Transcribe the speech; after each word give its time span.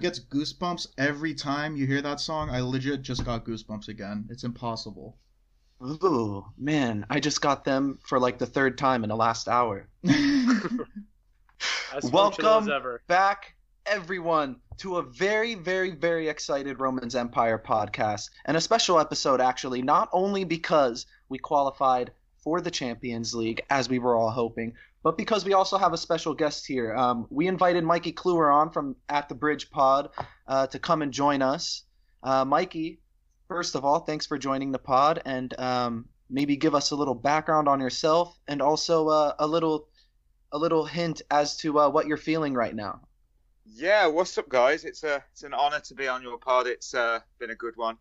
gets 0.00 0.18
goosebumps 0.18 0.88
every 0.98 1.34
time 1.34 1.76
you 1.76 1.86
hear 1.86 2.02
that 2.02 2.20
song? 2.20 2.50
I 2.50 2.60
legit 2.60 3.02
just 3.02 3.24
got 3.24 3.44
goosebumps 3.44 3.88
again. 3.88 4.26
It's 4.30 4.44
impossible. 4.44 5.16
Ooh, 5.82 6.44
man, 6.58 7.06
I 7.08 7.20
just 7.20 7.40
got 7.40 7.64
them 7.64 7.98
for 8.06 8.18
like 8.18 8.38
the 8.38 8.46
third 8.46 8.76
time 8.76 9.02
in 9.02 9.08
the 9.08 9.16
last 9.16 9.48
hour. 9.48 9.88
Welcome 12.02 12.68
back, 13.08 13.56
everyone, 13.86 14.56
to 14.78 14.96
a 14.98 15.02
very, 15.02 15.54
very, 15.54 15.90
very 15.90 16.28
excited 16.28 16.80
Romans 16.80 17.14
Empire 17.14 17.58
podcast, 17.58 18.30
and 18.44 18.56
a 18.56 18.60
special 18.60 18.98
episode, 18.98 19.40
actually, 19.40 19.82
not 19.82 20.08
only 20.12 20.44
because 20.44 21.06
we 21.28 21.38
qualified 21.38 22.12
for 22.42 22.60
the 22.60 22.70
Champions 22.70 23.34
League, 23.34 23.62
as 23.70 23.88
we 23.88 23.98
were 23.98 24.16
all 24.16 24.30
hoping, 24.30 24.74
but 25.02 25.16
because 25.16 25.44
we 25.44 25.52
also 25.52 25.78
have 25.78 25.92
a 25.92 25.98
special 25.98 26.34
guest 26.34 26.66
here. 26.66 26.94
Um, 26.94 27.26
we 27.30 27.46
invited 27.46 27.84
Mikey 27.84 28.12
Kluwer 28.12 28.54
on 28.54 28.70
from 28.70 28.96
At 29.08 29.28
the 29.28 29.34
Bridge 29.34 29.70
Pod 29.70 30.10
uh, 30.46 30.66
to 30.68 30.78
come 30.78 31.02
and 31.02 31.12
join 31.12 31.42
us. 31.42 31.84
Uh, 32.22 32.44
Mikey, 32.44 33.00
first 33.48 33.74
of 33.74 33.84
all, 33.84 34.00
thanks 34.00 34.26
for 34.26 34.38
joining 34.38 34.72
the 34.72 34.78
pod, 34.78 35.22
and 35.24 35.58
um, 35.58 36.08
maybe 36.28 36.56
give 36.56 36.74
us 36.74 36.90
a 36.90 36.96
little 36.96 37.14
background 37.14 37.68
on 37.68 37.80
yourself, 37.80 38.38
and 38.46 38.60
also 38.60 39.08
uh, 39.08 39.34
a 39.38 39.46
little 39.46 39.88
a 40.52 40.58
little 40.58 40.84
hint 40.84 41.22
as 41.30 41.56
to 41.58 41.78
uh, 41.78 41.88
what 41.88 42.06
you're 42.06 42.16
feeling 42.16 42.54
right 42.54 42.74
now. 42.74 43.00
Yeah, 43.64 44.06
what's 44.08 44.36
up, 44.36 44.48
guys? 44.48 44.84
It's 44.84 45.04
a 45.04 45.24
it's 45.32 45.44
an 45.44 45.54
honour 45.54 45.80
to 45.80 45.94
be 45.94 46.08
on 46.08 46.22
your 46.22 46.38
pod. 46.38 46.66
It's 46.66 46.92
uh, 46.92 47.20
been 47.38 47.50
a 47.50 47.54
good 47.54 47.76
one. 47.76 47.96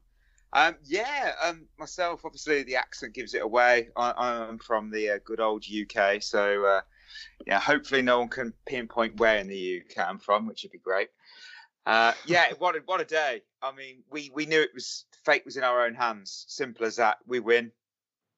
Um, 0.51 0.75
yeah, 0.83 1.33
um, 1.43 1.67
myself, 1.77 2.21
obviously, 2.25 2.63
the 2.63 2.77
accent 2.77 3.13
gives 3.13 3.33
it 3.33 3.43
away. 3.43 3.89
I, 3.95 4.47
am 4.49 4.57
from 4.57 4.89
the 4.89 5.11
uh, 5.11 5.19
good 5.23 5.39
old 5.39 5.63
UK, 5.63 6.23
so 6.23 6.65
uh, 6.65 6.81
yeah, 7.45 7.59
hopefully, 7.59 8.01
no 8.01 8.19
one 8.19 8.29
can 8.29 8.53
pinpoint 8.65 9.19
where 9.19 9.37
in 9.37 9.47
the 9.47 9.81
UK 9.81 10.07
I'm 10.07 10.17
from, 10.17 10.47
which 10.47 10.63
would 10.63 10.71
be 10.71 10.79
great. 10.79 11.09
Uh, 11.85 12.13
yeah, 12.25 12.51
what 12.57 12.75
a, 12.75 12.79
what 12.85 13.01
a 13.01 13.05
day! 13.05 13.43
I 13.61 13.71
mean, 13.73 14.03
we 14.09 14.31
we 14.33 14.47
knew 14.47 14.61
it 14.61 14.73
was 14.73 15.05
fate 15.23 15.45
was 15.45 15.57
in 15.57 15.63
our 15.63 15.85
own 15.85 15.93
hands. 15.93 16.45
Simple 16.47 16.85
as 16.85 16.95
that. 16.95 17.17
We 17.27 17.39
win, 17.39 17.71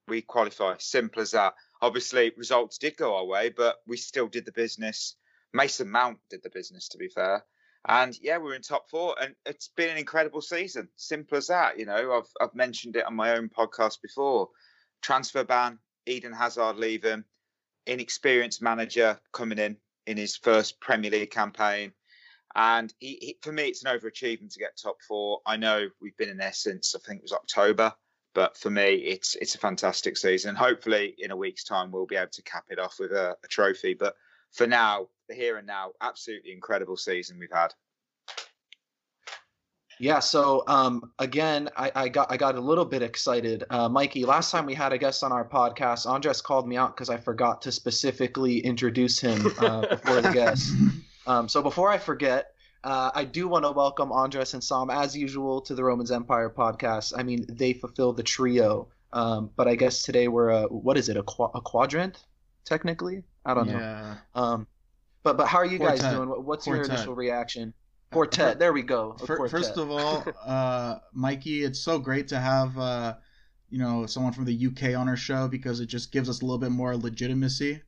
we 0.07 0.21
qualify. 0.21 0.75
Simple 0.79 1.21
as 1.21 1.31
that. 1.31 1.53
Obviously, 1.81 2.33
results 2.37 2.77
did 2.77 2.97
go 2.97 3.15
our 3.15 3.25
way, 3.25 3.49
but 3.49 3.77
we 3.87 3.97
still 3.97 4.27
did 4.27 4.45
the 4.45 4.51
business. 4.51 5.15
Mason 5.53 5.89
Mount 5.89 6.19
did 6.29 6.43
the 6.43 6.49
business, 6.49 6.89
to 6.89 6.97
be 6.97 7.07
fair. 7.07 7.45
And 7.87 8.17
yeah, 8.21 8.37
we're 8.37 8.53
in 8.53 8.61
top 8.61 8.89
four, 8.89 9.15
and 9.19 9.33
it's 9.45 9.69
been 9.75 9.89
an 9.89 9.97
incredible 9.97 10.41
season. 10.41 10.87
Simple 10.97 11.37
as 11.37 11.47
that. 11.47 11.79
You 11.79 11.85
know, 11.85 12.13
I've 12.13 12.29
I've 12.39 12.55
mentioned 12.55 12.95
it 12.95 13.05
on 13.05 13.15
my 13.15 13.35
own 13.35 13.49
podcast 13.49 14.01
before. 14.01 14.49
Transfer 15.01 15.43
ban, 15.43 15.79
Eden 16.05 16.33
Hazard 16.33 16.77
leaving, 16.77 17.23
inexperienced 17.87 18.61
manager 18.61 19.19
coming 19.33 19.57
in 19.57 19.77
in 20.05 20.17
his 20.17 20.37
first 20.37 20.79
Premier 20.79 21.09
League 21.09 21.31
campaign, 21.31 21.91
and 22.55 22.93
he, 22.99 23.17
he, 23.21 23.37
for 23.41 23.51
me, 23.51 23.63
it's 23.63 23.83
an 23.83 23.97
overachievement 23.97 24.53
to 24.53 24.59
get 24.59 24.77
top 24.77 24.97
four. 25.07 25.39
I 25.45 25.57
know 25.57 25.87
we've 25.99 26.17
been 26.17 26.29
in 26.29 26.37
there 26.37 26.53
since 26.53 26.95
I 26.95 26.99
think 26.99 27.19
it 27.19 27.23
was 27.23 27.33
October, 27.33 27.93
but 28.35 28.57
for 28.57 28.69
me, 28.69 28.93
it's 28.95 29.35
it's 29.35 29.55
a 29.55 29.59
fantastic 29.59 30.17
season. 30.17 30.55
Hopefully, 30.55 31.15
in 31.17 31.31
a 31.31 31.35
week's 31.37 31.63
time, 31.63 31.91
we'll 31.91 32.05
be 32.05 32.15
able 32.15 32.29
to 32.31 32.43
cap 32.43 32.65
it 32.69 32.77
off 32.79 32.97
with 32.99 33.11
a, 33.11 33.35
a 33.43 33.47
trophy. 33.47 33.95
But 33.95 34.15
for 34.51 34.67
now, 34.67 35.07
the 35.27 35.35
here 35.35 35.57
and 35.57 35.67
now, 35.67 35.91
absolutely 36.01 36.51
incredible 36.51 36.97
season 36.97 37.37
we've 37.39 37.51
had. 37.51 37.73
Yeah, 39.99 40.19
so 40.19 40.63
um, 40.65 41.11
again, 41.19 41.69
I, 41.77 41.91
I, 41.93 42.09
got 42.09 42.31
I 42.31 42.37
got 42.37 42.55
a 42.55 42.59
little 42.59 42.85
bit 42.85 43.03
excited, 43.03 43.65
uh, 43.69 43.87
Mikey. 43.87 44.25
Last 44.25 44.49
time 44.49 44.65
we 44.65 44.73
had 44.73 44.93
a 44.93 44.97
guest 44.97 45.23
on 45.23 45.31
our 45.31 45.47
podcast, 45.47 46.07
Andres 46.07 46.41
called 46.41 46.67
me 46.67 46.75
out 46.75 46.95
because 46.95 47.09
I 47.09 47.17
forgot 47.17 47.61
to 47.63 47.71
specifically 47.71 48.57
introduce 48.59 49.19
him 49.19 49.45
uh, 49.59 49.85
before 49.87 50.21
the 50.21 50.31
guest. 50.31 50.73
Um, 51.27 51.47
so 51.47 51.61
before 51.61 51.87
I 51.87 51.99
forget, 51.99 52.55
uh, 52.83 53.11
I 53.13 53.25
do 53.25 53.47
want 53.47 53.63
to 53.63 53.71
welcome 53.71 54.11
Andres 54.11 54.55
and 54.55 54.63
Sam 54.63 54.89
as 54.89 55.15
usual 55.15 55.61
to 55.61 55.75
the 55.75 55.83
Romans 55.83 56.11
Empire 56.11 56.49
podcast. 56.49 57.13
I 57.15 57.21
mean, 57.21 57.45
they 57.47 57.73
fulfill 57.73 58.11
the 58.11 58.23
trio, 58.23 58.87
um, 59.13 59.51
but 59.55 59.67
I 59.67 59.75
guess 59.75 60.01
today 60.01 60.27
we're 60.27 60.49
a 60.49 60.63
what 60.63 60.97
is 60.97 61.09
it 61.09 61.17
a, 61.17 61.23
qu- 61.23 61.51
a 61.53 61.61
quadrant 61.61 62.25
technically? 62.65 63.23
I 63.45 63.53
don't 63.53 63.67
yeah. 63.67 64.17
know. 64.35 64.41
Um, 64.41 64.67
but 65.23 65.37
but 65.37 65.47
how 65.47 65.59
are 65.59 65.65
you 65.65 65.77
Quartet. 65.77 66.01
guys 66.01 66.13
doing? 66.13 66.29
What's 66.29 66.65
Quartet. 66.65 66.87
your 66.87 66.95
initial 66.95 67.15
reaction? 67.15 67.73
Quartet. 68.11 68.59
There 68.59 68.73
we 68.73 68.81
go. 68.81 69.15
First 69.25 69.77
of 69.77 69.89
all, 69.91 70.25
uh, 70.45 70.97
Mikey, 71.13 71.63
it's 71.63 71.79
so 71.79 71.99
great 71.99 72.27
to 72.29 72.39
have 72.39 72.77
uh, 72.77 73.15
you 73.69 73.79
know 73.79 74.05
someone 74.05 74.33
from 74.33 74.45
the 74.45 74.67
UK 74.67 74.97
on 74.97 75.07
our 75.07 75.15
show 75.15 75.47
because 75.47 75.79
it 75.79 75.87
just 75.87 76.11
gives 76.11 76.29
us 76.29 76.41
a 76.41 76.45
little 76.45 76.57
bit 76.59 76.71
more 76.71 76.95
legitimacy. 76.97 77.81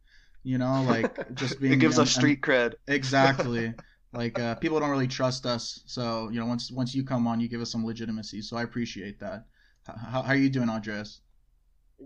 You 0.43 0.57
know, 0.57 0.83
like 0.83 1.33
just 1.35 1.59
being. 1.59 1.73
it 1.73 1.77
gives 1.77 1.99
us 1.99 2.11
street 2.11 2.41
cred. 2.41 2.73
Exactly. 2.87 3.73
like 4.13 4.37
uh, 4.39 4.55
people 4.55 4.79
don't 4.79 4.89
really 4.89 5.07
trust 5.07 5.45
us, 5.45 5.81
so 5.85 6.29
you 6.29 6.39
know 6.39 6.45
once 6.45 6.71
once 6.71 6.93
you 6.93 7.03
come 7.03 7.27
on, 7.27 7.39
you 7.39 7.47
give 7.47 7.61
us 7.61 7.71
some 7.71 7.85
legitimacy. 7.85 8.41
So 8.41 8.57
I 8.57 8.63
appreciate 8.63 9.19
that. 9.19 9.45
How, 9.85 10.21
how 10.21 10.31
are 10.31 10.35
you 10.35 10.49
doing, 10.49 10.69
Andres? 10.69 11.21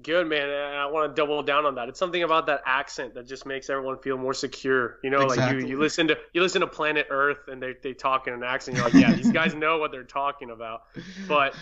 Good 0.04 0.28
man, 0.28 0.50
and 0.50 0.76
I 0.78 0.86
want 0.88 1.16
to 1.16 1.20
double 1.20 1.42
down 1.44 1.66
on 1.66 1.76
that. 1.76 1.90
It's 1.90 2.00
something 2.00 2.24
about 2.24 2.46
that 2.48 2.62
accent 2.66 3.14
that 3.16 3.28
just 3.28 3.46
makes 3.46 3.70
everyone 3.70 3.98
feel 4.00 4.18
more 4.18 4.34
secure. 4.34 5.00
You 5.04 5.10
know, 5.10 5.22
exactly. 5.22 5.62
like 5.62 5.64
you, 5.64 5.76
you 5.76 5.80
listen 5.80 6.08
to 6.08 6.18
you 6.34 6.42
listen 6.42 6.62
to 6.62 6.68
Planet 6.68 7.08
Earth 7.10 7.48
and 7.48 7.62
they, 7.62 7.76
they 7.82 7.94
talk 7.94 8.28
in 8.28 8.34
an 8.34 8.44
accent. 8.44 8.78
You're 8.78 8.86
like, 8.86 8.94
yeah, 8.94 9.14
these 9.14 9.32
guys 9.32 9.56
know 9.56 9.78
what 9.78 9.92
they're 9.92 10.04
talking 10.04 10.52
about. 10.52 10.84
But 11.28 11.56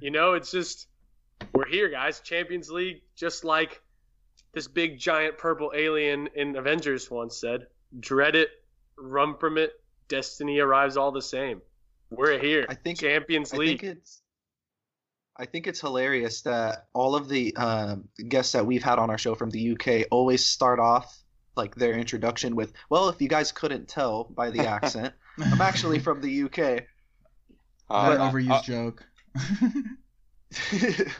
you 0.00 0.10
know, 0.10 0.34
it's 0.34 0.50
just 0.50 0.88
we're 1.52 1.68
here, 1.68 1.88
guys. 1.88 2.20
Champions 2.20 2.70
League, 2.70 3.02
just 3.16 3.44
like 3.44 3.80
this 4.52 4.68
big 4.68 4.98
giant 4.98 5.38
purple 5.38 5.72
alien 5.74 6.28
in 6.34 6.56
Avengers 6.56 7.10
once 7.10 7.36
said, 7.36 7.66
"Dread 7.98 8.36
it, 8.36 8.50
run 8.96 9.36
from 9.36 9.58
it. 9.58 9.72
Destiny 10.08 10.60
arrives 10.60 10.96
all 10.96 11.12
the 11.12 11.22
same." 11.22 11.60
We're 12.10 12.38
here. 12.38 12.66
I 12.68 12.74
think 12.74 13.00
Champions 13.00 13.52
League. 13.52 13.78
I 13.78 13.86
think 13.86 13.98
it's 13.98 14.21
I 15.36 15.46
think 15.46 15.66
it's 15.66 15.80
hilarious 15.80 16.42
that 16.42 16.86
all 16.92 17.14
of 17.14 17.28
the 17.28 17.54
uh, 17.56 17.96
guests 18.28 18.52
that 18.52 18.66
we've 18.66 18.82
had 18.82 18.98
on 18.98 19.10
our 19.10 19.18
show 19.18 19.34
from 19.34 19.50
the 19.50 19.72
UK 19.72 20.06
always 20.10 20.44
start 20.44 20.78
off 20.78 21.18
like 21.56 21.74
their 21.74 21.94
introduction 21.94 22.54
with, 22.54 22.72
"Well, 22.90 23.08
if 23.08 23.20
you 23.20 23.28
guys 23.28 23.52
couldn't 23.52 23.88
tell 23.88 24.24
by 24.24 24.50
the 24.50 24.66
accent, 24.66 25.14
I'm 25.38 25.60
actually 25.60 25.98
from 25.98 26.20
the 26.20 26.42
UK." 26.44 26.84
Uh, 27.90 28.16
an 28.18 28.32
overused 28.32 28.50
uh, 28.50 28.62
joke. 28.62 29.06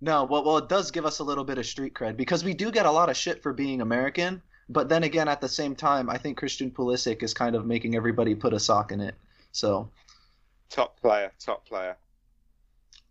no, 0.00 0.24
well, 0.24 0.44
well, 0.44 0.58
it 0.58 0.68
does 0.68 0.90
give 0.90 1.06
us 1.06 1.18
a 1.18 1.24
little 1.24 1.44
bit 1.44 1.58
of 1.58 1.66
street 1.66 1.94
cred 1.94 2.16
because 2.16 2.44
we 2.44 2.54
do 2.54 2.70
get 2.70 2.86
a 2.86 2.90
lot 2.90 3.08
of 3.10 3.16
shit 3.16 3.42
for 3.42 3.52
being 3.52 3.80
American. 3.80 4.42
But 4.68 4.88
then 4.88 5.04
again, 5.04 5.28
at 5.28 5.40
the 5.40 5.48
same 5.48 5.76
time, 5.76 6.10
I 6.10 6.18
think 6.18 6.38
Christian 6.38 6.70
Pulisic 6.70 7.22
is 7.22 7.32
kind 7.32 7.54
of 7.54 7.64
making 7.66 7.94
everybody 7.94 8.34
put 8.34 8.52
a 8.52 8.58
sock 8.58 8.90
in 8.92 9.00
it. 9.00 9.14
So, 9.52 9.90
top 10.68 11.00
player, 11.00 11.32
top 11.38 11.66
player. 11.66 11.96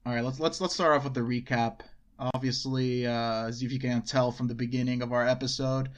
All 0.06 0.14
right, 0.14 0.24
let's 0.24 0.40
let's 0.40 0.62
let's 0.62 0.76
start 0.76 0.96
off 0.96 1.04
with 1.04 1.16
the 1.16 1.22
recap. 1.22 1.80
Obviously, 2.20 3.08
uh, 3.08 3.48
as 3.48 3.64
if 3.64 3.72
you 3.72 3.80
can 3.80 4.04
tell 4.04 4.32
from 4.32 4.48
the 4.48 4.54
beginning 4.54 5.02
of 5.02 5.12
our 5.12 5.28
episode, 5.28 5.90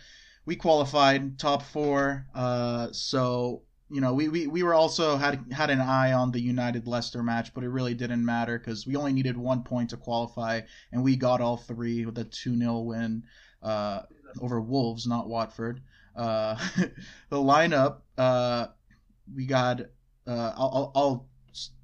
we 0.45 0.55
qualified 0.55 1.37
top 1.37 1.61
four. 1.61 2.25
Uh, 2.33 2.87
so 2.93 3.63
you 3.89 3.99
know, 3.99 4.13
we, 4.13 4.29
we, 4.29 4.47
we 4.47 4.63
were 4.63 4.73
also 4.73 5.17
had 5.17 5.43
had 5.51 5.69
an 5.69 5.81
eye 5.81 6.13
on 6.13 6.31
the 6.31 6.39
United 6.39 6.87
Leicester 6.87 7.21
match, 7.21 7.53
but 7.53 7.65
it 7.65 7.69
really 7.69 7.93
didn't 7.93 8.23
matter 8.23 8.57
because 8.57 8.87
we 8.87 8.95
only 8.95 9.11
needed 9.11 9.35
one 9.35 9.61
point 9.63 9.89
to 9.89 9.97
qualify, 9.97 10.61
and 10.93 11.03
we 11.03 11.17
got 11.17 11.41
all 11.41 11.57
three 11.57 12.05
with 12.05 12.17
a 12.17 12.23
two 12.23 12.57
0 12.57 12.79
win 12.79 13.23
uh, 13.61 14.03
over 14.39 14.61
Wolves, 14.61 15.05
not 15.05 15.27
Watford. 15.27 15.81
Uh, 16.15 16.55
the 17.29 17.37
lineup, 17.37 17.97
uh, 18.17 18.67
we 19.35 19.45
got. 19.45 19.81
Uh, 20.25 20.53
I'll, 20.55 20.91
I'll 20.95 21.27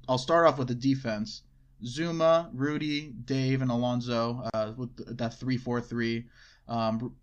I'll 0.08 0.18
start 0.18 0.46
off 0.46 0.58
with 0.58 0.68
the 0.68 0.74
defense. 0.74 1.42
Zouma, 1.84 2.50
Rudy, 2.52 3.12
Dave, 3.24 3.62
and 3.62 3.70
Alonso 3.70 4.48
uh, 4.54 4.72
with 4.76 5.16
that 5.18 5.34
three-four-three. 5.34 6.26
Um, 6.68 7.14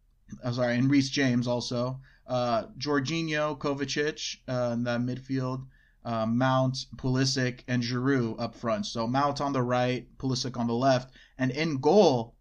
I'm 0.43 0.53
sorry, 0.53 0.77
and 0.77 0.89
Reece 0.89 1.09
James 1.09 1.47
also. 1.47 1.99
Uh, 2.27 2.67
Jorginho, 2.77 3.57
Kovacic 3.57 4.37
uh, 4.47 4.73
in 4.73 4.83
that 4.83 5.01
midfield. 5.01 5.65
Uh, 6.03 6.25
Mount, 6.25 6.85
Pulisic, 6.95 7.61
and 7.67 7.83
Giroud 7.83 8.39
up 8.39 8.55
front. 8.55 8.85
So 8.85 9.05
Mount 9.05 9.39
on 9.39 9.53
the 9.53 9.61
right, 9.61 10.07
Pulisic 10.17 10.57
on 10.57 10.67
the 10.67 10.73
left, 10.73 11.11
and 11.37 11.51
in 11.51 11.79
goal, 11.79 12.35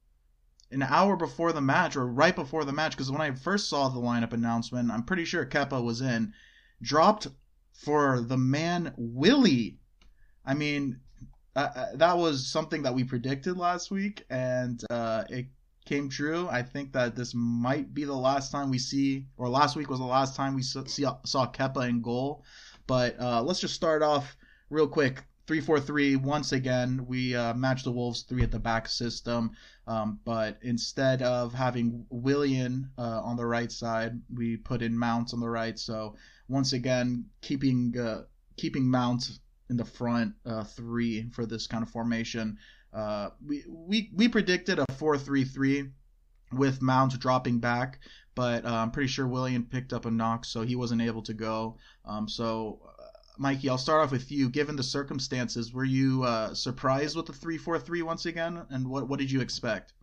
an 0.70 0.82
hour 0.82 1.16
before 1.16 1.52
the 1.52 1.60
match 1.60 1.96
or 1.96 2.06
right 2.06 2.34
before 2.34 2.64
the 2.64 2.72
match, 2.72 2.92
because 2.92 3.10
when 3.10 3.20
I 3.20 3.32
first 3.32 3.68
saw 3.68 3.88
the 3.88 4.00
lineup 4.00 4.32
announcement, 4.32 4.90
I'm 4.90 5.02
pretty 5.02 5.24
sure 5.24 5.44
Kepa 5.44 5.82
was 5.82 6.00
in, 6.00 6.32
dropped 6.80 7.26
for 7.72 8.20
the 8.20 8.38
man 8.38 8.94
Willie. 8.96 9.78
I 10.46 10.54
mean, 10.54 11.00
uh, 11.56 11.86
that 11.94 12.16
was 12.16 12.46
something 12.46 12.82
that 12.82 12.94
we 12.94 13.04
predicted 13.04 13.56
last 13.56 13.90
week, 13.90 14.24
and 14.30 14.82
uh, 14.90 15.24
it 15.28 15.46
came 15.84 16.08
true. 16.08 16.48
I 16.48 16.62
think 16.62 16.92
that 16.92 17.16
this 17.16 17.34
might 17.34 17.92
be 17.92 18.04
the 18.04 18.12
last 18.12 18.52
time 18.52 18.70
we 18.70 18.78
see, 18.78 19.26
or 19.36 19.48
last 19.48 19.76
week 19.76 19.90
was 19.90 19.98
the 19.98 20.04
last 20.04 20.36
time 20.36 20.54
we 20.54 20.62
saw, 20.62 20.84
saw 21.24 21.50
Kepa 21.50 21.88
in 21.88 22.02
goal. 22.02 22.44
But 22.86 23.18
uh, 23.20 23.42
let's 23.42 23.60
just 23.60 23.74
start 23.74 24.02
off 24.02 24.36
real 24.68 24.88
quick. 24.88 25.24
three 25.46 25.60
four 25.60 25.80
three. 25.80 26.14
Once 26.14 26.52
again, 26.52 27.04
we 27.08 27.34
uh, 27.34 27.54
matched 27.54 27.84
the 27.84 27.90
Wolves 27.90 28.22
three 28.22 28.44
at 28.44 28.52
the 28.52 28.58
back 28.58 28.88
system, 28.88 29.50
um, 29.88 30.20
but 30.24 30.58
instead 30.62 31.22
of 31.22 31.52
having 31.52 32.06
Willian 32.08 32.88
uh, 32.96 33.20
on 33.24 33.36
the 33.36 33.44
right 33.44 33.72
side, 33.72 34.12
we 34.32 34.56
put 34.56 34.80
in 34.80 34.96
Mount 34.96 35.34
on 35.34 35.40
the 35.40 35.48
right. 35.48 35.76
So 35.76 36.14
once 36.46 36.72
again, 36.72 37.24
keeping 37.40 37.98
uh, 37.98 38.22
keeping 38.56 38.88
Mount 38.88 39.40
in 39.70 39.76
the 39.76 39.84
front 39.84 40.34
uh, 40.44 40.64
three 40.64 41.30
for 41.30 41.46
this 41.46 41.66
kind 41.66 41.82
of 41.82 41.88
formation. 41.88 42.58
Uh, 42.92 43.30
we, 43.46 43.64
we 43.68 44.10
we 44.14 44.28
predicted 44.28 44.78
a 44.78 44.84
four 44.94 45.16
three 45.16 45.44
three 45.44 45.88
with 46.52 46.82
Mount 46.82 47.18
dropping 47.20 47.60
back, 47.60 48.00
but 48.34 48.64
uh, 48.66 48.74
I'm 48.74 48.90
pretty 48.90 49.06
sure 49.08 49.26
Willian 49.26 49.64
picked 49.64 49.92
up 49.92 50.04
a 50.04 50.10
knock, 50.10 50.44
so 50.44 50.62
he 50.62 50.74
wasn't 50.74 51.00
able 51.00 51.22
to 51.22 51.32
go. 51.32 51.78
Um, 52.04 52.28
so 52.28 52.80
Mikey, 53.38 53.70
I'll 53.70 53.78
start 53.78 54.04
off 54.04 54.12
with 54.12 54.30
you. 54.30 54.50
Given 54.50 54.76
the 54.76 54.82
circumstances, 54.82 55.72
were 55.72 55.84
you 55.84 56.24
uh, 56.24 56.52
surprised 56.52 57.16
with 57.16 57.24
the 57.24 57.32
three 57.32 57.56
four 57.56 57.78
three 57.78 58.02
once 58.02 58.26
again, 58.26 58.66
and 58.68 58.86
what 58.86 59.08
what 59.08 59.18
did 59.18 59.30
you 59.30 59.40
expect? 59.40 59.94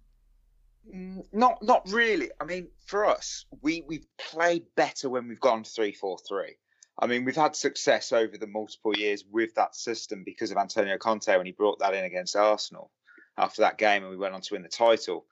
Mm, 0.92 1.24
not 1.34 1.62
not 1.62 1.88
really. 1.92 2.31
I 2.42 2.46
mean, 2.46 2.69
for 2.86 3.06
us, 3.06 3.46
we 3.62 3.84
we've 3.88 4.08
played 4.18 4.64
better 4.75 5.10
when 5.10 5.28
we've 5.28 5.40
gone 5.40 5.64
three 5.66 5.92
four 5.92 6.18
three. 6.28 6.56
I 6.99 7.07
mean, 7.07 7.25
we've 7.25 7.35
had 7.35 7.55
success 7.55 8.11
over 8.11 8.38
the 8.38 8.47
multiple 8.47 8.95
years 8.95 9.23
with 9.29 9.53
that 9.55 9.75
system 9.75 10.23
because 10.23 10.51
of 10.51 10.57
Antonio 10.57 10.97
Conte 10.97 11.35
when 11.35 11.45
he 11.45 11.51
brought 11.51 11.79
that 11.79 11.94
in 11.94 12.03
against 12.03 12.35
Arsenal 12.35 12.91
after 13.38 13.61
that 13.61 13.77
game, 13.77 14.03
and 14.03 14.11
we 14.11 14.17
went 14.17 14.33
on 14.33 14.41
to 14.41 14.53
win 14.53 14.63
the 14.63 14.69
title. 14.69 15.25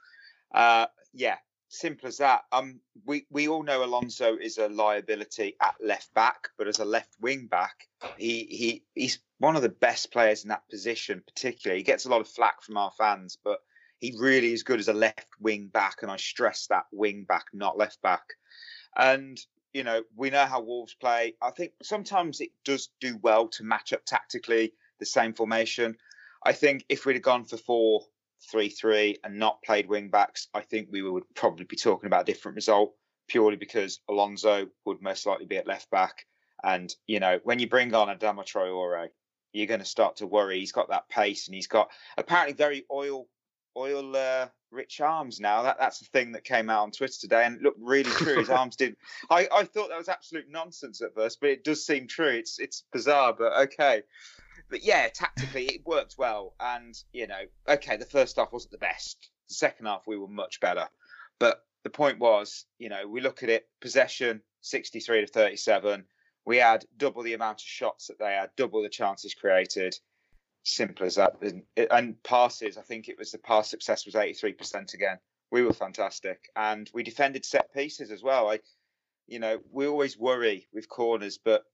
Uh, 0.53 0.85
yeah, 1.13 1.37
simple 1.69 2.07
as 2.07 2.17
that. 2.17 2.43
Um, 2.51 2.79
we 3.05 3.25
we 3.29 3.47
all 3.47 3.63
know 3.63 3.83
Alonso 3.83 4.37
is 4.37 4.57
a 4.57 4.69
liability 4.69 5.55
at 5.61 5.75
left 5.83 6.13
back, 6.13 6.49
but 6.57 6.67
as 6.67 6.79
a 6.79 6.85
left 6.85 7.15
wing 7.19 7.47
back, 7.47 7.87
he 8.17 8.45
he 8.45 8.83
he's 8.93 9.19
one 9.39 9.55
of 9.55 9.61
the 9.61 9.69
best 9.69 10.11
players 10.11 10.43
in 10.43 10.49
that 10.49 10.69
position. 10.69 11.23
Particularly, 11.25 11.79
he 11.79 11.83
gets 11.83 12.05
a 12.05 12.09
lot 12.09 12.21
of 12.21 12.27
flack 12.27 12.61
from 12.61 12.77
our 12.77 12.91
fans, 12.91 13.37
but 13.43 13.59
he 13.99 14.15
really 14.19 14.53
is 14.53 14.63
good 14.63 14.79
as 14.79 14.87
a 14.87 14.93
left 14.93 15.27
wing 15.39 15.67
back, 15.67 16.03
and 16.03 16.11
I 16.11 16.17
stress 16.17 16.67
that 16.67 16.85
wing 16.91 17.25
back, 17.27 17.45
not 17.53 17.77
left 17.77 18.01
back. 18.01 18.23
And 18.95 19.37
you 19.75 19.83
know, 19.83 20.03
we 20.15 20.29
know 20.29 20.45
how 20.45 20.61
Wolves 20.61 20.93
play. 20.93 21.35
I 21.41 21.51
think 21.51 21.73
sometimes 21.83 22.39
it 22.39 22.51
does 22.63 22.87
do 23.01 23.19
well 23.21 23.49
to 23.49 23.63
match 23.65 23.91
up 23.91 24.05
tactically 24.05 24.71
the 24.99 25.05
same 25.05 25.33
formation. 25.33 25.97
I 26.45 26.53
think 26.53 26.85
if 26.87 27.05
we'd 27.05 27.17
have 27.17 27.21
gone 27.21 27.43
for 27.43 27.57
four 27.57 28.05
three 28.49 28.69
three 28.69 29.17
and 29.21 29.37
not 29.37 29.61
played 29.63 29.89
wing 29.89 30.09
backs, 30.09 30.47
I 30.53 30.61
think 30.61 30.87
we 30.89 31.01
would 31.01 31.23
probably 31.35 31.65
be 31.65 31.75
talking 31.75 32.07
about 32.07 32.21
a 32.21 32.31
different 32.31 32.55
result 32.55 32.95
purely 33.27 33.57
because 33.57 33.99
Alonso 34.07 34.67
would 34.85 35.01
most 35.01 35.25
likely 35.25 35.45
be 35.45 35.57
at 35.57 35.67
left 35.67 35.91
back. 35.91 36.25
And, 36.63 36.95
you 37.05 37.19
know, 37.19 37.41
when 37.43 37.59
you 37.59 37.67
bring 37.67 37.93
on 37.93 38.07
Adama 38.07 38.45
Traore, 38.45 39.09
you're 39.51 39.67
going 39.67 39.81
to 39.81 39.85
start 39.85 40.15
to 40.17 40.27
worry. 40.27 40.59
He's 40.59 40.71
got 40.71 40.89
that 40.89 41.09
pace 41.09 41.47
and 41.47 41.55
he's 41.55 41.67
got 41.67 41.89
apparently 42.17 42.53
very 42.53 42.85
oil 42.89 43.27
oil 43.77 44.15
uh, 44.15 44.47
rich 44.71 45.01
arms 45.01 45.39
now. 45.39 45.63
That 45.63 45.77
that's 45.79 45.99
the 45.99 46.05
thing 46.05 46.31
that 46.33 46.43
came 46.43 46.69
out 46.69 46.83
on 46.83 46.91
Twitter 46.91 47.19
today 47.19 47.45
and 47.45 47.57
it 47.57 47.61
looked 47.61 47.79
really 47.81 48.11
true. 48.11 48.39
His 48.39 48.49
arms 48.51 48.75
did. 48.75 48.95
I, 49.29 49.47
I 49.53 49.63
thought 49.63 49.89
that 49.89 49.97
was 49.97 50.09
absolute 50.09 50.49
nonsense 50.49 51.01
at 51.01 51.13
first, 51.15 51.39
but 51.39 51.49
it 51.49 51.63
does 51.63 51.85
seem 51.85 52.07
true. 52.07 52.29
It's 52.29 52.59
it's 52.59 52.83
bizarre, 52.91 53.33
but 53.33 53.53
okay 53.63 54.03
but 54.69 54.83
yeah, 54.83 55.07
tactically 55.13 55.65
it 55.65 55.85
worked 55.85 56.15
well. 56.17 56.55
And 56.59 56.95
you 57.11 57.27
know, 57.27 57.41
okay, 57.67 57.97
the 57.97 58.05
first 58.05 58.37
half 58.37 58.51
wasn't 58.51 58.71
the 58.71 58.77
best. 58.77 59.29
The 59.47 59.53
second 59.53 59.85
half 59.85 60.07
we 60.07 60.17
were 60.17 60.27
much 60.27 60.59
better. 60.59 60.87
But 61.39 61.63
the 61.83 61.89
point 61.89 62.19
was, 62.19 62.65
you 62.79 62.89
know, 62.89 63.07
we 63.07 63.21
look 63.21 63.43
at 63.43 63.49
it: 63.49 63.67
possession, 63.81 64.41
63 64.61 65.21
to 65.21 65.27
37. 65.27 66.05
We 66.45 66.57
had 66.57 66.85
double 66.97 67.23
the 67.23 67.33
amount 67.33 67.61
of 67.61 67.67
shots 67.67 68.07
that 68.07 68.19
they 68.19 68.33
had, 68.33 68.51
double 68.55 68.83
the 68.83 68.89
chances 68.89 69.33
created. 69.33 69.97
Simple 70.67 71.05
as 71.05 71.15
that. 71.15 71.35
And 71.91 72.21
passes, 72.23 72.77
I 72.77 72.81
think 72.81 73.07
it 73.07 73.19
was 73.19 73.31
the 73.31 73.37
pass 73.37 73.69
success 73.69 74.05
was 74.05 74.15
83% 74.15 74.95
again. 74.95 75.19
We 75.51 75.61
were 75.61 75.73
fantastic, 75.73 76.49
and 76.55 76.89
we 76.91 77.03
defended 77.03 77.45
set 77.45 77.71
pieces 77.71 78.09
as 78.09 78.23
well. 78.23 78.49
I, 78.49 78.59
you 79.27 79.37
know, 79.37 79.59
we 79.71 79.85
always 79.85 80.17
worry 80.17 80.67
with 80.73 80.89
corners, 80.89 81.37
but 81.37 81.65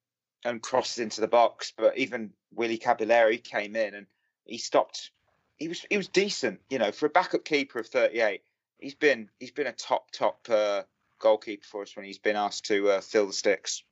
and 0.44 0.62
crosses 0.62 1.00
into 1.00 1.22
the 1.22 1.30
box. 1.30 1.72
But 1.76 1.98
even 1.98 2.34
Willy 2.54 2.78
Caballero 2.78 3.38
came 3.38 3.78
in 3.78 3.96
and 3.96 4.08
he 4.46 4.58
stopped. 4.58 5.12
He 5.56 5.70
was 5.70 5.86
he 5.90 5.96
was 5.96 6.10
decent, 6.10 6.60
you 6.70 6.78
know, 6.78 6.92
for 6.92 7.06
a 7.06 7.10
backup 7.10 7.46
keeper 7.46 7.80
of 7.80 7.88
38. 7.88 8.42
He's 8.78 8.96
been 8.96 9.30
he's 9.40 9.52
been 9.52 9.68
a 9.68 9.72
top 9.72 10.12
top 10.12 10.46
uh, 10.50 10.84
goalkeeper 11.20 11.66
for 11.66 11.84
us 11.84 11.96
when 11.96 12.06
he's 12.06 12.20
been 12.20 12.36
asked 12.36 12.66
to 12.66 12.90
uh, 12.90 13.02
fill 13.02 13.28
the 13.28 13.34
sticks. 13.34 13.84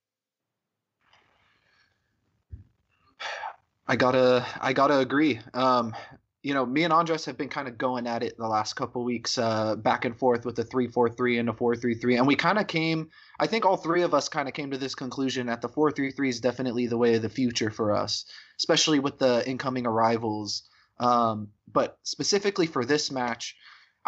I 3.89 3.95
gotta 3.95 4.45
I 4.61 4.71
gotta 4.73 4.99
agree. 4.99 5.39
Um, 5.55 5.95
you 6.43 6.53
know, 6.53 6.63
me 6.63 6.83
and 6.83 6.93
Andres 6.93 7.25
have 7.25 7.39
been 7.39 7.49
kind 7.49 7.67
of 7.67 7.75
going 7.75 8.05
at 8.05 8.21
it 8.21 8.37
the 8.37 8.47
last 8.47 8.73
couple 8.73 9.03
weeks, 9.03 9.39
uh, 9.39 9.75
back 9.75 10.05
and 10.05 10.15
forth 10.15 10.45
with 10.45 10.55
the 10.55 10.63
three 10.63 10.87
four 10.87 11.09
three 11.09 11.39
and 11.39 11.49
the 11.49 11.53
four 11.53 11.75
three 11.75 11.95
three, 11.95 12.15
and 12.15 12.27
we 12.27 12.35
kind 12.35 12.59
of 12.59 12.67
came. 12.67 13.09
I 13.39 13.47
think 13.47 13.65
all 13.65 13.77
three 13.77 14.03
of 14.03 14.13
us 14.13 14.29
kind 14.29 14.47
of 14.47 14.53
came 14.53 14.69
to 14.69 14.77
this 14.77 14.93
conclusion 14.93 15.47
that 15.47 15.61
the 15.61 15.69
four 15.69 15.91
three 15.91 16.11
three 16.11 16.29
is 16.29 16.39
definitely 16.39 16.85
the 16.85 16.99
way 16.99 17.15
of 17.15 17.23
the 17.23 17.29
future 17.29 17.71
for 17.71 17.91
us, 17.91 18.25
especially 18.57 18.99
with 18.99 19.17
the 19.17 19.43
incoming 19.49 19.87
arrivals. 19.87 20.69
Um, 20.99 21.47
but 21.73 21.97
specifically 22.03 22.67
for 22.67 22.85
this 22.85 23.09
match, 23.09 23.55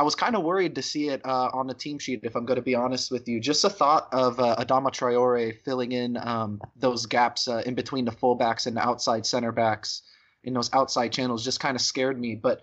I 0.02 0.04
was 0.04 0.16
kind 0.16 0.36
of 0.36 0.42
worried 0.42 0.74
to 0.74 0.82
see 0.82 1.10
it 1.10 1.24
uh, 1.24 1.52
on 1.54 1.68
the 1.68 1.76
team 1.76 2.00
sheet. 2.00 2.22
If 2.24 2.36
I'm 2.36 2.44
going 2.44 2.56
to 2.56 2.64
be 2.64 2.74
honest 2.74 3.12
with 3.12 3.28
you, 3.28 3.40
just 3.40 3.64
a 3.66 3.70
thought 3.70 4.08
of 4.12 4.40
uh, 4.40 4.56
Adama 4.58 4.90
Traore 4.90 5.62
filling 5.64 5.92
in 5.92 6.18
um, 6.18 6.60
those 6.76 7.06
gaps 7.06 7.48
uh, 7.48 7.62
in 7.68 7.76
between 7.76 8.06
the 8.06 8.12
fullbacks 8.12 8.66
and 8.66 8.76
the 8.76 8.82
outside 8.82 9.28
center 9.28 9.52
backs 9.52 10.02
in 10.44 10.56
those 10.56 10.74
outside 10.74 11.10
channels 11.10 11.46
just 11.46 11.60
kind 11.60 11.76
of 11.76 11.84
scared 11.84 12.20
me. 12.20 12.34
But 12.34 12.62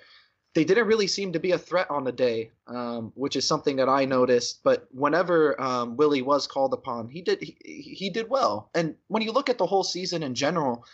they 0.57 0.65
didn't 0.65 0.89
really 0.89 1.07
seem 1.07 1.33
to 1.33 1.39
be 1.39 1.53
a 1.53 1.59
threat 1.59 1.89
on 1.93 2.03
the 2.03 2.11
day, 2.11 2.51
um, 2.67 3.13
which 3.15 3.37
is 3.37 3.47
something 3.47 3.77
that 3.77 3.89
I 3.89 4.05
noticed. 4.05 4.65
But 4.65 4.89
whenever 4.91 5.61
um, 5.63 5.97
Willie 5.97 6.23
was 6.23 6.49
called 6.49 6.73
upon, 6.73 7.09
he 7.09 7.23
did 7.23 7.41
he, 7.41 7.57
he 7.63 8.11
did 8.11 8.29
well. 8.29 8.69
And 8.75 8.97
when 9.07 9.23
you 9.23 9.31
look 9.31 9.49
at 9.49 9.59
the 9.59 9.67
whole 9.67 9.85
season 9.85 10.25
in 10.25 10.35
general, 10.35 10.85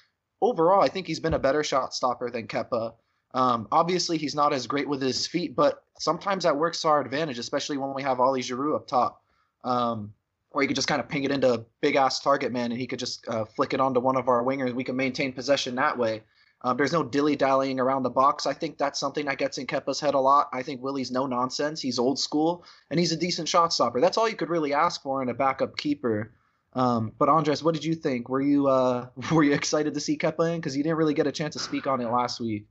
overall, 0.43 0.83
I 0.83 0.89
think 0.89 1.07
he's 1.07 1.21
been 1.21 1.33
a 1.33 1.39
better 1.39 1.65
shot 1.65 1.95
stopper 1.95 2.31
than 2.31 2.49
Kepa. 2.49 2.93
Um, 3.35 3.67
obviously, 3.73 4.17
he's 4.17 4.35
not 4.35 4.53
as 4.53 4.67
great 4.67 4.89
with 4.89 5.03
his 5.03 5.27
feet, 5.27 5.57
but 5.57 5.83
sometimes 5.99 6.45
that 6.45 6.57
works 6.57 6.81
to 6.83 6.89
our 6.89 7.01
advantage, 7.01 7.39
especially 7.39 7.77
when 7.77 7.93
we 7.93 8.03
have 8.03 8.21
Ollie 8.21 8.43
Giroud 8.43 8.77
up 8.77 8.87
top, 8.87 9.23
um, 9.65 10.15
where 10.53 10.63
he 10.63 10.69
could 10.69 10.77
just 10.77 10.87
kind 10.87 11.01
of 11.01 11.09
ping 11.09 11.25
it 11.25 11.33
into 11.33 11.53
a 11.53 11.65
big 11.81 11.97
ass 11.97 12.21
target 12.21 12.53
man, 12.53 12.71
and 12.71 12.81
he 12.81 12.87
could 12.87 13.01
just 13.01 13.27
uh, 13.29 13.45
flick 13.45 13.75
it 13.75 13.81
onto 13.81 13.99
one 13.99 14.17
of 14.17 14.29
our 14.29 14.45
wingers. 14.45 14.73
We 14.73 14.85
can 14.85 14.97
maintain 14.97 15.33
possession 15.33 15.75
that 15.75 15.99
way. 15.99 16.23
Um, 16.65 16.79
there's 16.79 16.93
no 16.93 17.03
dilly 17.03 17.37
dallying 17.37 17.79
around 17.79 18.05
the 18.05 18.11
box. 18.11 18.47
I 18.47 18.55
think 18.55 18.79
that's 18.79 18.99
something 18.99 19.27
that 19.27 19.37
gets 19.37 19.59
in 19.59 19.67
Kepa's 19.67 20.01
head 20.01 20.15
a 20.15 20.19
lot. 20.19 20.49
I 20.51 20.63
think 20.63 20.83
Willie's 20.83 21.11
no 21.11 21.27
nonsense. 21.27 21.83
He's 21.83 21.99
old 21.99 22.19
school 22.19 22.65
and 22.91 22.99
he's 22.99 23.13
a 23.13 23.19
decent 23.19 23.49
shot 23.49 23.75
stopper. 23.75 24.01
That's 24.01 24.17
all 24.17 24.27
you 24.27 24.35
could 24.35 24.49
really 24.49 24.73
ask 24.73 25.03
for 25.03 25.23
in 25.23 25.29
a 25.29 25.35
backup 25.35 25.77
keeper. 25.77 26.33
Um, 26.73 27.13
but 27.19 27.29
Andres, 27.29 27.63
what 27.63 27.75
did 27.75 27.85
you 27.85 27.95
think? 27.95 28.31
Were 28.31 28.41
you 28.41 28.69
uh, 28.69 29.09
were 29.33 29.43
you 29.43 29.53
excited 29.53 29.93
to 29.93 30.01
see 30.01 30.17
Kepa 30.17 30.55
in? 30.55 30.57
Because 30.57 30.75
you 30.75 30.83
didn't 30.83 30.97
really 30.97 31.13
get 31.13 31.27
a 31.27 31.33
chance 31.33 31.53
to 31.53 31.59
speak 31.59 31.87
on 31.87 32.01
it 32.01 32.11
last 32.11 32.41
week. 32.41 32.67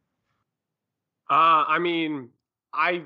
Uh, 1.34 1.66
I 1.68 1.80
mean, 1.80 2.30
I 2.72 3.06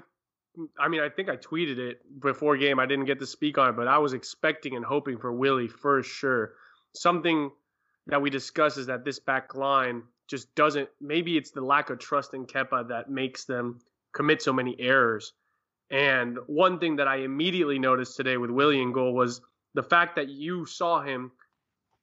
I 0.78 0.90
mean, 0.90 1.00
I 1.00 1.08
think 1.08 1.30
I 1.30 1.38
tweeted 1.38 1.78
it 1.78 2.02
before 2.20 2.58
game. 2.58 2.78
I 2.78 2.86
didn't 2.86 3.06
get 3.06 3.20
to 3.20 3.26
speak 3.26 3.58
on 3.58 3.70
it, 3.70 3.78
but 3.78 3.88
I 3.88 4.00
was 4.00 4.12
expecting 4.12 4.76
and 4.76 4.84
hoping 4.84 5.18
for 5.18 5.32
Willie 5.32 5.70
for 5.70 6.04
sure. 6.04 6.56
Something 6.94 7.52
that 8.08 8.22
we 8.22 8.30
discuss 8.30 8.76
is 8.76 8.88
that 8.88 9.06
this 9.06 9.20
back 9.20 9.56
line 9.56 10.04
just 10.28 10.54
doesn't. 10.56 10.90
Maybe 11.00 11.38
it's 11.38 11.52
the 11.52 11.62
lack 11.62 11.90
of 11.90 12.00
trust 12.00 12.34
in 12.34 12.46
Kepa 12.46 12.90
that 12.90 13.10
makes 13.10 13.46
them 13.46 13.80
commit 14.14 14.42
so 14.42 14.52
many 14.52 14.76
errors. 14.78 15.32
And 15.90 16.38
one 16.48 16.80
thing 16.80 16.98
that 16.98 17.08
I 17.08 17.20
immediately 17.20 17.80
noticed 17.80 18.18
today 18.18 18.36
with 18.36 18.50
Willian 18.50 18.92
goal 18.92 19.14
was 19.14 19.40
the 19.74 19.84
fact 19.84 20.18
that 20.18 20.28
you 20.28 20.66
saw 20.66 21.02
him 21.02 21.32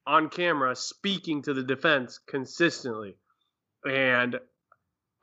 on 0.07 0.29
camera 0.29 0.75
speaking 0.75 1.43
to 1.43 1.53
the 1.53 1.61
defense 1.61 2.19
consistently. 2.25 3.15
And 3.87 4.39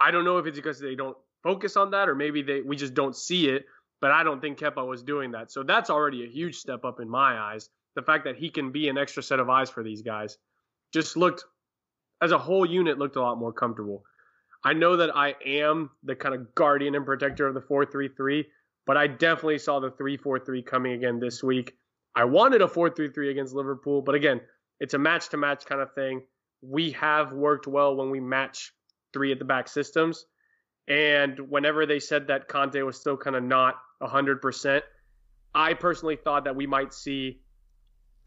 I 0.03 0.11
don't 0.11 0.25
know 0.25 0.39
if 0.39 0.47
it's 0.47 0.59
because 0.59 0.81
they 0.81 0.95
don't 0.95 1.17
focus 1.43 1.77
on 1.77 1.91
that 1.93 2.09
or 2.09 2.15
maybe 2.15 2.43
they 2.43 2.61
we 2.61 2.77
just 2.77 2.95
don't 2.95 3.17
see 3.17 3.49
it, 3.49 3.67
but 4.01 4.11
I 4.11 4.23
don't 4.23 4.41
think 4.41 4.59
Kepa 4.59 4.87
was 4.87 5.03
doing 5.03 5.31
that. 5.33 5.53
So 5.53 5.63
that's 5.63 5.91
already 5.91 6.25
a 6.25 6.29
huge 6.29 6.57
step 6.57 6.85
up 6.85 7.01
in 7.01 7.09
my 7.09 7.39
eyes. 7.39 7.69
The 7.95 8.03
fact 8.03 8.25
that 8.25 8.37
he 8.37 8.51
can 8.51 8.73
be 8.73 8.89
an 8.89 8.99
extra 8.99 9.23
set 9.23 9.39
of 9.39 9.49
eyes 9.49 9.71
for 9.71 9.83
these 9.83 10.03
guys 10.03 10.39
just 10.93 11.17
looked 11.17 11.45
as 12.21 12.33
a 12.33 12.39
whole 12.39 12.65
unit 12.65 12.99
looked 12.99 13.17
a 13.17 13.21
lot 13.21 13.39
more 13.39 13.53
comfortable. 13.53 14.05
I 14.65 14.73
know 14.73 14.97
that 14.97 15.17
I 15.17 15.35
am 15.45 15.91
the 16.05 16.15
kind 16.15 16.35
of 16.35 16.55
guardian 16.55 16.95
and 16.95 17.05
protector 17.05 17.49
of 17.49 17.55
the 17.55 17.61
4-3-3, 17.61 18.45
but 18.87 18.97
I 18.97 19.09
definitely 19.09 19.59
saw 19.59 19.81
the 19.81 19.91
3-4-3 19.91 20.65
coming 20.65 20.93
again 20.93 21.19
this 21.19 21.43
week. 21.43 21.75
I 22.15 22.25
wanted 22.25 22.63
a 22.63 22.67
4-3-3 22.67 23.31
against 23.31 23.55
Liverpool, 23.55 24.03
but 24.03 24.15
again, 24.15 24.41
it's 24.79 24.95
a 24.95 24.99
match 24.99 25.31
to 25.31 25.37
match 25.37 25.65
kind 25.65 25.81
of 25.81 25.93
thing. 25.95 26.23
We 26.61 26.93
have 26.93 27.33
worked 27.33 27.67
well 27.67 27.97
when 27.97 28.11
we 28.11 28.21
match 28.21 28.73
three 29.13 29.33
at 29.33 29.39
the 29.39 29.45
back 29.45 29.69
systems. 29.69 30.27
And 30.89 31.39
whenever 31.49 31.87
they 31.87 32.01
said 32.01 32.27
that 32.29 32.49
Kanté 32.49 32.85
was 32.85 32.99
still 32.99 33.17
kind 33.17 33.37
of 33.37 33.43
not 33.43 33.77
100%, 34.03 34.83
I 35.55 35.75
personally 35.75 36.17
thought 36.17 36.45
that 36.45 36.57
we 36.57 36.67
might 36.67 36.93
see 36.93 37.41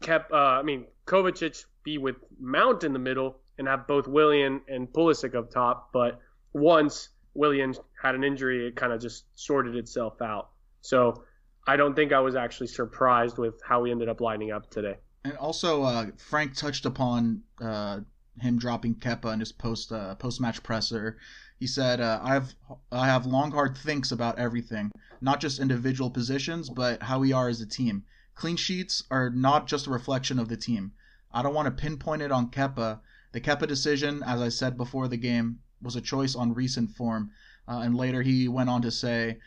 kept 0.00 0.30
uh, 0.32 0.36
I 0.36 0.62
mean 0.62 0.84
Kovacic 1.06 1.64
be 1.82 1.98
with 1.98 2.16
Mount 2.38 2.84
in 2.84 2.92
the 2.92 2.98
middle 2.98 3.38
and 3.58 3.66
have 3.68 3.86
both 3.86 4.06
Willian 4.06 4.60
and 4.68 4.88
Pulisic 4.88 5.34
up 5.34 5.50
top. 5.50 5.90
But 5.92 6.20
once 6.52 7.08
Willian 7.34 7.74
had 8.00 8.14
an 8.14 8.24
injury, 8.24 8.66
it 8.66 8.76
kind 8.76 8.92
of 8.92 9.00
just 9.00 9.24
sorted 9.34 9.76
itself 9.76 10.20
out. 10.20 10.50
So 10.82 11.24
I 11.66 11.76
don't 11.76 11.94
think 11.94 12.12
I 12.12 12.20
was 12.20 12.36
actually 12.36 12.66
surprised 12.68 13.38
with 13.38 13.54
how 13.66 13.80
we 13.80 13.90
ended 13.90 14.08
up 14.08 14.20
lining 14.20 14.52
up 14.52 14.70
today. 14.70 14.96
And 15.24 15.36
also, 15.38 15.82
uh, 15.82 16.06
Frank 16.18 16.54
touched 16.54 16.86
upon 16.86 17.42
uh, 17.60 18.00
him 18.40 18.58
dropping 18.58 18.96
Kepa 18.96 19.32
in 19.32 19.40
his 19.40 19.52
post 19.52 19.92
uh, 19.92 20.14
post 20.16 20.40
match 20.40 20.62
presser. 20.62 21.16
He 21.58 21.66
said, 21.66 22.00
uh, 22.00 22.20
"I 22.22 22.34
have 22.34 22.54
I 22.92 23.06
have 23.06 23.26
long 23.26 23.52
hard 23.52 23.76
thinks 23.76 24.12
about 24.12 24.38
everything, 24.38 24.92
not 25.20 25.40
just 25.40 25.58
individual 25.58 26.10
positions, 26.10 26.68
but 26.68 27.02
how 27.02 27.18
we 27.20 27.32
are 27.32 27.48
as 27.48 27.60
a 27.60 27.66
team. 27.66 28.04
Clean 28.34 28.56
sheets 28.56 29.02
are 29.10 29.30
not 29.30 29.66
just 29.66 29.86
a 29.86 29.90
reflection 29.90 30.38
of 30.38 30.48
the 30.48 30.56
team. 30.56 30.92
I 31.32 31.42
don't 31.42 31.54
want 31.54 31.66
to 31.66 31.82
pinpoint 31.82 32.22
it 32.22 32.32
on 32.32 32.50
Kepa. 32.50 33.00
The 33.32 33.40
Kepa 33.40 33.66
decision, 33.66 34.22
as 34.22 34.40
I 34.40 34.48
said 34.48 34.76
before 34.76 35.08
the 35.08 35.16
game, 35.16 35.60
was 35.80 35.96
a 35.96 36.00
choice 36.00 36.34
on 36.34 36.54
recent 36.54 36.90
form." 36.90 37.30
Uh, 37.68 37.80
and 37.80 37.96
later 37.96 38.22
he 38.22 38.48
went 38.48 38.70
on 38.70 38.82
to 38.82 38.90
say, 38.90 39.40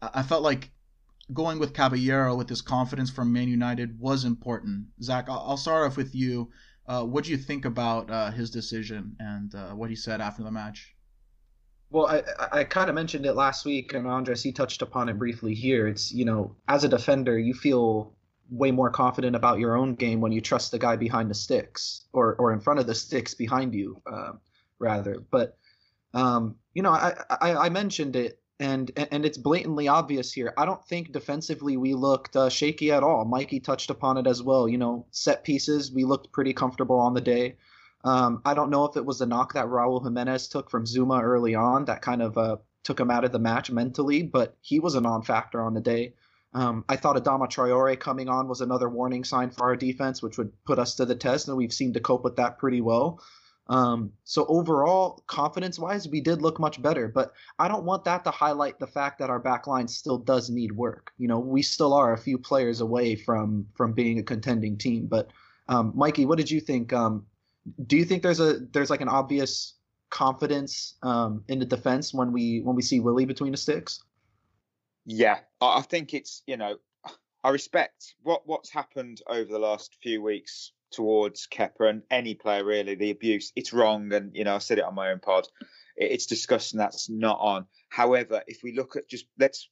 "I 0.00 0.22
felt 0.22 0.42
like 0.42 0.70
going 1.32 1.58
with 1.58 1.74
Caballero 1.74 2.36
with 2.36 2.48
his 2.48 2.62
confidence 2.62 3.10
from 3.10 3.32
Man 3.32 3.48
United 3.48 3.98
was 3.98 4.24
important. 4.24 4.86
Zach, 5.02 5.28
I'll 5.28 5.56
start 5.56 5.86
off 5.86 5.96
with 5.96 6.14
you. 6.14 6.50
Uh, 6.88 7.04
what 7.04 7.24
do 7.24 7.30
you 7.30 7.36
think 7.36 7.64
about 7.64 8.10
uh, 8.10 8.30
his 8.30 8.50
decision 8.50 9.16
and 9.18 9.54
uh, 9.54 9.70
what 9.70 9.90
he 9.90 9.96
said 9.96 10.20
after 10.20 10.42
the 10.42 10.50
match? 10.50 10.94
Well, 11.90 12.06
I, 12.06 12.22
I 12.60 12.64
kind 12.64 12.88
of 12.88 12.94
mentioned 12.94 13.26
it 13.26 13.34
last 13.34 13.64
week, 13.64 13.92
and 13.94 14.06
Andres, 14.06 14.42
he 14.42 14.52
touched 14.52 14.82
upon 14.82 15.08
it 15.08 15.18
briefly 15.18 15.54
here. 15.54 15.86
It's, 15.86 16.12
you 16.12 16.24
know, 16.24 16.56
as 16.68 16.84
a 16.84 16.88
defender, 16.88 17.38
you 17.38 17.54
feel 17.54 18.12
way 18.50 18.70
more 18.70 18.90
confident 18.90 19.34
about 19.34 19.58
your 19.58 19.76
own 19.76 19.94
game 19.94 20.20
when 20.20 20.32
you 20.32 20.40
trust 20.40 20.70
the 20.70 20.78
guy 20.78 20.96
behind 20.96 21.30
the 21.30 21.34
sticks 21.34 22.06
or, 22.12 22.34
or 22.36 22.52
in 22.52 22.60
front 22.60 22.80
of 22.80 22.86
the 22.86 22.94
sticks 22.94 23.34
behind 23.34 23.74
you, 23.74 24.00
uh, 24.10 24.32
rather. 24.78 25.20
But, 25.30 25.56
um, 26.14 26.56
you 26.74 26.82
know, 26.82 26.92
I, 26.92 27.14
I, 27.40 27.54
I 27.56 27.68
mentioned 27.68 28.14
it 28.16 28.40
and 28.58 28.90
and 29.10 29.26
it's 29.26 29.38
blatantly 29.38 29.88
obvious 29.88 30.32
here. 30.32 30.54
I 30.56 30.64
don't 30.64 30.84
think 30.84 31.12
defensively 31.12 31.76
we 31.76 31.94
looked 31.94 32.36
uh, 32.36 32.48
shaky 32.48 32.90
at 32.92 33.02
all. 33.02 33.24
Mikey 33.24 33.60
touched 33.60 33.90
upon 33.90 34.16
it 34.16 34.26
as 34.26 34.42
well. 34.42 34.68
You 34.68 34.78
know, 34.78 35.06
set 35.10 35.44
pieces 35.44 35.92
we 35.92 36.04
looked 36.04 36.32
pretty 36.32 36.52
comfortable 36.52 36.98
on 36.98 37.14
the 37.14 37.20
day. 37.20 37.56
Um, 38.04 38.40
I 38.44 38.54
don't 38.54 38.70
know 38.70 38.84
if 38.84 38.96
it 38.96 39.04
was 39.04 39.18
the 39.18 39.26
knock 39.26 39.54
that 39.54 39.66
Raul 39.66 40.02
Jimenez 40.02 40.48
took 40.48 40.70
from 40.70 40.84
Zouma 40.84 41.22
early 41.22 41.54
on 41.54 41.86
that 41.86 42.02
kind 42.02 42.22
of 42.22 42.38
uh, 42.38 42.56
took 42.84 43.00
him 43.00 43.10
out 43.10 43.24
of 43.24 43.32
the 43.32 43.38
match 43.40 43.70
mentally, 43.70 44.22
but 44.22 44.56
he 44.60 44.78
was 44.78 44.94
a 44.94 45.00
non-factor 45.00 45.60
on 45.60 45.74
the 45.74 45.80
day. 45.80 46.14
Um, 46.54 46.84
I 46.88 46.96
thought 46.96 47.16
Adama 47.16 47.48
Traore 47.48 47.98
coming 47.98 48.28
on 48.28 48.48
was 48.48 48.60
another 48.60 48.88
warning 48.88 49.24
sign 49.24 49.50
for 49.50 49.64
our 49.64 49.76
defense, 49.76 50.22
which 50.22 50.38
would 50.38 50.52
put 50.64 50.78
us 50.78 50.94
to 50.94 51.04
the 51.04 51.16
test, 51.16 51.48
and 51.48 51.56
we've 51.56 51.72
seemed 51.72 51.94
to 51.94 52.00
cope 52.00 52.22
with 52.24 52.36
that 52.36 52.58
pretty 52.58 52.80
well. 52.80 53.20
Um, 53.68 54.12
so 54.24 54.46
overall, 54.46 55.24
confidence-wise, 55.26 56.08
we 56.08 56.20
did 56.20 56.40
look 56.40 56.60
much 56.60 56.80
better. 56.80 57.08
But 57.08 57.32
I 57.58 57.68
don't 57.68 57.84
want 57.84 58.04
that 58.04 58.24
to 58.24 58.30
highlight 58.30 58.78
the 58.78 58.86
fact 58.86 59.18
that 59.18 59.30
our 59.30 59.40
backline 59.40 59.90
still 59.90 60.18
does 60.18 60.50
need 60.50 60.72
work. 60.72 61.12
You 61.18 61.28
know, 61.28 61.38
we 61.38 61.62
still 61.62 61.92
are 61.92 62.12
a 62.12 62.18
few 62.18 62.38
players 62.38 62.80
away 62.80 63.16
from 63.16 63.66
from 63.74 63.92
being 63.92 64.18
a 64.18 64.22
contending 64.22 64.76
team. 64.76 65.06
But 65.06 65.30
um, 65.68 65.92
Mikey, 65.94 66.26
what 66.26 66.38
did 66.38 66.50
you 66.50 66.60
think? 66.60 66.92
Um, 66.92 67.26
do 67.86 67.96
you 67.96 68.04
think 68.04 68.22
there's 68.22 68.40
a 68.40 68.60
there's 68.72 68.90
like 68.90 69.00
an 69.00 69.08
obvious 69.08 69.74
confidence 70.10 70.94
um, 71.02 71.42
in 71.48 71.58
the 71.58 71.64
defense 71.64 72.14
when 72.14 72.32
we 72.32 72.60
when 72.60 72.76
we 72.76 72.82
see 72.82 73.00
Willie 73.00 73.24
between 73.24 73.52
the 73.52 73.58
sticks? 73.58 74.02
Yeah, 75.04 75.38
I 75.60 75.82
think 75.82 76.14
it's 76.14 76.42
you 76.46 76.56
know 76.56 76.76
I 77.42 77.50
respect 77.50 78.14
what 78.22 78.42
what's 78.46 78.70
happened 78.70 79.22
over 79.28 79.50
the 79.50 79.58
last 79.58 79.96
few 80.02 80.22
weeks 80.22 80.72
towards 80.96 81.46
Kepa 81.46 81.88
and 81.88 82.02
any 82.10 82.34
player 82.34 82.64
really, 82.64 82.94
the 82.94 83.10
abuse, 83.10 83.52
it's 83.54 83.72
wrong. 83.72 84.12
And, 84.12 84.34
you 84.34 84.44
know, 84.44 84.56
I 84.56 84.58
said 84.58 84.78
it 84.78 84.84
on 84.84 84.94
my 84.94 85.12
own 85.12 85.20
pod. 85.20 85.46
It's 85.96 86.26
disgusting. 86.26 86.78
That's 86.78 87.08
not 87.08 87.38
on. 87.38 87.66
However, 87.88 88.42
if 88.46 88.62
we 88.64 88.74
look 88.74 88.96
at 88.96 89.08
just, 89.08 89.26
let's 89.38 89.68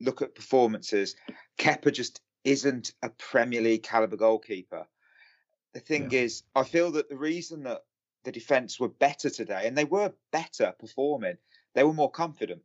look 0.00 0.22
at 0.22 0.34
performances, 0.34 1.16
Kepa 1.58 1.92
just 1.92 2.20
isn't 2.44 2.92
a 3.02 3.10
Premier 3.10 3.60
League 3.60 3.82
caliber 3.82 4.16
goalkeeper. 4.16 4.86
The 5.74 5.80
thing 5.80 6.10
yeah. 6.10 6.20
is, 6.20 6.42
I 6.54 6.64
feel 6.64 6.92
that 6.92 7.08
the 7.08 7.16
reason 7.16 7.64
that 7.64 7.82
the 8.24 8.32
defence 8.32 8.78
were 8.78 8.88
better 8.88 9.30
today, 9.30 9.66
and 9.66 9.76
they 9.76 9.84
were 9.84 10.12
better 10.30 10.74
performing, 10.78 11.36
they 11.74 11.82
were 11.82 11.92
more 11.92 12.10
confident 12.10 12.62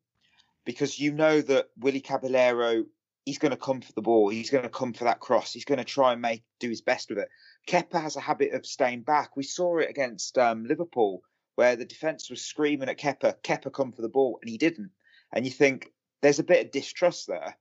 because 0.66 1.00
you 1.00 1.14
know 1.14 1.42
that 1.42 1.70
Willie 1.80 2.02
Caballero, 2.02 2.84
he's 3.28 3.40
going 3.40 3.52
to 3.52 3.58
come 3.58 3.82
for 3.82 3.92
the 3.92 4.02
ball, 4.02 4.30
he's 4.30 4.50
going 4.50 4.64
to 4.64 4.70
come 4.70 4.94
for 4.94 5.04
that 5.04 5.20
cross, 5.20 5.52
he's 5.52 5.66
going 5.66 5.80
to 5.80 5.84
try 5.84 6.14
and 6.14 6.22
make 6.22 6.46
do 6.62 6.70
his 6.70 6.80
best 6.80 7.10
with 7.10 7.18
it. 7.18 7.28
Kepa 7.68 8.02
has 8.02 8.16
a 8.16 8.22
habit 8.22 8.54
of 8.54 8.66
staying 8.66 9.02
back. 9.02 9.36
We 9.36 9.44
saw 9.44 9.80
it 9.80 9.90
against 9.90 10.38
um, 10.38 10.66
Liverpool 10.66 11.22
where 11.56 11.76
the 11.76 11.84
defence 11.84 12.30
was 12.30 12.42
screaming 12.42 12.88
at 12.88 12.98
Kepa, 12.98 13.36
Kepa 13.44 13.74
come 13.74 13.92
for 13.92 14.02
the 14.02 14.08
ball, 14.08 14.40
and 14.42 14.50
he 14.50 14.58
didn't. 14.58 14.92
And 15.34 15.44
you 15.44 15.52
think 15.52 15.92
there's 16.22 16.40
a 16.40 16.44
bit 16.44 16.66
of 16.66 16.72
distrust 16.72 17.28
there. 17.28 17.58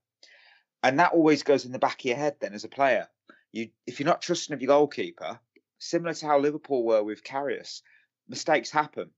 And 0.84 1.00
that 1.00 1.14
always 1.14 1.42
goes 1.42 1.64
in 1.64 1.72
the 1.72 1.80
back 1.80 1.98
of 1.98 2.04
your 2.04 2.16
head 2.16 2.36
then 2.38 2.54
as 2.54 2.62
a 2.62 2.68
player. 2.68 3.08
You 3.50 3.70
if 3.88 3.98
you're 3.98 4.06
not 4.06 4.22
trusting 4.22 4.54
of 4.54 4.62
your 4.62 4.68
goalkeeper, 4.68 5.40
similar 5.80 6.14
to 6.14 6.26
how 6.26 6.38
Liverpool 6.38 6.84
were 6.84 7.02
with 7.02 7.24
Karius, 7.24 7.82
mistakes 8.28 8.70
happen. 8.70 9.10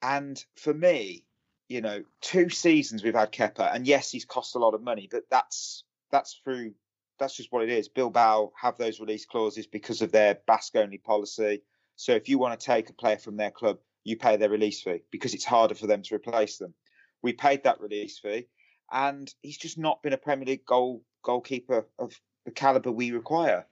And 0.00 0.42
for 0.56 0.72
me, 0.72 1.26
you 1.68 1.80
know, 1.80 2.02
two 2.20 2.48
seasons 2.48 3.04
we've 3.04 3.14
had 3.14 3.32
Kepa, 3.32 3.74
and 3.74 3.86
yes, 3.86 4.10
he's 4.10 4.24
cost 4.24 4.54
a 4.54 4.58
lot 4.58 4.74
of 4.74 4.82
money, 4.82 5.08
but 5.10 5.24
that's 5.30 5.84
that's 6.10 6.40
through 6.42 6.72
that's 7.18 7.36
just 7.36 7.52
what 7.52 7.62
it 7.62 7.70
is. 7.70 7.88
Bilbao 7.88 8.52
have 8.60 8.78
those 8.78 9.00
release 9.00 9.26
clauses 9.26 9.66
because 9.66 10.02
of 10.02 10.12
their 10.12 10.38
Basque 10.46 10.76
only 10.76 10.98
policy. 10.98 11.62
So 11.96 12.12
if 12.12 12.28
you 12.28 12.38
want 12.38 12.58
to 12.58 12.64
take 12.64 12.88
a 12.88 12.94
player 12.94 13.18
from 13.18 13.36
their 13.36 13.50
club, 13.50 13.78
you 14.04 14.16
pay 14.16 14.36
their 14.36 14.48
release 14.48 14.82
fee 14.82 15.02
because 15.10 15.34
it's 15.34 15.44
harder 15.44 15.74
for 15.74 15.86
them 15.86 16.02
to 16.02 16.14
replace 16.14 16.58
them. 16.58 16.74
We 17.22 17.32
paid 17.32 17.64
that 17.64 17.80
release 17.80 18.18
fee, 18.18 18.46
and 18.90 19.32
he's 19.42 19.58
just 19.58 19.78
not 19.78 20.02
been 20.02 20.12
a 20.12 20.18
Premier 20.18 20.46
League 20.46 20.64
goal 20.64 21.02
goalkeeper 21.22 21.86
of 21.98 22.18
the 22.44 22.50
caliber 22.50 22.92
we 22.92 23.10
require. 23.10 23.66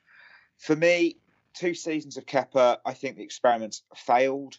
For 0.59 0.77
me, 0.77 1.17
two 1.55 1.75
seasons 1.75 2.17
of 2.17 2.27
Kepa, 2.27 2.79
I 2.85 2.93
think 2.93 3.17
the 3.17 3.23
experiment 3.23 3.81
failed. 3.95 4.59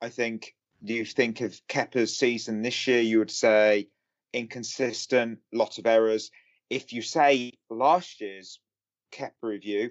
I 0.00 0.08
think 0.08 0.54
you 0.82 1.04
think 1.04 1.40
of 1.40 1.60
Kepa's 1.68 2.16
season 2.16 2.62
this 2.62 2.86
year, 2.86 3.00
you 3.00 3.18
would 3.18 3.30
say 3.30 3.88
inconsistent, 4.32 5.38
lot 5.52 5.78
of 5.78 5.86
errors 5.86 6.30
if 6.70 6.92
you 6.92 7.02
say 7.02 7.52
last 7.70 8.20
year's 8.20 8.60
Kepa 9.12 9.32
review, 9.42 9.90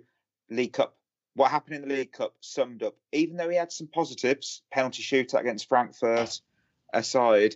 League 0.49 0.73
Cup, 0.73 0.95
what 1.33 1.51
happened 1.51 1.75
in 1.75 1.87
the 1.87 1.95
League 1.95 2.11
Cup 2.11 2.35
summed 2.39 2.83
up, 2.83 2.95
even 3.11 3.37
though 3.37 3.49
he 3.49 3.55
had 3.55 3.71
some 3.71 3.87
positives, 3.87 4.61
penalty 4.71 5.03
shootout 5.03 5.41
against 5.41 5.69
Frankfurt 5.69 6.41
aside, 6.93 7.55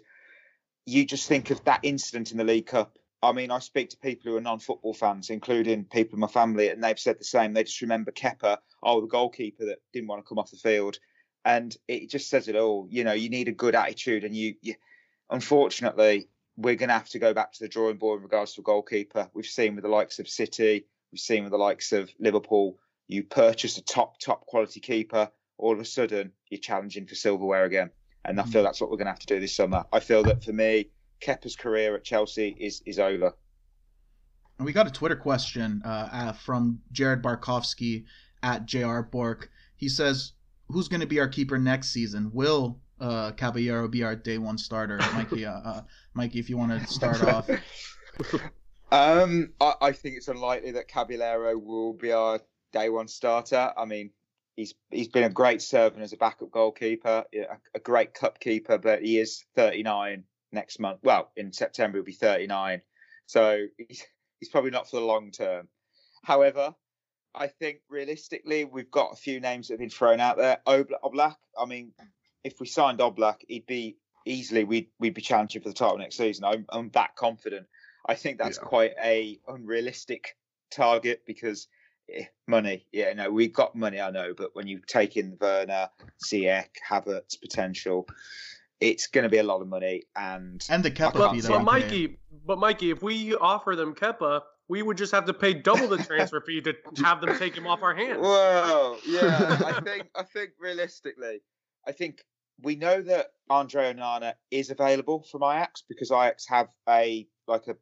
you 0.86 1.06
just 1.06 1.28
think 1.28 1.52
of 1.52 1.64
that 1.66 1.82
incident 1.84 2.32
in 2.32 2.38
the 2.38 2.44
League 2.44 2.68
Cup. 2.68 2.98
I 3.24 3.34
mean, 3.34 3.52
I 3.52 3.60
speak 3.60 3.92
to 3.92 3.98
people 3.98 4.32
who 4.32 4.38
are 4.38 4.42
non-football 4.42 4.96
fans, 4.96 5.30
including 5.30 5.86
people 5.86 6.16
in 6.16 6.22
my 6.22 6.28
family, 6.28 6.70
and 6.70 6.84
they've 6.84 7.00
said 7.00 7.20
the 7.20 7.24
same. 7.24 7.54
They 7.54 7.64
just 7.64 7.82
remember 7.82 8.12
Kepa, 8.12 8.58
oh, 8.82 9.02
the 9.02 9.08
goalkeeper 9.08 9.66
that 9.66 9.80
didn't 9.94 10.08
want 10.08 10.24
to 10.24 10.28
come 10.28 10.40
off 10.40 10.50
the 10.50 10.58
field, 10.58 10.98
and 11.46 11.76
it 11.88 12.10
just 12.10 12.30
says 12.30 12.48
it 12.48 12.56
all. 12.56 12.88
You 12.90 13.04
know, 13.04 13.14
you 13.14 13.30
need 13.30 13.48
a 13.48 13.54
good 13.54 13.76
attitude, 13.76 14.24
and 14.24 14.36
you, 14.36 14.56
you 14.62 14.76
unfortunately, 15.30 16.28
we're 16.58 16.76
going 16.76 16.90
to 16.90 16.94
have 16.94 17.10
to 17.10 17.20
go 17.20 17.34
back 17.34 17.54
to 17.54 17.60
the 17.60 17.70
drawing 17.70 17.98
board 17.98 18.20
in 18.20 18.24
regards 18.24 18.54
to 18.54 18.62
a 18.62 18.64
goalkeeper. 18.64 19.30
We've 19.34 19.46
seen 19.46 19.76
with 19.76 19.84
the 19.84 19.90
likes 19.90 20.20
of 20.20 20.28
City, 20.28 20.86
we've 21.12 21.20
seen 21.20 21.44
with 21.44 21.52
the 21.52 21.58
likes 21.58 21.92
of 21.92 22.10
Liverpool. 22.20 22.78
You 23.08 23.24
purchase 23.24 23.78
a 23.78 23.84
top, 23.84 24.20
top 24.20 24.46
quality 24.46 24.80
keeper, 24.80 25.30
all 25.58 25.74
of 25.74 25.80
a 25.80 25.86
sudden 25.86 26.32
you're 26.50 26.60
challenging 26.60 27.08
for 27.08 27.16
silverware 27.16 27.66
again. 27.66 27.90
And 28.24 28.40
I 28.40 28.44
feel 28.44 28.62
mm. 28.62 28.66
that's 28.66 28.80
what 28.80 28.92
we're 28.92 28.98
going 28.98 29.08
to 29.08 29.12
have 29.12 29.20
to 29.20 29.28
do 29.28 29.40
this 29.40 29.56
summer. 29.56 29.84
I 29.92 30.00
feel 30.00 30.24
that 30.24 30.44
for 30.44 30.54
me, 30.54 30.90
Kepa's 31.22 31.56
career 31.56 31.96
at 31.96 32.04
Chelsea 32.04 32.56
is 32.60 32.82
is 32.86 33.00
over. 33.00 33.34
And 34.58 34.66
we 34.66 34.74
got 34.74 34.88
a 34.88 34.92
Twitter 34.92 35.16
question 35.16 35.82
uh, 35.84 36.10
uh 36.12 36.34
from 36.34 36.82
Jared 36.92 37.24
Barkowski 37.24 38.06
at 38.44 38.66
JR 38.66 39.02
Bork. 39.02 39.50
He 39.76 39.90
says, 39.90 40.34
"Who's 40.72 40.88
going 40.88 41.02
to 41.02 41.08
be 41.08 41.20
our 41.20 41.28
keeper 41.28 41.58
next 41.58 41.90
season? 41.90 42.32
Will 42.34 42.80
uh, 43.02 43.32
Caballero 43.32 43.88
be 43.88 44.04
our 44.04 44.16
day 44.16 44.38
one 44.38 44.58
starter. 44.58 45.00
Mikey, 45.14 45.46
uh, 45.46 45.52
uh, 45.52 45.82
Mikey, 46.14 46.40
if 46.40 46.50
you 46.50 46.58
want 46.58 46.80
to 46.80 46.88
start 46.88 47.24
off. 47.24 47.50
Um, 48.92 49.54
I, 49.60 49.74
I, 49.82 49.92
think 49.92 50.18
it's 50.18 50.28
unlikely 50.28 50.72
that 50.72 50.88
Caballero 50.88 51.58
will 51.58 51.94
be 51.94 52.12
our 52.12 52.40
day 52.72 52.90
one 52.90 53.08
starter. 53.08 53.74
I 53.76 53.86
mean, 53.86 54.12
he's 54.56 54.76
he's 54.92 55.08
been 55.08 55.24
a 55.24 55.30
great 55.30 55.62
servant 55.62 56.04
as 56.04 56.14
a 56.14 56.18
backup 56.18 56.52
goalkeeper, 56.52 57.24
a, 57.34 57.58
a 57.74 57.80
great 57.80 58.14
cup 58.14 58.40
keeper, 58.40 58.78
but 58.78 59.02
he 59.02 59.18
is 59.18 59.44
39 59.56 60.24
next 60.52 60.80
month. 60.80 61.00
Well, 61.04 61.32
in 61.36 61.54
September 61.54 61.98
he'll 61.98 62.06
be 62.06 62.12
39, 62.12 62.82
so 63.26 63.66
he's, 63.78 64.06
he's 64.40 64.50
probably 64.50 64.72
not 64.72 64.90
for 64.90 65.00
the 65.00 65.06
long 65.06 65.32
term. 65.32 65.70
However, 66.24 66.76
I 67.34 67.48
think 67.48 67.80
realistically, 67.90 68.66
we've 68.66 68.92
got 68.92 69.14
a 69.14 69.16
few 69.16 69.40
names 69.40 69.68
that 69.68 69.74
have 69.74 69.80
been 69.80 69.90
thrown 69.90 70.20
out 70.20 70.38
there. 70.38 70.60
Oblak, 70.68 71.36
I 71.58 71.66
mean, 71.66 71.94
mm. 72.00 72.08
if 72.44 72.60
we 72.60 72.68
signed 72.68 73.00
Oblak, 73.00 73.38
he'd 73.48 73.66
be 73.66 73.98
easily 74.26 74.64
we'd 74.64 74.90
we'd 75.00 75.14
be 75.14 75.22
challenging 75.22 75.62
for 75.62 75.70
the 75.70 75.76
title 75.76 75.98
next 75.98 76.18
season. 76.18 76.46
I'm, 76.46 76.66
I'm 76.70 76.90
that 76.90 77.16
confident. 77.16 77.68
I 78.08 78.16
think 78.16 78.38
that's 78.38 78.58
yeah. 78.58 78.68
quite 78.68 78.94
a 79.04 79.40
unrealistic 79.48 80.36
target 80.72 81.22
because 81.26 81.68
Yeah, 82.08 82.26
money. 82.48 82.86
Yeah, 82.92 83.14
no, 83.14 83.30
we've 83.30 83.54
got 83.54 83.76
money, 83.76 84.00
I 84.00 84.12
know, 84.12 84.34
but 84.36 84.56
when 84.56 84.68
you 84.68 84.82
take 84.86 85.18
in 85.18 85.38
Werner, 85.40 85.90
Ziyech, 86.26 86.70
Havertz 86.90 87.40
potential, 87.40 88.08
it's 88.80 89.08
going 89.08 89.24
to 89.24 89.30
be 89.30 89.38
a 89.38 89.44
lot 89.44 89.62
of 89.62 89.68
money, 89.68 90.04
and 90.16 90.64
and 90.70 90.84
the 90.84 90.92
Kepa 90.92 91.14
but, 91.14 91.32
fee. 91.34 91.48
But 91.48 91.64
Mikey, 91.64 92.18
but 92.46 92.58
Mikey, 92.58 92.92
if 92.92 93.02
we 93.02 93.36
offer 93.36 93.76
them 93.76 93.96
Kepa, 93.96 94.42
we 94.68 94.82
would 94.82 94.98
just 94.98 95.12
have 95.12 95.26
to 95.26 95.34
pay 95.34 95.54
double 95.54 95.88
the 95.88 95.98
transfer 95.98 96.42
fee 96.42 96.62
to 96.62 96.74
have 97.04 97.22
them 97.22 97.38
take 97.38 97.56
him 97.56 97.68
off 97.68 97.84
our 97.84 97.94
hands. 97.94 98.20
Well, 98.22 98.98
yeah, 99.06 99.60
I 99.66 99.82
think 99.82 100.08
I 100.16 100.24
think 100.24 100.52
realistically, 100.60 101.42
I 101.88 101.92
think 101.92 102.24
we 102.62 102.76
know 102.76 103.02
that 103.02 103.34
Andre 103.50 103.94
Onana 103.94 104.34
is 104.50 104.70
available 104.70 105.24
from 105.30 105.44
Ajax 105.44 105.84
because 105.88 106.12
Ajax 106.12 106.48
have 106.48 106.70
a 106.88 107.28
like 107.48 107.68
a, 107.68 107.76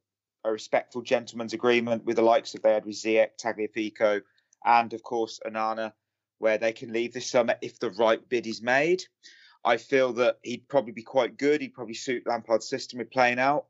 a 0.43 0.51
respectful 0.51 1.01
gentleman's 1.01 1.53
agreement 1.53 2.05
with 2.05 2.15
the 2.15 2.21
likes 2.21 2.53
of 2.55 2.61
they 2.61 2.73
had 2.73 2.85
with 2.85 2.95
Ziyech, 2.95 3.37
Tagliafico, 3.41 4.21
and 4.65 4.93
of 4.93 5.03
course 5.03 5.39
Onana, 5.45 5.93
where 6.39 6.57
they 6.57 6.71
can 6.71 6.91
leave 6.91 7.13
this 7.13 7.29
summer 7.29 7.55
if 7.61 7.79
the 7.79 7.91
right 7.91 8.27
bid 8.29 8.47
is 8.47 8.61
made. 8.61 9.03
I 9.63 9.77
feel 9.77 10.13
that 10.13 10.37
he'd 10.41 10.67
probably 10.69 10.93
be 10.93 11.03
quite 11.03 11.37
good. 11.37 11.61
He'd 11.61 11.73
probably 11.73 11.93
suit 11.93 12.23
Lampard's 12.25 12.69
system 12.69 12.99
with 12.99 13.11
playing 13.11 13.39
out. 13.39 13.65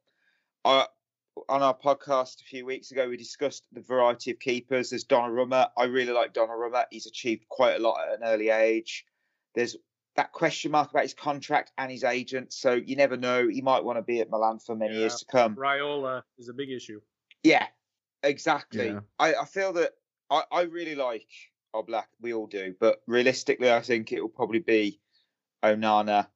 Uh, 0.63 0.85
on 1.47 1.61
our 1.61 1.77
podcast 1.77 2.41
a 2.41 2.45
few 2.45 2.65
weeks 2.65 2.91
ago, 2.91 3.07
we 3.07 3.17
discussed 3.17 3.63
the 3.71 3.81
variety 3.81 4.31
of 4.31 4.39
keepers. 4.39 4.89
There's 4.89 5.05
Donnarumma. 5.05 5.69
I 5.77 5.85
really 5.85 6.13
like 6.13 6.33
Donnarumma. 6.33 6.85
He's 6.91 7.05
achieved 7.05 7.47
quite 7.49 7.75
a 7.75 7.79
lot 7.79 7.99
at 8.07 8.19
an 8.19 8.25
early 8.25 8.49
age. 8.49 9.05
There's 9.55 9.75
that 10.15 10.31
question 10.31 10.71
mark 10.71 10.91
about 10.91 11.03
his 11.03 11.13
contract 11.13 11.71
and 11.77 11.91
his 11.91 12.03
agent. 12.03 12.51
So 12.51 12.73
you 12.73 12.95
never 12.95 13.15
know. 13.15 13.47
He 13.47 13.61
might 13.61 13.83
want 13.83 13.97
to 13.97 14.01
be 14.01 14.19
at 14.19 14.29
Milan 14.29 14.59
for 14.59 14.75
many 14.75 14.93
yeah. 14.93 14.99
years 15.01 15.15
to 15.17 15.25
come. 15.25 15.55
Raiola 15.55 16.23
is 16.37 16.49
a 16.49 16.53
big 16.53 16.71
issue. 16.71 16.99
Yeah, 17.43 17.65
exactly. 18.23 18.87
Yeah. 18.87 18.99
I, 19.17 19.35
I 19.35 19.45
feel 19.45 19.73
that 19.73 19.91
I, 20.29 20.43
I 20.51 20.61
really 20.63 20.95
like 20.95 21.27
Oblak. 21.73 22.05
We 22.19 22.33
all 22.33 22.47
do. 22.47 22.75
But 22.79 23.01
realistically, 23.07 23.71
I 23.71 23.81
think 23.81 24.11
it 24.11 24.21
will 24.21 24.29
probably 24.29 24.59
be 24.59 24.99
Onana 25.63 26.27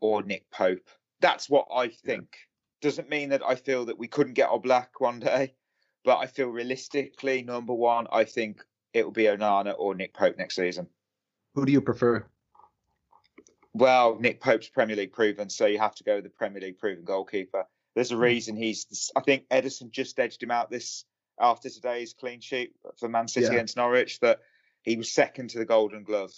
or 0.00 0.22
Nick 0.22 0.50
Pope. 0.50 0.88
That's 1.20 1.48
what 1.48 1.68
I 1.74 1.88
think. 1.88 2.28
Yeah. 2.32 2.38
Doesn't 2.82 3.08
mean 3.08 3.30
that 3.30 3.42
I 3.42 3.54
feel 3.54 3.86
that 3.86 3.98
we 3.98 4.08
couldn't 4.08 4.34
get 4.34 4.50
Oblak 4.50 4.88
one 4.98 5.20
day, 5.20 5.54
but 6.04 6.18
I 6.18 6.26
feel 6.26 6.48
realistically, 6.48 7.42
number 7.42 7.72
one, 7.72 8.06
I 8.12 8.24
think 8.24 8.62
it 8.92 9.04
will 9.04 9.12
be 9.12 9.24
Onana 9.24 9.74
or 9.78 9.94
Nick 9.94 10.12
Pope 10.12 10.36
next 10.36 10.56
season. 10.56 10.88
Who 11.54 11.64
do 11.64 11.72
you 11.72 11.80
prefer? 11.80 12.26
Well, 13.74 14.18
Nick 14.18 14.40
Pope's 14.40 14.68
Premier 14.68 14.96
League 14.96 15.12
proven, 15.12 15.48
so 15.48 15.66
you 15.66 15.78
have 15.78 15.94
to 15.94 16.04
go 16.04 16.16
with 16.16 16.24
the 16.24 16.30
Premier 16.30 16.60
League 16.60 16.78
proven 16.78 17.04
goalkeeper. 17.04 17.64
There's 17.94 18.12
a 18.12 18.16
hmm. 18.16 18.22
reason 18.22 18.56
he's. 18.56 19.10
I 19.16 19.20
think 19.20 19.48
Ederson 19.48 19.90
just 19.90 20.18
edged 20.18 20.42
him 20.42 20.50
out 20.50 20.70
this 20.70 21.04
after 21.40 21.70
today's 21.70 22.14
clean 22.14 22.40
sheet 22.40 22.72
for 22.98 23.08
Man 23.08 23.28
City 23.28 23.46
yeah. 23.46 23.52
against 23.52 23.76
Norwich. 23.76 24.20
That 24.20 24.40
he 24.82 24.96
was 24.96 25.10
second 25.10 25.50
to 25.50 25.58
the 25.58 25.64
Golden 25.64 26.04
Glove. 26.04 26.32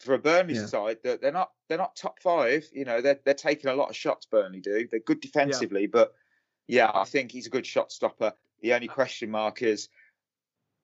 For 0.00 0.14
a 0.14 0.18
Burnley 0.18 0.54
yeah. 0.54 0.66
side, 0.66 0.98
that 1.04 1.22
they're 1.22 1.32
not 1.32 1.50
they're 1.68 1.78
not 1.78 1.96
top 1.96 2.20
five. 2.20 2.66
You 2.72 2.84
know, 2.84 3.00
they're 3.00 3.18
they're 3.24 3.34
taking 3.34 3.70
a 3.70 3.74
lot 3.74 3.88
of 3.88 3.96
shots. 3.96 4.26
Burnley 4.26 4.60
do. 4.60 4.86
They're 4.90 5.00
good 5.00 5.20
defensively, 5.20 5.82
yeah. 5.82 5.88
but 5.92 6.12
yeah, 6.68 6.90
I 6.92 7.04
think 7.04 7.32
he's 7.32 7.46
a 7.46 7.50
good 7.50 7.66
shot 7.66 7.90
stopper. 7.90 8.32
The 8.60 8.74
only 8.74 8.88
question 8.88 9.30
mark 9.30 9.62
is 9.62 9.88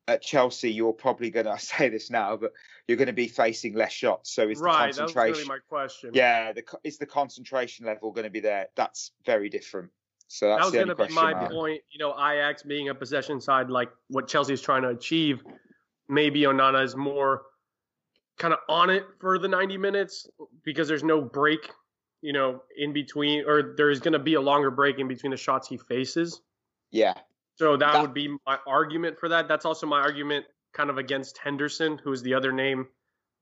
at 0.09 0.23
Chelsea, 0.23 0.73
you're 0.73 0.93
probably 0.93 1.31
going 1.31 1.47
to 1.57 1.59
say 1.59 1.89
this 1.89 2.11
now, 2.11 2.37
but 2.37 2.53
you're 2.87 2.97
going 2.97 3.07
to 3.07 3.13
be 3.13 3.29
facing 3.29 3.75
less 3.75 3.93
shots. 3.93 4.35
So 4.35 4.49
is 4.49 4.59
right, 4.59 4.93
the 4.93 5.01
concentration? 5.01 5.15
That 5.15 5.29
was 5.29 5.39
really 5.39 5.49
my 5.49 5.59
question. 5.69 6.11
Yeah, 6.15 6.53
the, 6.53 6.65
is 6.85 6.99
the 6.99 7.07
concentration 7.07 7.87
level 7.87 8.13
going 8.13 8.25
to 8.25 8.31
be 8.31 8.41
there? 8.41 8.69
That's 8.77 9.13
very 9.25 9.49
different. 9.49 9.91
So 10.29 10.49
that's 10.49 10.61
that 10.61 10.65
was 10.65 10.75
going 10.75 10.97
to 10.97 11.07
be 11.09 11.15
my 11.15 11.35
mark. 11.35 11.53
point. 11.53 11.83
You 11.91 11.99
know, 11.99 12.13
Ajax 12.13 12.63
being 12.63 12.89
a 12.89 12.95
possession 12.95 13.41
side, 13.41 13.69
like 13.69 13.91
what 14.09 14.29
Chelsea 14.29 14.55
is 14.55 14.63
trying 14.63 14.83
to 14.83 14.89
achieve, 14.89 15.45
maybe 16.09 16.43
Onana 16.43 16.83
is 16.83 16.97
more 16.97 17.43
kind 18.39 18.55
of 18.55 18.61
on 18.69 18.91
it 18.91 19.05
for 19.21 19.39
the 19.39 19.49
90 19.49 19.79
minutes 19.79 20.29
because 20.65 20.89
there's 20.89 21.05
no 21.05 21.21
break, 21.21 21.71
you 22.21 22.33
know, 22.33 22.63
in 22.77 22.93
between, 22.93 23.45
or 23.47 23.75
there's 23.77 24.01
going 24.01 24.13
to 24.13 24.19
be 24.19 24.35
a 24.35 24.41
longer 24.41 24.71
break 24.71 24.99
in 24.99 25.09
between 25.09 25.31
the 25.31 25.37
shots 25.37 25.69
he 25.69 25.77
faces. 25.77 26.41
Yeah. 26.91 27.15
So 27.57 27.77
that, 27.77 27.93
that 27.93 28.03
would 28.03 28.15
be 28.15 28.37
my 28.47 28.59
argument 28.67 29.19
for 29.19 29.29
that. 29.29 29.49
That's 29.49 29.65
also 29.65 29.87
my 29.87 30.01
argument 30.01 30.47
kind 30.73 30.91
of 30.91 30.99
against 30.99 31.39
Henderson, 31.39 31.99
who 32.03 32.13
is 32.13 32.23
the 32.23 32.35
other 32.35 32.53
name 32.53 32.89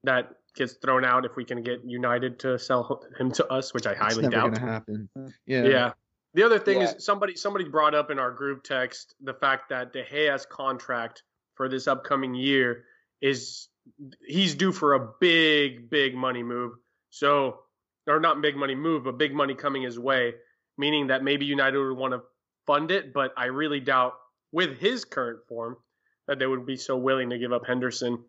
that 0.04 0.30
gets 0.54 0.74
thrown 0.74 1.04
out 1.04 1.24
if 1.24 1.36
we 1.36 1.44
can 1.44 1.62
get 1.62 1.84
United 1.84 2.38
to 2.40 2.58
sell 2.58 3.02
him 3.18 3.30
to 3.32 3.46
us, 3.52 3.72
which 3.72 3.86
I 3.86 3.94
highly 3.94 4.24
it's 4.24 4.34
never 4.34 4.50
doubt. 4.50 4.54
Gonna 4.54 4.72
happen. 4.72 5.08
Uh, 5.18 5.28
yeah. 5.46 5.64
Yeah. 5.64 5.92
The 6.34 6.42
other 6.42 6.58
thing 6.58 6.80
yeah. 6.80 6.94
is 6.94 7.04
somebody 7.04 7.34
somebody 7.34 7.64
brought 7.64 7.94
up 7.94 8.10
in 8.10 8.18
our 8.18 8.30
group 8.30 8.62
text 8.62 9.14
the 9.20 9.34
fact 9.34 9.68
that 9.70 9.92
De 9.92 10.04
Gea's 10.04 10.46
contract 10.46 11.22
for 11.54 11.68
this 11.68 11.88
upcoming 11.88 12.34
year 12.34 12.84
is 13.20 13.68
he's 14.26 14.54
due 14.54 14.72
for 14.72 14.94
a 14.94 15.08
big 15.20 15.90
big 15.90 16.14
money 16.14 16.42
move. 16.42 16.72
So 17.10 17.60
or 18.06 18.20
not 18.20 18.42
big 18.42 18.56
money 18.56 18.74
move, 18.74 19.04
but 19.04 19.18
big 19.18 19.34
money 19.34 19.54
coming 19.54 19.82
his 19.82 19.98
way, 19.98 20.34
meaning 20.76 21.08
that 21.08 21.22
maybe 21.22 21.46
United 21.46 21.78
would 21.78 21.96
want 21.96 22.12
to 22.12 22.22
fund 22.66 22.90
it, 22.90 23.12
but 23.12 23.32
I 23.36 23.46
really 23.46 23.80
doubt 23.80 24.14
with 24.52 24.78
his 24.78 25.04
current 25.04 25.40
form 25.48 25.76
that 26.26 26.38
they 26.38 26.46
would 26.46 26.66
be 26.66 26.76
so 26.76 26.96
willing 26.96 27.30
to 27.30 27.38
give 27.38 27.52
up 27.52 27.66
Henderson. 27.66 28.24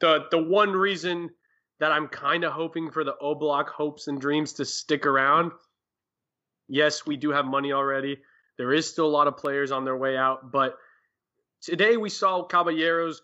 The 0.00 0.26
the 0.30 0.42
one 0.42 0.72
reason 0.72 1.30
that 1.80 1.92
I'm 1.92 2.08
kind 2.08 2.44
of 2.44 2.52
hoping 2.52 2.90
for 2.90 3.04
the 3.04 3.14
Oblak 3.22 3.68
hopes 3.68 4.08
and 4.08 4.20
dreams 4.20 4.54
to 4.54 4.64
stick 4.64 5.06
around. 5.06 5.52
Yes, 6.68 7.06
we 7.06 7.16
do 7.16 7.30
have 7.30 7.44
money 7.44 7.72
already. 7.72 8.18
There 8.58 8.72
is 8.72 8.88
still 8.88 9.06
a 9.06 9.08
lot 9.08 9.26
of 9.26 9.36
players 9.36 9.70
on 9.70 9.84
their 9.84 9.96
way 9.96 10.16
out, 10.16 10.50
but 10.50 10.76
today 11.60 11.96
we 11.96 12.08
saw 12.08 12.44
Caballero's 12.44 13.20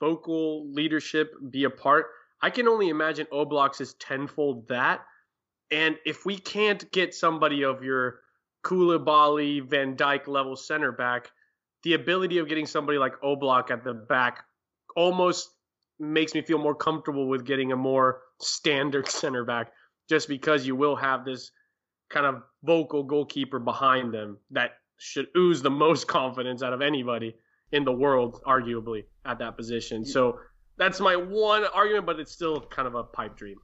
vocal 0.00 0.70
leadership 0.72 1.32
be 1.50 1.64
a 1.64 1.70
part. 1.70 2.06
I 2.40 2.50
can 2.50 2.68
only 2.68 2.88
imagine 2.88 3.26
Oblak's 3.32 3.80
is 3.80 3.94
tenfold 3.94 4.68
that. 4.68 5.00
And 5.70 5.96
if 6.06 6.24
we 6.24 6.38
can't 6.38 6.90
get 6.92 7.14
somebody 7.14 7.64
of 7.64 7.82
your 7.82 8.20
Koulibaly, 8.64 9.68
Van 9.68 9.96
Dijk 9.96 10.26
level 10.26 10.56
center 10.56 10.92
back, 10.92 11.30
the 11.82 11.94
ability 11.94 12.38
of 12.38 12.48
getting 12.48 12.66
somebody 12.66 12.98
like 12.98 13.20
Oblak 13.22 13.70
at 13.70 13.84
the 13.84 13.94
back 13.94 14.44
almost 14.96 15.50
makes 15.98 16.34
me 16.34 16.42
feel 16.42 16.58
more 16.58 16.74
comfortable 16.74 17.28
with 17.28 17.44
getting 17.44 17.72
a 17.72 17.76
more 17.76 18.20
standard 18.40 19.08
center 19.08 19.44
back 19.44 19.72
just 20.08 20.28
because 20.28 20.66
you 20.66 20.74
will 20.74 20.96
have 20.96 21.24
this 21.24 21.50
kind 22.08 22.26
of 22.26 22.42
vocal 22.62 23.02
goalkeeper 23.02 23.58
behind 23.58 24.14
them 24.14 24.38
that 24.50 24.70
should 24.96 25.26
ooze 25.36 25.62
the 25.62 25.70
most 25.70 26.08
confidence 26.08 26.62
out 26.62 26.72
of 26.72 26.80
anybody 26.80 27.34
in 27.72 27.84
the 27.84 27.92
world, 27.92 28.42
arguably, 28.46 29.04
at 29.24 29.38
that 29.38 29.56
position. 29.56 30.04
So 30.04 30.40
that's 30.76 31.00
my 31.00 31.16
one 31.16 31.64
argument, 31.74 32.06
but 32.06 32.20
it's 32.20 32.32
still 32.32 32.60
kind 32.60 32.88
of 32.88 32.94
a 32.94 33.04
pipe 33.04 33.36
dream. 33.36 33.56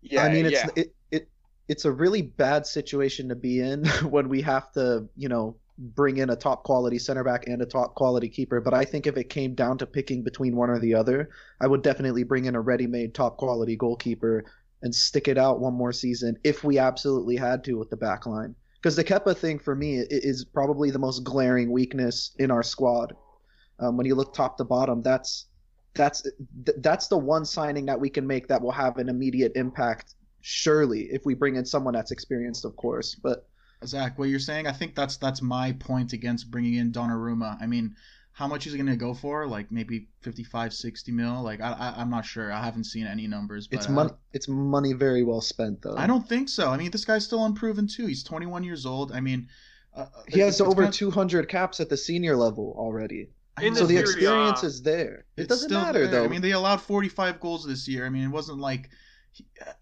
Yeah, 0.00 0.24
I 0.24 0.32
mean, 0.32 0.46
it's 0.46 0.54
yeah. 0.54 0.68
it, 0.76 0.94
it 1.10 1.28
it's 1.68 1.84
a 1.84 1.92
really 1.92 2.22
bad 2.22 2.66
situation 2.66 3.28
to 3.28 3.34
be 3.34 3.60
in 3.60 3.84
when 4.08 4.28
we 4.28 4.42
have 4.42 4.72
to, 4.72 5.08
you 5.16 5.28
know, 5.28 5.56
bring 5.78 6.18
in 6.18 6.30
a 6.30 6.36
top 6.36 6.64
quality 6.64 6.98
center 6.98 7.24
back 7.24 7.46
and 7.46 7.62
a 7.62 7.66
top 7.66 7.94
quality 7.94 8.28
keeper. 8.28 8.60
But 8.60 8.74
I 8.74 8.84
think 8.84 9.06
if 9.06 9.16
it 9.16 9.28
came 9.30 9.54
down 9.54 9.78
to 9.78 9.86
picking 9.86 10.22
between 10.22 10.54
one 10.54 10.70
or 10.70 10.78
the 10.78 10.94
other, 10.94 11.30
I 11.60 11.66
would 11.66 11.82
definitely 11.82 12.24
bring 12.24 12.44
in 12.44 12.54
a 12.54 12.60
ready 12.60 12.86
made 12.86 13.14
top 13.14 13.36
quality 13.36 13.76
goalkeeper 13.76 14.44
and 14.82 14.94
stick 14.94 15.28
it 15.28 15.38
out 15.38 15.60
one 15.60 15.74
more 15.74 15.92
season 15.92 16.36
if 16.44 16.64
we 16.64 16.78
absolutely 16.78 17.36
had 17.36 17.64
to 17.64 17.74
with 17.74 17.90
the 17.90 17.96
back 17.96 18.26
line. 18.26 18.54
Because 18.76 18.96
the 18.96 19.04
Kepa 19.04 19.36
thing 19.36 19.60
for 19.60 19.76
me 19.76 19.98
is 19.98 20.44
probably 20.44 20.90
the 20.90 20.98
most 20.98 21.22
glaring 21.22 21.70
weakness 21.70 22.32
in 22.38 22.50
our 22.50 22.64
squad. 22.64 23.14
Um, 23.82 23.96
when 23.96 24.06
you 24.06 24.14
look 24.14 24.32
top 24.32 24.56
to 24.58 24.64
bottom, 24.64 25.02
that's 25.02 25.46
that's 25.94 26.26
that's 26.78 27.08
the 27.08 27.18
one 27.18 27.44
signing 27.44 27.86
that 27.86 28.00
we 28.00 28.08
can 28.08 28.26
make 28.26 28.48
that 28.48 28.62
will 28.62 28.72
have 28.72 28.98
an 28.98 29.08
immediate 29.08 29.52
impact. 29.56 30.14
Surely, 30.40 31.02
if 31.10 31.24
we 31.24 31.34
bring 31.34 31.56
in 31.56 31.64
someone 31.64 31.94
that's 31.94 32.10
experienced, 32.10 32.64
of 32.64 32.76
course. 32.76 33.14
But 33.14 33.46
Zach, 33.84 34.18
what 34.18 34.28
you're 34.28 34.38
saying, 34.38 34.66
I 34.66 34.72
think 34.72 34.94
that's 34.94 35.16
that's 35.16 35.42
my 35.42 35.72
point 35.72 36.12
against 36.12 36.50
bringing 36.50 36.74
in 36.74 36.92
Donnarumma. 36.92 37.60
I 37.60 37.66
mean, 37.66 37.96
how 38.32 38.46
much 38.46 38.66
is 38.66 38.72
he 38.72 38.78
going 38.78 38.90
to 38.90 38.96
go 38.96 39.14
for? 39.14 39.46
Like 39.46 39.70
maybe 39.70 40.08
55, 40.20 40.72
60 40.72 41.12
mil? 41.12 41.42
Like 41.42 41.60
I, 41.60 41.72
I 41.72 42.02
am 42.02 42.10
not 42.10 42.24
sure. 42.24 42.52
I 42.52 42.62
haven't 42.64 42.84
seen 42.84 43.06
any 43.06 43.26
numbers. 43.26 43.68
But, 43.68 43.80
it's 43.80 43.88
money. 43.88 44.10
Uh, 44.10 44.16
it's 44.32 44.48
money 44.48 44.92
very 44.92 45.22
well 45.22 45.40
spent, 45.40 45.82
though. 45.82 45.96
I 45.96 46.06
don't 46.06 46.28
think 46.28 46.48
so. 46.48 46.70
I 46.70 46.76
mean, 46.76 46.90
this 46.90 47.04
guy's 47.04 47.24
still 47.24 47.44
unproven 47.44 47.86
too. 47.86 48.06
He's 48.06 48.22
21 48.22 48.64
years 48.64 48.86
old. 48.86 49.12
I 49.12 49.20
mean, 49.20 49.48
uh, 49.94 50.06
he 50.28 50.40
has 50.40 50.60
over 50.60 50.88
200 50.88 51.48
caps 51.48 51.80
at 51.80 51.88
the 51.88 51.96
senior 51.96 52.36
level 52.36 52.74
already. 52.78 53.28
So 53.60 53.86
the 53.86 53.98
experience 53.98 54.64
uh, 54.64 54.66
is 54.66 54.82
there. 54.82 55.26
It 55.36 55.48
doesn't 55.48 55.70
matter 55.70 56.06
there. 56.06 56.20
though. 56.20 56.24
I 56.24 56.28
mean, 56.28 56.40
they 56.40 56.52
allowed 56.52 56.80
45 56.80 57.38
goals 57.38 57.66
this 57.66 57.86
year. 57.86 58.06
I 58.06 58.08
mean, 58.08 58.24
it 58.24 58.30
wasn't 58.30 58.58
like 58.58 58.88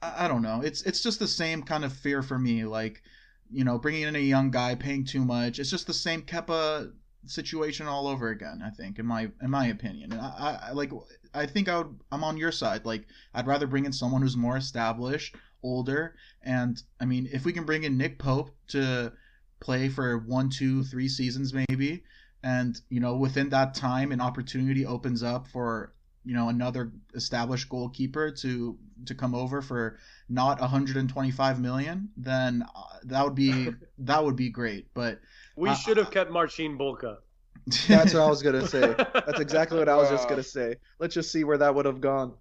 I, 0.03 0.25
I 0.25 0.29
don't 0.29 0.43
know. 0.43 0.61
It's 0.63 0.83
it's 0.83 1.03
just 1.03 1.19
the 1.19 1.29
same 1.29 1.63
kind 1.63 1.85
of 1.85 1.93
fear 1.93 2.23
for 2.23 2.39
me. 2.39 2.65
Like 2.65 3.03
you 3.51 3.65
know, 3.65 3.79
bringing 3.79 4.03
in 4.03 4.17
a 4.17 4.21
young 4.21 4.51
guy, 4.51 4.75
paying 4.75 5.05
too 5.05 5.25
much. 5.25 5.59
It's 5.59 5.71
just 5.71 5.87
the 5.87 5.95
same 5.95 6.23
Kepa 6.23 6.93
situation 7.27 7.87
all 7.87 8.07
over 8.07 8.29
again. 8.29 8.63
I 8.65 8.71
think, 8.71 8.99
in 8.99 9.07
my 9.07 9.31
in 9.43 9.51
my 9.51 9.67
opinion, 9.67 10.13
and 10.13 10.21
I, 10.21 10.59
I 10.69 10.73
like 10.73 10.93
I 11.35 11.47
think 11.47 11.69
I 11.69 11.79
would 11.79 12.01
I'm 12.13 12.25
on 12.25 12.37
your 12.37 12.53
side. 12.53 12.85
Like 12.85 13.07
I'd 13.35 13.47
rather 13.47 13.67
bring 13.67 13.87
in 13.87 13.93
someone 13.93 14.23
who's 14.23 14.37
more 14.37 14.57
established, 14.57 15.37
older, 15.63 16.15
and 16.43 16.81
I 17.01 17.05
mean, 17.05 17.29
if 17.33 17.45
we 17.45 17.53
can 17.53 17.65
bring 17.65 17.85
in 17.85 17.97
Nick 17.97 18.19
Pope 18.19 18.51
to 18.69 19.13
play 19.61 19.89
for 19.89 20.19
one, 20.19 20.49
two, 20.49 20.83
three 20.85 21.09
seasons 21.09 21.53
maybe, 21.53 22.03
and 22.43 22.81
you 22.89 23.01
know 23.01 23.17
within 23.17 23.49
that 23.51 23.75
time 23.75 24.13
an 24.13 24.21
opportunity 24.21 24.87
opens 24.87 25.23
up 25.23 25.47
for 25.49 25.93
you 26.25 26.35
know 26.35 26.49
another 26.49 26.93
established 27.15 27.69
goalkeeper 27.69 28.31
to 28.31 28.79
to 29.07 29.15
come 29.15 29.35
over 29.35 29.63
for 29.63 29.99
not 30.29 30.61
125 30.61 31.61
million 31.61 32.09
then 32.17 32.65
uh, 32.75 32.83
that 33.05 33.25
would 33.25 33.35
be 33.35 33.69
that 33.99 34.25
would 34.25 34.37
be 34.37 34.51
great 34.51 34.87
but 34.95 35.21
we 35.57 35.69
uh, 35.69 35.75
should 35.75 35.97
have 35.97 36.11
kept 36.11 36.31
Marcin 36.31 36.79
Bulka 36.79 37.19
that's 37.89 38.15
what 38.15 38.23
I 38.23 38.29
was 38.29 38.43
gonna 38.43 38.67
say. 38.67 38.95
That's 38.97 39.39
exactly 39.39 39.79
what 39.79 39.89
I 39.89 39.97
was 39.97 40.09
just 40.09 40.29
gonna 40.31 40.43
say. 40.43 40.77
Let's 40.99 41.15
just 41.15 41.31
see 41.31 41.45
where 41.45 41.59
that 41.59 41.75
would 41.75 41.85
have 41.85 42.01
gone. 42.01 42.33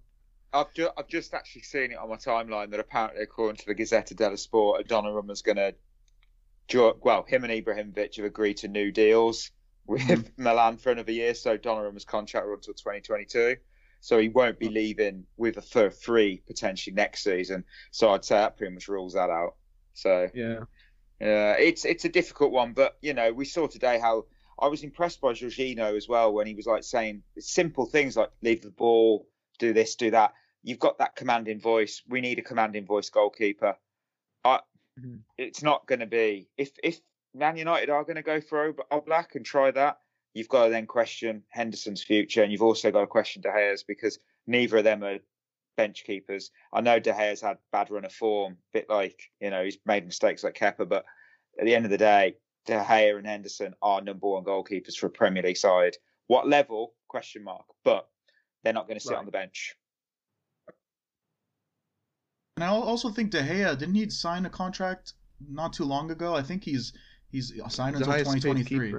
I've 0.52 0.72
just, 0.74 0.90
I've 0.98 1.08
just 1.08 1.34
actually 1.34 1.62
seen 1.62 1.92
it 1.92 1.98
on 1.98 2.08
my 2.08 2.16
timeline 2.16 2.70
that 2.70 2.80
apparently, 2.80 3.22
according 3.22 3.58
to 3.58 3.66
the 3.66 3.74
Gazzetta 3.74 4.16
dello 4.16 4.36
Sport, 4.36 4.88
Donnarumma's 4.88 5.42
going 5.42 5.58
to, 5.58 6.94
well, 7.00 7.22
him 7.22 7.44
and 7.44 7.52
Ibrahimovic 7.52 8.16
have 8.16 8.24
agreed 8.24 8.56
to 8.58 8.68
new 8.68 8.90
deals 8.90 9.52
with 9.90 10.02
mm-hmm. 10.02 10.22
Milan 10.42 10.76
for 10.76 10.92
another 10.92 11.12
year. 11.12 11.34
So 11.34 11.58
Donnarumma's 11.58 12.04
contract 12.04 12.46
runs 12.46 12.68
until 12.68 12.74
2022. 12.74 13.56
So 14.00 14.18
he 14.18 14.28
won't 14.28 14.58
be 14.58 14.68
leaving 14.68 15.24
with 15.36 15.58
a 15.58 15.62
for 15.62 15.90
free 15.90 16.42
potentially 16.46 16.94
next 16.94 17.22
season. 17.22 17.64
So 17.90 18.10
I'd 18.10 18.24
say 18.24 18.36
that 18.36 18.56
pretty 18.56 18.72
much 18.72 18.88
rules 18.88 19.14
that 19.14 19.28
out. 19.28 19.56
So 19.92 20.28
yeah, 20.32 20.60
yeah, 21.20 21.52
it's 21.58 21.84
it's 21.84 22.06
a 22.06 22.08
difficult 22.08 22.52
one, 22.52 22.72
but 22.72 22.96
you 23.02 23.12
know 23.12 23.32
we 23.32 23.44
saw 23.44 23.66
today 23.66 23.98
how 23.98 24.24
I 24.58 24.68
was 24.68 24.84
impressed 24.84 25.20
by 25.20 25.32
Jorginho 25.32 25.96
as 25.96 26.08
well 26.08 26.32
when 26.32 26.46
he 26.46 26.54
was 26.54 26.66
like 26.66 26.84
saying 26.84 27.24
simple 27.38 27.84
things 27.84 28.16
like 28.16 28.30
leave 28.40 28.62
the 28.62 28.70
ball, 28.70 29.26
do 29.58 29.74
this, 29.74 29.96
do 29.96 30.12
that. 30.12 30.32
You've 30.62 30.78
got 30.78 30.98
that 30.98 31.16
commanding 31.16 31.60
voice. 31.60 32.02
We 32.08 32.22
need 32.22 32.38
a 32.38 32.42
commanding 32.42 32.86
voice 32.86 33.10
goalkeeper. 33.10 33.76
I, 34.44 34.60
mm-hmm. 34.98 35.16
It's 35.36 35.62
not 35.62 35.86
going 35.86 36.00
to 36.00 36.06
be 36.06 36.48
if 36.56 36.70
if 36.82 37.00
Man 37.34 37.56
United 37.56 37.90
are 37.90 38.04
going 38.04 38.16
to 38.16 38.22
go 38.22 38.40
for 38.40 38.72
Oblak 38.92 39.34
and 39.34 39.44
try 39.44 39.70
that. 39.70 39.98
You've 40.34 40.48
got 40.48 40.64
to 40.64 40.70
then 40.70 40.86
question 40.86 41.42
Henderson's 41.50 42.02
future, 42.02 42.42
and 42.42 42.52
you've 42.52 42.62
also 42.62 42.90
got 42.90 43.00
to 43.00 43.06
question 43.06 43.42
De 43.42 43.48
Gea's 43.48 43.82
because 43.82 44.18
neither 44.46 44.78
of 44.78 44.84
them 44.84 45.02
are 45.02 45.18
bench 45.76 46.04
keepers. 46.04 46.50
I 46.72 46.80
know 46.80 47.00
De 47.00 47.12
Gea's 47.12 47.40
had 47.40 47.58
bad 47.72 47.90
run 47.90 48.04
of 48.04 48.12
form, 48.12 48.52
a 48.52 48.78
bit 48.78 48.88
like 48.88 49.30
you 49.40 49.50
know 49.50 49.64
he's 49.64 49.78
made 49.86 50.06
mistakes 50.06 50.44
like 50.44 50.56
Kepa, 50.56 50.88
but 50.88 51.04
at 51.58 51.64
the 51.64 51.74
end 51.74 51.84
of 51.84 51.90
the 51.90 51.98
day, 51.98 52.36
De 52.66 52.78
Gea 52.78 53.16
and 53.16 53.26
Henderson 53.26 53.74
are 53.82 54.00
number 54.00 54.28
one 54.28 54.44
goalkeepers 54.44 54.96
for 54.96 55.06
a 55.06 55.10
Premier 55.10 55.42
League 55.42 55.56
side. 55.56 55.96
What 56.26 56.48
level? 56.48 56.94
Question 57.08 57.42
mark. 57.42 57.64
But 57.84 58.08
they're 58.62 58.72
not 58.72 58.86
going 58.86 58.98
to 58.98 59.02
sit 59.02 59.12
right. 59.12 59.18
on 59.18 59.26
the 59.26 59.32
bench. 59.32 59.74
And 62.56 62.64
I 62.64 62.68
also 62.68 63.10
think 63.10 63.30
De 63.30 63.42
Gea 63.42 63.78
didn't 63.78 63.94
he 63.94 64.08
sign 64.10 64.44
a 64.46 64.50
contract 64.50 65.14
not 65.48 65.72
too 65.72 65.84
long 65.84 66.10
ago? 66.10 66.34
I 66.34 66.42
think 66.42 66.62
he's 66.62 66.92
he's 67.30 67.52
signed 67.68 67.96
he's 67.96 68.06
until 68.06 68.18
2023. 68.18 68.94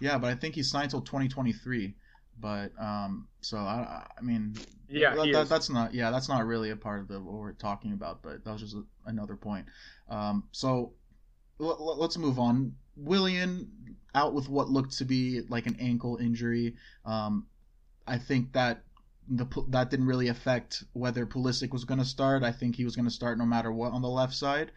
Yeah, 0.00 0.18
but 0.18 0.30
I 0.30 0.34
think 0.34 0.54
he's 0.54 0.70
signed 0.70 0.84
until 0.84 1.00
2023. 1.02 1.94
But 2.40 2.70
um, 2.78 3.26
so 3.40 3.58
I, 3.58 4.06
I 4.16 4.22
mean, 4.22 4.54
yeah, 4.88 5.14
that, 5.14 5.32
that, 5.32 5.48
that's 5.48 5.70
not 5.70 5.92
yeah, 5.92 6.10
that's 6.10 6.28
not 6.28 6.46
really 6.46 6.70
a 6.70 6.76
part 6.76 7.00
of 7.00 7.08
the 7.08 7.20
what 7.20 7.34
we're 7.34 7.52
talking 7.52 7.92
about. 7.92 8.22
But 8.22 8.44
that 8.44 8.52
was 8.52 8.62
just 8.62 8.74
a, 8.74 8.84
another 9.06 9.36
point. 9.36 9.66
Um, 10.08 10.44
so 10.52 10.92
l- 11.60 11.96
let's 11.98 12.16
move 12.16 12.38
on. 12.38 12.74
Willian 12.96 13.70
out 14.14 14.34
with 14.34 14.48
what 14.48 14.68
looked 14.68 14.98
to 14.98 15.04
be 15.04 15.42
like 15.48 15.66
an 15.66 15.76
ankle 15.80 16.16
injury. 16.16 16.76
Um, 17.04 17.46
I 18.06 18.18
think 18.18 18.52
that 18.52 18.82
the 19.28 19.46
that 19.68 19.90
didn't 19.90 20.06
really 20.06 20.28
affect 20.28 20.84
whether 20.92 21.26
Pulisic 21.26 21.72
was 21.72 21.84
going 21.84 22.00
to 22.00 22.06
start. 22.06 22.42
I 22.42 22.52
think 22.52 22.76
he 22.76 22.84
was 22.84 22.96
going 22.96 23.06
to 23.06 23.14
start 23.14 23.36
no 23.36 23.44
matter 23.44 23.72
what 23.72 23.92
on 23.92 24.02
the 24.02 24.08
left 24.08 24.34
side, 24.34 24.70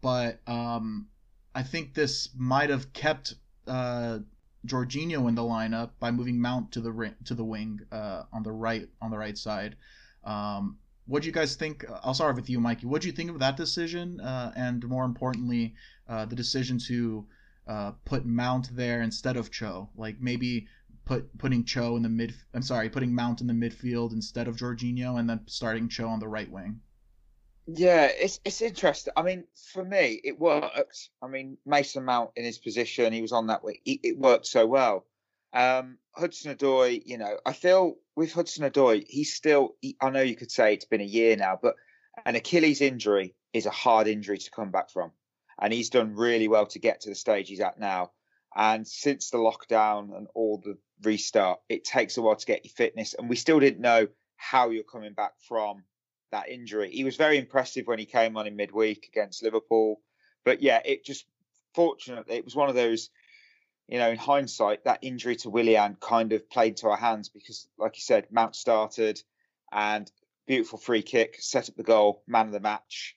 but 0.00 0.40
um, 0.46 1.08
I 1.54 1.62
think 1.62 1.94
this 1.94 2.30
might 2.36 2.70
have 2.70 2.92
kept 2.92 3.34
uh, 3.66 4.18
Jorginho 4.66 5.28
in 5.28 5.34
the 5.34 5.42
lineup 5.42 5.90
by 6.00 6.10
moving 6.10 6.40
Mount 6.40 6.72
to 6.72 6.80
the 6.80 7.14
to 7.24 7.34
the 7.34 7.44
wing 7.44 7.80
uh, 7.92 8.24
on 8.32 8.42
the 8.42 8.52
right 8.52 8.88
on 9.00 9.10
the 9.10 9.18
right 9.18 9.36
side. 9.36 9.76
Um, 10.24 10.78
what 11.06 11.22
do 11.22 11.26
you 11.26 11.32
guys 11.32 11.54
think? 11.54 11.84
I'll 12.02 12.14
start 12.14 12.34
with 12.34 12.48
you, 12.48 12.60
Mikey. 12.60 12.86
What 12.86 13.02
do 13.02 13.08
you 13.08 13.12
think 13.12 13.30
of 13.30 13.38
that 13.38 13.56
decision, 13.56 14.20
uh, 14.20 14.52
and 14.56 14.86
more 14.88 15.04
importantly, 15.04 15.74
uh, 16.08 16.24
the 16.24 16.36
decision 16.36 16.78
to 16.88 17.26
uh, 17.68 17.92
put 18.04 18.24
Mount 18.24 18.74
there 18.74 19.02
instead 19.02 19.36
of 19.36 19.50
Cho? 19.50 19.90
Like 19.96 20.20
maybe 20.20 20.66
put 21.04 21.36
putting 21.38 21.64
Cho 21.64 21.96
in 21.96 22.02
the 22.02 22.08
mid. 22.08 22.34
I'm 22.54 22.62
sorry, 22.62 22.88
putting 22.88 23.14
Mount 23.14 23.42
in 23.42 23.46
the 23.46 23.52
midfield 23.52 24.12
instead 24.12 24.48
of 24.48 24.56
Jorginho, 24.56 25.20
and 25.20 25.28
then 25.28 25.40
starting 25.46 25.88
Cho 25.88 26.08
on 26.08 26.20
the 26.20 26.28
right 26.28 26.50
wing. 26.50 26.80
Yeah, 27.66 28.06
it's 28.06 28.40
it's 28.44 28.60
interesting. 28.60 29.14
I 29.16 29.22
mean, 29.22 29.44
for 29.72 29.84
me, 29.84 30.20
it 30.22 30.38
worked. 30.38 31.08
I 31.22 31.28
mean, 31.28 31.56
Mason 31.64 32.04
Mount 32.04 32.30
in 32.36 32.44
his 32.44 32.58
position, 32.58 33.12
he 33.12 33.22
was 33.22 33.32
on 33.32 33.46
that 33.46 33.64
way. 33.64 33.80
It, 33.86 34.18
worked 34.18 34.46
so 34.46 34.66
well. 34.66 35.06
Um, 35.54 35.98
Hudson 36.12 36.54
Odoi, 36.54 37.02
you 37.06 37.16
know, 37.16 37.38
I 37.46 37.52
feel 37.52 37.94
with 38.16 38.32
Hudson 38.32 38.70
Odoi, 38.70 39.06
he's 39.08 39.32
still. 39.32 39.76
He, 39.80 39.96
I 40.00 40.10
know 40.10 40.20
you 40.20 40.36
could 40.36 40.50
say 40.50 40.74
it's 40.74 40.84
been 40.84 41.00
a 41.00 41.04
year 41.04 41.36
now, 41.36 41.58
but 41.60 41.76
an 42.26 42.36
Achilles 42.36 42.82
injury 42.82 43.34
is 43.54 43.64
a 43.64 43.70
hard 43.70 44.08
injury 44.08 44.38
to 44.38 44.50
come 44.50 44.70
back 44.70 44.90
from, 44.90 45.12
and 45.58 45.72
he's 45.72 45.88
done 45.88 46.14
really 46.16 46.48
well 46.48 46.66
to 46.66 46.78
get 46.78 47.00
to 47.02 47.08
the 47.08 47.14
stage 47.14 47.48
he's 47.48 47.60
at 47.60 47.80
now. 47.80 48.10
And 48.54 48.86
since 48.86 49.30
the 49.30 49.38
lockdown 49.38 50.14
and 50.14 50.28
all 50.34 50.58
the 50.62 50.76
restart, 51.02 51.60
it 51.70 51.84
takes 51.84 52.18
a 52.18 52.22
while 52.22 52.36
to 52.36 52.46
get 52.46 52.64
your 52.64 52.72
fitness, 52.76 53.14
and 53.14 53.30
we 53.30 53.36
still 53.36 53.58
didn't 53.58 53.80
know 53.80 54.08
how 54.36 54.68
you're 54.68 54.84
coming 54.84 55.14
back 55.14 55.32
from 55.48 55.82
that 56.34 56.50
injury. 56.50 56.90
He 56.90 57.04
was 57.04 57.16
very 57.16 57.38
impressive 57.38 57.86
when 57.86 57.98
he 57.98 58.06
came 58.06 58.36
on 58.36 58.46
in 58.46 58.56
midweek 58.56 59.08
against 59.10 59.42
Liverpool, 59.42 60.00
but 60.44 60.62
yeah, 60.62 60.80
it 60.84 61.04
just 61.04 61.26
fortunately 61.74 62.36
it 62.36 62.44
was 62.44 62.54
one 62.54 62.68
of 62.68 62.74
those 62.74 63.10
you 63.88 63.98
know, 63.98 64.10
in 64.10 64.16
hindsight, 64.16 64.84
that 64.84 65.00
injury 65.02 65.36
to 65.36 65.50
Willian 65.50 65.96
kind 66.00 66.32
of 66.32 66.48
played 66.48 66.78
to 66.78 66.88
our 66.88 66.96
hands 66.96 67.28
because, 67.28 67.68
like 67.78 67.96
you 67.96 68.00
said, 68.00 68.26
Mount 68.30 68.56
started 68.56 69.22
and 69.72 70.10
beautiful 70.46 70.78
free 70.78 71.02
kick, 71.02 71.36
set 71.38 71.68
up 71.68 71.76
the 71.76 71.82
goal, 71.82 72.22
man 72.26 72.46
of 72.46 72.52
the 72.52 72.60
match. 72.60 73.16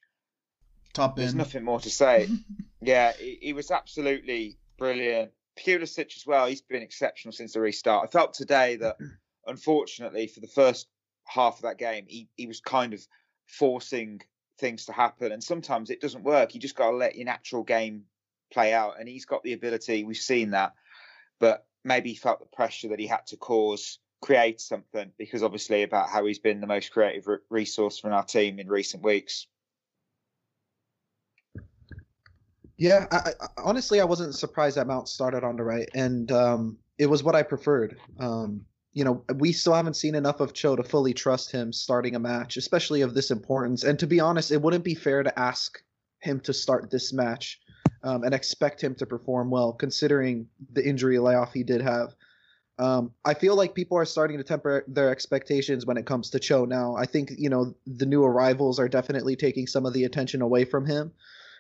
Top 0.94 1.16
There's 1.16 1.36
nothing 1.36 1.64
more 1.64 1.80
to 1.80 1.90
say. 1.90 2.28
yeah, 2.82 3.14
he, 3.14 3.38
he, 3.42 3.54
was 3.54 3.72
absolutely 3.72 4.58
brilliant. 4.78 5.32
Pulisic 5.58 6.16
as 6.18 6.26
well. 6.26 6.48
He's 6.48 6.62
been 6.62 6.82
exceptional 6.82 7.32
since 7.32 7.54
the 7.54 7.62
restart. 7.62 8.08
I 8.08 8.12
felt 8.12 8.34
today 8.34 8.76
that, 8.78 8.98
unfortunately, 9.48 10.28
for 10.28 10.42
the 10.42 10.48
first 10.48 10.88
half 11.28 11.58
of 11.58 11.62
that 11.64 11.78
game, 11.78 12.06
he, 12.08 12.30
he 12.36 12.48
was 12.48 12.60
kind 12.60 12.94
of 12.94 13.06
forcing 13.46 14.22
things 14.60 14.86
to 14.86 14.94
happen, 14.94 15.32
and 15.32 15.44
sometimes 15.44 15.90
it 15.90 16.02
doesn't 16.02 16.24
work. 16.24 16.54
You 16.54 16.60
just 16.60 16.76
got 16.76 16.92
to 16.92 16.98
let 16.98 17.16
your 17.16 17.26
natural 17.26 17.64
game 17.64 18.04
play 18.52 18.74
out, 18.74 19.00
and 19.00 19.08
he's 19.08 19.26
got 19.26 19.44
the 19.44 19.54
ability. 19.54 20.04
We've 20.04 20.18
seen 20.18 20.52
that, 20.52 20.74
but 21.40 21.66
maybe 21.84 22.10
he 22.10 22.16
felt 22.16 22.40
the 22.40 22.46
pressure 22.46 22.90
that 22.90 23.00
he 23.00 23.08
had 23.08 23.28
to 23.28 23.38
cause 23.38 24.00
create 24.22 24.60
something 24.60 25.12
because 25.18 25.44
obviously 25.44 25.84
about 25.84 26.10
how 26.10 26.26
he's 26.26 26.40
been 26.40 26.60
the 26.60 26.68
most 26.68 26.92
creative 26.92 27.28
re- 27.28 27.38
resource 27.50 28.00
from 28.00 28.14
our 28.14 28.24
team 28.24 28.60
in 28.60 28.68
recent 28.68 29.04
weeks. 29.04 29.48
Yeah, 32.78 33.06
I, 33.12 33.18
I, 33.18 33.48
honestly, 33.58 34.00
I 34.02 34.06
wasn't 34.06 34.36
surprised 34.36 34.78
that 34.78 34.88
Mount 34.88 35.10
started 35.10 35.44
on 35.44 35.56
the 35.56 35.64
right, 35.64 35.90
and 35.96 36.32
um, 36.32 36.78
it 36.98 37.08
was 37.08 37.24
what 37.24 37.36
I 37.36 37.44
preferred. 37.44 37.98
Um, 38.20 38.66
you 38.94 39.04
know, 39.04 39.24
we 39.36 39.52
still 39.52 39.74
haven't 39.74 39.96
seen 39.96 40.16
enough 40.16 40.40
of 40.40 40.54
Cho 40.54 40.76
to 40.76 40.84
fully 40.84 41.14
trust 41.14 41.52
him 41.52 41.72
starting 41.72 42.16
a 42.16 42.20
match, 42.20 42.58
especially 42.58 43.02
of 43.02 43.14
this 43.14 43.32
importance. 43.32 43.84
And 43.84 44.00
to 44.00 44.08
be 44.08 44.20
honest, 44.20 44.52
it 44.52 44.62
wouldn't 44.62 44.84
be 44.84 44.96
fair 44.96 45.24
to 45.24 45.40
ask 45.40 45.82
him 46.20 46.40
to 46.42 46.54
start 46.54 46.90
this 46.90 47.14
match 47.14 47.60
um, 48.04 48.24
and 48.24 48.34
expect 48.34 48.82
him 48.84 48.96
to 48.96 49.06
perform 49.06 49.50
well, 49.50 49.74
considering 49.74 50.48
the 50.74 50.88
injury 50.88 51.20
layoff 51.20 51.54
he 51.54 51.64
did 51.64 51.82
have. 51.82 52.16
Um, 52.80 53.12
I 53.26 53.34
feel 53.34 53.56
like 53.56 53.74
people 53.74 53.98
are 53.98 54.06
starting 54.06 54.38
to 54.38 54.44
temper 54.44 54.84
their 54.88 55.10
expectations 55.10 55.86
when 55.86 55.98
it 55.98 56.06
comes 56.06 56.30
to 56.30 56.40
Cho 56.40 56.66
now. 56.66 56.96
I 56.96 57.06
think 57.06 57.32
you 57.36 57.50
know 57.50 57.74
the 57.88 58.06
new 58.06 58.24
arrivals 58.24 58.80
are 58.80 58.88
definitely 58.88 59.36
taking 59.36 59.66
some 59.66 59.86
of 59.86 59.94
the 59.94 60.04
attention 60.04 60.42
away 60.44 60.64
from 60.64 60.86
him, 60.86 61.12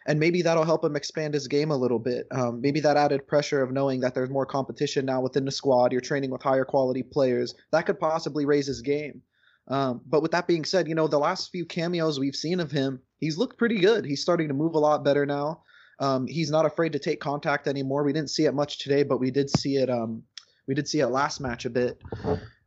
and 0.07 0.19
maybe 0.19 0.41
that'll 0.41 0.63
help 0.63 0.83
him 0.83 0.95
expand 0.95 1.33
his 1.33 1.47
game 1.47 1.69
a 1.69 1.77
little 1.77 1.99
bit. 1.99 2.27
Um, 2.31 2.61
maybe 2.61 2.79
that 2.79 2.97
added 2.97 3.27
pressure 3.27 3.61
of 3.61 3.71
knowing 3.71 3.99
that 3.99 4.15
there's 4.15 4.29
more 4.29 4.45
competition 4.45 5.05
now 5.05 5.21
within 5.21 5.45
the 5.45 5.51
squad. 5.51 5.91
You're 5.91 6.01
training 6.01 6.31
with 6.31 6.41
higher 6.41 6.65
quality 6.65 7.03
players 7.03 7.53
that 7.71 7.85
could 7.85 7.99
possibly 7.99 8.45
raise 8.45 8.67
his 8.67 8.81
game. 8.81 9.21
Um, 9.67 10.01
but 10.05 10.21
with 10.21 10.31
that 10.31 10.47
being 10.47 10.63
said, 10.63 10.87
you 10.87 10.95
know 10.95 11.07
the 11.07 11.19
last 11.19 11.51
few 11.51 11.65
cameos 11.65 12.19
we've 12.19 12.35
seen 12.35 12.61
of 12.61 12.71
him, 12.71 13.01
he's 13.19 13.37
looked 13.37 13.57
pretty 13.57 13.79
good. 13.79 14.05
He's 14.05 14.21
starting 14.21 14.47
to 14.47 14.53
move 14.53 14.75
a 14.75 14.79
lot 14.79 15.03
better 15.03 15.25
now. 15.25 15.63
Um, 15.99 16.25
he's 16.25 16.51
not 16.51 16.65
afraid 16.65 16.93
to 16.93 16.99
take 16.99 17.19
contact 17.19 17.67
anymore. 17.67 18.03
We 18.03 18.13
didn't 18.13 18.29
see 18.29 18.45
it 18.45 18.53
much 18.53 18.79
today, 18.79 19.03
but 19.03 19.19
we 19.19 19.29
did 19.29 19.49
see 19.49 19.75
it. 19.75 19.89
Um, 19.89 20.23
we 20.67 20.73
did 20.73 20.87
see 20.87 21.01
it 21.01 21.07
last 21.07 21.41
match 21.41 21.65
a 21.65 21.69
bit. 21.69 22.01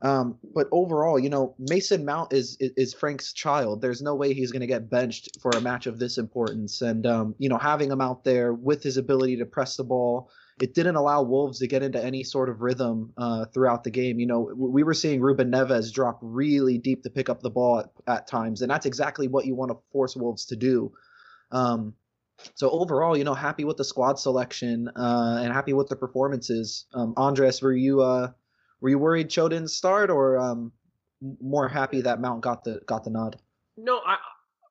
Um, 0.03 0.39
but 0.55 0.67
overall, 0.73 1.19
you 1.19 1.29
know, 1.29 1.55
Mason 1.59 2.05
Mount 2.05 2.33
is, 2.33 2.57
is, 2.59 2.73
is 2.77 2.95
Frank's 2.95 3.33
child. 3.35 3.83
There's 3.83 4.01
no 4.01 4.15
way 4.15 4.33
he's 4.33 4.51
going 4.51 4.61
to 4.61 4.67
get 4.67 4.89
benched 4.89 5.39
for 5.43 5.51
a 5.51 5.61
match 5.61 5.87
of 5.87 5.99
this 5.99 6.17
importance. 6.17 6.81
And 6.81 7.07
um, 7.07 7.35
you 7.39 7.49
know, 7.49 7.59
having 7.59 7.91
him 7.91 8.01
out 8.01 8.25
there 8.25 8.55
with 8.55 8.83
his 8.83 8.97
ability 8.97 9.37
to 9.37 9.47
press 9.47 9.77
the 9.77 9.85
ball, 9.85 10.31
it 10.61 10.75
didn't 10.75 10.97
allow 10.97 11.23
Wolves 11.23 11.59
to 11.59 11.67
get 11.67 11.83
into 11.83 12.03
any 12.03 12.23
sort 12.23 12.49
of 12.49 12.61
rhythm 12.61 13.13
uh, 13.19 13.47
throughout 13.47 13.85
the 13.85 13.91
game. 13.91 14.19
You 14.19 14.27
know, 14.27 14.51
we 14.57 14.83
were 14.83 14.95
seeing 14.95 15.21
Ruben 15.21 15.51
Neves 15.51 15.93
drop 15.93 16.19
really 16.23 16.79
deep 16.79 17.03
to 17.03 17.11
pick 17.11 17.29
up 17.29 17.41
the 17.41 17.51
ball 17.51 17.81
at, 17.81 17.91
at 18.07 18.27
times, 18.27 18.63
and 18.63 18.71
that's 18.71 18.87
exactly 18.87 19.29
what 19.29 19.45
you 19.45 19.55
want 19.55 19.71
to 19.71 19.79
force 19.93 20.17
Wolves 20.17 20.47
to 20.47 20.57
do. 20.57 20.93
Um, 21.51 21.95
so 22.55 22.71
overall, 22.71 23.17
you 23.17 23.25
know, 23.25 23.35
happy 23.35 23.65
with 23.65 23.77
the 23.77 23.85
squad 23.85 24.19
selection 24.19 24.89
uh, 24.97 25.41
and 25.43 25.53
happy 25.53 25.75
with 25.75 25.89
the 25.89 25.97
performances. 25.97 26.87
Um, 26.95 27.13
Andres, 27.17 27.61
were 27.61 27.73
you 27.73 28.01
uh, 28.01 28.31
were 28.81 28.89
you 28.89 28.99
worried 28.99 29.31
Cho 29.31 29.49
didn't 29.49 29.69
start, 29.69 30.11
or 30.11 30.39
um, 30.39 30.73
more 31.41 31.69
happy 31.69 32.01
that 32.03 32.21
Mount 32.21 32.41
got 32.41 32.65
the 32.65 32.81
got 32.87 33.05
the 33.05 33.11
nod? 33.11 33.37
No, 33.77 34.01
I 34.05 34.17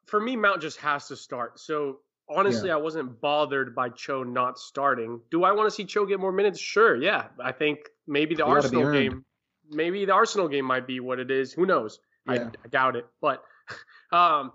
for 0.05 0.19
me 0.19 0.35
Mount 0.35 0.61
just 0.61 0.77
has 0.77 1.07
to 1.07 1.15
start. 1.15 1.59
So 1.59 1.99
honestly, 2.29 2.69
yeah. 2.69 2.75
I 2.75 2.77
wasn't 2.77 3.19
bothered 3.21 3.75
by 3.75 3.89
Cho 3.89 4.23
not 4.23 4.57
starting. 4.59 5.19
Do 5.31 5.43
I 5.43 5.51
want 5.51 5.67
to 5.67 5.71
see 5.71 5.85
Cho 5.85 6.05
get 6.05 6.19
more 6.19 6.31
minutes? 6.31 6.59
Sure, 6.59 6.95
yeah. 6.95 7.27
I 7.43 7.51
think 7.51 7.79
maybe 8.07 8.35
the 8.35 8.45
Arsenal 8.45 8.91
game, 8.91 9.25
maybe 9.69 10.05
the 10.05 10.13
Arsenal 10.13 10.47
game 10.47 10.65
might 10.65 10.87
be 10.87 10.99
what 10.99 11.19
it 11.19 11.31
is. 11.31 11.53
Who 11.53 11.65
knows? 11.65 11.99
Yeah. 12.27 12.33
I, 12.33 12.37
I, 12.65 12.67
doubt 12.69 12.95
it, 12.95 13.05
but 13.21 13.43
um, 14.11 14.51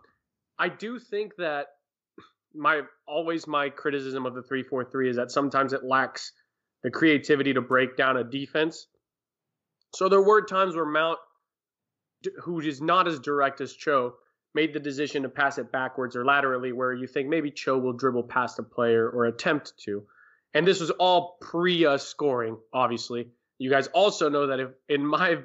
I 0.58 0.68
do 0.68 0.98
think 0.98 1.32
that 1.38 1.66
my 2.54 2.82
always 3.06 3.46
my 3.46 3.68
criticism 3.68 4.26
of 4.26 4.34
the 4.34 4.42
three 4.42 4.62
four 4.62 4.84
three 4.84 5.10
is 5.10 5.16
that 5.16 5.30
sometimes 5.30 5.72
it 5.72 5.82
lacks 5.84 6.32
the 6.84 6.90
creativity 6.90 7.54
to 7.54 7.60
break 7.60 7.96
down 7.96 8.16
a 8.16 8.24
defense. 8.24 8.86
So 9.94 10.08
there 10.08 10.22
were 10.22 10.42
times 10.42 10.74
where 10.74 10.84
Mount, 10.84 11.18
who 12.42 12.60
is 12.60 12.80
not 12.80 13.06
as 13.06 13.18
direct 13.20 13.60
as 13.60 13.72
Cho, 13.72 14.14
made 14.54 14.72
the 14.72 14.80
decision 14.80 15.22
to 15.22 15.28
pass 15.28 15.58
it 15.58 15.72
backwards 15.72 16.16
or 16.16 16.24
laterally, 16.24 16.72
where 16.72 16.92
you 16.92 17.06
think 17.06 17.28
maybe 17.28 17.50
Cho 17.50 17.78
will 17.78 17.92
dribble 17.92 18.24
past 18.24 18.58
a 18.58 18.62
player 18.62 19.08
or 19.08 19.26
attempt 19.26 19.72
to. 19.84 20.04
And 20.52 20.66
this 20.66 20.80
was 20.80 20.90
all 20.90 21.36
pre 21.40 21.84
us 21.86 22.06
scoring, 22.06 22.56
obviously. 22.72 23.28
You 23.58 23.70
guys 23.70 23.88
also 23.88 24.28
know 24.28 24.48
that 24.48 24.60
if 24.60 24.70
in 24.88 25.04
my 25.04 25.38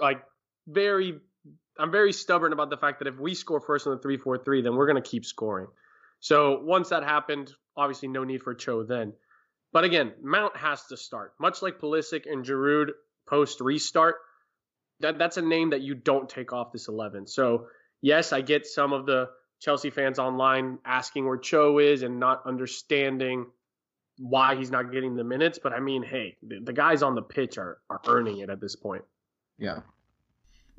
like 0.00 0.22
very 0.66 1.18
I'm 1.78 1.90
very 1.90 2.12
stubborn 2.12 2.52
about 2.52 2.70
the 2.70 2.76
fact 2.76 2.98
that 2.98 3.08
if 3.08 3.18
we 3.18 3.34
score 3.34 3.60
first 3.60 3.86
in 3.86 3.92
the 3.92 3.98
3-4-3, 3.98 4.62
then 4.62 4.76
we're 4.76 4.86
going 4.86 5.02
to 5.02 5.08
keep 5.08 5.24
scoring. 5.24 5.66
So 6.20 6.60
once 6.62 6.90
that 6.90 7.04
happened, 7.04 7.52
obviously 7.76 8.08
no 8.08 8.24
need 8.24 8.42
for 8.42 8.54
Cho 8.54 8.82
then. 8.84 9.14
But 9.72 9.84
again, 9.84 10.12
Mount 10.22 10.56
has 10.56 10.84
to 10.86 10.96
start. 10.98 11.32
Much 11.40 11.62
like 11.62 11.80
Pulisic 11.80 12.30
and 12.30 12.44
Giroud 12.44 12.90
post 13.30 13.60
restart, 13.60 14.16
that 14.98 15.18
that's 15.18 15.36
a 15.36 15.42
name 15.42 15.70
that 15.70 15.80
you 15.80 15.94
don't 15.94 16.28
take 16.28 16.52
off 16.52 16.72
this 16.72 16.88
11. 16.88 17.26
So 17.28 17.68
yes, 18.02 18.32
I 18.32 18.40
get 18.40 18.66
some 18.66 18.92
of 18.92 19.06
the 19.06 19.30
Chelsea 19.60 19.90
fans 19.90 20.18
online 20.18 20.78
asking 20.84 21.26
where 21.26 21.38
Cho 21.38 21.78
is 21.78 22.02
and 22.02 22.18
not 22.18 22.42
understanding 22.44 23.46
why 24.18 24.56
he's 24.56 24.70
not 24.70 24.90
getting 24.92 25.14
the 25.14 25.24
minutes. 25.24 25.58
But 25.62 25.72
I 25.72 25.80
mean, 25.80 26.02
hey, 26.02 26.36
the, 26.42 26.60
the 26.60 26.72
guys 26.72 27.02
on 27.02 27.14
the 27.14 27.22
pitch 27.22 27.56
are, 27.56 27.78
are 27.88 28.00
earning 28.06 28.38
it 28.38 28.50
at 28.50 28.60
this 28.60 28.76
point. 28.76 29.04
Yeah. 29.58 29.80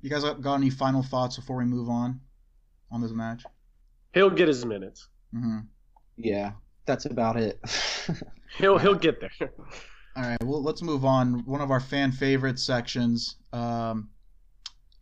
You 0.01 0.09
guys 0.09 0.23
got 0.23 0.55
any 0.55 0.69
final 0.69 1.03
thoughts 1.03 1.37
before 1.37 1.57
we 1.57 1.65
move 1.65 1.89
on 1.89 2.19
on 2.91 3.01
this 3.01 3.11
match? 3.11 3.43
He'll 4.13 4.29
get 4.29 4.47
his 4.47 4.65
minutes. 4.65 5.07
Mm-hmm. 5.33 5.59
Yeah, 6.17 6.51
that's 6.85 7.05
about 7.05 7.37
it. 7.37 7.59
he'll 8.57 8.77
he'll 8.77 8.95
get 8.95 9.21
there. 9.21 9.51
All 10.15 10.23
right, 10.23 10.43
well, 10.43 10.61
let's 10.61 10.81
move 10.81 11.05
on. 11.05 11.45
One 11.45 11.61
of 11.61 11.71
our 11.71 11.79
fan 11.79 12.11
favorite 12.11 12.59
sections. 12.59 13.37
Um, 13.53 14.09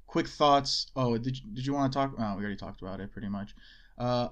quick 0.05 0.27
thoughts. 0.27 0.91
Oh, 0.95 1.17
did 1.17 1.37
you, 1.37 1.51
did 1.53 1.65
you 1.65 1.73
want 1.73 1.91
to 1.91 1.97
talk? 1.97 2.13
Oh, 2.17 2.35
we 2.35 2.41
already 2.41 2.55
talked 2.55 2.81
about 2.81 2.99
it 2.99 3.11
pretty 3.11 3.29
much. 3.29 3.55
Uh, 3.97 4.29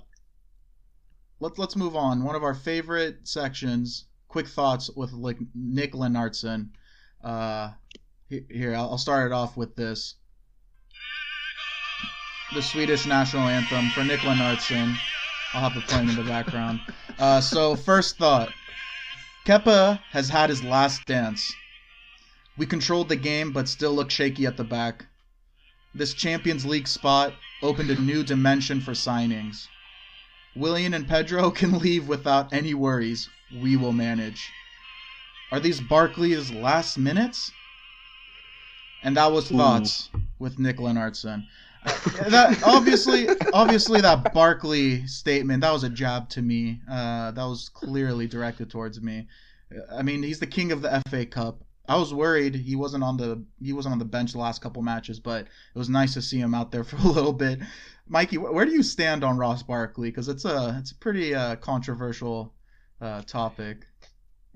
let's 1.39 1.57
let's 1.57 1.75
move 1.75 1.95
on. 1.95 2.23
One 2.23 2.35
of 2.35 2.43
our 2.43 2.53
favorite 2.53 3.27
sections. 3.27 4.05
Quick 4.27 4.47
thoughts 4.47 4.91
with 4.95 5.13
like 5.13 5.39
Nick 5.55 5.93
Lennartson. 5.93 6.69
Uh, 7.23 7.71
here, 8.29 8.75
I'll, 8.75 8.97
start 8.97 9.31
it 9.31 9.33
off 9.33 9.57
with 9.57 9.75
this. 9.75 10.15
The 12.53 12.61
Swedish 12.61 13.05
national 13.05 13.47
anthem 13.47 13.89
for 13.89 14.03
Nick 14.03 14.19
Lennartson. 14.19 14.95
I'll 15.53 15.69
have 15.69 15.81
it 15.81 15.87
playing 15.87 16.09
in 16.09 16.15
the 16.15 16.23
background. 16.23 16.81
Uh, 17.17 17.41
so 17.41 17.75
first 17.75 18.17
thought. 18.17 18.51
Kepa 19.47 20.01
has 20.11 20.27
had 20.27 20.49
his 20.49 20.61
last 20.61 21.05
dance. 21.05 21.53
We 22.57 22.65
controlled 22.65 23.07
the 23.07 23.15
game, 23.15 23.53
but 23.53 23.69
still 23.69 23.93
look 23.93 24.11
shaky 24.11 24.45
at 24.45 24.57
the 24.57 24.65
back. 24.65 25.05
This 25.95 26.13
Champions 26.13 26.65
League 26.65 26.85
spot 26.89 27.33
opened 27.61 27.89
a 27.89 28.01
new 28.01 28.25
dimension 28.25 28.81
for 28.81 28.91
signings. 28.91 29.69
Willian 30.53 30.93
and 30.93 31.07
Pedro 31.07 31.49
can 31.59 31.79
leave 31.79 32.09
without 32.09 32.51
any 32.51 32.73
worries. 32.73 33.29
We 33.49 33.77
will 33.77 33.93
manage. 33.93 34.49
Are 35.49 35.61
these 35.61 35.79
Barkley's 35.79 36.51
last 36.51 36.97
minutes? 36.97 37.49
And 39.01 39.15
that 39.15 39.31
was 39.31 39.47
thoughts 39.47 40.09
with 40.39 40.59
Nick 40.59 40.75
Lennartson. 40.75 41.45
that 42.29 42.61
obviously, 42.65 43.27
obviously, 43.53 44.01
that 44.01 44.33
Barkley 44.33 45.05
statement 45.07 45.61
that 45.61 45.71
was 45.71 45.83
a 45.83 45.89
jab 45.89 46.29
to 46.29 46.41
me. 46.41 46.81
Uh, 46.89 47.31
that 47.31 47.43
was 47.43 47.69
clearly 47.69 48.27
directed 48.27 48.69
towards 48.69 49.01
me. 49.01 49.27
I 49.91 50.01
mean, 50.01 50.23
he's 50.23 50.39
the 50.39 50.47
king 50.47 50.71
of 50.71 50.81
the 50.81 51.01
FA 51.09 51.25
Cup. 51.25 51.63
I 51.89 51.95
was 51.95 52.13
worried 52.13 52.53
he 52.55 52.75
wasn't 52.75 53.03
on 53.03 53.17
the 53.17 53.43
he 53.61 53.73
wasn't 53.73 53.93
on 53.93 53.99
the 53.99 54.05
bench 54.05 54.33
the 54.33 54.39
last 54.39 54.61
couple 54.61 54.81
matches, 54.81 55.19
but 55.19 55.41
it 55.41 55.77
was 55.77 55.89
nice 55.89 56.13
to 56.15 56.21
see 56.21 56.39
him 56.39 56.53
out 56.53 56.71
there 56.71 56.83
for 56.83 56.97
a 56.97 57.07
little 57.07 57.33
bit. 57.33 57.59
Mikey, 58.07 58.37
where 58.37 58.65
do 58.65 58.71
you 58.71 58.83
stand 58.83 59.23
on 59.23 59.37
Ross 59.37 59.63
Barkley? 59.63 60.09
Because 60.09 60.27
it's 60.27 60.45
a 60.45 60.75
it's 60.79 60.91
a 60.91 60.95
pretty 60.95 61.33
uh, 61.33 61.55
controversial 61.57 62.53
uh, 63.01 63.21
topic. 63.23 63.85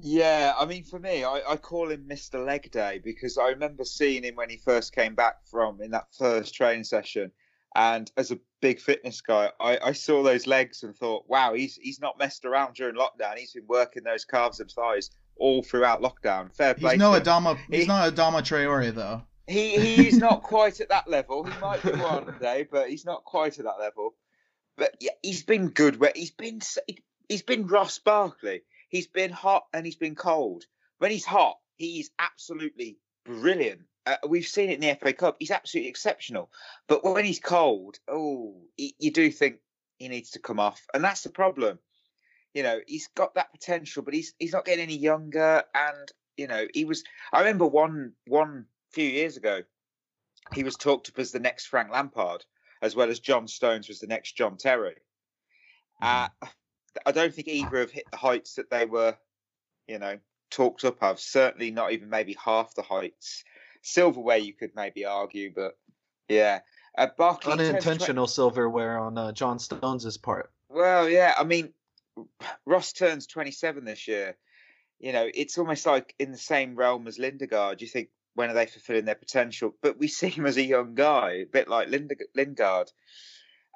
Yeah, 0.03 0.53
I 0.59 0.65
mean, 0.65 0.83
for 0.83 0.99
me, 0.99 1.23
I, 1.23 1.41
I 1.47 1.55
call 1.57 1.89
him 1.91 2.05
Mr. 2.09 2.43
Leg 2.43 2.71
Day 2.71 2.99
because 3.03 3.37
I 3.37 3.49
remember 3.49 3.85
seeing 3.85 4.23
him 4.23 4.35
when 4.35 4.49
he 4.49 4.57
first 4.57 4.95
came 4.95 5.13
back 5.13 5.45
from 5.45 5.81
in 5.81 5.91
that 5.91 6.07
first 6.17 6.55
training 6.55 6.85
session, 6.85 7.31
and 7.75 8.11
as 8.17 8.31
a 8.31 8.39
big 8.61 8.79
fitness 8.79 9.21
guy, 9.21 9.51
I, 9.59 9.77
I 9.83 9.91
saw 9.91 10.23
those 10.23 10.47
legs 10.47 10.83
and 10.83 10.95
thought, 10.95 11.25
wow, 11.27 11.53
he's 11.53 11.75
he's 11.75 12.01
not 12.01 12.17
messed 12.17 12.45
around 12.45 12.75
during 12.75 12.95
lockdown. 12.95 13.37
He's 13.37 13.53
been 13.53 13.67
working 13.67 14.03
those 14.03 14.25
calves 14.25 14.59
and 14.59 14.71
thighs 14.71 15.11
all 15.37 15.61
throughout 15.61 16.01
lockdown. 16.01 16.55
Fair 16.55 16.73
play. 16.73 16.91
He's 16.91 16.99
no 16.99 17.11
Adama. 17.11 17.57
He's 17.69 17.81
he, 17.81 17.87
not 17.87 18.13
Adama 18.13 18.41
Traore 18.41 18.93
though. 18.93 19.21
He 19.47 19.77
he's 19.95 20.17
not 20.17 20.41
quite 20.43 20.81
at 20.81 20.89
that 20.89 21.09
level. 21.09 21.43
He 21.43 21.59
might 21.59 21.83
be 21.83 21.91
one 21.91 22.35
day, 22.39 22.67
but 22.69 22.89
he's 22.89 23.05
not 23.05 23.23
quite 23.23 23.59
at 23.59 23.65
that 23.65 23.79
level. 23.79 24.15
But 24.77 24.95
yeah, 24.99 25.11
he's 25.21 25.43
been 25.43 25.69
good. 25.69 25.99
Where 25.99 26.11
he's 26.15 26.31
been 26.31 26.59
he's 27.29 27.43
been 27.43 27.67
Ross 27.67 27.99
Barkley. 27.99 28.63
He's 28.91 29.08
been 29.08 29.32
hot 29.32 29.63
and 29.73 29.86
he's 29.86 29.95
been 29.95 30.13
cold. 30.13 30.65
When 30.99 31.10
he's 31.10 31.25
hot, 31.25 31.58
he's 31.77 32.12
absolutely 32.19 32.97
brilliant. 33.25 33.82
Uh, 34.06 34.17
we've 34.27 34.45
seen 34.45 34.69
it 34.69 34.75
in 34.75 34.82
the 34.82 34.95
FA 34.95 35.13
Cup. 35.13 35.38
He's 35.39 35.51
absolutely 35.51 35.89
exceptional. 35.89 36.51
But 36.88 37.04
when 37.04 37.25
he's 37.25 37.39
cold, 37.39 37.97
oh, 38.08 38.62
he, 38.77 38.95
you 38.99 39.12
do 39.12 39.32
think 39.32 39.58
he 39.97 40.08
needs 40.08 40.32
to 40.32 40.39
come 40.39 40.60
off, 40.60 40.86
and 40.93 41.04
that's 41.04 41.23
the 41.23 41.30
problem 41.30 41.80
you 42.54 42.63
know, 42.63 42.80
he's 42.88 43.08
got 43.15 43.36
that 43.36 43.51
potential, 43.51 44.04
but 44.04 44.13
he's 44.13 44.34
he's 44.38 44.54
not 44.54 44.65
getting 44.65 44.84
any 44.84 44.97
younger. 44.97 45.63
And 45.73 46.12
you 46.38 46.47
know, 46.47 46.67
he 46.73 46.86
was. 46.86 47.04
I 47.32 47.39
remember 47.39 47.65
one 47.65 48.13
one 48.27 48.65
few 48.91 49.08
years 49.08 49.38
ago, 49.38 49.62
he 50.54 50.63
was 50.63 50.75
talked 50.75 51.10
up 51.10 51.19
as 51.19 51.32
the 51.32 51.39
next 51.39 51.65
Frank 51.65 51.91
Lampard, 51.91 52.45
as 52.82 52.95
well 52.95 53.10
as 53.10 53.19
John 53.19 53.47
Stones 53.47 53.88
was 53.88 53.99
the 53.99 54.08
next 54.08 54.34
John 54.34 54.58
Terry. 54.58 54.95
Uh, 56.01 56.25
mm-hmm. 56.27 56.47
I 57.06 57.12
don't 57.12 57.34
think 57.34 57.47
either 57.47 57.80
have 57.80 57.91
hit 57.91 58.06
the 58.12 58.17
heights 58.17 58.56
that 58.56 58.69
they 58.69 58.86
were, 58.86 59.15
you 59.88 59.99
know, 59.99 60.19
talked 60.49 60.84
up 60.84 61.01
of. 61.01 61.19
Certainly 61.19 61.71
not 61.71 61.91
even 61.91 62.10
maybe 62.10 62.36
half 62.43 62.75
the 62.75 62.82
heights. 62.82 63.43
Silverware 63.82 64.38
you 64.38 64.54
could 64.54 64.71
maybe 64.75 65.06
argue, 65.06 65.51
but 65.56 65.77
yeah. 66.27 66.60
Uh, 66.97 67.08
Barkley 67.17 67.54
unintentional 67.54 68.25
20... 68.25 68.27
silverware 68.27 68.99
on 68.99 69.17
uh, 69.17 69.32
John 69.32 69.60
Stones' 69.60 70.17
part. 70.17 70.51
Well, 70.69 71.10
yeah, 71.10 71.34
I 71.38 71.43
mean, 71.43 71.73
Ross 72.65 72.93
turns 72.93 73.27
27 73.27 73.86
this 73.86 74.08
year. 74.08 74.38
You 74.99 75.13
know, 75.13 75.27
it's 75.34 75.58
almost 75.58 75.86
like 75.86 76.13
in 76.19 76.32
the 76.32 76.38
same 76.38 76.75
realm 76.75 77.08
as 77.08 77.17
Lingard. 77.17 77.82
You 77.82 77.88
think, 77.88 78.10
when 78.36 78.49
are 78.49 78.54
they 78.54 78.67
fulfilling 78.67 79.06
their 79.06 79.15
potential? 79.15 79.75
But 79.82 79.97
we 79.97 80.08
see 80.10 80.30
him 80.30 80.45
as 80.45 80.58
a 80.58 80.63
young 80.63 80.95
guy, 80.95 81.32
a 81.32 81.45
bit 81.45 81.67
like 81.67 81.89
Lingard. 82.36 82.91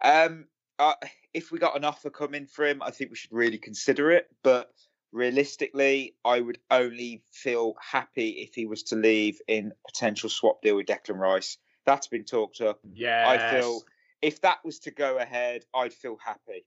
Um, 0.03 0.45
uh, 0.79 0.93
if 1.33 1.51
we 1.51 1.59
got 1.59 1.75
an 1.75 1.85
offer 1.85 2.09
coming 2.09 2.47
for 2.47 2.65
him, 2.65 2.81
I 2.81 2.91
think 2.91 3.11
we 3.11 3.15
should 3.15 3.31
really 3.31 3.57
consider 3.57 4.11
it. 4.11 4.27
But 4.43 4.71
realistically, 5.11 6.15
I 6.23 6.39
would 6.39 6.59
only 6.69 7.23
feel 7.31 7.75
happy 7.81 8.29
if 8.29 8.53
he 8.53 8.65
was 8.65 8.83
to 8.83 8.95
leave 8.95 9.39
in 9.47 9.71
potential 9.85 10.29
swap 10.29 10.61
deal 10.61 10.75
with 10.75 10.87
Declan 10.87 11.17
Rice. 11.17 11.57
That's 11.85 12.07
been 12.07 12.25
talked 12.25 12.61
up. 12.61 12.79
Yeah, 12.93 13.25
I 13.27 13.37
feel 13.51 13.81
if 14.21 14.41
that 14.41 14.57
was 14.65 14.79
to 14.79 14.91
go 14.91 15.17
ahead, 15.17 15.65
I'd 15.73 15.93
feel 15.93 16.17
happy. 16.23 16.65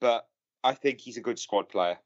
But 0.00 0.26
I 0.62 0.74
think 0.74 1.00
he's 1.00 1.16
a 1.16 1.20
good 1.20 1.38
squad 1.38 1.68
player, 1.68 1.98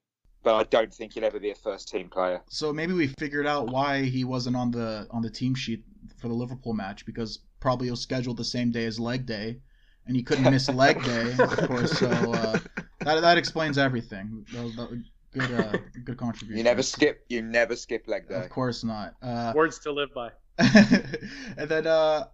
but 0.42 0.54
I 0.54 0.64
don't 0.64 0.92
think 0.92 1.14
he'll 1.14 1.24
ever 1.24 1.40
be 1.40 1.50
a 1.50 1.54
first 1.54 1.88
team 1.88 2.08
player. 2.08 2.42
So 2.48 2.72
maybe 2.72 2.92
we 2.92 3.08
figured 3.18 3.46
out 3.46 3.70
why 3.70 4.02
he 4.02 4.24
wasn't 4.24 4.56
on 4.56 4.70
the 4.70 5.06
on 5.10 5.22
the 5.22 5.30
team 5.30 5.54
sheet 5.54 5.84
for 6.20 6.28
the 6.28 6.34
Liverpool 6.34 6.74
match 6.74 7.06
because 7.06 7.40
probably 7.60 7.88
it 7.88 7.92
was 7.92 8.02
scheduled 8.02 8.36
the 8.36 8.44
same 8.44 8.70
day 8.70 8.84
as 8.84 9.00
leg 9.00 9.26
day, 9.26 9.60
and 10.08 10.16
he 10.16 10.22
couldn't 10.22 10.50
miss 10.50 10.68
leg 10.68 11.02
day, 11.04 11.34
of 11.38 11.56
course. 11.68 11.98
So 11.98 12.08
uh, 12.08 12.58
that 13.00 13.20
that 13.20 13.38
explains 13.38 13.78
everything. 13.78 14.44
That, 14.52 14.72
that, 14.76 15.04
good 15.32 15.60
uh, 15.60 15.78
good 16.04 16.16
contribution. 16.16 16.56
You 16.58 16.64
never 16.64 16.82
skip. 16.82 17.24
You 17.28 17.42
never 17.42 17.76
skip 17.76 18.08
leg 18.08 18.28
day. 18.28 18.34
Of 18.34 18.48
course 18.48 18.82
not. 18.82 19.14
Uh, 19.22 19.52
Words 19.54 19.78
to 19.80 19.92
live 19.92 20.12
by. 20.14 20.30
and 20.58 21.68
then 21.68 21.86
uh, 21.86 22.24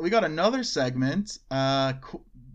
we 0.00 0.10
got 0.10 0.24
another 0.24 0.62
segment. 0.64 1.38
Uh, 1.50 1.94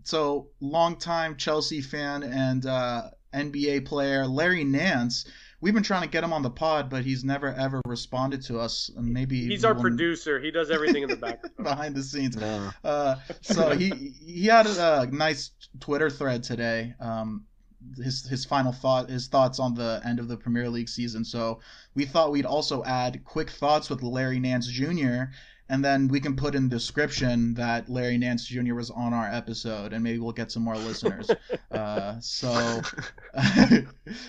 so 0.04 0.48
longtime 0.60 1.36
Chelsea 1.36 1.80
fan 1.80 2.22
and 2.22 2.66
uh, 2.66 3.10
NBA 3.34 3.86
player 3.86 4.26
Larry 4.26 4.62
Nance. 4.62 5.26
We've 5.66 5.74
been 5.74 5.82
trying 5.82 6.02
to 6.02 6.08
get 6.08 6.22
him 6.22 6.32
on 6.32 6.42
the 6.42 6.50
pod, 6.50 6.88
but 6.88 7.04
he's 7.04 7.24
never 7.24 7.52
ever 7.52 7.80
responded 7.86 8.40
to 8.42 8.60
us. 8.60 8.88
And 8.96 9.12
maybe 9.12 9.48
he's 9.48 9.64
our 9.64 9.74
will... 9.74 9.80
producer. 9.80 10.38
He 10.38 10.52
does 10.52 10.70
everything 10.70 11.02
in 11.02 11.08
the 11.08 11.16
background, 11.16 11.56
behind 11.60 11.96
the 11.96 12.04
scenes. 12.04 12.36
No. 12.36 12.70
Uh, 12.84 13.16
so 13.40 13.70
he 13.70 13.90
he 14.24 14.46
had 14.46 14.68
a 14.68 15.08
nice 15.10 15.50
Twitter 15.80 16.08
thread 16.08 16.44
today. 16.44 16.94
Um, 17.00 17.46
his 17.96 18.24
his 18.28 18.44
final 18.44 18.70
thought 18.70 19.10
his 19.10 19.26
thoughts 19.26 19.58
on 19.58 19.74
the 19.74 20.00
end 20.04 20.20
of 20.20 20.28
the 20.28 20.36
Premier 20.36 20.70
League 20.70 20.88
season. 20.88 21.24
So 21.24 21.58
we 21.96 22.04
thought 22.04 22.30
we'd 22.30 22.46
also 22.46 22.84
add 22.84 23.24
quick 23.24 23.50
thoughts 23.50 23.90
with 23.90 24.04
Larry 24.04 24.38
Nance 24.38 24.68
Jr. 24.68 25.32
And 25.68 25.84
then 25.84 26.06
we 26.06 26.20
can 26.20 26.36
put 26.36 26.54
in 26.54 26.68
the 26.68 26.76
description 26.76 27.54
that 27.54 27.88
Larry 27.88 28.18
Nance 28.18 28.46
Jr. 28.46 28.74
was 28.74 28.90
on 28.90 29.12
our 29.12 29.26
episode, 29.26 29.92
and 29.92 30.02
maybe 30.02 30.20
we'll 30.20 30.30
get 30.32 30.52
some 30.52 30.62
more 30.62 30.76
listeners. 30.76 31.28
uh, 31.72 32.20
so 32.20 32.80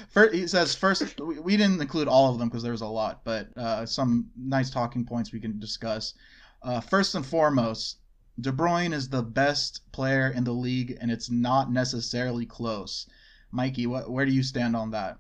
first, 0.09 0.33
he 0.33 0.47
says 0.47 0.73
first 0.73 1.19
we 1.19 1.55
didn't 1.55 1.79
include 1.79 2.07
all 2.07 2.31
of 2.31 2.39
them 2.39 2.49
because 2.49 2.63
there 2.63 2.71
was 2.71 2.81
a 2.81 2.87
lot, 2.87 3.23
but 3.23 3.55
uh, 3.55 3.85
some 3.85 4.31
nice 4.35 4.71
talking 4.71 5.05
points 5.05 5.31
we 5.31 5.39
can 5.39 5.59
discuss. 5.59 6.15
Uh, 6.63 6.79
first 6.79 7.13
and 7.13 7.25
foremost, 7.25 7.99
De 8.39 8.51
Bruyne 8.51 8.93
is 8.93 9.09
the 9.09 9.23
best 9.23 9.81
player 9.91 10.29
in 10.29 10.43
the 10.43 10.51
league, 10.51 10.97
and 10.99 11.11
it's 11.11 11.29
not 11.29 11.71
necessarily 11.71 12.45
close. 12.45 13.07
Mikey, 13.51 13.87
what, 13.87 14.09
where 14.09 14.25
do 14.25 14.31
you 14.31 14.43
stand 14.43 14.75
on 14.75 14.91
that? 14.91 15.17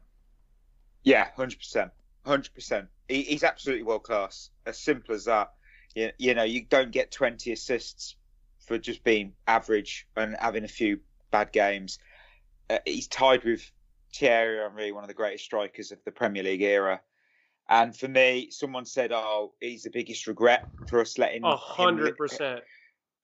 Yeah, 1.03 1.29
hundred 1.35 1.59
percent, 1.59 1.91
hundred 2.25 2.53
percent. 2.53 2.89
He's 3.07 3.43
absolutely 3.43 3.83
world 3.83 4.03
class. 4.03 4.49
As 4.65 4.77
simple 4.77 5.15
as 5.15 5.25
that. 5.25 5.53
You, 5.95 6.11
you 6.17 6.33
know, 6.33 6.43
you 6.43 6.65
don't 6.65 6.91
get 6.91 7.11
twenty 7.11 7.51
assists 7.51 8.15
for 8.59 8.77
just 8.77 9.03
being 9.03 9.33
average 9.47 10.07
and 10.15 10.35
having 10.39 10.63
a 10.63 10.69
few 10.69 10.99
bad 11.31 11.51
games. 11.51 11.99
Uh, 12.69 12.79
he's 12.85 13.07
tied 13.07 13.43
with 13.43 13.71
Thierry 14.13 14.59
Henry, 14.59 14.91
one 14.91 15.03
of 15.03 15.07
the 15.07 15.13
greatest 15.13 15.45
strikers 15.45 15.91
of 15.91 15.99
the 16.03 16.11
Premier 16.11 16.43
League 16.43 16.61
era. 16.61 17.01
And 17.69 17.95
for 17.95 18.07
me, 18.07 18.49
someone 18.51 18.85
said, 18.85 19.11
"Oh, 19.11 19.53
he's 19.59 19.83
the 19.83 19.89
biggest 19.89 20.27
regret 20.27 20.65
for 20.87 21.01
us 21.01 21.17
letting." 21.17 21.43
A 21.43 21.55
hundred 21.55 22.17
percent. 22.17 22.61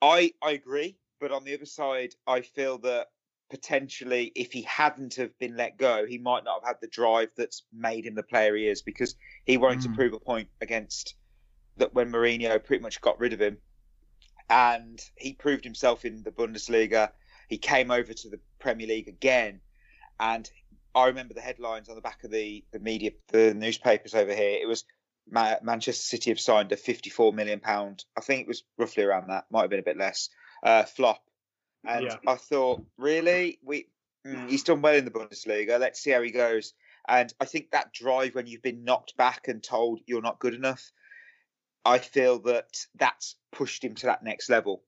I 0.01 0.33
I 0.41 0.51
agree, 0.51 0.97
but 1.19 1.31
on 1.31 1.45
the 1.45 1.53
other 1.53 1.65
side, 1.65 2.13
I 2.27 2.41
feel 2.41 2.77
that 2.79 3.07
potentially, 3.49 4.31
if 4.35 4.51
he 4.51 4.63
hadn't 4.63 5.15
have 5.15 5.37
been 5.39 5.55
let 5.55 5.77
go, 5.77 6.05
he 6.05 6.17
might 6.17 6.43
not 6.43 6.61
have 6.61 6.67
had 6.67 6.81
the 6.81 6.87
drive 6.87 7.29
that's 7.37 7.63
made 7.71 8.05
him 8.05 8.15
the 8.15 8.23
player 8.23 8.55
he 8.55 8.67
is 8.67 8.81
because 8.81 9.15
he 9.45 9.57
wanted 9.57 9.79
mm. 9.79 9.83
to 9.83 9.89
prove 9.95 10.13
a 10.13 10.19
point 10.19 10.49
against 10.59 11.15
that 11.77 11.93
when 11.93 12.11
Mourinho 12.11 12.63
pretty 12.63 12.81
much 12.81 13.01
got 13.01 13.19
rid 13.19 13.33
of 13.33 13.41
him, 13.41 13.57
and 14.49 14.99
he 15.15 15.33
proved 15.33 15.63
himself 15.63 16.05
in 16.05 16.23
the 16.23 16.31
Bundesliga. 16.31 17.11
He 17.47 17.57
came 17.57 17.91
over 17.91 18.13
to 18.13 18.29
the 18.29 18.39
Premier 18.59 18.87
League 18.87 19.07
again, 19.07 19.61
and 20.19 20.49
I 20.95 21.07
remember 21.07 21.33
the 21.33 21.41
headlines 21.41 21.89
on 21.89 21.95
the 21.95 22.01
back 22.01 22.23
of 22.23 22.31
the 22.31 22.63
the 22.71 22.79
media, 22.79 23.11
the 23.29 23.53
newspapers 23.53 24.13
over 24.13 24.33
here. 24.33 24.59
It 24.61 24.67
was 24.67 24.85
Manchester 25.29 26.03
City 26.03 26.31
have 26.31 26.39
signed 26.39 26.71
a 26.71 26.77
54 26.77 27.33
million 27.33 27.59
pound. 27.59 28.05
I 28.17 28.21
think 28.21 28.41
it 28.41 28.47
was 28.47 28.63
roughly 28.77 29.03
around 29.03 29.29
that. 29.29 29.45
Might 29.49 29.61
have 29.61 29.69
been 29.69 29.79
a 29.79 29.83
bit 29.83 29.97
less. 29.97 30.29
Uh, 30.61 30.83
flop 30.83 31.23
and 31.85 32.05
yeah. 32.05 32.17
I 32.25 32.35
thought, 32.35 32.83
really, 32.97 33.59
we 33.61 33.87
mm, 34.25 34.49
he's 34.49 34.63
done 34.63 34.81
well 34.81 34.95
in 34.95 35.05
the 35.05 35.11
Bundesliga. 35.11 35.79
Let's 35.79 35.99
see 35.99 36.11
how 36.11 36.21
he 36.21 36.31
goes. 36.31 36.73
And 37.07 37.33
I 37.39 37.45
think 37.45 37.71
that 37.71 37.91
drive 37.91 38.35
when 38.35 38.47
you've 38.47 38.61
been 38.61 38.85
knocked 38.85 39.17
back 39.17 39.47
and 39.49 39.61
told 39.61 39.99
you're 40.05 40.21
not 40.21 40.39
good 40.39 40.53
enough, 40.53 40.91
I 41.85 41.97
feel 41.97 42.39
that 42.39 42.85
that's 42.95 43.35
pushed 43.51 43.83
him 43.83 43.95
to 43.95 44.07
that 44.07 44.23
next 44.23 44.49
level. 44.49 44.83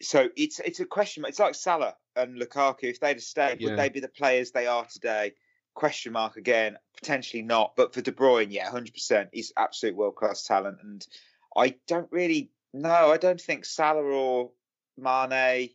So 0.00 0.28
it's 0.36 0.60
it's 0.60 0.80
a 0.80 0.84
question. 0.84 1.22
Mark. 1.22 1.30
It's 1.30 1.38
like 1.38 1.54
Salah 1.54 1.94
and 2.16 2.40
Lukaku. 2.40 2.84
If 2.84 3.00
they'd 3.00 3.16
have 3.16 3.22
stayed, 3.22 3.60
yeah. 3.60 3.70
would 3.70 3.78
they 3.78 3.88
be 3.88 4.00
the 4.00 4.08
players 4.08 4.50
they 4.50 4.66
are 4.66 4.84
today? 4.84 5.32
Question 5.74 6.12
mark 6.12 6.36
again. 6.36 6.76
Potentially 7.00 7.42
not. 7.42 7.76
But 7.76 7.94
for 7.94 8.00
De 8.00 8.12
Bruyne, 8.12 8.50
yeah, 8.50 8.68
hundred 8.68 8.94
percent. 8.94 9.30
He's 9.32 9.52
absolute 9.56 9.96
world 9.96 10.16
class 10.16 10.42
talent. 10.42 10.78
And 10.82 11.06
I 11.56 11.76
don't 11.86 12.10
really 12.10 12.50
no, 12.74 13.10
I 13.10 13.16
don't 13.16 13.40
think 13.40 13.64
Salah 13.64 14.02
or 14.02 14.50
Mane 14.98 15.70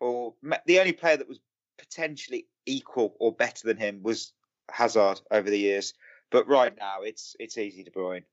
or 0.00 0.34
the 0.66 0.80
only 0.80 0.92
player 0.92 1.16
that 1.16 1.28
was 1.28 1.40
potentially 1.78 2.46
equal 2.66 3.16
or 3.18 3.32
better 3.32 3.66
than 3.66 3.76
him 3.76 4.02
was 4.02 4.32
Hazard 4.70 5.20
over 5.30 5.48
the 5.48 5.58
years. 5.58 5.94
But 6.30 6.48
right 6.48 6.76
now, 6.76 7.02
it's 7.02 7.34
it's 7.40 7.56
easy 7.56 7.84
to 7.84 7.90
Bruyne. 7.90 8.24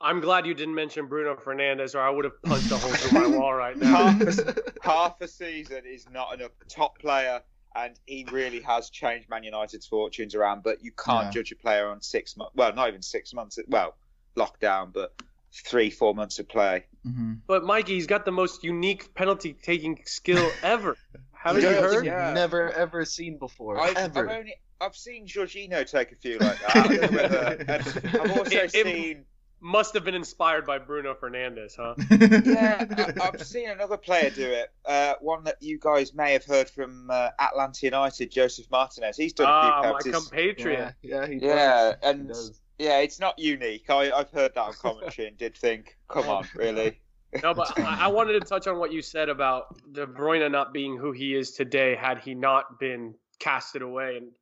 I'm 0.00 0.20
glad 0.20 0.46
you 0.46 0.54
didn't 0.54 0.74
mention 0.74 1.06
Bruno 1.06 1.34
Fernandes, 1.36 1.94
or 1.94 2.00
I 2.00 2.10
would 2.10 2.24
have 2.24 2.42
punched 2.42 2.70
a 2.70 2.76
hole 2.76 2.92
through 2.92 3.20
my 3.20 3.38
wall 3.38 3.54
right 3.54 3.76
now. 3.76 4.08
half, 4.08 4.20
a, 4.20 4.54
half 4.82 5.20
a 5.20 5.28
season 5.28 5.82
is 5.86 6.06
not 6.10 6.34
enough. 6.34 6.50
Top 6.68 6.98
player, 6.98 7.42
and 7.74 7.98
he 8.06 8.26
really 8.30 8.60
has 8.60 8.90
changed 8.90 9.28
Man 9.30 9.44
United's 9.44 9.86
fortunes 9.86 10.34
around. 10.34 10.62
But 10.62 10.84
you 10.84 10.92
can't 10.92 11.26
yeah. 11.26 11.30
judge 11.30 11.52
a 11.52 11.56
player 11.56 11.88
on 11.88 12.00
six 12.02 12.36
months. 12.36 12.52
Well, 12.54 12.74
not 12.74 12.88
even 12.88 13.02
six 13.02 13.32
months. 13.32 13.58
Well, 13.66 13.96
lockdown, 14.36 14.92
but 14.92 15.14
three, 15.52 15.90
four 15.90 16.14
months 16.14 16.38
of 16.38 16.48
play. 16.48 16.84
Mm-hmm. 17.06 17.34
But 17.46 17.64
Mikey, 17.64 17.94
he's 17.94 18.06
got 18.06 18.24
the 18.24 18.32
most 18.32 18.64
unique 18.64 19.14
penalty 19.14 19.52
taking 19.54 20.00
skill 20.04 20.50
ever. 20.62 20.96
Haven't 21.32 21.62
you 21.62 21.68
heard? 21.68 22.04
Yeah. 22.04 22.32
Never 22.32 22.72
ever 22.72 23.04
seen 23.04 23.38
before. 23.38 23.80
I've, 23.80 23.96
ever. 23.96 24.28
I've, 24.28 24.38
only, 24.38 24.54
I've 24.80 24.96
seen 24.96 25.26
Jorginho 25.26 25.88
take 25.88 26.12
a 26.12 26.16
few 26.16 26.38
like 26.38 26.58
that. 26.60 28.20
I've 28.20 28.38
also 28.38 28.50
it, 28.56 28.70
seen. 28.70 28.86
It 28.86 29.26
must 29.64 29.94
have 29.94 30.04
been 30.04 30.14
inspired 30.14 30.66
by 30.66 30.78
Bruno 30.78 31.14
Fernandes, 31.14 31.74
huh? 31.76 31.94
yeah, 32.44 32.84
I, 33.18 33.24
have 33.24 33.46
seen 33.46 33.70
another 33.70 33.96
player 33.96 34.28
do 34.28 34.46
it. 34.46 34.70
Uh, 34.84 35.14
one 35.22 35.42
that 35.44 35.56
you 35.60 35.78
guys 35.78 36.12
may 36.12 36.34
have 36.34 36.44
heard 36.44 36.68
from 36.68 37.08
uh, 37.10 37.30
Atlanta 37.40 37.86
United, 37.86 38.30
Josef 38.30 38.70
Martinez. 38.70 39.16
He's 39.16 39.32
done 39.32 39.46
ah, 39.48 39.60
a 39.60 39.72
few 39.72 39.82
penalties. 39.82 40.12
my 40.12 40.18
compatriot. 40.18 40.94
Yeah, 41.00 41.26
yeah, 41.26 41.38
yeah, 41.40 41.94
and 42.02 42.30
yeah, 42.78 42.98
it's 42.98 43.18
not 43.18 43.38
unique. 43.38 43.88
I, 43.88 44.12
I've 44.12 44.30
heard 44.30 44.54
that 44.54 44.60
on 44.60 44.74
commentary 44.74 45.28
and 45.28 45.38
did 45.38 45.56
think, 45.56 45.96
come 46.08 46.28
on, 46.28 46.46
really. 46.54 47.00
no, 47.42 47.54
but 47.54 47.78
I, 47.80 48.04
I 48.04 48.06
wanted 48.08 48.34
to 48.34 48.40
touch 48.40 48.66
on 48.66 48.78
what 48.78 48.92
you 48.92 49.00
said 49.00 49.30
about 49.30 49.76
De 49.92 50.06
Bruyne 50.06 50.50
not 50.50 50.74
being 50.74 50.98
who 50.98 51.12
he 51.12 51.34
is 51.34 51.52
today 51.52 51.96
had 51.98 52.18
he 52.18 52.34
not 52.34 52.78
been 52.78 53.14
casted 53.38 53.80
away. 53.80 54.18
And 54.18 54.32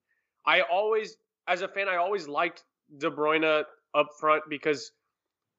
I 0.44 0.62
always, 0.62 1.16
as 1.46 1.62
a 1.62 1.68
fan, 1.68 1.88
I 1.88 1.96
always 1.96 2.26
liked 2.26 2.64
De 2.98 3.08
Bruyne 3.08 3.64
up 3.94 4.08
front 4.18 4.42
because, 4.48 4.90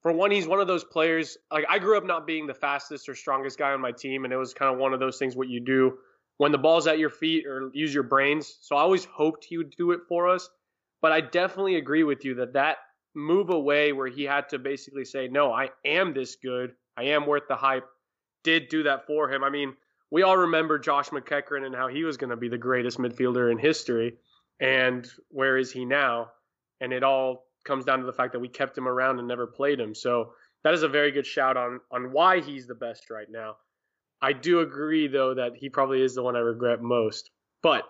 for 0.03 0.11
one, 0.11 0.29
he's 0.29 0.47
one 0.47 0.59
of 0.59 0.67
those 0.67 0.83
players. 0.83 1.37
Like 1.51 1.65
I 1.67 1.79
grew 1.79 1.97
up 1.97 2.05
not 2.05 2.27
being 2.27 2.45
the 2.45 2.53
fastest 2.53 3.09
or 3.09 3.15
strongest 3.15 3.57
guy 3.57 3.71
on 3.71 3.81
my 3.81 3.91
team, 3.91 4.25
and 4.25 4.33
it 4.33 4.37
was 4.37 4.53
kind 4.53 4.71
of 4.71 4.79
one 4.79 4.93
of 4.93 4.99
those 4.99 5.17
things 5.17 5.35
what 5.35 5.49
you 5.49 5.59
do 5.59 5.97
when 6.37 6.51
the 6.51 6.57
ball's 6.57 6.87
at 6.87 6.99
your 6.99 7.09
feet 7.09 7.47
or 7.47 7.71
use 7.73 7.93
your 7.93 8.03
brains. 8.03 8.57
So 8.61 8.75
I 8.75 8.81
always 8.81 9.05
hoped 9.05 9.45
he 9.45 9.57
would 9.57 9.71
do 9.71 9.91
it 9.91 10.01
for 10.07 10.27
us. 10.27 10.49
But 11.01 11.11
I 11.11 11.21
definitely 11.21 11.75
agree 11.75 12.03
with 12.03 12.23
you 12.23 12.35
that 12.35 12.53
that 12.53 12.77
move 13.15 13.49
away 13.49 13.91
where 13.91 14.07
he 14.07 14.23
had 14.23 14.49
to 14.49 14.59
basically 14.59 15.05
say, 15.05 15.27
no, 15.27 15.51
I 15.51 15.69
am 15.85 16.13
this 16.13 16.35
good. 16.35 16.73
I 16.95 17.03
am 17.03 17.25
worth 17.25 17.47
the 17.47 17.55
hype, 17.55 17.87
did 18.43 18.69
do 18.69 18.83
that 18.83 19.05
for 19.05 19.29
him. 19.29 19.43
I 19.43 19.49
mean, 19.49 19.75
we 20.11 20.21
all 20.21 20.37
remember 20.37 20.79
Josh 20.79 21.09
McEachran 21.09 21.65
and 21.65 21.75
how 21.75 21.87
he 21.87 22.03
was 22.03 22.17
going 22.17 22.29
to 22.29 22.37
be 22.37 22.49
the 22.49 22.57
greatest 22.57 22.99
midfielder 22.99 23.51
in 23.51 23.57
history. 23.57 24.17
And 24.59 25.07
where 25.29 25.57
is 25.57 25.71
he 25.71 25.85
now? 25.85 26.31
And 26.79 26.93
it 26.93 27.03
all 27.03 27.45
comes 27.63 27.85
down 27.85 27.99
to 27.99 28.05
the 28.05 28.13
fact 28.13 28.33
that 28.33 28.39
we 28.39 28.47
kept 28.47 28.77
him 28.77 28.87
around 28.87 29.19
and 29.19 29.27
never 29.27 29.47
played 29.47 29.79
him. 29.79 29.95
So 29.95 30.33
that 30.63 30.73
is 30.73 30.83
a 30.83 30.87
very 30.87 31.11
good 31.11 31.25
shout 31.25 31.57
on 31.57 31.79
on 31.91 32.11
why 32.11 32.41
he's 32.41 32.67
the 32.67 32.75
best 32.75 33.09
right 33.09 33.27
now. 33.29 33.55
I 34.21 34.33
do 34.33 34.61
agree 34.61 35.07
though 35.07 35.33
that 35.33 35.53
he 35.55 35.69
probably 35.69 36.01
is 36.01 36.15
the 36.15 36.23
one 36.23 36.35
I 36.35 36.39
regret 36.39 36.81
most. 36.81 37.29
But 37.61 37.83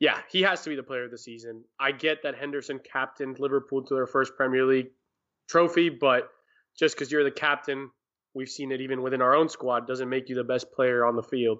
yeah, 0.00 0.18
he 0.30 0.42
has 0.42 0.62
to 0.62 0.70
be 0.70 0.76
the 0.76 0.82
player 0.82 1.04
of 1.04 1.10
the 1.10 1.18
season. 1.18 1.64
I 1.78 1.92
get 1.92 2.22
that 2.22 2.36
Henderson 2.36 2.80
captained 2.80 3.38
Liverpool 3.38 3.82
to 3.84 3.94
their 3.94 4.06
first 4.06 4.36
Premier 4.36 4.64
League 4.64 4.90
trophy, 5.48 5.88
but 5.88 6.28
just 6.78 6.96
because 6.96 7.10
you're 7.12 7.24
the 7.24 7.30
captain, 7.30 7.90
we've 8.34 8.48
seen 8.48 8.72
it 8.72 8.80
even 8.80 9.02
within 9.02 9.22
our 9.22 9.34
own 9.34 9.48
squad, 9.48 9.86
doesn't 9.86 10.08
make 10.08 10.28
you 10.28 10.34
the 10.34 10.44
best 10.44 10.72
player 10.72 11.04
on 11.04 11.16
the 11.16 11.22
field 11.22 11.58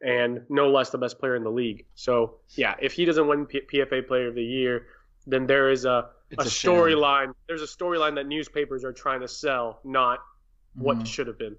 and 0.00 0.40
no 0.48 0.70
less 0.70 0.90
the 0.90 0.98
best 0.98 1.18
player 1.18 1.36
in 1.36 1.44
the 1.44 1.50
league. 1.50 1.86
So, 1.94 2.38
yeah, 2.56 2.74
if 2.80 2.92
he 2.92 3.04
doesn't 3.04 3.26
win 3.26 3.46
P- 3.46 3.62
PFA 3.72 4.06
Player 4.06 4.28
of 4.28 4.34
the 4.34 4.42
Year, 4.42 4.86
then 5.26 5.46
there 5.46 5.70
is 5.70 5.84
a, 5.84 6.10
a, 6.38 6.42
a 6.42 6.44
storyline. 6.44 7.32
There's 7.46 7.62
a 7.62 7.66
storyline 7.66 8.14
that 8.16 8.26
newspapers 8.26 8.84
are 8.84 8.92
trying 8.92 9.20
to 9.20 9.28
sell, 9.28 9.80
not 9.84 10.20
what 10.74 10.96
mm-hmm. 10.96 11.04
should 11.04 11.26
have 11.26 11.38
been. 11.38 11.56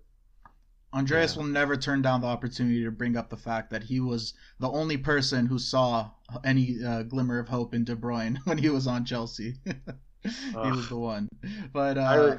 Andreas 0.94 1.36
yeah. 1.36 1.42
will 1.42 1.50
never 1.50 1.76
turn 1.76 2.02
down 2.02 2.22
the 2.22 2.28
opportunity 2.28 2.84
to 2.84 2.92
bring 2.92 3.18
up 3.18 3.30
the 3.30 3.38
fact 3.38 3.72
that 3.72 3.84
he 3.84 4.00
was 4.00 4.34
the 4.60 4.70
only 4.70 4.98
person 4.98 5.46
who 5.46 5.58
saw 5.58 6.10
any 6.44 6.78
uh, 6.84 7.04
glimmer 7.04 7.40
of 7.40 7.50
hope 7.50 7.74
in 7.74 7.84
De 7.84 7.96
Bruyne 7.96 8.38
when 8.46 8.58
he 8.58 8.70
was 8.70 8.88
on 8.88 9.06
Chelsea. 9.06 9.56
he 9.66 10.56
uh, 10.56 10.70
was 10.70 10.88
the 10.90 10.98
one. 10.98 11.28
But 11.72 11.98
uh, 11.98 12.38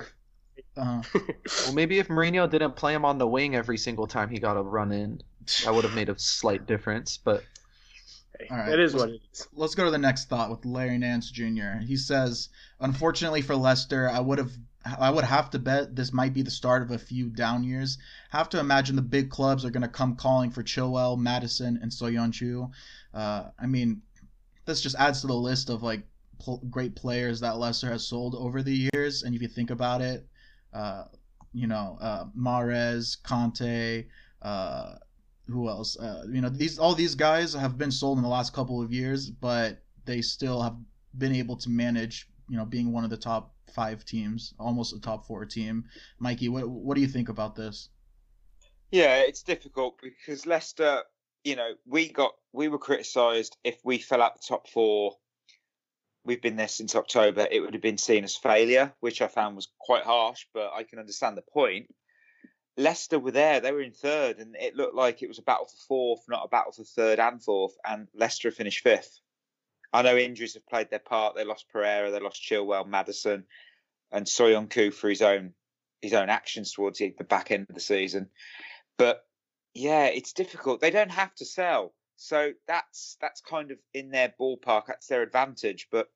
uh 0.76 1.02
well, 1.14 1.74
maybe 1.74 1.98
if 1.98 2.08
Mourinho 2.08 2.48
didn't 2.48 2.76
play 2.76 2.94
him 2.94 3.04
on 3.04 3.18
the 3.18 3.26
wing 3.26 3.56
every 3.56 3.78
single 3.78 4.06
time 4.06 4.28
he 4.28 4.38
got 4.38 4.56
a 4.56 4.62
run 4.62 4.92
in, 4.92 5.20
that 5.64 5.74
would 5.74 5.84
have 5.84 5.94
made 5.94 6.08
a 6.08 6.18
slight 6.18 6.66
difference. 6.66 7.18
But 7.18 7.42
All 8.50 8.56
right, 8.56 8.72
it 8.72 8.80
is 8.80 8.94
what 8.94 9.10
it 9.10 9.20
is. 9.32 9.48
Let's 9.52 9.74
go 9.74 9.84
to 9.84 9.90
the 9.90 9.98
next 9.98 10.28
thought 10.28 10.50
with 10.50 10.64
Larry 10.64 10.98
Nance 10.98 11.30
Jr. 11.30 11.78
He 11.82 11.96
says, 11.96 12.48
"Unfortunately 12.80 13.42
for 13.42 13.56
Leicester, 13.56 14.08
I 14.08 14.20
would 14.20 14.38
have 14.38 14.52
I 14.84 15.10
would 15.10 15.24
have 15.24 15.50
to 15.50 15.58
bet 15.58 15.96
this 15.96 16.12
might 16.12 16.34
be 16.34 16.42
the 16.42 16.50
start 16.50 16.82
of 16.82 16.90
a 16.90 16.98
few 16.98 17.30
down 17.30 17.64
years. 17.64 17.96
Have 18.30 18.50
to 18.50 18.60
imagine 18.60 18.96
the 18.96 19.02
big 19.02 19.30
clubs 19.30 19.64
are 19.64 19.70
going 19.70 19.82
to 19.82 19.88
come 19.88 20.14
calling 20.14 20.50
for 20.50 20.62
Chilwell, 20.62 21.18
Maddison, 21.18 21.78
and 21.80 21.90
Soyuncu. 21.90 22.70
Uh, 23.14 23.44
I 23.58 23.66
mean, 23.66 24.02
this 24.66 24.82
just 24.82 24.96
adds 24.96 25.22
to 25.22 25.26
the 25.26 25.34
list 25.34 25.70
of 25.70 25.82
like 25.82 26.06
pl- 26.38 26.62
great 26.70 26.94
players 26.96 27.40
that 27.40 27.56
Leicester 27.56 27.88
has 27.88 28.06
sold 28.06 28.34
over 28.34 28.62
the 28.62 28.90
years. 28.92 29.22
And 29.22 29.34
if 29.34 29.40
you 29.40 29.48
think 29.48 29.70
about 29.70 30.02
it, 30.02 30.26
uh, 30.74 31.04
you 31.52 31.66
know, 31.66 31.96
uh, 32.00 32.24
Mahrez, 32.36 33.16
Kanté, 33.22 34.08
uh, 34.42 34.96
who 35.48 35.68
else? 35.68 35.98
Uh, 35.98 36.24
you 36.30 36.40
know, 36.40 36.48
these 36.48 36.78
all 36.78 36.94
these 36.94 37.14
guys 37.14 37.54
have 37.54 37.76
been 37.76 37.90
sold 37.90 38.18
in 38.18 38.22
the 38.22 38.28
last 38.28 38.52
couple 38.52 38.82
of 38.82 38.92
years, 38.92 39.30
but 39.30 39.82
they 40.04 40.22
still 40.22 40.62
have 40.62 40.76
been 41.16 41.34
able 41.34 41.56
to 41.56 41.70
manage. 41.70 42.28
You 42.48 42.58
know, 42.58 42.64
being 42.64 42.92
one 42.92 43.04
of 43.04 43.10
the 43.10 43.16
top 43.16 43.54
five 43.72 44.04
teams, 44.04 44.54
almost 44.58 44.94
a 44.94 45.00
top 45.00 45.26
four 45.26 45.44
team. 45.44 45.84
Mikey, 46.18 46.48
what 46.48 46.68
what 46.68 46.94
do 46.94 47.00
you 47.00 47.06
think 47.06 47.28
about 47.28 47.54
this? 47.56 47.88
Yeah, 48.90 49.20
it's 49.20 49.42
difficult 49.42 50.00
because 50.00 50.46
Leicester, 50.46 51.02
you 51.42 51.56
know, 51.56 51.72
we 51.86 52.08
got 52.08 52.32
we 52.52 52.68
were 52.68 52.78
criticised 52.78 53.56
if 53.64 53.78
we 53.84 53.98
fell 53.98 54.22
out 54.22 54.34
the 54.34 54.46
top 54.46 54.68
four. 54.68 55.16
We've 56.24 56.40
been 56.40 56.56
there 56.56 56.68
since 56.68 56.94
October. 56.94 57.46
It 57.50 57.60
would 57.60 57.74
have 57.74 57.82
been 57.82 57.98
seen 57.98 58.24
as 58.24 58.34
failure, 58.34 58.94
which 59.00 59.20
I 59.20 59.28
found 59.28 59.56
was 59.56 59.68
quite 59.78 60.04
harsh, 60.04 60.46
but 60.54 60.72
I 60.74 60.84
can 60.84 60.98
understand 60.98 61.36
the 61.36 61.42
point. 61.42 61.94
Leicester 62.76 63.18
were 63.18 63.30
there; 63.30 63.60
they 63.60 63.72
were 63.72 63.82
in 63.82 63.92
third, 63.92 64.38
and 64.38 64.56
it 64.56 64.74
looked 64.74 64.94
like 64.94 65.22
it 65.22 65.28
was 65.28 65.38
a 65.38 65.42
battle 65.42 65.66
for 65.66 65.86
fourth, 65.86 66.24
not 66.28 66.44
a 66.44 66.48
battle 66.48 66.72
for 66.72 66.84
third 66.84 67.20
and 67.20 67.42
fourth. 67.42 67.76
And 67.86 68.08
Leicester 68.14 68.50
finished 68.50 68.82
fifth. 68.82 69.20
I 69.92 70.02
know 70.02 70.16
injuries 70.16 70.54
have 70.54 70.66
played 70.66 70.90
their 70.90 70.98
part. 70.98 71.36
They 71.36 71.44
lost 71.44 71.68
Pereira, 71.68 72.10
they 72.10 72.18
lost 72.18 72.42
Chilwell, 72.42 72.86
Maddison, 72.86 73.44
and 74.10 74.26
Soyuncu 74.26 74.92
for 74.92 75.08
his 75.08 75.22
own 75.22 75.54
his 76.02 76.14
own 76.14 76.28
actions 76.28 76.72
towards 76.72 76.98
the 76.98 77.14
back 77.28 77.50
end 77.50 77.66
of 77.68 77.74
the 77.74 77.80
season. 77.80 78.28
But 78.98 79.24
yeah, 79.72 80.06
it's 80.06 80.32
difficult. 80.32 80.80
They 80.80 80.90
don't 80.90 81.10
have 81.10 81.34
to 81.36 81.44
sell, 81.44 81.94
so 82.16 82.52
that's 82.66 83.16
that's 83.20 83.40
kind 83.40 83.70
of 83.70 83.78
in 83.92 84.10
their 84.10 84.34
ballpark. 84.38 84.86
That's 84.86 85.06
their 85.06 85.22
advantage. 85.22 85.88
But 85.90 86.08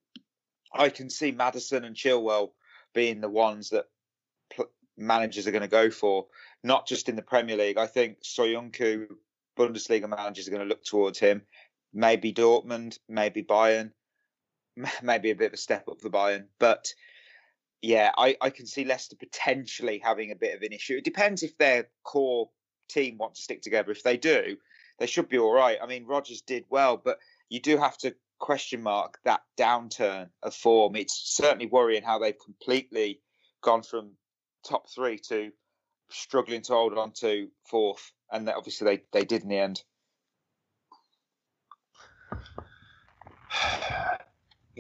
I 0.73 0.89
can 0.91 1.09
see 1.09 1.31
Maddison 1.31 1.85
and 1.85 1.97
Chilwell 1.97 2.51
being 2.95 3.21
the 3.21 3.29
ones 3.29 3.71
that 3.71 3.87
managers 4.97 5.47
are 5.47 5.53
going 5.53 5.63
to 5.63 5.69
go 5.69 5.91
for, 5.91 6.27
not 6.63 6.87
just 6.87 7.09
in 7.09 7.17
the 7.17 7.23
Premier 7.23 7.57
League. 7.57 7.79
I 7.79 7.87
think 7.87 8.23
Soyuncu, 8.23 9.07
Bundesliga 9.57 10.09
managers 10.09 10.49
are 10.49 10.51
going 10.51 10.63
to 10.63 10.69
look 10.69 10.85
towards 10.85 11.19
him. 11.19 11.43
Maybe 11.93 12.33
Dortmund, 12.33 12.99
maybe 13.09 13.43
Bayern, 13.43 13.93
maybe 15.03 15.31
a 15.31 15.37
bit 15.37 15.49
of 15.49 15.55
a 15.55 15.59
step 15.59 15.89
up 15.89 16.01
for 16.01 16.11
Bayern. 16.11 16.47
But 16.59 16.93
yeah, 17.83 18.11
I, 18.17 18.37
I 18.41 18.51
can 18.51 18.67
see 18.67 18.85
Leicester 18.85 19.17
potentially 19.17 20.01
having 20.03 20.31
a 20.31 20.37
bit 20.37 20.55
of 20.55 20.63
an 20.63 20.73
issue. 20.73 20.97
It 20.97 21.05
depends 21.05 21.43
if 21.43 21.57
their 21.59 21.89
core 22.03 22.51
team 22.89 23.19
want 23.19 23.35
to 23.37 23.43
stick 23.43 23.63
together. 23.63 23.93
If 23.93 24.03
they 24.03 24.17
do, 24.17 24.57
they 24.99 25.07
should 25.07 25.29
be 25.29 25.39
all 25.39 25.53
right. 25.53 25.79
I 25.81 25.87
mean, 25.87 26.07
Rodgers 26.07 26.41
did 26.41 26.65
well, 26.69 26.97
but 26.97 27.19
you 27.49 27.61
do 27.61 27.77
have 27.77 27.97
to 27.99 28.15
question 28.39 28.83
mark 28.83 29.19
that 29.25 29.43
downturn 29.57 30.29
of 30.43 30.55
form. 30.55 30.97
It's 30.97 31.35
certainly 31.37 31.67
worrying 31.67 32.03
how 32.03 32.19
they've 32.19 32.39
completely 32.39 33.21
gone 33.63 33.83
from 33.83 34.13
top 34.65 34.89
three 34.91 35.19
to 35.29 35.53
struggling 36.11 36.63
to 36.63 36.73
hold 36.73 36.97
on 36.97 37.13
to 37.13 37.49
fourth, 37.65 38.13
and 38.31 38.49
obviously 38.49 38.85
they, 38.85 39.03
they 39.13 39.25
did 39.25 39.43
in 39.43 39.49
the 39.49 39.59
end. 39.59 39.83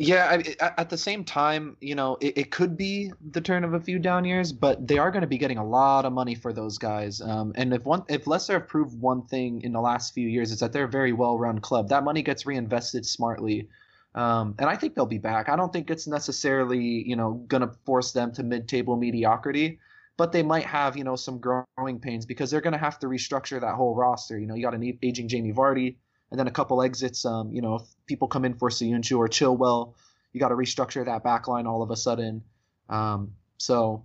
Yeah, 0.01 0.41
I, 0.61 0.70
at 0.79 0.91
the 0.91 0.97
same 0.97 1.24
time, 1.24 1.76
you 1.81 1.97
know, 1.97 2.18
it, 2.20 2.39
it, 2.39 2.51
could 2.53 2.76
be 2.76 3.12
the 3.33 3.41
turn 3.41 3.64
of 3.64 3.74
a 3.74 3.81
few 3.81 3.99
down 3.99 4.24
years, 4.24 4.53
but 4.53 4.87
they 4.87 4.97
are 4.97 5.11
going 5.11 5.22
to 5.22 5.26
be 5.26 5.39
getting 5.39 5.59
a 5.59 5.66
lot 5.66 6.05
of 6.05 6.12
money 6.12 6.37
for 6.37 6.53
those 6.53 6.79
guys. 6.79 7.20
Um, 7.20 7.51
and 7.57 7.74
if 7.74 7.85
one, 7.85 8.05
if 8.09 8.29
Leicester 8.29 8.61
have 8.61 8.68
proved 8.68 8.97
one 9.01 9.26
thing 9.26 9.61
in 9.62 9.72
the 9.72 9.81
last 9.81 10.14
few 10.14 10.29
years, 10.29 10.53
is 10.53 10.61
that 10.61 10.72
they're 10.72 10.85
a 10.85 10.89
very 10.89 11.12
well-run 11.12 11.59
club. 11.59 11.89
That 11.89 12.05
money 12.05 12.22
gets 12.22 12.47
reinvested 12.47 13.07
smartly, 13.07 13.68
um, 14.14 14.55
and 14.61 14.70
I 14.70 14.76
think 14.76 14.95
they'll 14.95 15.05
be 15.05 15.18
back. 15.18 15.49
I 15.49 15.57
don't 15.57 15.72
think 15.72 15.91
it's 15.91 16.07
necessarily, 16.07 16.79
you 16.79 17.16
know, 17.16 17.45
going 17.49 17.62
to 17.62 17.74
force 17.85 18.12
them 18.12 18.33
to 18.35 18.45
mid-table 18.45 18.97
mediocrity, 18.97 19.81
but 20.19 20.33
they 20.33 20.43
might 20.43 20.66
have, 20.66 20.97
you 20.97 21.05
know, 21.05 21.16
some 21.16 21.39
growing 21.39 22.01
pains 22.01 22.27
because 22.27 22.51
they're 22.51 22.61
going 22.61 22.73
to 22.73 22.79
have 22.79 22.99
to 22.99 23.07
restructure 23.07 23.61
that 23.61 23.77
whole 23.77 23.95
roster. 23.95 24.39
You 24.39 24.47
know, 24.47 24.55
you 24.55 24.62
got 24.62 24.75
an 24.75 24.99
aging 25.01 25.29
Jamie 25.29 25.53
Vardy 25.53 25.95
and 26.31 26.39
then 26.39 26.49
a 26.49 26.51
couple 26.51 26.83
exits. 26.83 27.25
Um, 27.25 27.53
you 27.53 27.62
know, 27.62 27.77
if 27.77 27.83
people 28.07 28.27
come 28.27 28.45
in 28.45 28.55
for 28.55 28.69
Soyuncu 28.69 29.16
or 29.16 29.29
Chilwell, 29.29 29.95
you 30.33 30.41
got 30.41 30.49
to 30.49 30.57
restructure 30.57 31.05
that 31.07 31.23
back 31.23 31.47
line 31.47 31.69
all 31.69 31.83
of 31.83 31.93
a 31.93 31.97
sudden. 31.97 32.43
Um, 32.89 33.35
so 33.59 34.05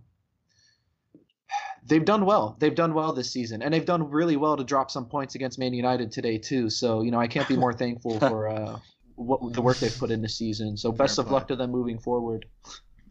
they've 1.84 2.06
done 2.06 2.26
well. 2.26 2.58
They've 2.60 2.76
done 2.76 2.94
well 2.94 3.12
this 3.14 3.32
season, 3.32 3.64
and 3.64 3.74
they've 3.74 3.84
done 3.84 4.12
really 4.12 4.38
well 4.38 4.56
to 4.56 4.64
drop 4.64 4.92
some 4.92 5.08
points 5.08 5.34
against 5.34 5.58
Man 5.58 5.74
United 5.74 6.12
today 6.12 6.38
too. 6.38 6.70
So 6.70 7.02
you 7.02 7.10
know, 7.10 7.20
I 7.20 7.28
can't 7.28 7.48
be 7.48 7.58
more 7.58 7.74
thankful 7.84 8.20
for 8.20 8.50
uh, 8.50 8.78
what 9.16 9.54
the 9.54 9.64
work 9.64 9.78
they've 9.78 9.98
put 9.98 10.12
in 10.12 10.22
this 10.22 10.38
season. 10.38 10.78
So 10.78 10.92
best 10.92 11.16
Fair 11.16 11.24
of 11.24 11.30
play. 11.30 11.34
luck 11.34 11.48
to 11.48 11.56
them 11.56 11.72
moving 11.72 11.98
forward. 11.98 12.46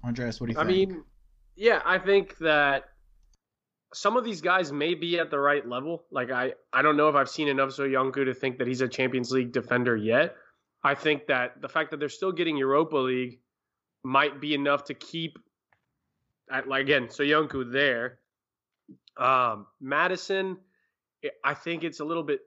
Andreas, 0.05 0.41
what 0.41 0.47
do 0.47 0.53
you 0.53 0.57
think? 0.57 0.67
I 0.67 0.71
mean, 0.71 1.05
yeah, 1.57 1.83
I 1.85 1.99
think 1.99 2.39
that 2.39 2.92
some 3.95 4.17
of 4.17 4.25
these 4.25 4.41
guys 4.41 4.73
may 4.73 4.95
be 4.95 5.19
at 5.19 5.31
the 5.31 5.39
right 5.39 5.67
level. 5.67 6.05
Like 6.11 6.31
I, 6.31 6.55
I 6.73 6.83
don't 6.83 6.97
know 6.97 7.09
if 7.09 7.15
I've 7.15 7.29
seen 7.29 7.49
enough 7.49 7.71
Soyuncu 7.71 8.25
to 8.25 8.35
think 8.35 8.59
that 8.59 8.67
he's 8.67 8.81
a 8.81 8.89
Champions 8.89 9.31
League 9.31 9.53
defender 9.53 9.97
yet. 9.97 10.37
I 10.83 10.95
think 10.95 11.27
that 11.27 11.61
the 11.61 11.69
fact 11.69 11.91
that 11.91 12.01
they're 12.01 12.09
still 12.09 12.33
getting 12.33 12.57
Europa 12.57 12.97
League 12.97 13.39
might 14.03 14.41
be 14.41 14.55
enough 14.55 14.85
to 14.85 14.95
keep, 14.95 15.39
at, 16.51 16.69
like 16.69 16.83
again, 16.83 17.09
so 17.11 17.23
Soyuncu 17.23 17.71
there. 17.71 18.19
Um, 19.17 19.67
Maddison, 19.81 20.57
I 21.45 21.55
think 21.55 21.85
it's 21.85 22.01
a 22.01 22.05
little 22.05 22.23
bit, 22.25 22.41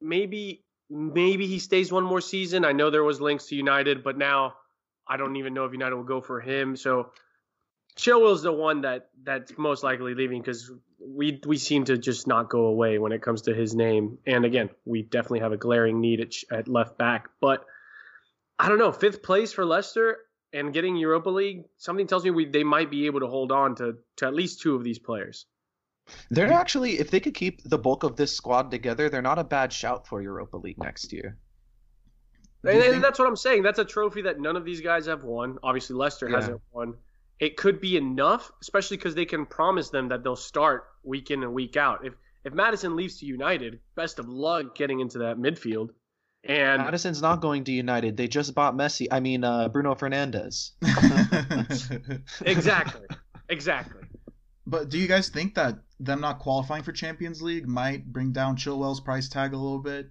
maybe, 0.00 0.64
maybe 0.90 1.46
he 1.46 1.58
stays 1.58 1.90
one 1.90 2.04
more 2.04 2.20
season. 2.20 2.64
I 2.64 2.72
know 2.72 2.90
there 2.90 3.02
was 3.02 3.20
links 3.20 3.46
to 3.46 3.56
United, 3.56 4.04
but 4.04 4.16
now 4.16 4.54
I 5.08 5.16
don't 5.16 5.36
even 5.36 5.54
know 5.54 5.64
if 5.64 5.72
United 5.72 5.96
will 5.96 6.04
go 6.04 6.20
for 6.20 6.40
him. 6.40 6.76
So 6.76 7.10
Chilwell's 7.98 8.42
the 8.42 8.52
one 8.52 8.82
that 8.82 9.10
that's 9.24 9.58
most 9.58 9.82
likely 9.82 10.14
leaving 10.14 10.40
because 10.40 10.70
we 11.00 11.40
we 11.44 11.58
seem 11.58 11.84
to 11.86 11.98
just 11.98 12.28
not 12.28 12.48
go 12.48 12.66
away 12.66 12.98
when 12.98 13.10
it 13.10 13.20
comes 13.20 13.42
to 13.42 13.54
his 13.54 13.74
name. 13.74 14.18
And 14.24 14.44
again, 14.44 14.70
we 14.84 15.02
definitely 15.02 15.40
have 15.40 15.52
a 15.52 15.56
glaring 15.56 16.00
need 16.00 16.20
at, 16.20 16.34
at 16.50 16.68
left 16.68 16.96
back. 16.96 17.28
But 17.40 17.66
I 18.58 18.68
don't 18.68 18.78
know, 18.78 18.92
fifth 18.92 19.22
place 19.22 19.52
for 19.52 19.64
Leicester 19.64 20.18
and 20.52 20.72
getting 20.72 20.96
Europa 20.96 21.28
League. 21.28 21.64
Something 21.76 22.06
tells 22.06 22.24
me 22.24 22.30
we 22.30 22.46
they 22.46 22.62
might 22.62 22.88
be 22.88 23.06
able 23.06 23.20
to 23.20 23.26
hold 23.26 23.50
on 23.50 23.74
to 23.76 23.98
to 24.16 24.26
at 24.26 24.34
least 24.34 24.60
two 24.60 24.76
of 24.76 24.84
these 24.84 25.00
players. 25.00 25.46
They're 26.30 26.52
actually, 26.52 27.00
if 27.00 27.10
they 27.10 27.20
could 27.20 27.34
keep 27.34 27.62
the 27.64 27.76
bulk 27.76 28.02
of 28.02 28.16
this 28.16 28.34
squad 28.34 28.70
together, 28.70 29.10
they're 29.10 29.20
not 29.20 29.38
a 29.38 29.44
bad 29.44 29.72
shout 29.72 30.06
for 30.06 30.22
Europa 30.22 30.56
League 30.56 30.78
next 30.78 31.12
year. 31.12 31.36
And, 32.64 32.80
think... 32.80 33.02
that's 33.02 33.18
what 33.18 33.28
I'm 33.28 33.36
saying. 33.36 33.62
That's 33.62 33.78
a 33.78 33.84
trophy 33.84 34.22
that 34.22 34.40
none 34.40 34.56
of 34.56 34.64
these 34.64 34.80
guys 34.80 35.04
have 35.04 35.22
won. 35.22 35.58
Obviously, 35.62 35.96
Leicester 35.96 36.30
yeah. 36.30 36.36
hasn't 36.36 36.62
won 36.72 36.94
it 37.40 37.56
could 37.56 37.80
be 37.80 37.96
enough, 37.96 38.50
especially 38.60 38.96
because 38.96 39.14
they 39.14 39.24
can 39.24 39.46
promise 39.46 39.90
them 39.90 40.08
that 40.08 40.24
they'll 40.24 40.36
start 40.36 40.84
week 41.04 41.30
in 41.30 41.42
and 41.42 41.52
week 41.52 41.76
out. 41.76 42.04
If 42.04 42.14
if 42.44 42.52
Maddison 42.54 42.96
leaves 42.96 43.18
to 43.18 43.26
United, 43.26 43.80
best 43.94 44.18
of 44.18 44.28
luck 44.28 44.74
getting 44.74 45.00
into 45.00 45.18
that 45.18 45.36
midfield. 45.36 45.90
And 46.44 46.82
Maddison's 46.82 47.20
not 47.20 47.40
going 47.40 47.64
to 47.64 47.72
United. 47.72 48.16
They 48.16 48.28
just 48.28 48.54
bought 48.54 48.74
Messi. 48.74 49.06
I 49.10 49.20
mean 49.20 49.44
uh, 49.44 49.68
Bruno 49.68 49.94
Fernandes. 49.94 50.70
exactly. 52.46 53.06
Exactly. 53.48 54.02
But 54.66 54.88
do 54.90 54.98
you 54.98 55.08
guys 55.08 55.28
think 55.30 55.54
that 55.54 55.78
them 55.98 56.20
not 56.20 56.38
qualifying 56.38 56.82
for 56.82 56.92
Champions 56.92 57.40
League 57.40 57.66
might 57.66 58.12
bring 58.12 58.32
down 58.32 58.56
Chilwell's 58.56 59.00
price 59.00 59.28
tag 59.28 59.52
a 59.52 59.56
little 59.56 59.78
bit? 59.80 60.10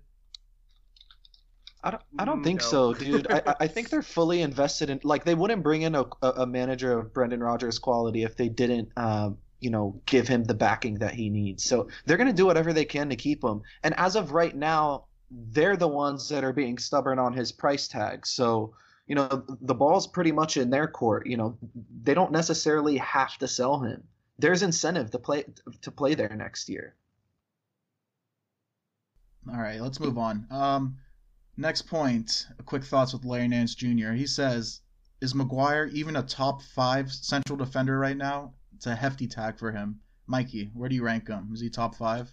I 1.88 1.92
don't, 1.92 2.04
I 2.20 2.26
don't 2.26 2.44
think 2.44 2.60
no. 2.62 2.68
so, 2.68 2.94
dude. 2.94 3.32
I, 3.32 3.56
I 3.62 3.68
think 3.68 3.90
they're 3.92 4.02
fully 4.02 4.42
invested 4.42 4.90
in. 4.90 5.00
Like, 5.04 5.24
they 5.24 5.36
wouldn't 5.36 5.64
bring 5.64 5.84
in 5.84 5.96
a, 5.96 6.04
a 6.22 6.46
manager 6.46 7.00
of 7.00 7.14
Brendan 7.14 7.42
Rodgers' 7.42 7.80
quality 7.80 8.24
if 8.24 8.36
they 8.36 8.50
didn't, 8.50 8.90
um, 8.98 9.38
you 9.62 9.70
know, 9.70 10.02
give 10.06 10.28
him 10.28 10.44
the 10.44 10.54
backing 10.54 10.96
that 10.96 11.14
he 11.14 11.30
needs. 11.30 11.64
So 11.64 11.88
they're 12.06 12.18
going 12.18 12.28
to 12.28 12.34
do 12.34 12.46
whatever 12.46 12.74
they 12.74 12.84
can 12.84 13.10
to 13.10 13.16
keep 13.16 13.42
him. 13.42 13.62
And 13.84 13.98
as 13.98 14.18
of 14.18 14.34
right 14.34 14.54
now, 14.54 15.06
they're 15.32 15.78
the 15.78 15.88
ones 15.88 16.28
that 16.30 16.44
are 16.44 16.54
being 16.54 16.78
stubborn 16.78 17.20
on 17.20 17.32
his 17.32 17.54
price 17.54 17.88
tag. 17.88 18.28
So, 18.28 18.74
you 19.08 19.16
know, 19.16 19.46
the 19.62 19.76
ball's 19.76 20.08
pretty 20.08 20.34
much 20.34 20.58
in 20.58 20.70
their 20.70 20.88
court. 20.88 21.26
You 21.26 21.38
know, 21.38 21.58
they 22.04 22.14
don't 22.14 22.34
necessarily 22.34 22.98
have 22.98 23.38
to 23.38 23.48
sell 23.48 23.80
him. 23.80 24.04
There's 24.40 24.62
incentive 24.62 25.12
to 25.12 25.20
play 25.20 25.46
to 25.82 25.92
play 25.92 26.16
there 26.16 26.36
next 26.36 26.68
year. 26.68 26.96
All 29.50 29.60
right, 29.60 29.80
let's 29.80 30.00
move 30.00 30.18
on. 30.18 30.46
Um, 30.52 30.98
Next 31.58 31.84
point, 31.84 32.46
quick 32.66 32.84
thoughts 32.84 33.14
with 33.14 33.26
Larry 33.26 33.48
Nance 33.48 33.74
Jr. 33.74 34.12
He 34.12 34.28
says, 34.28 34.82
Is 35.22 35.34
Maguire 35.34 35.90
even 35.92 36.16
a 36.16 36.24
top 36.24 36.62
five 36.62 37.12
central 37.12 37.58
defender 37.58 37.98
right 37.98 38.16
now? 38.16 38.54
It's 38.76 38.86
a 38.86 38.96
hefty 38.96 39.28
tag 39.28 39.58
for 39.58 39.72
him. 39.72 40.00
Mikey, 40.28 40.70
where 40.76 40.88
do 40.88 40.96
you 40.96 41.04
rank 41.04 41.28
him? 41.28 41.50
Is 41.52 41.60
he 41.60 41.70
top 41.70 41.96
five? 41.96 42.32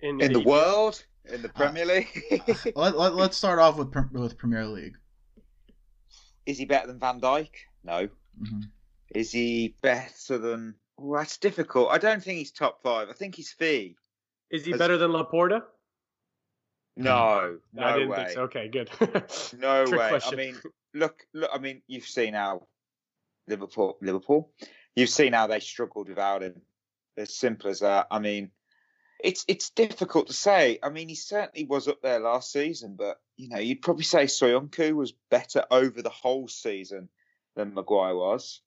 In, 0.00 0.20
in 0.20 0.32
the 0.32 0.40
world? 0.40 1.04
In 1.32 1.40
the 1.40 1.48
Premier 1.48 1.86
League? 1.86 2.08
let, 2.74 2.98
let, 2.98 3.30
us 3.30 3.36
start 3.36 3.60
off 3.60 3.76
with 3.76 3.94
with 4.10 4.36
Premier 4.36 4.66
League. 4.66 4.96
Is 6.44 6.58
he 6.58 6.64
better 6.64 6.88
than 6.88 6.98
Van 6.98 7.20
Dijk? 7.20 7.50
No. 7.84 8.08
Mm-hmm. 8.40 8.62
Is 9.14 9.30
he 9.30 9.76
better 9.82 10.38
than. 10.38 10.74
Well, 10.96 11.20
that's 11.20 11.36
difficult. 11.36 11.90
I 11.92 11.98
don't 11.98 12.22
think 12.22 12.38
he's 12.38 12.50
top 12.50 12.82
five. 12.82 13.08
I 13.08 13.12
think 13.12 13.36
he's 13.36 13.52
fee. 13.52 13.94
Is 14.50 14.64
he 14.64 14.72
As... 14.72 14.78
better 14.78 14.96
than 14.98 15.12
Laporte? 15.12 15.62
No, 16.96 17.58
no 17.72 17.82
I 17.82 17.92
didn't 17.94 18.08
way. 18.10 18.16
think 18.16 18.30
so. 18.30 18.42
Okay, 18.42 18.68
good. 18.68 18.90
No 19.58 19.84
way. 19.90 20.08
question. 20.08 20.34
I 20.34 20.36
mean, 20.36 20.56
look, 20.94 21.26
look. 21.32 21.50
I 21.52 21.58
mean, 21.58 21.82
you've 21.86 22.06
seen 22.06 22.34
how 22.34 22.66
Liverpool, 23.48 23.98
Liverpool, 24.00 24.50
you've 24.94 25.08
seen 25.08 25.32
how 25.32 25.46
they 25.46 25.60
struggled 25.60 26.08
without 26.08 26.42
him. 26.42 26.60
As 27.16 27.34
simple 27.34 27.68
as 27.68 27.80
that. 27.80 28.06
I 28.10 28.20
mean, 28.20 28.50
it's 29.22 29.44
it's 29.46 29.70
difficult 29.70 30.28
to 30.28 30.32
say. 30.32 30.78
I 30.82 30.88
mean, 30.88 31.08
he 31.08 31.14
certainly 31.14 31.66
was 31.66 31.86
up 31.86 32.00
there 32.02 32.20
last 32.20 32.50
season, 32.50 32.96
but 32.96 33.18
you 33.36 33.50
know, 33.50 33.58
you'd 33.58 33.82
probably 33.82 34.04
say 34.04 34.24
Soyuncu 34.24 34.94
was 34.94 35.12
better 35.30 35.64
over 35.70 36.00
the 36.00 36.10
whole 36.10 36.48
season 36.48 37.10
than 37.54 37.74
Maguire 37.74 38.16
was. 38.16 38.62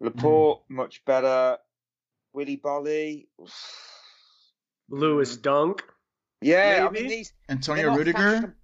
Laporte 0.00 0.62
hmm. 0.68 0.76
much 0.76 1.04
better. 1.04 1.58
Willy 2.32 2.56
Boly, 2.56 3.26
Lewis 4.88 5.36
hmm. 5.36 5.42
Dunk. 5.42 5.82
Yeah. 6.44 6.86
I 6.88 6.90
mean, 6.90 7.08
these 7.08 7.32
Antonio 7.48 7.94
Rudiger. 7.94 8.16
fashion- 8.18 8.54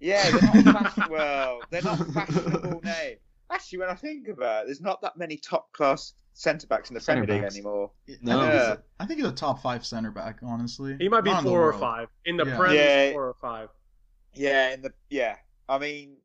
Yeah, 0.00 0.30
they're 0.30 0.62
not 0.62 0.82
fashion, 0.94 1.12
well, 1.12 1.60
they're 1.70 1.82
not 1.82 1.98
fashionable 2.12 2.80
names. 2.84 3.18
Actually, 3.50 3.78
when 3.78 3.88
I 3.88 3.94
think 3.94 4.28
about 4.28 4.62
it, 4.62 4.66
there's 4.66 4.80
not 4.80 5.00
that 5.02 5.16
many 5.16 5.36
top 5.36 5.72
class 5.72 6.14
centre 6.34 6.66
backs 6.66 6.90
in 6.90 6.94
the 6.94 7.00
Premier 7.00 7.24
League 7.26 7.44
anymore. 7.44 7.90
No. 8.20 8.38
I, 8.38 8.42
think 8.42 8.52
Yeah. 8.52 8.68
he's, 8.68 8.78
I 9.00 9.06
think 9.06 9.20
he's 9.20 9.28
a 9.28 9.32
top 9.32 9.62
five 9.62 9.86
center 9.86 10.10
back, 10.10 10.40
honestly. 10.42 10.96
He 10.98 11.08
might 11.08 11.22
be 11.22 11.30
Not 11.30 11.44
four 11.44 11.60
or 11.60 11.64
world. 11.68 11.80
five 11.80 12.08
in 12.24 12.36
the 12.36 12.44
Yeah. 12.46 12.56
Prem. 12.56 12.74
Yeah. 12.74 13.12
Four 13.12 13.28
or 13.28 13.34
five. 13.40 13.68
Yeah, 14.34 14.74
in 14.74 14.82
the 14.82 14.92
yeah. 15.10 15.36
I 15.68 15.78
mean, 15.78 16.16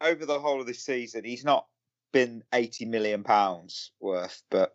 over 0.00 0.26
the 0.26 0.38
whole 0.38 0.60
of 0.60 0.66
this 0.66 0.84
season, 0.84 1.24
he's 1.24 1.44
not 1.44 1.66
been 2.12 2.42
eighty 2.52 2.84
million 2.84 3.22
pounds 3.24 3.92
worth, 4.00 4.42
but 4.50 4.74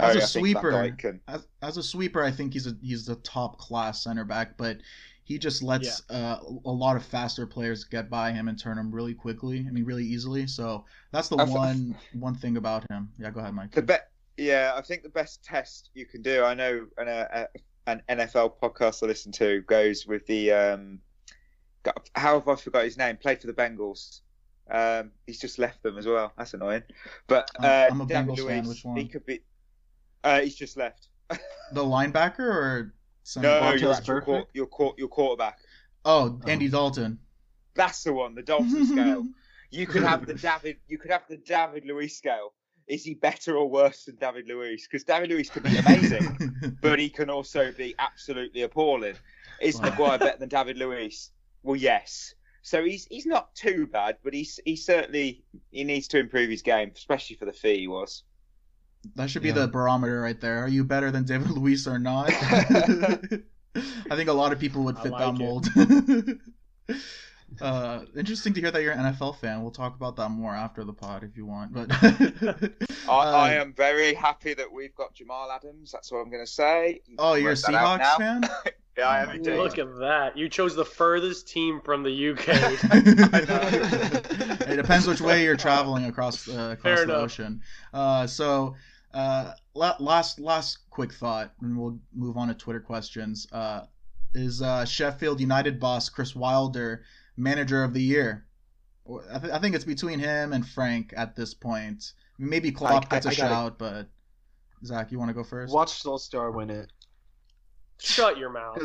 As 0.00 0.16
oh, 0.16 0.18
a 0.18 0.22
I 0.22 0.26
think 0.26 0.46
Van 0.46 0.62
sweeper, 0.62 0.96
can- 0.98 1.20
As, 1.28 1.46
as 1.62 1.76
a 1.76 1.82
sweeper, 1.82 2.22
I 2.22 2.30
think 2.30 2.52
he's 2.52 2.66
a 2.66 2.76
he's 2.82 3.08
a 3.08 3.16
top 3.16 3.58
class 3.58 4.02
center 4.04 4.24
back, 4.24 4.56
but 4.56 4.78
he 5.24 5.38
just 5.38 5.62
lets 5.62 6.02
uh, 6.10 6.38
a 6.64 6.70
lot 6.70 6.96
of 6.96 7.04
faster 7.04 7.46
players 7.46 7.84
get 7.84 8.10
by 8.10 8.32
him 8.32 8.48
and 8.48 8.58
turn 8.58 8.76
him 8.76 8.90
really 8.90 9.14
quickly. 9.14 9.64
I 9.68 9.70
mean, 9.70 9.84
really 9.84 10.04
easily. 10.04 10.48
So 10.48 10.84
that's 11.12 11.28
the 11.28 11.36
I 11.36 11.44
f- 11.44 11.48
one 11.50 11.96
one 12.14 12.34
thing 12.34 12.56
about 12.56 12.84
him. 12.90 13.10
Yeah, 13.18 13.30
go 13.30 13.38
ahead, 13.38 13.54
Mike. 13.54 13.70
The 13.70 13.82
bet, 13.82 14.10
yeah, 14.36 14.72
I 14.76 14.80
think 14.80 15.04
the 15.04 15.08
best 15.08 15.44
test 15.44 15.90
you 15.94 16.04
can 16.04 16.22
do. 16.22 16.42
I 16.42 16.54
know 16.54 16.86
an, 16.98 17.08
uh, 17.08 17.46
an 17.86 18.02
NFL 18.08 18.54
podcast 18.60 19.04
I 19.04 19.06
listen 19.06 19.30
to 19.32 19.60
goes 19.62 20.06
with 20.06 20.26
the 20.26 20.50
um, 20.52 20.98
how 22.14 22.38
have 22.38 22.48
I 22.48 22.56
forgot 22.56 22.84
his 22.84 22.98
name? 22.98 23.16
Played 23.16 23.40
for 23.40 23.46
the 23.46 23.52
Bengals. 23.52 24.20
Um, 24.70 25.10
he's 25.26 25.40
just 25.40 25.58
left 25.58 25.82
them 25.82 25.98
as 25.98 26.06
well. 26.06 26.32
That's 26.38 26.54
annoying. 26.54 26.82
But 27.26 27.50
uh, 27.62 27.66
I'm- 27.66 27.92
I'm 27.92 28.00
a 28.00 28.06
David 28.06 28.30
Bengals 28.30 28.46
fan. 28.46 28.66
Which 28.68 28.84
one? 28.84 28.96
He 28.96 29.06
could 29.06 29.26
be. 29.26 29.42
Uh, 30.24 30.40
he's 30.40 30.56
just 30.56 30.76
left. 30.76 31.08
The 31.72 31.84
linebacker 31.84 32.40
or 32.40 32.94
center 33.22 33.46
no, 33.48 33.60
back? 33.60 33.80
your 33.80 33.94
Vontaze 33.94 33.96
actual 33.98 34.48
your 34.52 34.66
quar- 34.66 34.94
your 34.98 35.06
quarterback. 35.06 35.58
Oh, 36.04 36.40
Andy 36.48 36.68
Dalton. 36.68 37.20
That's 37.74 38.02
the 38.02 38.12
one. 38.12 38.34
The 38.34 38.42
Dalton 38.42 38.86
scale. 38.86 39.26
You 39.72 39.86
could 39.86 40.02
have 40.02 40.26
the 40.26 40.34
David. 40.34 40.78
You 40.88 40.98
could 40.98 41.12
have 41.12 41.22
the 41.28 41.36
David 41.36 41.84
Luiz 41.84 42.16
scale. 42.16 42.54
Is 42.88 43.04
he 43.04 43.14
better 43.14 43.56
or 43.56 43.70
worse 43.70 44.04
than 44.06 44.16
David 44.16 44.48
Luiz? 44.48 44.84
Because 44.88 45.04
David 45.04 45.30
Luiz 45.30 45.48
could 45.48 45.62
be 45.62 45.76
amazing. 45.78 46.76
but 46.82 46.98
he 46.98 47.08
can 47.08 47.30
also 47.30 47.70
be 47.70 47.94
absolutely 48.00 48.62
appalling. 48.62 49.14
Is 49.60 49.76
Wow. 49.76 49.90
Maguire 49.90 50.18
better 50.18 50.38
than 50.38 50.48
David 50.48 50.76
Luiz? 50.76 51.30
Well, 51.62 51.76
yes. 51.76 52.34
So 52.62 52.82
he's 52.84 53.04
he's 53.04 53.26
not 53.26 53.54
too 53.54 53.86
bad, 53.86 54.16
but 54.24 54.34
he's 54.34 54.58
he 54.64 54.74
certainly 54.74 55.44
he 55.70 55.84
needs 55.84 56.08
to 56.08 56.18
improve 56.18 56.50
his 56.50 56.62
game, 56.62 56.90
especially 56.96 57.36
for 57.36 57.44
the 57.44 57.52
fee 57.52 57.78
he 57.78 57.86
was. 57.86 58.24
That 59.16 59.30
should 59.30 59.42
be 59.42 59.48
Yeah. 59.48 59.54
the 59.54 59.68
barometer 59.68 60.20
right 60.20 60.40
there. 60.40 60.62
Are 60.64 60.68
you 60.68 60.84
better 60.84 61.10
than 61.10 61.24
David 61.24 61.50
Luiz 61.56 61.86
or 61.86 61.98
not? 61.98 62.30
I 64.10 64.16
think 64.16 64.28
a 64.28 64.32
lot 64.32 64.52
of 64.52 64.58
people 64.58 64.84
would 64.84 64.98
fit 64.98 65.12
like 65.12 65.20
that 65.20 65.38
mold. 65.38 65.68
Uh, 67.60 68.04
interesting 68.16 68.52
to 68.54 68.60
hear 68.60 68.70
that 68.70 68.82
you're 68.82 68.92
an 68.92 69.14
NFL 69.14 69.38
fan. 69.38 69.62
We'll 69.62 69.70
talk 69.70 69.96
about 69.96 70.16
that 70.16 70.30
more 70.30 70.54
after 70.54 70.84
the 70.84 70.92
pod 70.92 71.24
if 71.24 71.36
you 71.36 71.46
want. 71.46 71.72
But 71.72 71.90
I, 73.08 73.08
I 73.08 73.56
Uh, 73.58 73.62
am 73.62 73.72
very 73.74 74.14
happy 74.14 74.54
that 74.54 74.70
we've 74.70 74.94
got 74.94 75.14
Jamal 75.14 75.50
Adams. 75.50 75.90
That's 75.92 76.10
what 76.12 76.18
I'm 76.18 76.30
going 76.30 76.44
to 76.44 76.50
say. 76.50 77.00
You 77.06 77.16
Oh, 77.18 77.34
you're 77.34 77.50
a 77.50 77.54
work 77.54 77.60
that 77.62 77.74
out 77.74 78.00
Seahawks 78.00 78.16
fan? 78.18 78.44
Yeah, 78.98 79.08
I 79.08 79.20
Oh 79.20 79.30
am 79.30 79.36
indeed. 79.36 79.56
Look 79.56 79.78
at 79.78 79.86
that. 80.00 80.36
You 80.36 80.48
chose 80.48 80.74
the 80.74 80.84
furthest 80.84 81.48
team 81.48 81.80
from 81.84 82.02
the 82.02 82.30
UK. 82.30 82.48
it 84.68 84.76
depends 84.76 85.06
which 85.06 85.20
way 85.20 85.44
you're 85.44 85.56
traveling 85.56 86.06
across 86.06 86.48
uh, 86.48 86.74
across 86.76 86.82
Fair 86.82 86.96
the 87.06 87.12
enough. 87.14 87.22
ocean. 87.22 87.62
Uh, 87.94 88.26
so, 88.26 88.74
uh, 89.14 89.52
last 89.74 90.40
last 90.40 90.78
quick 90.90 91.12
thought, 91.14 91.52
and 91.62 91.78
we'll 91.78 91.98
move 92.14 92.36
on 92.36 92.48
to 92.48 92.54
Twitter 92.54 92.80
questions. 92.80 93.46
Uh, 93.52 93.82
is 94.34 94.60
uh, 94.60 94.84
Sheffield 94.84 95.40
United 95.40 95.80
boss 95.80 96.08
Chris 96.08 96.34
Wilder 96.36 97.04
manager 97.36 97.82
of 97.84 97.94
the 97.94 98.02
year? 98.02 98.46
I, 99.32 99.38
th- 99.38 99.52
I 99.52 99.58
think 99.58 99.74
it's 99.74 99.84
between 99.84 100.18
him 100.18 100.52
and 100.52 100.66
Frank 100.66 101.12
at 101.16 101.34
this 101.34 101.54
point. 101.54 102.12
Maybe 102.38 102.70
Klopp 102.72 103.06
I- 103.06 103.14
gets 103.16 103.26
a 103.26 103.30
I 103.30 103.34
gotta- 103.34 103.48
shout, 103.48 103.78
but 103.78 104.08
Zach, 104.84 105.10
you 105.12 105.18
want 105.18 105.28
to 105.30 105.34
go 105.34 105.44
first? 105.44 105.72
Watch 105.72 106.02
Solskjaer 106.02 106.54
win 106.54 106.70
it. 106.70 106.90
Shut 107.98 108.38
your 108.38 108.50
mouth. 108.50 108.78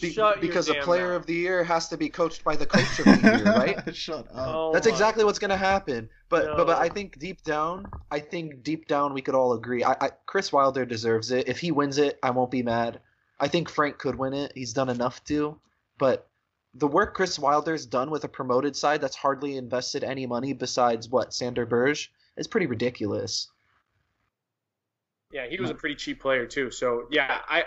Be- 0.00 0.10
Shut 0.10 0.36
your 0.36 0.40
because 0.40 0.70
a 0.70 0.74
player 0.76 1.08
mouth. 1.10 1.20
of 1.20 1.26
the 1.26 1.34
year 1.34 1.62
has 1.64 1.88
to 1.88 1.98
be 1.98 2.08
coached 2.08 2.42
by 2.44 2.56
the 2.56 2.64
coach 2.64 2.98
of 3.00 3.04
the 3.04 3.20
year, 3.36 3.44
right? 3.84 3.94
Shut 3.94 4.20
up. 4.34 4.48
Oh 4.48 4.72
That's 4.72 4.86
exactly 4.86 5.22
what's 5.24 5.38
going 5.38 5.50
to 5.50 5.56
happen. 5.56 6.08
But, 6.30 6.56
but 6.56 6.66
but 6.66 6.78
I 6.78 6.88
think 6.88 7.18
deep 7.18 7.42
down, 7.42 7.84
I 8.10 8.20
think 8.20 8.62
deep 8.62 8.88
down 8.88 9.12
we 9.12 9.20
could 9.20 9.34
all 9.34 9.52
agree. 9.52 9.84
I, 9.84 9.92
I 10.00 10.10
Chris 10.24 10.50
Wilder 10.50 10.86
deserves 10.86 11.30
it. 11.30 11.46
If 11.46 11.58
he 11.60 11.72
wins 11.72 11.98
it, 11.98 12.18
I 12.22 12.30
won't 12.30 12.50
be 12.50 12.62
mad. 12.62 13.00
I 13.38 13.48
think 13.48 13.68
Frank 13.68 13.98
could 13.98 14.14
win 14.14 14.32
it. 14.32 14.52
He's 14.54 14.72
done 14.72 14.88
enough 14.88 15.22
to. 15.24 15.58
But 15.98 16.26
the 16.74 16.86
work 16.86 17.14
Chris 17.14 17.38
Wilder's 17.38 17.86
done 17.86 18.10
with 18.10 18.24
a 18.24 18.28
promoted 18.28 18.74
side 18.74 19.00
that's 19.00 19.16
hardly 19.16 19.56
invested 19.56 20.04
any 20.04 20.26
money 20.26 20.52
besides 20.52 21.08
what 21.08 21.34
Sander 21.34 21.66
Berge 21.66 22.10
is 22.36 22.46
pretty 22.46 22.66
ridiculous. 22.66 23.48
Yeah, 25.32 25.46
he 25.46 25.60
was 25.60 25.70
a 25.70 25.74
pretty 25.74 25.94
cheap 25.94 26.20
player 26.20 26.46
too. 26.46 26.70
So 26.70 27.06
yeah, 27.10 27.40
I 27.48 27.64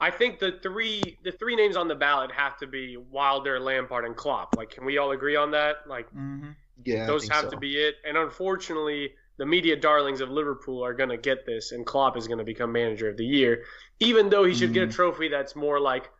I 0.00 0.10
think 0.10 0.38
the 0.38 0.58
three 0.62 1.18
the 1.22 1.32
three 1.32 1.56
names 1.56 1.76
on 1.76 1.88
the 1.88 1.94
ballot 1.94 2.32
have 2.32 2.56
to 2.58 2.66
be 2.66 2.96
Wilder, 2.96 3.60
Lampard, 3.60 4.04
and 4.04 4.16
Klopp. 4.16 4.56
Like, 4.56 4.70
can 4.70 4.84
we 4.84 4.98
all 4.98 5.12
agree 5.12 5.36
on 5.36 5.50
that? 5.52 5.86
Like, 5.86 6.06
mm-hmm. 6.08 6.50
Yeah, 6.84 7.06
those 7.06 7.28
have 7.28 7.44
so. 7.44 7.50
to 7.50 7.56
be 7.56 7.76
it. 7.76 7.96
And 8.06 8.16
unfortunately, 8.16 9.14
the 9.36 9.46
media 9.46 9.76
darlings 9.76 10.20
of 10.20 10.30
Liverpool 10.30 10.84
are 10.84 10.92
going 10.94 11.08
to 11.08 11.16
get 11.16 11.46
this, 11.46 11.72
and 11.72 11.86
Klopp 11.86 12.16
is 12.16 12.26
going 12.26 12.38
to 12.38 12.44
become 12.44 12.72
manager 12.72 13.08
of 13.08 13.16
the 13.16 13.24
year, 13.24 13.64
even 14.00 14.28
though 14.28 14.44
he 14.44 14.54
should 14.54 14.72
get 14.72 14.82
a 14.82 14.86
Mhm. 14.86 14.94
trophy 14.94 15.28
that's 15.28 15.54
more 15.54 15.78
like 15.78 16.10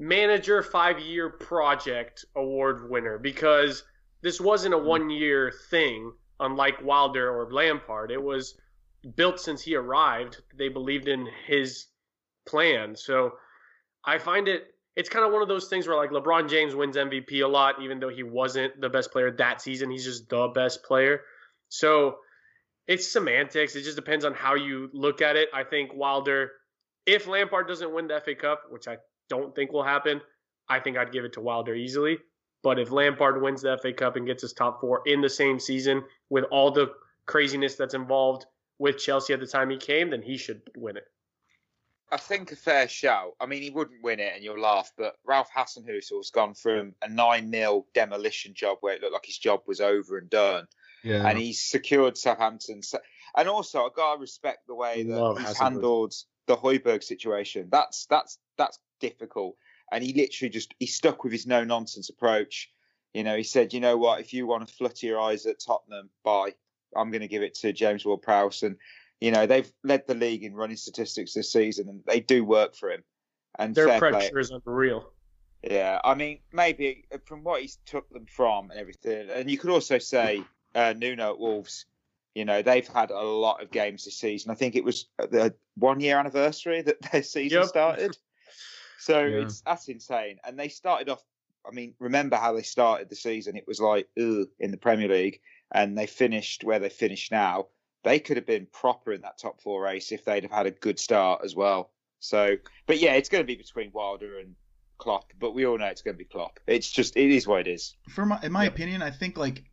manager 0.00 0.62
five 0.62 0.98
year 0.98 1.28
project 1.28 2.24
award 2.34 2.90
winner 2.90 3.18
because 3.18 3.84
this 4.22 4.40
wasn't 4.40 4.74
a 4.74 4.78
hmm. 4.78 4.86
one 4.86 5.10
year 5.10 5.52
thing, 5.70 6.12
unlike 6.40 6.82
Wilder 6.82 7.30
or 7.30 7.52
Lampard. 7.52 8.10
It 8.10 8.22
was 8.22 8.58
built 9.14 9.38
since 9.38 9.62
he 9.62 9.76
arrived. 9.76 10.42
They 10.56 10.68
believed 10.68 11.06
in 11.06 11.28
his 11.46 11.86
plan. 12.46 12.96
So 12.96 13.32
I 14.04 14.18
find 14.18 14.48
it 14.48 14.74
it's 14.96 15.08
kind 15.08 15.24
of 15.24 15.32
one 15.32 15.42
of 15.42 15.48
those 15.48 15.68
things 15.68 15.86
where 15.86 15.96
like 15.96 16.10
LeBron 16.10 16.48
James 16.48 16.74
wins 16.74 16.96
MVP 16.96 17.44
a 17.44 17.46
lot, 17.46 17.80
even 17.80 18.00
though 18.00 18.08
he 18.08 18.22
wasn't 18.22 18.80
the 18.80 18.88
best 18.88 19.12
player 19.12 19.30
that 19.30 19.60
season. 19.60 19.90
He's 19.90 20.04
just 20.04 20.28
the 20.28 20.48
best 20.48 20.82
player. 20.82 21.20
So 21.68 22.16
it's 22.88 23.10
semantics. 23.10 23.76
It 23.76 23.82
just 23.82 23.96
depends 23.96 24.24
on 24.24 24.34
how 24.34 24.54
you 24.56 24.90
look 24.92 25.22
at 25.22 25.36
it. 25.36 25.48
I 25.54 25.62
think 25.62 25.94
Wilder, 25.94 26.50
if 27.06 27.28
Lampard 27.28 27.68
doesn't 27.68 27.94
win 27.94 28.08
the 28.08 28.20
FA 28.20 28.34
Cup, 28.34 28.64
which 28.70 28.88
I 28.88 28.96
don't 29.30 29.54
think 29.54 29.72
will 29.72 29.82
happen, 29.82 30.20
I 30.68 30.80
think 30.80 30.98
I'd 30.98 31.12
give 31.12 31.24
it 31.24 31.32
to 31.34 31.40
Wilder 31.40 31.74
easily. 31.74 32.18
But 32.62 32.78
if 32.78 32.90
Lampard 32.90 33.40
wins 33.40 33.62
the 33.62 33.78
FA 33.78 33.92
Cup 33.94 34.16
and 34.16 34.26
gets 34.26 34.42
his 34.42 34.52
top 34.52 34.82
four 34.82 35.02
in 35.06 35.22
the 35.22 35.30
same 35.30 35.58
season 35.58 36.04
with 36.28 36.44
all 36.50 36.70
the 36.70 36.92
craziness 37.24 37.76
that's 37.76 37.94
involved 37.94 38.44
with 38.78 38.98
Chelsea 38.98 39.32
at 39.32 39.40
the 39.40 39.46
time 39.46 39.70
he 39.70 39.78
came, 39.78 40.10
then 40.10 40.20
he 40.20 40.36
should 40.36 40.60
win 40.76 40.98
it. 40.98 41.04
I 42.12 42.16
think 42.16 42.50
a 42.50 42.56
fair 42.56 42.88
shout. 42.88 43.34
I 43.40 43.46
mean, 43.46 43.62
he 43.62 43.70
wouldn't 43.70 44.02
win 44.02 44.18
it, 44.18 44.32
and 44.34 44.42
you'll 44.42 44.60
laugh, 44.60 44.92
but 44.98 45.16
Ralph 45.24 45.48
Hasenhüttl's 45.56 46.30
gone 46.30 46.54
from 46.54 46.94
a 47.02 47.08
9 47.08 47.52
0 47.52 47.86
demolition 47.94 48.52
job 48.52 48.78
where 48.80 48.94
it 48.94 49.00
looked 49.00 49.12
like 49.12 49.26
his 49.26 49.38
job 49.38 49.62
was 49.66 49.80
over 49.80 50.18
and 50.18 50.28
done, 50.28 50.66
Yeah. 51.04 51.26
and 51.26 51.38
he's 51.38 51.60
secured 51.60 52.18
Southampton. 52.18 52.80
And 53.36 53.48
also, 53.48 53.84
I 53.84 53.90
gotta 53.94 54.20
respect 54.20 54.66
the 54.66 54.74
way 54.74 55.04
that 55.04 55.20
Love 55.20 55.38
he's 55.38 55.56
handled 55.56 56.14
the 56.46 56.56
Højbjerg 56.56 57.04
situation. 57.04 57.68
That's 57.70 58.06
that's 58.06 58.38
that's 58.60 58.78
difficult, 59.00 59.56
and 59.90 60.04
he 60.04 60.12
literally 60.12 60.50
just 60.50 60.74
he 60.78 60.86
stuck 60.86 61.24
with 61.24 61.32
his 61.32 61.46
no 61.46 61.64
nonsense 61.64 62.10
approach. 62.10 62.70
You 63.14 63.24
know, 63.24 63.36
he 63.36 63.42
said, 63.42 63.72
you 63.72 63.80
know 63.80 63.96
what, 63.96 64.20
if 64.20 64.32
you 64.32 64.46
want 64.46 64.66
to 64.68 64.72
flutter 64.72 65.06
your 65.06 65.20
eyes 65.20 65.44
at 65.46 65.58
Tottenham, 65.58 66.10
bye. 66.22 66.54
I'm 66.96 67.10
going 67.10 67.22
to 67.22 67.28
give 67.28 67.42
it 67.42 67.54
to 67.56 67.72
James 67.72 68.04
Ward-Prowse, 68.04 68.62
and 68.62 68.76
you 69.20 69.30
know 69.32 69.46
they've 69.46 69.70
led 69.82 70.06
the 70.06 70.14
league 70.14 70.44
in 70.44 70.54
running 70.54 70.76
statistics 70.76 71.34
this 71.34 71.52
season, 71.52 71.88
and 71.88 72.02
they 72.06 72.20
do 72.20 72.44
work 72.44 72.74
for 72.76 72.90
him. 72.90 73.02
And 73.58 73.74
Their 73.74 73.86
fair 73.88 73.98
play. 73.98 74.10
pressure 74.10 74.38
is 74.38 74.50
unreal. 74.50 75.12
Yeah, 75.62 76.00
I 76.04 76.14
mean, 76.14 76.38
maybe 76.52 77.04
uh, 77.12 77.18
from 77.26 77.42
what 77.44 77.60
he's 77.62 77.78
took 77.84 78.08
them 78.10 78.26
from 78.26 78.70
and 78.70 78.78
everything, 78.80 79.28
and 79.30 79.50
you 79.50 79.58
could 79.58 79.70
also 79.70 79.98
say 79.98 80.42
uh, 80.74 80.94
Nuno 80.96 81.30
at 81.32 81.38
Wolves. 81.38 81.86
You 82.36 82.44
know, 82.44 82.62
they've 82.62 82.86
had 82.86 83.10
a 83.10 83.20
lot 83.20 83.60
of 83.60 83.72
games 83.72 84.04
this 84.04 84.16
season. 84.16 84.52
I 84.52 84.54
think 84.54 84.76
it 84.76 84.84
was 84.84 85.06
the 85.18 85.52
one 85.76 85.98
year 85.98 86.16
anniversary 86.16 86.80
that 86.82 87.02
their 87.10 87.24
season 87.24 87.58
Yep. 87.58 87.68
started. 87.68 88.16
So 89.00 89.24
yeah. 89.24 89.42
it's 89.42 89.62
that's 89.62 89.88
insane. 89.88 90.38
And 90.44 90.58
they 90.58 90.68
started 90.68 91.08
off. 91.08 91.22
I 91.66 91.72
mean, 91.72 91.94
remember 91.98 92.36
how 92.36 92.54
they 92.54 92.62
started 92.62 93.08
the 93.08 93.16
season? 93.16 93.56
It 93.56 93.66
was 93.66 93.80
like 93.80 94.08
ugh, 94.18 94.48
in 94.58 94.70
the 94.70 94.76
Premier 94.76 95.08
League, 95.08 95.40
and 95.72 95.96
they 95.96 96.06
finished 96.06 96.64
where 96.64 96.78
they 96.78 96.90
finished 96.90 97.32
now. 97.32 97.68
They 98.02 98.18
could 98.18 98.36
have 98.36 98.46
been 98.46 98.66
proper 98.72 99.12
in 99.12 99.22
that 99.22 99.38
top 99.38 99.60
four 99.60 99.82
race 99.82 100.10
if 100.12 100.24
they'd 100.24 100.42
have 100.42 100.52
had 100.52 100.66
a 100.66 100.70
good 100.70 100.98
start 100.98 101.42
as 101.44 101.54
well. 101.54 101.90
So, 102.20 102.56
but 102.86 102.98
yeah, 102.98 103.14
it's 103.14 103.28
going 103.28 103.42
to 103.42 103.46
be 103.46 103.56
between 103.56 103.90
Wilder 103.92 104.38
and 104.38 104.54
Klopp, 104.98 105.32
but 105.38 105.54
we 105.54 105.66
all 105.66 105.78
know 105.78 105.86
it's 105.86 106.02
going 106.02 106.14
to 106.14 106.18
be 106.18 106.24
Klopp. 106.24 106.60
It's 106.66 106.90
just 106.90 107.16
it 107.16 107.30
is 107.30 107.46
what 107.46 107.60
it 107.60 107.68
is. 107.68 107.96
For 108.08 108.26
my, 108.26 108.38
in 108.42 108.52
my 108.52 108.64
yep. 108.64 108.74
opinion, 108.74 109.02
I 109.02 109.10
think 109.10 109.36
like 109.36 109.64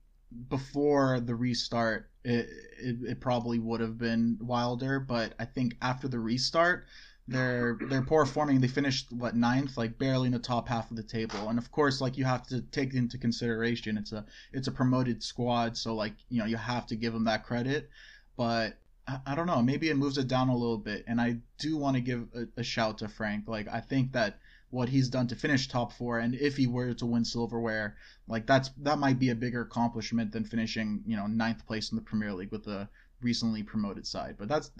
before 0.49 1.19
the 1.19 1.35
restart, 1.35 2.09
it, 2.23 2.47
it, 2.81 2.95
it 3.07 3.21
probably 3.21 3.59
would 3.59 3.81
have 3.81 3.97
been 3.97 4.37
Wilder, 4.41 4.99
but 4.99 5.33
I 5.39 5.45
think 5.45 5.75
after 5.81 6.07
the 6.07 6.19
restart, 6.19 6.87
they're 7.27 7.77
they're 7.89 8.03
poor 8.03 8.25
forming. 8.25 8.61
They 8.61 8.67
finished 8.67 9.11
what 9.11 9.35
ninth, 9.35 9.77
like 9.77 9.97
barely 9.97 10.27
in 10.27 10.33
the 10.33 10.39
top 10.39 10.67
half 10.67 10.89
of 10.89 10.97
the 10.97 11.03
table. 11.03 11.49
And 11.49 11.59
of 11.59 11.71
course, 11.71 11.99
like 11.99 12.17
you 12.17 12.23
have 12.23 12.47
to 12.47 12.61
take 12.61 12.93
into 12.93 13.17
consideration 13.17 13.97
it's 13.97 14.13
a 14.13 14.25
it's 14.53 14.67
a 14.67 14.71
promoted 14.71 15.21
squad, 15.21 15.77
so 15.77 15.93
like 15.93 16.13
you 16.29 16.39
know 16.39 16.45
you 16.45 16.57
have 16.57 16.87
to 16.87 16.95
give 16.95 17.13
them 17.13 17.25
that 17.25 17.45
credit. 17.45 17.89
But 18.37 18.77
I, 19.07 19.19
I 19.25 19.35
don't 19.35 19.47
know, 19.47 19.61
maybe 19.61 19.89
it 19.89 19.97
moves 19.97 20.17
it 20.17 20.27
down 20.27 20.49
a 20.49 20.55
little 20.55 20.77
bit. 20.77 21.03
And 21.07 21.19
I 21.19 21.37
do 21.59 21.75
want 21.75 21.95
to 21.95 22.01
give 22.01 22.27
a, 22.33 22.61
a 22.61 22.63
shout 22.63 22.99
to 22.99 23.09
Frank. 23.09 23.47
Like 23.47 23.67
I 23.67 23.81
think 23.81 24.13
that 24.13 24.39
what 24.69 24.89
he's 24.89 25.09
done 25.09 25.27
to 25.27 25.35
finish 25.35 25.67
top 25.67 25.93
four, 25.93 26.19
and 26.19 26.33
if 26.35 26.55
he 26.55 26.67
were 26.67 26.93
to 26.93 27.05
win 27.05 27.25
silverware, 27.25 27.97
like 28.27 28.45
that's 28.45 28.69
that 28.83 28.99
might 28.99 29.19
be 29.19 29.31
a 29.31 29.35
bigger 29.35 29.61
accomplishment 29.61 30.31
than 30.31 30.45
finishing 30.45 31.03
you 31.05 31.17
know 31.17 31.27
ninth 31.27 31.65
place 31.65 31.91
in 31.91 31.97
the 31.97 32.01
Premier 32.03 32.33
League 32.33 32.51
with 32.51 32.63
the 32.63 32.87
recently 33.21 33.63
promoted 33.63 34.07
side. 34.07 34.35
But 34.37 34.47
that's 34.47 34.71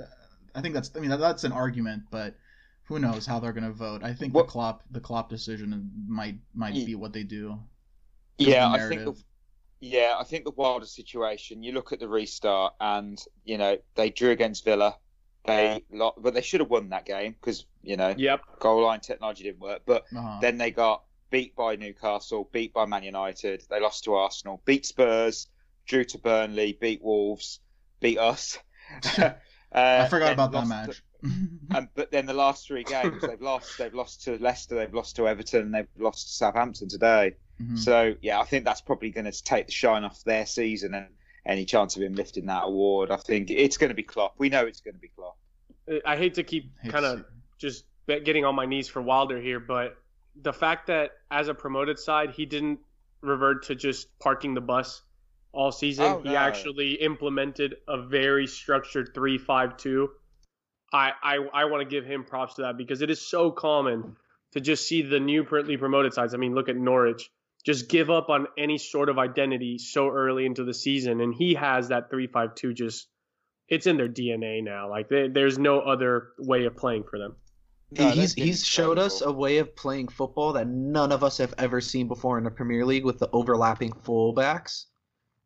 I 0.57 0.61
think 0.61 0.73
that's 0.73 0.91
I 0.95 0.99
mean 0.99 1.11
that's 1.11 1.43
an 1.43 1.51
argument, 1.51 2.03
but 2.09 2.35
who 2.85 2.97
knows 2.97 3.25
how 3.25 3.39
they're 3.39 3.53
going 3.53 3.63
to 3.63 3.71
vote? 3.71 4.03
I 4.03 4.13
think 4.13 4.33
what, 4.33 4.47
the 4.47 4.51
Klopp 4.51 4.83
the 4.89 4.99
Klopp 4.99 5.29
decision 5.29 5.91
might 6.07 6.35
might 6.55 6.73
be 6.73 6.95
what 6.95 7.13
they 7.13 7.23
do. 7.23 7.59
Yeah, 8.39 8.69
I 8.69 8.89
think. 8.89 9.05
The, 9.05 9.13
yeah, 9.79 10.15
I 10.19 10.23
think 10.23 10.45
the 10.45 10.51
Wilder 10.51 10.87
situation. 10.87 11.61
You 11.61 11.73
look 11.73 11.93
at 11.93 11.99
the 11.99 12.07
restart, 12.07 12.73
and 12.79 13.23
you 13.45 13.59
know 13.59 13.77
they 13.95 14.09
drew 14.09 14.31
against 14.31 14.65
Villa. 14.65 14.97
They, 15.45 15.81
but 15.91 16.33
they 16.33 16.41
should 16.41 16.59
have 16.59 16.69
won 16.69 16.89
that 16.89 17.05
game 17.05 17.33
because 17.39 17.65
you 17.83 17.95
know, 17.95 18.13
yep. 18.17 18.41
goal 18.59 18.83
line 18.83 18.99
technology 18.99 19.43
didn't 19.43 19.59
work. 19.59 19.83
But 19.85 20.05
uh-huh. 20.13 20.39
then 20.41 20.57
they 20.57 20.71
got 20.71 21.03
beat 21.29 21.55
by 21.55 21.75
Newcastle, 21.75 22.49
beat 22.51 22.73
by 22.73 22.85
Man 22.85 23.03
United. 23.03 23.63
They 23.69 23.79
lost 23.79 24.05
to 24.05 24.15
Arsenal, 24.15 24.61
beat 24.65 24.85
Spurs, 24.85 25.47
drew 25.85 26.03
to 26.05 26.17
Burnley, 26.17 26.77
beat 26.79 27.01
Wolves, 27.03 27.59
beat 27.99 28.17
us. 28.17 28.57
uh, 29.73 30.03
I 30.05 30.07
forgot 30.07 30.33
about 30.33 30.51
that 30.51 30.67
match. 30.67 31.01
To, 31.23 31.29
and, 31.75 31.87
but 31.95 32.11
then 32.11 32.25
the 32.25 32.33
last 32.33 32.67
three 32.67 32.83
games 32.83 33.21
they've 33.21 33.41
lost. 33.41 33.77
They've 33.77 33.93
lost 33.93 34.23
to 34.23 34.37
Leicester, 34.37 34.75
they've 34.75 34.93
lost 34.93 35.15
to 35.17 35.27
Everton, 35.27 35.61
and 35.61 35.73
they've 35.73 35.87
lost 35.97 36.27
to 36.27 36.33
Southampton 36.33 36.87
today. 36.87 37.35
Mm-hmm. 37.61 37.77
So 37.77 38.15
yeah, 38.21 38.39
I 38.39 38.43
think 38.43 38.65
that's 38.65 38.81
probably 38.81 39.09
going 39.09 39.25
to 39.25 39.43
take 39.43 39.65
the 39.65 39.71
shine 39.71 40.03
off 40.03 40.23
their 40.23 40.45
season 40.45 40.93
and 40.93 41.07
any 41.45 41.65
chance 41.65 41.95
of 41.95 42.03
him 42.03 42.13
lifting 42.13 42.45
that 42.47 42.63
award. 42.65 43.09
I 43.09 43.17
think 43.17 43.49
it's 43.49 43.77
going 43.77 43.89
to 43.89 43.95
be 43.95 44.03
Klopp. 44.03 44.35
We 44.37 44.49
know 44.49 44.65
it's 44.65 44.81
going 44.81 44.95
to 44.95 44.99
be 44.99 45.09
Klopp. 45.09 45.37
I 46.05 46.17
hate 46.17 46.35
to 46.35 46.43
keep 46.43 46.71
kind 46.89 47.05
of 47.05 47.25
just 47.57 47.85
getting 48.07 48.45
on 48.45 48.55
my 48.55 48.65
knees 48.65 48.89
for 48.89 49.01
Wilder 49.01 49.39
here, 49.39 49.59
but 49.59 49.97
the 50.41 50.53
fact 50.53 50.87
that 50.87 51.11
as 51.31 51.47
a 51.47 51.53
promoted 51.53 51.97
side, 51.97 52.31
he 52.31 52.45
didn't 52.45 52.79
revert 53.21 53.63
to 53.63 53.75
just 53.75 54.17
parking 54.19 54.53
the 54.53 54.61
bus 54.61 55.01
all 55.51 55.71
season. 55.71 56.05
Oh, 56.05 56.21
no. 56.23 56.29
He 56.29 56.35
actually 56.35 56.93
implemented 56.93 57.75
a 57.87 58.01
very 58.01 58.47
structured 58.47 59.11
three-five-two. 59.13 60.09
I 60.93 61.11
I, 61.21 61.37
I 61.53 61.65
want 61.65 61.87
to 61.87 61.89
give 61.89 62.05
him 62.05 62.23
props 62.23 62.55
to 62.55 62.63
that 62.63 62.77
because 62.77 63.01
it 63.01 63.09
is 63.09 63.21
so 63.21 63.51
common 63.51 64.15
to 64.53 64.61
just 64.61 64.87
see 64.87 65.01
the 65.01 65.19
newly 65.19 65.77
promoted 65.77 66.13
sides. 66.13 66.33
I 66.33 66.37
mean, 66.37 66.55
look 66.55 66.69
at 66.69 66.77
Norwich. 66.77 67.29
Just 67.65 67.89
give 67.89 68.09
up 68.09 68.29
on 68.29 68.47
any 68.57 68.77
sort 68.77 69.09
of 69.09 69.17
identity 69.17 69.77
so 69.77 70.09
early 70.09 70.45
into 70.45 70.63
the 70.63 70.73
season, 70.73 71.19
and 71.19 71.33
he 71.33 71.55
has 71.55 71.89
that 71.89 72.09
three-five-two. 72.09 72.73
Just 72.73 73.07
it's 73.67 73.87
in 73.87 73.97
their 73.97 74.07
DNA 74.07 74.63
now. 74.63 74.89
Like 74.89 75.09
they, 75.09 75.27
there's 75.27 75.57
no 75.57 75.79
other 75.79 76.29
way 76.39 76.65
of 76.65 76.77
playing 76.77 77.03
for 77.09 77.19
them. 77.19 77.35
No, 77.91 78.09
he's 78.09 78.33
he's 78.33 78.65
showed 78.65 78.99
us 78.99 79.21
a 79.21 79.31
way 79.31 79.59
of 79.59 79.73
playing 79.75 80.09
football 80.09 80.53
that 80.53 80.67
none 80.67 81.11
of 81.11 81.23
us 81.23 81.37
have 81.37 81.53
ever 81.57 81.79
seen 81.79 82.07
before 82.07 82.37
in 82.37 82.43
the 82.43 82.51
Premier 82.51 82.85
League 82.85 83.05
with 83.05 83.17
the 83.17 83.29
overlapping 83.31 83.91
fullbacks. 83.91 84.85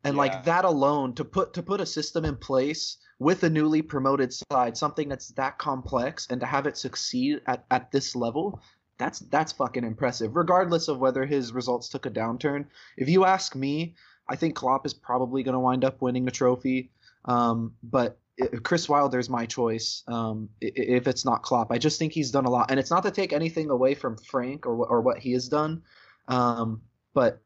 And 0.04 0.14
yeah. 0.14 0.22
like 0.22 0.44
that 0.44 0.64
alone 0.64 1.14
to 1.14 1.24
put 1.24 1.54
to 1.54 1.62
put 1.62 1.80
a 1.80 1.86
system 1.86 2.24
in 2.24 2.36
place 2.36 2.98
with 3.18 3.44
a 3.44 3.50
newly 3.50 3.82
promoted 3.82 4.32
side, 4.32 4.76
something 4.76 5.08
that's 5.08 5.28
that 5.28 5.58
complex 5.58 6.26
and 6.28 6.40
to 6.40 6.46
have 6.46 6.66
it 6.66 6.76
succeed 6.76 7.40
at, 7.46 7.64
at 7.70 7.92
this 7.92 8.16
level, 8.16 8.60
that's 8.98 9.20
that's 9.20 9.52
fucking 9.52 9.84
impressive. 9.84 10.34
Regardless 10.34 10.88
of 10.88 10.98
whether 10.98 11.24
his 11.24 11.52
results 11.52 11.88
took 11.88 12.06
a 12.06 12.10
downturn. 12.10 12.66
If 12.96 13.08
you 13.08 13.24
ask 13.24 13.54
me, 13.54 13.94
I 14.28 14.36
think 14.36 14.56
Klopp 14.56 14.86
is 14.86 14.94
probably 14.94 15.42
going 15.42 15.54
to 15.54 15.60
wind 15.60 15.84
up 15.84 16.02
winning 16.02 16.24
the 16.24 16.30
trophy. 16.30 16.90
Um, 17.24 17.74
but 17.82 18.18
Chris 18.62 18.88
Wilder's 18.88 19.28
my 19.28 19.46
choice. 19.46 20.02
Um, 20.08 20.48
if 20.60 21.06
it's 21.06 21.24
not 21.24 21.42
Klopp, 21.42 21.70
I 21.70 21.78
just 21.78 21.98
think 21.98 22.12
he's 22.12 22.30
done 22.30 22.46
a 22.46 22.50
lot, 22.50 22.70
and 22.70 22.80
it's 22.80 22.90
not 22.90 23.02
to 23.04 23.10
take 23.10 23.32
anything 23.32 23.70
away 23.70 23.94
from 23.94 24.16
Frank 24.16 24.66
or 24.66 24.74
or 24.86 25.00
what 25.00 25.18
he 25.18 25.32
has 25.32 25.48
done, 25.48 25.82
um, 26.28 26.82
but 27.14 27.42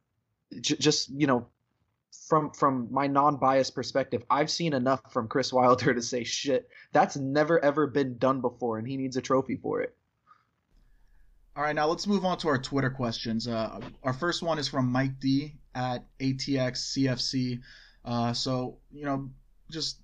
j- 0.60 0.76
just 0.76 1.10
you 1.10 1.26
know, 1.26 1.46
from 2.26 2.50
from 2.50 2.88
my 2.90 3.06
non-biased 3.06 3.74
perspective, 3.74 4.24
I've 4.28 4.50
seen 4.50 4.72
enough 4.72 5.12
from 5.12 5.28
Chris 5.28 5.52
Wilder 5.52 5.94
to 5.94 6.02
say 6.02 6.24
shit. 6.24 6.68
That's 6.92 7.16
never 7.16 7.62
ever 7.64 7.86
been 7.86 8.18
done 8.18 8.40
before, 8.40 8.78
and 8.78 8.86
he 8.86 8.96
needs 8.96 9.16
a 9.16 9.22
trophy 9.22 9.56
for 9.56 9.80
it. 9.80 9.96
All 11.56 11.62
right, 11.62 11.74
now 11.74 11.86
let's 11.86 12.06
move 12.06 12.24
on 12.24 12.36
to 12.38 12.48
our 12.48 12.58
Twitter 12.58 12.90
questions. 12.90 13.48
Uh, 13.48 13.80
our 14.02 14.12
first 14.12 14.42
one 14.42 14.58
is 14.58 14.68
from 14.68 14.92
Mike 14.92 15.18
D 15.20 15.54
at 15.74 16.04
ATXCFC. 16.18 17.60
Uh, 18.04 18.32
so 18.32 18.78
you 18.92 19.04
know, 19.04 19.30
just 19.70 20.00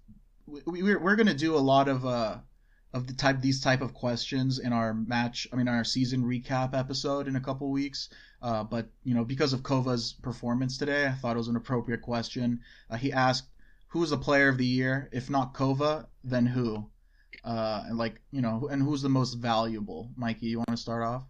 we, 0.46 0.82
we're 0.82 0.98
we're 0.98 1.16
gonna 1.16 1.34
do 1.34 1.56
a 1.56 1.58
lot 1.58 1.88
of 1.88 2.06
uh 2.06 2.38
of 2.92 3.06
the 3.06 3.12
type 3.12 3.40
these 3.40 3.60
type 3.60 3.80
of 3.80 3.94
questions 3.94 4.58
in 4.58 4.72
our 4.72 4.92
match 4.92 5.46
I 5.52 5.56
mean 5.56 5.68
our 5.68 5.84
season 5.84 6.24
recap 6.24 6.78
episode 6.78 7.28
in 7.28 7.36
a 7.36 7.40
couple 7.40 7.70
weeks. 7.70 8.08
Uh, 8.42 8.64
but 8.64 8.88
you 9.04 9.14
know 9.14 9.24
because 9.24 9.52
of 9.52 9.62
Kova's 9.62 10.14
performance 10.22 10.76
today, 10.76 11.06
I 11.06 11.12
thought 11.12 11.36
it 11.36 11.38
was 11.38 11.48
an 11.48 11.56
appropriate 11.56 12.02
question. 12.02 12.60
Uh, 12.90 12.96
he 12.96 13.12
asked, 13.12 13.48
"Who's 13.88 14.10
the 14.10 14.18
player 14.18 14.48
of 14.48 14.58
the 14.58 14.66
year? 14.66 15.08
If 15.12 15.30
not 15.30 15.54
Kova, 15.54 16.06
then 16.24 16.46
who?" 16.46 16.90
Uh, 17.44 17.84
and 17.86 17.98
like 17.98 18.20
you 18.30 18.42
know, 18.42 18.68
and 18.70 18.82
who's 18.82 19.02
the 19.02 19.08
most 19.08 19.34
valuable? 19.34 20.10
Mikey, 20.16 20.46
you 20.46 20.58
want 20.58 20.70
to 20.70 20.76
start 20.76 21.02
off? 21.02 21.24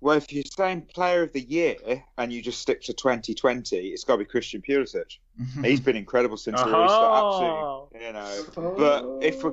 Well, 0.00 0.16
if 0.16 0.32
you're 0.32 0.44
saying 0.44 0.88
player 0.94 1.22
of 1.22 1.32
the 1.32 1.42
year 1.42 2.02
and 2.16 2.32
you 2.32 2.40
just 2.40 2.60
stick 2.60 2.80
to 2.84 2.94
2020, 2.94 3.76
it's 3.76 4.04
got 4.04 4.14
to 4.14 4.18
be 4.20 4.24
Christian 4.24 4.62
Pulisic. 4.62 5.18
He's 5.62 5.80
been 5.80 5.96
incredible 5.96 6.38
since 6.38 6.58
uh-huh. 6.58 6.70
the 6.70 6.78
restart. 6.78 7.90
Absolutely, 7.92 8.06
you 8.06 8.12
know. 8.14 8.76
But 8.76 9.26
if 9.26 9.44
we're 9.44 9.52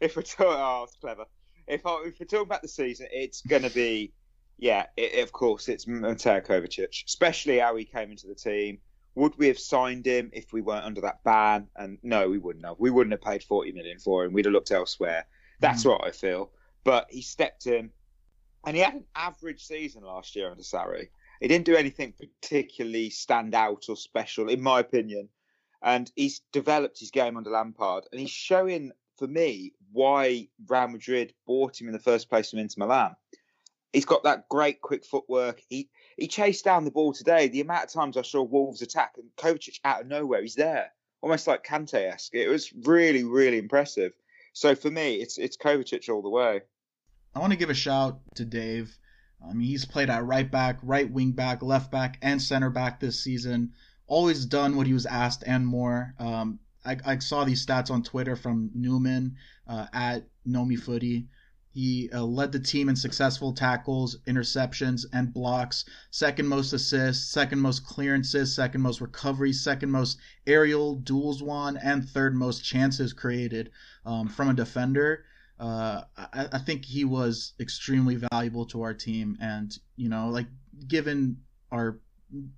if 0.00 0.16
we're 0.16 0.22
talking, 0.22 0.46
oh, 0.48 0.84
it's 0.84 0.96
clever. 0.96 1.24
If 1.66 1.86
I, 1.86 2.02
if 2.06 2.20
we're 2.20 2.26
talking 2.26 2.46
about 2.46 2.62
the 2.62 2.68
season, 2.68 3.08
it's 3.10 3.40
going 3.42 3.62
to 3.62 3.70
be, 3.70 4.12
yeah, 4.58 4.86
it, 4.96 5.22
of 5.22 5.32
course, 5.32 5.68
it's 5.68 5.86
Mateo 5.86 6.40
Kovacic. 6.40 7.04
Especially 7.04 7.58
how 7.58 7.76
he 7.76 7.84
came 7.84 8.10
into 8.10 8.26
the 8.26 8.34
team. 8.34 8.78
Would 9.14 9.36
we 9.38 9.48
have 9.48 9.58
signed 9.58 10.06
him 10.06 10.30
if 10.34 10.52
we 10.52 10.60
weren't 10.60 10.84
under 10.84 11.00
that 11.00 11.24
ban? 11.24 11.68
And 11.74 11.98
no, 12.02 12.28
we 12.28 12.38
wouldn't 12.38 12.64
have. 12.66 12.76
We 12.78 12.90
wouldn't 12.90 13.12
have 13.12 13.22
paid 13.22 13.42
40 13.42 13.72
million 13.72 13.98
for 13.98 14.24
him. 14.24 14.32
We'd 14.32 14.44
have 14.44 14.52
looked 14.52 14.70
elsewhere. 14.70 15.26
That's 15.60 15.84
mm. 15.84 15.90
what 15.90 16.04
I 16.04 16.10
feel. 16.10 16.50
But 16.84 17.06
he 17.10 17.22
stepped 17.22 17.66
in 17.66 17.90
and 18.66 18.76
he 18.76 18.82
had 18.82 18.94
an 18.94 19.04
average 19.14 19.64
season 19.64 20.02
last 20.02 20.36
year 20.36 20.50
under 20.50 20.62
Sarri. 20.62 21.08
He 21.40 21.48
didn't 21.48 21.66
do 21.66 21.76
anything 21.76 22.12
particularly 22.18 23.10
stand 23.10 23.54
out 23.54 23.86
or 23.88 23.96
special, 23.96 24.48
in 24.48 24.60
my 24.60 24.80
opinion. 24.80 25.28
And 25.82 26.10
he's 26.16 26.40
developed 26.52 26.98
his 26.98 27.10
game 27.10 27.36
under 27.36 27.50
Lampard, 27.50 28.04
and 28.10 28.20
he's 28.20 28.30
showing 28.30 28.92
for 29.18 29.28
me 29.28 29.72
why 29.92 30.48
Real 30.66 30.88
Madrid 30.88 31.34
bought 31.46 31.80
him 31.80 31.86
in 31.86 31.92
the 31.92 31.98
first 31.98 32.28
place 32.28 32.50
from 32.50 32.58
Inter 32.58 32.78
Milan. 32.78 33.16
He's 33.92 34.04
got 34.04 34.24
that 34.24 34.48
great 34.48 34.80
quick 34.80 35.04
footwork. 35.04 35.62
He 35.68 35.88
he 36.16 36.28
chased 36.28 36.64
down 36.64 36.84
the 36.84 36.90
ball 36.90 37.12
today. 37.12 37.48
The 37.48 37.60
amount 37.60 37.84
of 37.84 37.92
times 37.92 38.16
I 38.16 38.22
saw 38.22 38.42
Wolves 38.42 38.82
attack 38.82 39.14
and 39.16 39.30
Kovacic 39.36 39.80
out 39.84 40.02
of 40.02 40.06
nowhere, 40.06 40.42
he's 40.42 40.54
there, 40.54 40.92
almost 41.22 41.46
like 41.46 41.64
Kante 41.64 42.12
esque. 42.12 42.34
It 42.34 42.48
was 42.48 42.72
really 42.72 43.24
really 43.24 43.58
impressive. 43.58 44.12
So 44.52 44.74
for 44.74 44.90
me, 44.90 45.16
it's 45.16 45.38
it's 45.38 45.56
Kovacic 45.56 46.08
all 46.08 46.22
the 46.22 46.28
way. 46.28 46.62
I 47.34 47.38
want 47.38 47.52
to 47.52 47.58
give 47.58 47.70
a 47.70 47.74
shout 47.74 48.20
to 48.36 48.44
Dave. 48.44 48.98
I 49.42 49.52
mean, 49.52 49.68
he's 49.68 49.84
played 49.84 50.10
at 50.10 50.24
right 50.24 50.50
back, 50.50 50.78
right 50.82 51.10
wing 51.10 51.32
back, 51.32 51.62
left 51.62 51.90
back, 51.90 52.18
and 52.22 52.40
center 52.40 52.70
back 52.70 52.98
this 52.98 53.22
season. 53.22 53.72
Always 54.06 54.46
done 54.46 54.76
what 54.76 54.86
he 54.86 54.94
was 54.94 55.06
asked 55.06 55.44
and 55.46 55.66
more. 55.66 56.14
Um, 56.18 56.60
I, 56.86 56.96
I, 57.04 57.18
saw 57.18 57.44
these 57.44 57.64
stats 57.64 57.90
on 57.90 58.02
Twitter 58.02 58.36
from 58.36 58.70
Newman 58.74 59.36
uh, 59.66 59.86
at 59.92 60.28
Nomi 60.46 60.78
Footy. 60.78 61.26
He 61.76 62.08
uh, 62.10 62.22
led 62.22 62.52
the 62.52 62.58
team 62.58 62.88
in 62.88 62.96
successful 62.96 63.52
tackles, 63.52 64.16
interceptions, 64.26 65.04
and 65.12 65.34
blocks. 65.34 65.84
Second 66.10 66.48
most 66.48 66.72
assists, 66.72 67.30
second 67.30 67.60
most 67.60 67.84
clearances, 67.84 68.54
second 68.54 68.80
most 68.80 69.02
recoveries, 69.02 69.60
second 69.62 69.90
most 69.90 70.18
aerial 70.46 70.96
duels 70.96 71.42
won, 71.42 71.76
and 71.76 72.08
third 72.08 72.34
most 72.34 72.64
chances 72.64 73.12
created 73.12 73.70
um, 74.06 74.26
from 74.26 74.48
a 74.48 74.54
defender. 74.54 75.26
uh, 75.60 76.02
I, 76.16 76.48
I 76.52 76.58
think 76.58 76.86
he 76.86 77.04
was 77.04 77.52
extremely 77.60 78.16
valuable 78.32 78.64
to 78.66 78.80
our 78.80 78.94
team, 78.94 79.36
and 79.38 79.76
you 79.96 80.08
know, 80.08 80.28
like 80.28 80.46
given 80.88 81.42
our 81.70 82.00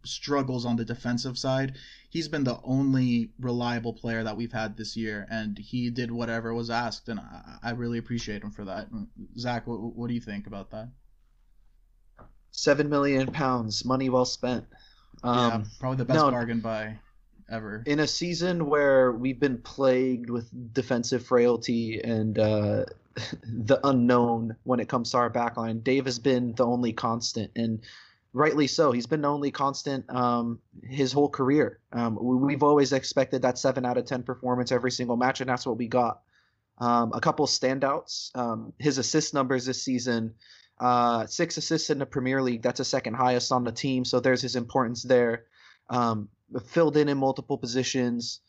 struggles 0.04 0.64
on 0.64 0.76
the 0.76 0.84
defensive 0.84 1.38
side, 1.38 1.76
he's 2.10 2.28
been 2.28 2.44
the 2.44 2.58
only 2.64 3.30
reliable 3.38 3.92
player 3.92 4.24
that 4.24 4.36
we've 4.36 4.52
had 4.52 4.76
this 4.76 4.96
year, 4.96 5.26
and 5.30 5.58
he 5.58 5.90
did 5.90 6.10
whatever 6.10 6.54
was 6.54 6.70
asked, 6.70 7.08
and 7.08 7.20
I, 7.20 7.58
I 7.62 7.70
really 7.72 7.98
appreciate 7.98 8.42
him 8.42 8.50
for 8.50 8.64
that. 8.64 8.88
Zach, 9.38 9.66
what, 9.66 9.80
what 9.80 10.08
do 10.08 10.14
you 10.14 10.20
think 10.20 10.46
about 10.46 10.70
that? 10.70 10.88
Seven 12.50 12.88
million 12.88 13.30
pounds, 13.30 13.84
money 13.84 14.08
well 14.08 14.24
spent. 14.24 14.64
Um, 15.22 15.36
yeah, 15.36 15.64
probably 15.80 15.98
the 15.98 16.04
best 16.04 16.18
no, 16.18 16.30
bargain 16.30 16.60
by 16.60 16.98
ever. 17.50 17.82
In 17.86 18.00
a 18.00 18.06
season 18.06 18.66
where 18.66 19.12
we've 19.12 19.38
been 19.38 19.58
plagued 19.58 20.30
with 20.30 20.48
defensive 20.72 21.24
frailty 21.24 22.00
and 22.00 22.38
uh, 22.38 22.84
the 23.42 23.80
unknown 23.84 24.56
when 24.64 24.80
it 24.80 24.88
comes 24.88 25.10
to 25.10 25.18
our 25.18 25.30
backline, 25.30 25.82
Dave 25.82 26.06
has 26.06 26.18
been 26.18 26.54
the 26.54 26.64
only 26.64 26.92
constant, 26.92 27.50
and 27.56 27.80
rightly 28.32 28.66
so. 28.66 28.92
He's 28.92 29.06
been 29.06 29.22
the 29.22 29.28
only 29.28 29.50
constant 29.50 30.08
um, 30.10 30.60
his 30.82 31.12
whole 31.12 31.28
career. 31.28 31.80
Um, 31.92 32.18
we've 32.20 32.62
always 32.62 32.92
expected 32.92 33.42
that 33.42 33.58
seven 33.58 33.84
out 33.84 33.98
of 33.98 34.04
ten 34.04 34.22
performance 34.22 34.72
every 34.72 34.90
single 34.90 35.16
match, 35.16 35.40
and 35.40 35.48
that's 35.48 35.66
what 35.66 35.78
we 35.78 35.88
got. 35.88 36.20
Um, 36.78 37.12
a 37.12 37.20
couple 37.20 37.46
standouts. 37.46 38.30
Um, 38.36 38.72
his 38.78 38.98
assist 38.98 39.34
numbers 39.34 39.66
this 39.66 39.82
season 39.82 40.34
uh, 40.80 41.26
six 41.26 41.56
assists 41.56 41.90
in 41.90 41.98
the 41.98 42.06
Premier 42.06 42.40
League. 42.42 42.62
That's 42.62 42.78
the 42.78 42.84
second 42.84 43.14
highest 43.14 43.50
on 43.52 43.64
the 43.64 43.72
team. 43.72 44.04
So 44.04 44.20
there's 44.20 44.42
his 44.42 44.56
importance 44.56 45.02
there. 45.02 45.44
Um, 45.90 46.28
filled 46.66 46.96
in 46.96 47.08
in 47.08 47.18
multiple 47.18 47.58
positions. 47.58 48.40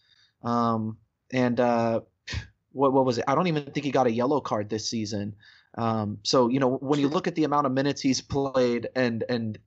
Um, 0.44 0.98
and 1.32 1.60
uh, 1.60 2.02
what 2.72 2.94
what 2.94 3.06
was 3.06 3.18
it? 3.18 3.26
I 3.28 3.36
don't 3.36 3.48
even 3.48 3.66
think 3.66 3.86
he 3.86 3.92
got 3.92 4.08
a 4.08 4.12
yellow 4.12 4.42
card 4.42 4.70
this 4.70 4.90
season. 4.90 5.36
Um, 5.80 6.20
so 6.24 6.50
you 6.50 6.60
know 6.60 6.78
when 6.78 7.00
you 7.00 7.08
look 7.08 7.28
at 7.28 7.36
the 7.36 7.46
amount 7.46 7.66
of 7.66 7.72
minutes 7.72 8.02
he's 8.02 8.22
played 8.22 8.90
and 8.96 9.24
and 9.30 9.58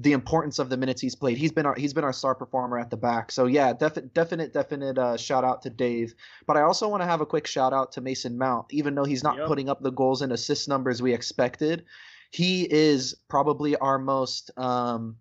the 0.00 0.12
importance 0.12 0.58
of 0.58 0.68
the 0.68 0.76
minutes 0.76 1.00
he's 1.00 1.14
played. 1.14 1.38
He's 1.38 1.52
been 1.52 1.66
our 1.66 1.74
he's 1.74 1.94
been 1.94 2.04
our 2.04 2.12
star 2.12 2.34
performer 2.34 2.78
at 2.78 2.90
the 2.90 2.96
back. 2.96 3.32
So 3.32 3.46
yeah, 3.46 3.72
definite 3.72 4.12
definite 4.14 4.52
definite 4.52 4.98
uh, 4.98 5.16
shout 5.16 5.44
out 5.44 5.62
to 5.62 5.70
Dave. 5.70 6.14
But 6.46 6.56
I 6.56 6.62
also 6.62 6.88
want 6.88 7.02
to 7.02 7.06
have 7.06 7.20
a 7.20 7.26
quick 7.26 7.46
shout 7.46 7.72
out 7.72 7.92
to 7.92 8.00
Mason 8.00 8.36
Mount. 8.36 8.66
Even 8.70 8.94
though 8.94 9.04
he's 9.04 9.22
not 9.22 9.36
yep. 9.36 9.46
putting 9.46 9.68
up 9.68 9.82
the 9.82 9.90
goals 9.90 10.22
and 10.22 10.32
assist 10.32 10.68
numbers 10.68 11.00
we 11.00 11.14
expected, 11.14 11.84
he 12.30 12.64
is 12.70 13.16
probably 13.28 13.76
our 13.76 13.98
most 13.98 14.50
um, 14.58 15.16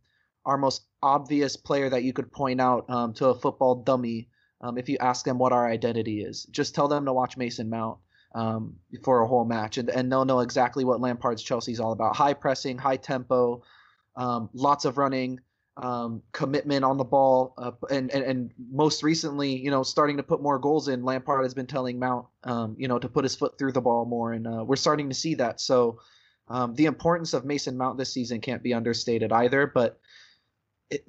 our 0.46 0.58
most 0.58 0.84
obvious 1.02 1.56
player 1.56 1.90
that 1.90 2.04
you 2.04 2.14
could 2.14 2.32
point 2.32 2.60
out 2.60 2.90
um, 2.90 3.14
to 3.14 3.28
a 3.28 3.36
football 3.36 3.76
dummy 3.76 4.28
um, 4.62 4.78
if 4.78 4.90
you 4.90 4.98
ask 5.00 5.26
them 5.26 5.38
what 5.38 5.54
our 5.54 5.68
identity 5.68 6.22
is. 6.22 6.44
Just 6.46 6.76
tell 6.76 6.88
them 6.88 7.06
to 7.06 7.14
watch 7.14 7.38
Mason 7.38 7.70
Mount. 7.70 8.00
Um, 8.38 8.76
for 9.04 9.22
a 9.22 9.28
whole 9.28 9.46
match, 9.46 9.80
and, 9.80 9.90
and 9.90 10.12
they'll 10.12 10.26
know 10.26 10.42
exactly 10.42 10.86
what 10.86 11.02
Lampard's 11.02 11.42
Chelsea 11.42 11.72
is 11.72 11.80
all 11.80 11.92
about: 11.92 12.16
high 12.16 12.36
pressing, 12.36 12.78
high 12.78 12.98
tempo, 12.98 13.64
um, 14.16 14.50
lots 14.54 14.86
of 14.86 15.00
running, 15.00 15.40
um, 15.78 16.22
commitment 16.34 16.86
on 16.86 16.98
the 16.98 17.04
ball, 17.04 17.56
uh, 17.58 17.72
and, 17.90 18.12
and 18.12 18.24
and 18.24 18.52
most 18.72 19.02
recently, 19.02 19.56
you 19.56 19.72
know, 19.72 19.82
starting 19.82 20.18
to 20.18 20.24
put 20.24 20.40
more 20.42 20.60
goals 20.60 20.88
in. 20.88 21.04
Lampard 21.04 21.44
has 21.44 21.56
been 21.56 21.66
telling 21.66 21.98
Mount, 21.98 22.28
um, 22.44 22.76
you 22.78 22.88
know, 22.88 23.00
to 23.00 23.10
put 23.10 23.24
his 23.24 23.36
foot 23.36 23.58
through 23.58 23.72
the 23.72 23.82
ball 23.82 24.06
more, 24.06 24.34
and 24.34 24.46
uh, 24.48 24.64
we're 24.64 24.76
starting 24.76 25.10
to 25.10 25.16
see 25.16 25.36
that. 25.36 25.60
So 25.60 26.00
um, 26.48 26.76
the 26.76 26.86
importance 26.86 27.34
of 27.34 27.44
Mason 27.44 27.76
Mount 27.76 27.98
this 27.98 28.14
season 28.14 28.42
can't 28.42 28.62
be 28.62 28.74
understated 28.74 29.32
either. 29.32 29.66
But 29.68 30.00
it, 30.90 31.06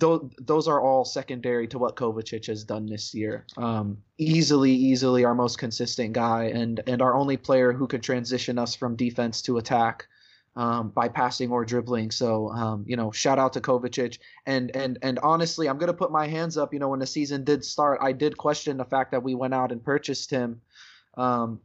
th- 0.00 0.20
those 0.38 0.68
are 0.68 0.80
all 0.80 1.04
secondary 1.04 1.66
to 1.68 1.78
what 1.78 1.96
Kovacic 1.96 2.46
has 2.46 2.64
done 2.64 2.86
this 2.86 3.14
year. 3.14 3.44
Um, 3.56 3.98
easily, 4.18 4.72
easily 4.72 5.24
our 5.24 5.34
most 5.34 5.58
consistent 5.58 6.12
guy, 6.12 6.44
and 6.44 6.80
and 6.86 7.02
our 7.02 7.14
only 7.14 7.36
player 7.36 7.72
who 7.72 7.86
could 7.86 8.02
transition 8.02 8.58
us 8.58 8.74
from 8.74 8.94
defense 8.94 9.42
to 9.42 9.58
attack 9.58 10.06
um, 10.54 10.90
by 10.90 11.08
passing 11.08 11.50
or 11.50 11.64
dribbling. 11.64 12.10
So 12.10 12.50
um, 12.50 12.84
you 12.86 12.96
know, 12.96 13.10
shout 13.10 13.38
out 13.38 13.52
to 13.54 13.60
Kovacic. 13.60 14.18
And 14.46 14.74
and 14.76 14.98
and 15.02 15.18
honestly, 15.20 15.68
I'm 15.68 15.78
gonna 15.78 15.92
put 15.92 16.12
my 16.12 16.28
hands 16.28 16.56
up. 16.56 16.72
You 16.72 16.78
know, 16.78 16.88
when 16.88 17.00
the 17.00 17.06
season 17.06 17.42
did 17.42 17.64
start, 17.64 17.98
I 18.00 18.12
did 18.12 18.36
question 18.36 18.76
the 18.76 18.84
fact 18.84 19.10
that 19.10 19.22
we 19.22 19.34
went 19.34 19.54
out 19.54 19.72
and 19.72 19.82
purchased 19.82 20.30
him. 20.30 20.60
Um, 21.16 21.60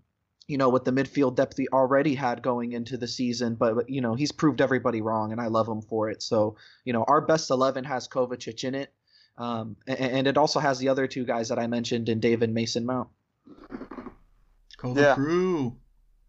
you 0.52 0.58
know, 0.58 0.68
with 0.68 0.84
the 0.84 0.92
midfield 0.92 1.38
depth 1.38 1.56
he 1.56 1.70
already 1.70 2.14
had 2.14 2.44
going 2.44 2.74
into 2.74 2.98
the 2.98 3.08
season, 3.08 3.56
but 3.56 3.90
you 3.90 4.02
know, 4.02 4.16
he's 4.16 4.34
proved 4.34 4.60
everybody 4.60 5.02
wrong, 5.02 5.32
and 5.32 5.40
I 5.40 5.48
love 5.48 5.66
him 5.66 5.82
for 5.82 6.10
it. 6.10 6.22
So 6.22 6.58
you 6.84 6.92
know, 6.92 7.06
our 7.08 7.22
best 7.22 7.50
eleven 7.50 7.86
has 7.86 8.06
Kovacic 8.10 8.66
in 8.66 8.76
it. 8.76 8.94
Um, 9.38 9.78
and, 9.88 10.00
and, 10.00 10.28
it 10.28 10.38
also 10.38 10.60
has 10.60 10.78
the 10.78 10.90
other 10.90 11.08
two 11.08 11.24
guys 11.24 11.48
that 11.50 11.58
I 11.58 11.66
mentioned 11.66 12.10
in 12.10 12.20
David 12.20 12.54
Mason 12.54 12.86
Mount. 12.86 13.08
Kova 14.78 15.02
yeah. 15.02 15.16
Crew. 15.16 15.78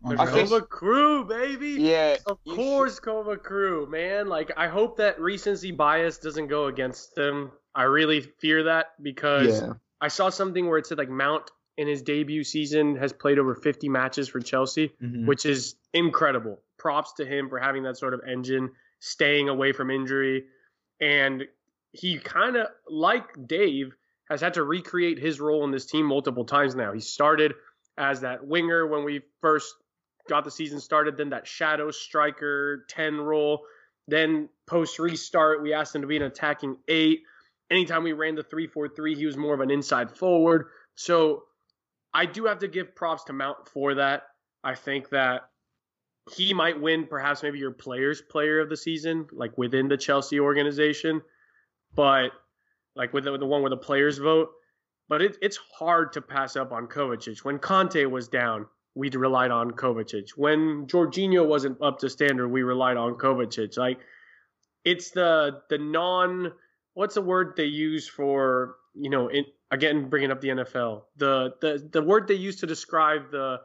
The 0.03 0.15
Kova 0.15 0.69
Crew, 0.69 1.25
baby. 1.25 1.83
Yeah. 1.83 2.17
Of 2.27 2.39
course, 2.45 2.95
should... 2.95 3.03
Kova 3.03 3.43
Crew, 3.43 3.87
man. 3.91 4.29
Like, 4.29 4.53
I 4.57 4.69
hope 4.69 4.97
that 4.99 5.21
recency 5.21 5.73
bias 5.73 6.19
doesn't 6.19 6.47
go 6.47 6.67
against 6.67 7.17
them. 7.17 7.51
I 7.75 7.83
really 7.83 8.21
fear 8.21 8.63
that 8.63 8.93
because 9.03 9.61
yeah. 9.61 9.73
I 10.01 10.09
saw 10.09 10.31
something 10.31 10.69
where 10.69 10.79
it 10.79 10.87
said 10.87 10.99
like 10.99 11.11
Mount 11.11 11.51
in 11.83 11.89
his 11.89 12.03
debut 12.03 12.45
season 12.45 12.97
has 12.97 13.13
played 13.13 13.39
over 13.39 13.55
50 13.55 13.89
matches 13.89 14.29
for 14.29 14.41
Chelsea, 14.41 14.93
mm-hmm. 15.03 15.27
which 15.27 15.45
is 15.45 15.75
incredible. 15.93 16.61
Props 16.79 17.13
to 17.15 17.27
him 17.27 17.49
for 17.49 17.59
having 17.59 17.83
that 17.83 17.99
sort 17.99 18.15
of 18.15 18.21
engine, 18.27 18.71
staying 19.01 19.49
away 19.49 19.73
from 19.73 19.91
injury, 19.91 20.45
and 21.01 21.45
he 21.93 22.19
kind 22.19 22.57
of 22.57 22.69
like 22.89 23.25
Dave 23.47 23.95
has 24.31 24.41
had 24.41 24.55
to 24.55 24.63
recreate 24.63 25.19
his 25.19 25.41
role 25.41 25.65
in 25.65 25.71
this 25.71 25.87
team 25.87 26.07
multiple 26.07 26.45
times 26.45 26.75
now. 26.75 26.93
He 26.93 27.01
started 27.01 27.53
as 27.99 28.21
that 28.21 28.47
winger 28.47 28.87
when 28.87 29.05
we 29.05 29.21
first 29.41 29.75
got 30.29 30.45
the 30.45 30.51
season 30.51 30.81
started, 30.81 31.17
then 31.17 31.31
that 31.31 31.47
shadow 31.47 31.91
striker 31.91 32.87
10 32.89 33.21
role. 33.21 33.65
Then 34.09 34.49
post 34.67 34.99
restart, 34.99 35.63
we 35.63 35.75
asked 35.75 35.95
him 35.95 36.03
to 36.03 36.09
be 36.09 36.17
an 36.17 36.23
attacking 36.23 36.77
eight. 36.89 37.23
Anytime 37.71 38.05
we 38.05 38.13
ran 38.13 38.37
the 38.37 38.43
3 38.43 38.69
4 38.69 38.89
3, 38.89 39.15
he 39.15 39.27
was 39.27 39.37
more 39.37 39.55
of 39.55 39.61
an 39.61 39.71
inside 39.71 40.17
forward. 40.17 40.69
So 40.95 41.45
I 42.15 42.27
do 42.27 42.47
have 42.47 42.59
to 42.61 42.69
give 42.69 42.95
props 42.95 43.25
to 43.25 43.33
Mount 43.33 43.69
for 43.69 43.95
that. 43.95 44.25
I 44.65 44.75
think 44.75 45.11
that 45.11 45.43
he 46.35 46.55
might 46.55 46.81
win 46.81 47.07
perhaps 47.07 47.43
maybe 47.43 47.59
your 47.59 47.73
players 47.73 48.23
player 48.23 48.61
of 48.61 48.69
the 48.69 48.77
season, 48.77 49.27
like 49.33 49.57
within 49.59 49.89
the 49.89 49.97
Chelsea 49.97 50.39
organization. 50.39 51.23
But 51.95 52.31
like 52.95 53.13
with 53.13 53.25
the, 53.25 53.37
the 53.39 53.47
one 53.47 53.63
where 53.63 53.71
the 53.71 53.77
players 53.77 54.19
vote. 54.19 54.51
But 55.09 55.23
it, 55.23 55.37
it's 55.43 55.59
hard 55.79 56.13
to 56.15 56.23
pass 56.23 56.57
up 56.57 56.73
on 56.73 56.87
Kovacic. 56.87 57.45
When 57.45 57.59
Kanté 57.59 58.09
was 58.09 58.29
down, 58.29 58.67
we 58.95 59.11
relied 59.11 59.51
on 59.51 59.73
Kovacic. 59.73 60.31
When 60.37 60.87
Jorginho 60.87 61.47
wasn't 61.47 61.83
up 61.83 61.99
to 62.01 62.11
standard, 62.11 62.49
we 62.49 62.63
relied 62.63 62.97
on 62.97 63.15
Kovacic. 63.15 63.77
Like 63.77 63.99
it's 64.85 65.11
the 65.11 65.61
the 65.71 65.79
non 65.79 66.53
what's 66.95 67.15
the 67.15 67.23
word 67.23 67.55
they 67.57 67.65
use 67.65 68.09
for 68.09 68.77
you 68.95 69.11
know 69.11 69.29
in, 69.29 69.45
again 69.73 70.09
bringing 70.09 70.31
up 70.31 70.41
the 70.41 70.49
NFL 70.49 71.03
the 71.17 71.55
the 71.61 71.89
the 71.91 72.03
word 72.03 72.29
they 72.29 72.35
use 72.35 72.61
to 72.61 72.67
describe 72.67 73.33
the 73.33 73.59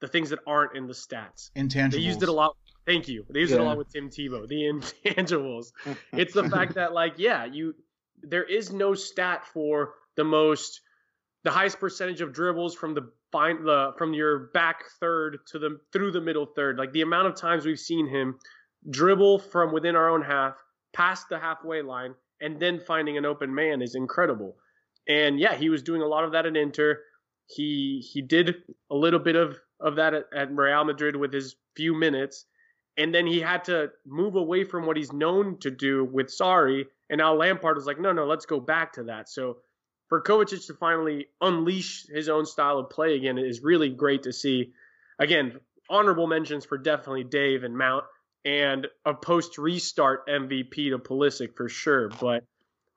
the 0.00 0.08
things 0.08 0.30
that 0.30 0.38
aren't 0.46 0.74
in 0.76 0.86
the 0.86 0.94
stats. 0.94 1.50
Intangibles. 1.54 1.90
They 1.90 1.98
used 1.98 2.22
it 2.22 2.30
a 2.30 2.32
lot. 2.32 2.56
Thank 2.86 3.06
you. 3.06 3.26
They 3.28 3.40
used 3.40 3.52
yeah. 3.52 3.58
it 3.58 3.60
a 3.60 3.64
lot 3.64 3.76
with 3.76 3.92
Tim 3.92 4.08
Tebow. 4.08 4.48
The 4.48 4.54
intangibles. 4.72 5.72
it's 6.12 6.32
the 6.32 6.48
fact 6.48 6.74
that 6.74 6.94
like 6.94 7.14
yeah 7.18 7.44
you 7.44 7.74
there 8.22 8.44
is 8.44 8.72
no 8.72 8.94
stat 8.94 9.44
for 9.52 9.94
the 10.16 10.24
most 10.24 10.80
the 11.44 11.50
highest 11.50 11.80
percentage 11.80 12.20
of 12.20 12.32
dribbles 12.32 12.74
from 12.74 12.94
the 12.94 13.10
find 13.32 13.66
the 13.66 13.92
from 13.98 14.14
your 14.14 14.50
back 14.54 14.84
third 15.00 15.38
to 15.48 15.58
the 15.58 15.78
through 15.92 16.12
the 16.12 16.20
middle 16.20 16.46
third. 16.46 16.78
Like 16.78 16.92
the 16.92 17.02
amount 17.02 17.28
of 17.28 17.34
times 17.34 17.66
we've 17.66 17.78
seen 17.78 18.08
him 18.08 18.38
dribble 18.88 19.40
from 19.40 19.72
within 19.72 19.96
our 19.96 20.08
own 20.08 20.22
half, 20.22 20.56
past 20.94 21.28
the 21.28 21.38
halfway 21.38 21.82
line, 21.82 22.14
and 22.40 22.58
then 22.58 22.80
finding 22.80 23.18
an 23.18 23.26
open 23.26 23.54
man 23.54 23.82
is 23.82 23.94
incredible. 23.94 24.56
And 25.08 25.38
yeah, 25.40 25.54
he 25.54 25.70
was 25.70 25.82
doing 25.82 26.02
a 26.02 26.06
lot 26.06 26.24
of 26.24 26.32
that 26.32 26.46
at 26.46 26.56
Inter. 26.56 27.00
He 27.46 28.06
he 28.12 28.22
did 28.22 28.56
a 28.90 28.94
little 28.94 29.18
bit 29.18 29.36
of 29.36 29.58
of 29.80 29.96
that 29.96 30.14
at, 30.14 30.26
at 30.34 30.54
Real 30.54 30.84
Madrid 30.84 31.16
with 31.16 31.32
his 31.32 31.56
few 31.74 31.94
minutes, 31.94 32.44
and 32.96 33.14
then 33.14 33.26
he 33.26 33.40
had 33.40 33.64
to 33.64 33.90
move 34.06 34.36
away 34.36 34.64
from 34.64 34.86
what 34.86 34.96
he's 34.96 35.12
known 35.12 35.58
to 35.60 35.70
do 35.70 36.04
with 36.04 36.26
Sarri. 36.26 36.84
And 37.08 37.18
now 37.18 37.34
Lampard 37.34 37.76
was 37.76 37.86
like, 37.86 37.98
no, 37.98 38.12
no, 38.12 38.26
let's 38.26 38.46
go 38.46 38.60
back 38.60 38.92
to 38.94 39.04
that. 39.04 39.28
So 39.28 39.58
for 40.08 40.22
Kovacic 40.22 40.66
to 40.66 40.74
finally 40.74 41.28
unleash 41.40 42.06
his 42.06 42.28
own 42.28 42.44
style 42.44 42.78
of 42.78 42.90
play 42.90 43.16
again 43.16 43.38
is 43.38 43.62
really 43.62 43.88
great 43.88 44.24
to 44.24 44.32
see. 44.32 44.72
Again, 45.18 45.58
honorable 45.88 46.26
mentions 46.26 46.64
for 46.64 46.78
definitely 46.78 47.24
Dave 47.24 47.64
and 47.64 47.76
Mount, 47.76 48.04
and 48.44 48.86
a 49.04 49.14
post 49.14 49.58
restart 49.58 50.26
MVP 50.28 50.90
to 50.90 50.98
Pulisic 50.98 51.56
for 51.56 51.68
sure. 51.68 52.08
But 52.08 52.44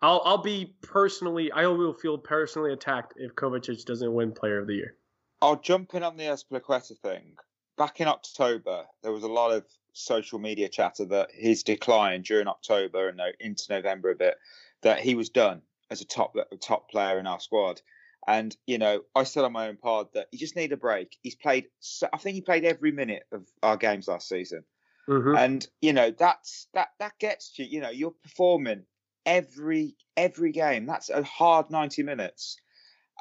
I'll 0.03 0.21
I'll 0.25 0.37
be 0.37 0.75
personally 0.81 1.51
I 1.51 1.65
will 1.67 1.93
feel 1.93 2.17
personally 2.17 2.73
attacked 2.73 3.13
if 3.15 3.33
Kovacic 3.35 3.85
doesn't 3.85 4.13
win 4.13 4.33
Player 4.33 4.59
of 4.59 4.67
the 4.67 4.75
Year. 4.75 4.95
I'll 5.41 5.59
jump 5.59 5.93
in 5.93 6.03
on 6.03 6.17
the 6.17 6.25
Azpilicueta 6.25 6.97
thing. 6.99 7.35
Back 7.77 8.01
in 8.01 8.07
October, 8.07 8.85
there 9.01 9.13
was 9.13 9.23
a 9.23 9.27
lot 9.27 9.51
of 9.51 9.65
social 9.93 10.39
media 10.39 10.67
chatter 10.67 11.05
that 11.05 11.29
his 11.33 11.63
decline 11.63 12.21
during 12.21 12.47
October 12.47 13.07
and 13.07 13.19
into 13.39 13.63
November 13.69 14.11
a 14.11 14.15
bit, 14.15 14.35
that 14.81 14.99
he 14.99 15.15
was 15.15 15.29
done 15.29 15.61
as 15.89 16.01
a 16.01 16.05
top 16.05 16.35
top 16.61 16.91
player 16.91 17.17
in 17.17 17.25
our 17.25 17.39
squad. 17.39 17.81
And 18.27 18.55
you 18.67 18.77
know, 18.77 19.01
I 19.15 19.23
said 19.23 19.45
on 19.45 19.53
my 19.53 19.69
own 19.69 19.77
pod 19.77 20.07
that 20.13 20.27
he 20.31 20.37
just 20.37 20.57
need 20.57 20.73
a 20.73 20.77
break. 20.77 21.17
He's 21.21 21.35
played. 21.35 21.67
I 22.11 22.17
think 22.17 22.35
he 22.35 22.41
played 22.41 22.65
every 22.65 22.91
minute 22.91 23.23
of 23.31 23.47
our 23.61 23.77
games 23.77 24.09
last 24.09 24.27
season, 24.27 24.65
mm-hmm. 25.07 25.35
and 25.35 25.65
you 25.81 25.93
know 25.93 26.11
that's 26.11 26.67
that 26.73 26.89
that 26.99 27.17
gets 27.19 27.57
you. 27.57 27.65
You 27.65 27.81
know, 27.81 27.89
you're 27.89 28.15
performing 28.23 28.83
every 29.25 29.95
every 30.17 30.51
game. 30.51 30.85
That's 30.85 31.09
a 31.09 31.23
hard 31.23 31.69
ninety 31.69 32.03
minutes, 32.03 32.57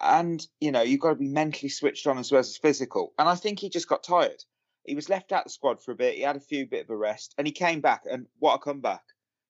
and 0.02 0.44
you 0.60 0.72
know 0.72 0.82
you've 0.82 1.00
got 1.00 1.10
to 1.10 1.16
be 1.16 1.28
mentally 1.28 1.68
switched 1.68 2.06
on 2.06 2.18
as 2.18 2.30
well 2.30 2.40
as 2.40 2.56
physical. 2.56 3.12
And 3.18 3.28
I 3.28 3.34
think 3.34 3.58
he 3.58 3.68
just 3.68 3.88
got 3.88 4.04
tired. 4.04 4.42
He 4.84 4.94
was 4.94 5.08
left 5.08 5.32
out 5.32 5.44
the 5.44 5.50
squad 5.50 5.82
for 5.82 5.92
a 5.92 5.96
bit. 5.96 6.16
He 6.16 6.22
had 6.22 6.36
a 6.36 6.40
few 6.40 6.66
bit 6.66 6.84
of 6.84 6.90
a 6.90 6.96
rest, 6.96 7.34
and 7.38 7.46
he 7.46 7.52
came 7.52 7.80
back. 7.80 8.02
And 8.10 8.26
what 8.38 8.54
a 8.54 8.58
comeback! 8.58 9.02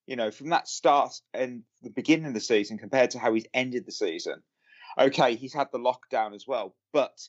You 0.07 0.15
know, 0.15 0.31
from 0.31 0.49
that 0.49 0.67
start 0.67 1.13
and 1.33 1.63
the 1.81 1.89
beginning 1.89 2.25
of 2.25 2.33
the 2.33 2.39
season 2.39 2.77
compared 2.77 3.11
to 3.11 3.19
how 3.19 3.33
he's 3.33 3.47
ended 3.53 3.85
the 3.85 3.91
season 3.91 4.43
okay, 4.99 5.35
he's 5.35 5.53
had 5.53 5.69
the 5.71 5.79
lockdown 5.79 6.35
as 6.35 6.45
well, 6.47 6.75
but 6.91 7.27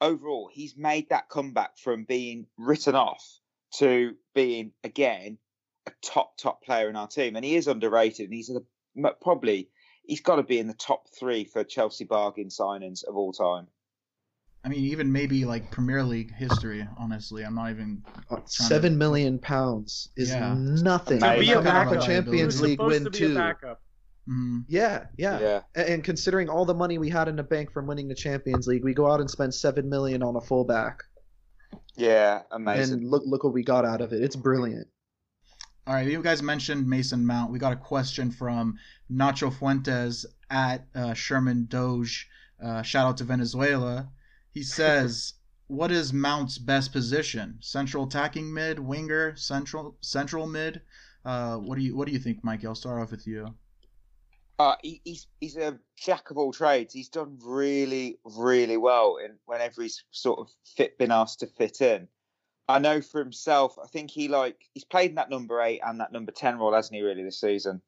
overall, 0.00 0.50
he's 0.52 0.76
made 0.76 1.08
that 1.10 1.28
comeback 1.28 1.78
from 1.78 2.04
being 2.04 2.46
written 2.58 2.94
off 2.94 3.24
to 3.74 4.14
being 4.34 4.72
again 4.84 5.38
a 5.86 5.90
top 6.02 6.36
top 6.36 6.62
player 6.62 6.88
in 6.88 6.96
our 6.96 7.08
team, 7.08 7.36
and 7.36 7.44
he 7.44 7.56
is 7.56 7.68
underrated. 7.68 8.26
And 8.26 8.34
he's 8.34 8.50
a, 8.50 9.10
probably 9.20 9.70
he's 10.04 10.20
got 10.20 10.36
to 10.36 10.42
be 10.42 10.58
in 10.58 10.66
the 10.66 10.74
top 10.74 11.08
three 11.18 11.44
for 11.44 11.64
Chelsea 11.64 12.04
bargain 12.04 12.48
signings 12.48 13.04
of 13.04 13.16
all 13.16 13.32
time. 13.32 13.68
I 14.64 14.68
mean, 14.68 14.80
even 14.80 15.12
maybe 15.12 15.44
like 15.44 15.70
Premier 15.70 16.02
League 16.02 16.34
history. 16.34 16.86
Honestly, 16.98 17.44
I'm 17.44 17.54
not 17.54 17.70
even. 17.70 18.02
Seven 18.46 18.92
to... 18.92 18.98
million 18.98 19.38
pounds 19.38 20.08
is 20.16 20.30
yeah. 20.30 20.54
nothing. 20.56 21.20
To 21.20 21.38
be 21.38 21.52
a 21.52 21.62
backup. 21.62 22.04
Champions 22.04 22.60
League 22.60 22.80
win 22.80 23.10
too. 23.12 23.34
Mm-hmm. 24.28 24.62
Yeah, 24.66 25.04
yeah, 25.16 25.38
yeah. 25.38 25.60
And 25.76 26.02
considering 26.02 26.48
all 26.48 26.64
the 26.64 26.74
money 26.74 26.98
we 26.98 27.08
had 27.08 27.28
in 27.28 27.36
the 27.36 27.44
bank 27.44 27.72
from 27.72 27.86
winning 27.86 28.08
the 28.08 28.14
Champions 28.16 28.66
League, 28.66 28.82
we 28.82 28.92
go 28.92 29.08
out 29.08 29.20
and 29.20 29.30
spend 29.30 29.54
seven 29.54 29.88
million 29.88 30.20
on 30.24 30.34
a 30.34 30.40
fullback. 30.40 31.04
Yeah, 31.96 32.42
amazing. 32.50 32.94
And 32.94 33.08
look, 33.08 33.22
look 33.24 33.44
what 33.44 33.52
we 33.52 33.62
got 33.62 33.84
out 33.84 34.00
of 34.00 34.12
it. 34.12 34.20
It's 34.20 34.34
brilliant. 34.34 34.88
All 35.88 35.94
right, 35.94 36.08
you 36.08 36.20
guys 36.20 36.42
mentioned 36.42 36.88
Mason 36.88 37.24
Mount. 37.24 37.52
We 37.52 37.60
got 37.60 37.72
a 37.72 37.76
question 37.76 38.32
from 38.32 38.76
Nacho 39.08 39.56
Fuentes 39.56 40.26
at 40.50 40.84
uh, 40.96 41.14
Sherman 41.14 41.66
Doge. 41.66 42.28
Uh, 42.60 42.82
shout 42.82 43.06
out 43.06 43.16
to 43.18 43.24
Venezuela. 43.24 44.08
He 44.50 44.62
says, 44.64 45.34
"What 45.68 45.92
is 45.92 46.12
Mount's 46.12 46.58
best 46.58 46.90
position? 46.90 47.58
Central 47.60 48.06
attacking 48.06 48.52
mid, 48.52 48.80
winger, 48.80 49.36
central 49.36 49.96
central 50.00 50.48
mid. 50.48 50.82
Uh, 51.24 51.58
what 51.58 51.78
do 51.78 51.84
you 51.84 51.96
what 51.96 52.08
do 52.08 52.12
you 52.12 52.18
think, 52.18 52.42
Mike? 52.42 52.64
I'll 52.64 52.74
start 52.74 53.00
off 53.00 53.12
with 53.12 53.24
you." 53.24 53.54
Uh, 54.58 54.74
he, 54.82 55.00
he's 55.04 55.28
he's 55.40 55.56
a 55.56 55.78
jack 55.96 56.32
of 56.32 56.36
all 56.36 56.52
trades. 56.52 56.94
He's 56.94 57.10
done 57.10 57.38
really 57.44 58.18
really 58.24 58.76
well 58.76 59.18
in 59.24 59.36
whenever 59.44 59.82
he's 59.82 60.02
sort 60.10 60.40
of 60.40 60.48
fit 60.64 60.98
been 60.98 61.12
asked 61.12 61.38
to 61.40 61.46
fit 61.46 61.80
in. 61.80 62.08
I 62.68 62.78
know 62.78 63.00
for 63.00 63.20
himself. 63.20 63.78
I 63.82 63.86
think 63.86 64.10
he 64.10 64.28
like 64.28 64.56
he's 64.74 64.84
played 64.84 65.10
in 65.10 65.16
that 65.16 65.30
number 65.30 65.60
eight 65.60 65.80
and 65.84 66.00
that 66.00 66.12
number 66.12 66.32
ten 66.32 66.58
role, 66.58 66.74
hasn't 66.74 66.96
he? 66.96 67.02
Really 67.02 67.22
this 67.22 67.40
season. 67.40 67.80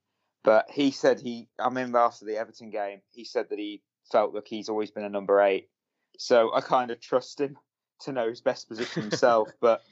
But 0.44 0.70
he 0.70 0.90
said 0.90 1.20
he. 1.20 1.48
I 1.58 1.66
remember 1.66 1.98
after 1.98 2.24
the 2.24 2.36
Everton 2.36 2.70
game, 2.70 3.00
he 3.10 3.24
said 3.24 3.46
that 3.50 3.58
he 3.58 3.82
felt 4.10 4.34
like 4.34 4.46
he's 4.46 4.68
always 4.68 4.90
been 4.90 5.04
a 5.04 5.08
number 5.10 5.40
eight. 5.40 5.68
So 6.18 6.54
I 6.54 6.60
kind 6.60 6.90
of 6.90 7.00
trust 7.00 7.40
him 7.40 7.56
to 8.02 8.12
know 8.12 8.28
his 8.28 8.40
best 8.40 8.68
position 8.68 9.02
himself. 9.02 9.48
but 9.60 9.82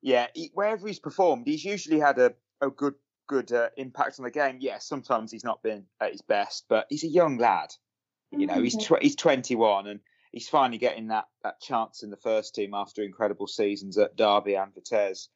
yeah, 0.00 0.28
he, 0.34 0.50
wherever 0.54 0.86
he's 0.86 1.00
performed, 1.00 1.46
he's 1.46 1.64
usually 1.64 1.98
had 1.98 2.18
a, 2.18 2.34
a 2.60 2.70
good 2.70 2.94
good 3.26 3.52
uh, 3.52 3.68
impact 3.76 4.18
on 4.18 4.24
the 4.24 4.30
game. 4.30 4.58
Yes, 4.60 4.72
yeah, 4.72 4.78
sometimes 4.78 5.32
he's 5.32 5.44
not 5.44 5.62
been 5.62 5.84
at 6.00 6.12
his 6.12 6.22
best, 6.22 6.66
but 6.68 6.86
he's 6.88 7.04
a 7.04 7.08
young 7.08 7.38
lad. 7.38 7.70
You 8.30 8.46
know, 8.46 8.62
he's 8.62 8.76
mm-hmm. 8.76 8.94
tw- 8.94 9.02
he's 9.02 9.16
21 9.16 9.88
and 9.88 10.00
he's 10.32 10.48
finally 10.48 10.78
getting 10.78 11.08
that 11.08 11.26
that 11.42 11.60
chance 11.60 12.02
in 12.02 12.10
the 12.10 12.16
first 12.16 12.54
team 12.54 12.74
after 12.74 13.02
incredible 13.02 13.46
seasons 13.46 13.98
at 13.98 14.16
Derby 14.16 14.54
and 14.54 14.74
Vitesse. 14.74 15.28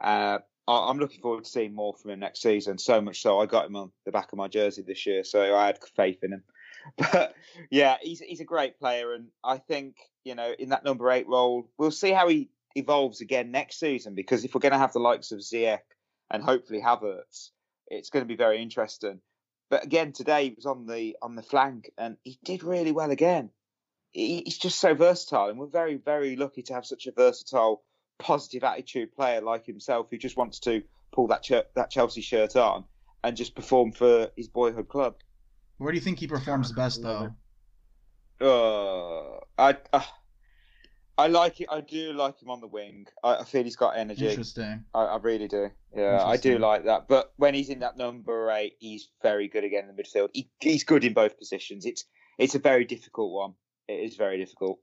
Uh, 0.00 0.38
I'm 0.66 0.98
looking 0.98 1.20
forward 1.20 1.44
to 1.44 1.50
seeing 1.50 1.74
more 1.74 1.94
from 1.94 2.12
him 2.12 2.20
next 2.20 2.40
season. 2.40 2.78
So 2.78 3.00
much 3.00 3.20
so, 3.20 3.38
I 3.38 3.46
got 3.46 3.66
him 3.66 3.76
on 3.76 3.92
the 4.06 4.12
back 4.12 4.32
of 4.32 4.38
my 4.38 4.48
jersey 4.48 4.82
this 4.82 5.04
year, 5.04 5.22
so 5.22 5.54
I 5.54 5.66
had 5.66 5.78
faith 5.96 6.22
in 6.22 6.32
him. 6.32 6.42
But 6.98 7.34
yeah, 7.70 7.96
he's 8.02 8.20
he's 8.20 8.40
a 8.40 8.44
great 8.44 8.78
player, 8.78 9.14
and 9.14 9.28
I 9.42 9.56
think 9.56 9.96
you 10.24 10.34
know 10.34 10.52
in 10.58 10.70
that 10.70 10.84
number 10.84 11.10
eight 11.10 11.26
role, 11.26 11.70
we'll 11.78 11.90
see 11.90 12.10
how 12.10 12.28
he 12.28 12.50
evolves 12.74 13.20
again 13.20 13.50
next 13.50 13.78
season. 13.78 14.14
Because 14.14 14.44
if 14.44 14.54
we're 14.54 14.60
going 14.60 14.72
to 14.72 14.78
have 14.78 14.92
the 14.92 14.98
likes 14.98 15.32
of 15.32 15.38
Ziyech 15.38 15.78
and 16.30 16.42
hopefully 16.42 16.82
Havertz, 16.82 17.50
it's 17.88 18.10
going 18.10 18.24
to 18.24 18.28
be 18.28 18.36
very 18.36 18.60
interesting. 18.60 19.20
But 19.70 19.84
again, 19.84 20.12
today 20.12 20.44
he 20.44 20.54
was 20.54 20.66
on 20.66 20.86
the 20.86 21.16
on 21.22 21.36
the 21.36 21.42
flank 21.42 21.90
and 21.96 22.16
he 22.22 22.38
did 22.44 22.62
really 22.62 22.92
well 22.92 23.10
again. 23.10 23.50
He, 24.14 24.42
he's 24.44 24.56
just 24.56 24.78
so 24.78 24.94
versatile, 24.94 25.50
and 25.50 25.58
we're 25.58 25.66
very 25.66 25.96
very 25.96 26.36
lucky 26.36 26.62
to 26.62 26.74
have 26.74 26.86
such 26.86 27.06
a 27.06 27.12
versatile, 27.12 27.82
positive 28.18 28.64
attitude 28.64 29.12
player 29.12 29.42
like 29.42 29.66
himself 29.66 30.06
who 30.10 30.16
just 30.16 30.36
wants 30.36 30.60
to 30.60 30.82
pull 31.12 31.26
that 31.26 31.42
ch- 31.42 31.68
that 31.74 31.90
Chelsea 31.90 32.22
shirt 32.22 32.56
on 32.56 32.84
and 33.22 33.36
just 33.36 33.54
perform 33.54 33.92
for 33.92 34.30
his 34.36 34.48
boyhood 34.48 34.88
club. 34.88 35.16
Where 35.78 35.92
do 35.92 35.96
you 35.96 36.02
think 36.02 36.20
he 36.20 36.26
performs 36.26 36.72
best, 36.72 37.02
though? 37.02 37.34
Uh, 38.40 39.40
I 39.58 39.76
uh, 39.92 40.02
I 41.16 41.28
like 41.28 41.60
it. 41.60 41.68
I 41.70 41.80
do 41.80 42.12
like 42.12 42.40
him 42.40 42.50
on 42.50 42.60
the 42.60 42.66
wing. 42.66 43.06
I, 43.22 43.36
I 43.36 43.44
feel 43.44 43.64
he's 43.64 43.76
got 43.76 43.96
energy. 43.96 44.26
Interesting. 44.28 44.84
I, 44.94 45.02
I 45.02 45.16
really 45.18 45.48
do. 45.48 45.70
Yeah, 45.96 46.24
I 46.24 46.36
do 46.36 46.58
like 46.58 46.84
that. 46.84 47.08
But 47.08 47.32
when 47.36 47.54
he's 47.54 47.68
in 47.68 47.80
that 47.80 47.96
number 47.96 48.50
eight, 48.50 48.76
he's 48.78 49.08
very 49.22 49.48
good 49.48 49.64
again 49.64 49.88
in 49.88 49.94
the 49.94 50.02
midfield. 50.02 50.30
He, 50.32 50.50
he's 50.60 50.84
good 50.84 51.04
in 51.04 51.12
both 51.12 51.38
positions. 51.38 51.86
It's 51.86 52.04
it's 52.38 52.54
a 52.54 52.58
very 52.58 52.84
difficult 52.84 53.32
one. 53.32 53.54
It 53.88 53.92
is 53.94 54.16
very 54.16 54.38
difficult. 54.38 54.78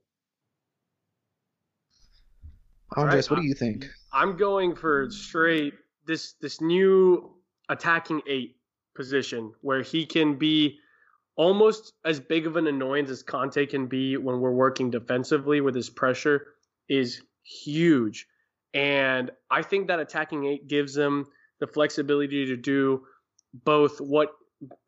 Andres, 2.96 3.30
right, 3.30 3.36
what 3.36 3.42
do 3.42 3.48
you 3.48 3.54
think? 3.54 3.86
I'm 4.12 4.36
going 4.36 4.74
for 4.74 5.10
straight 5.10 5.74
this 6.06 6.34
this 6.40 6.60
new 6.60 7.34
attacking 7.68 8.22
eight 8.26 8.56
position 8.94 9.52
where 9.62 9.82
he 9.82 10.04
can 10.04 10.36
be 10.36 10.78
almost 11.36 11.94
as 12.04 12.20
big 12.20 12.46
of 12.46 12.56
an 12.56 12.66
annoyance 12.66 13.08
as 13.08 13.22
Kanté 13.22 13.68
can 13.68 13.86
be 13.86 14.16
when 14.16 14.40
we're 14.40 14.52
working 14.52 14.90
defensively 14.90 15.60
with 15.60 15.74
his 15.74 15.88
pressure 15.88 16.46
is 16.88 17.22
huge. 17.42 18.26
And 18.74 19.30
I 19.50 19.62
think 19.62 19.88
that 19.88 19.98
attacking 19.98 20.44
eight 20.44 20.68
gives 20.68 20.96
him 20.96 21.26
the 21.60 21.66
flexibility 21.66 22.46
to 22.46 22.56
do 22.56 23.04
both 23.64 24.00
what 24.00 24.32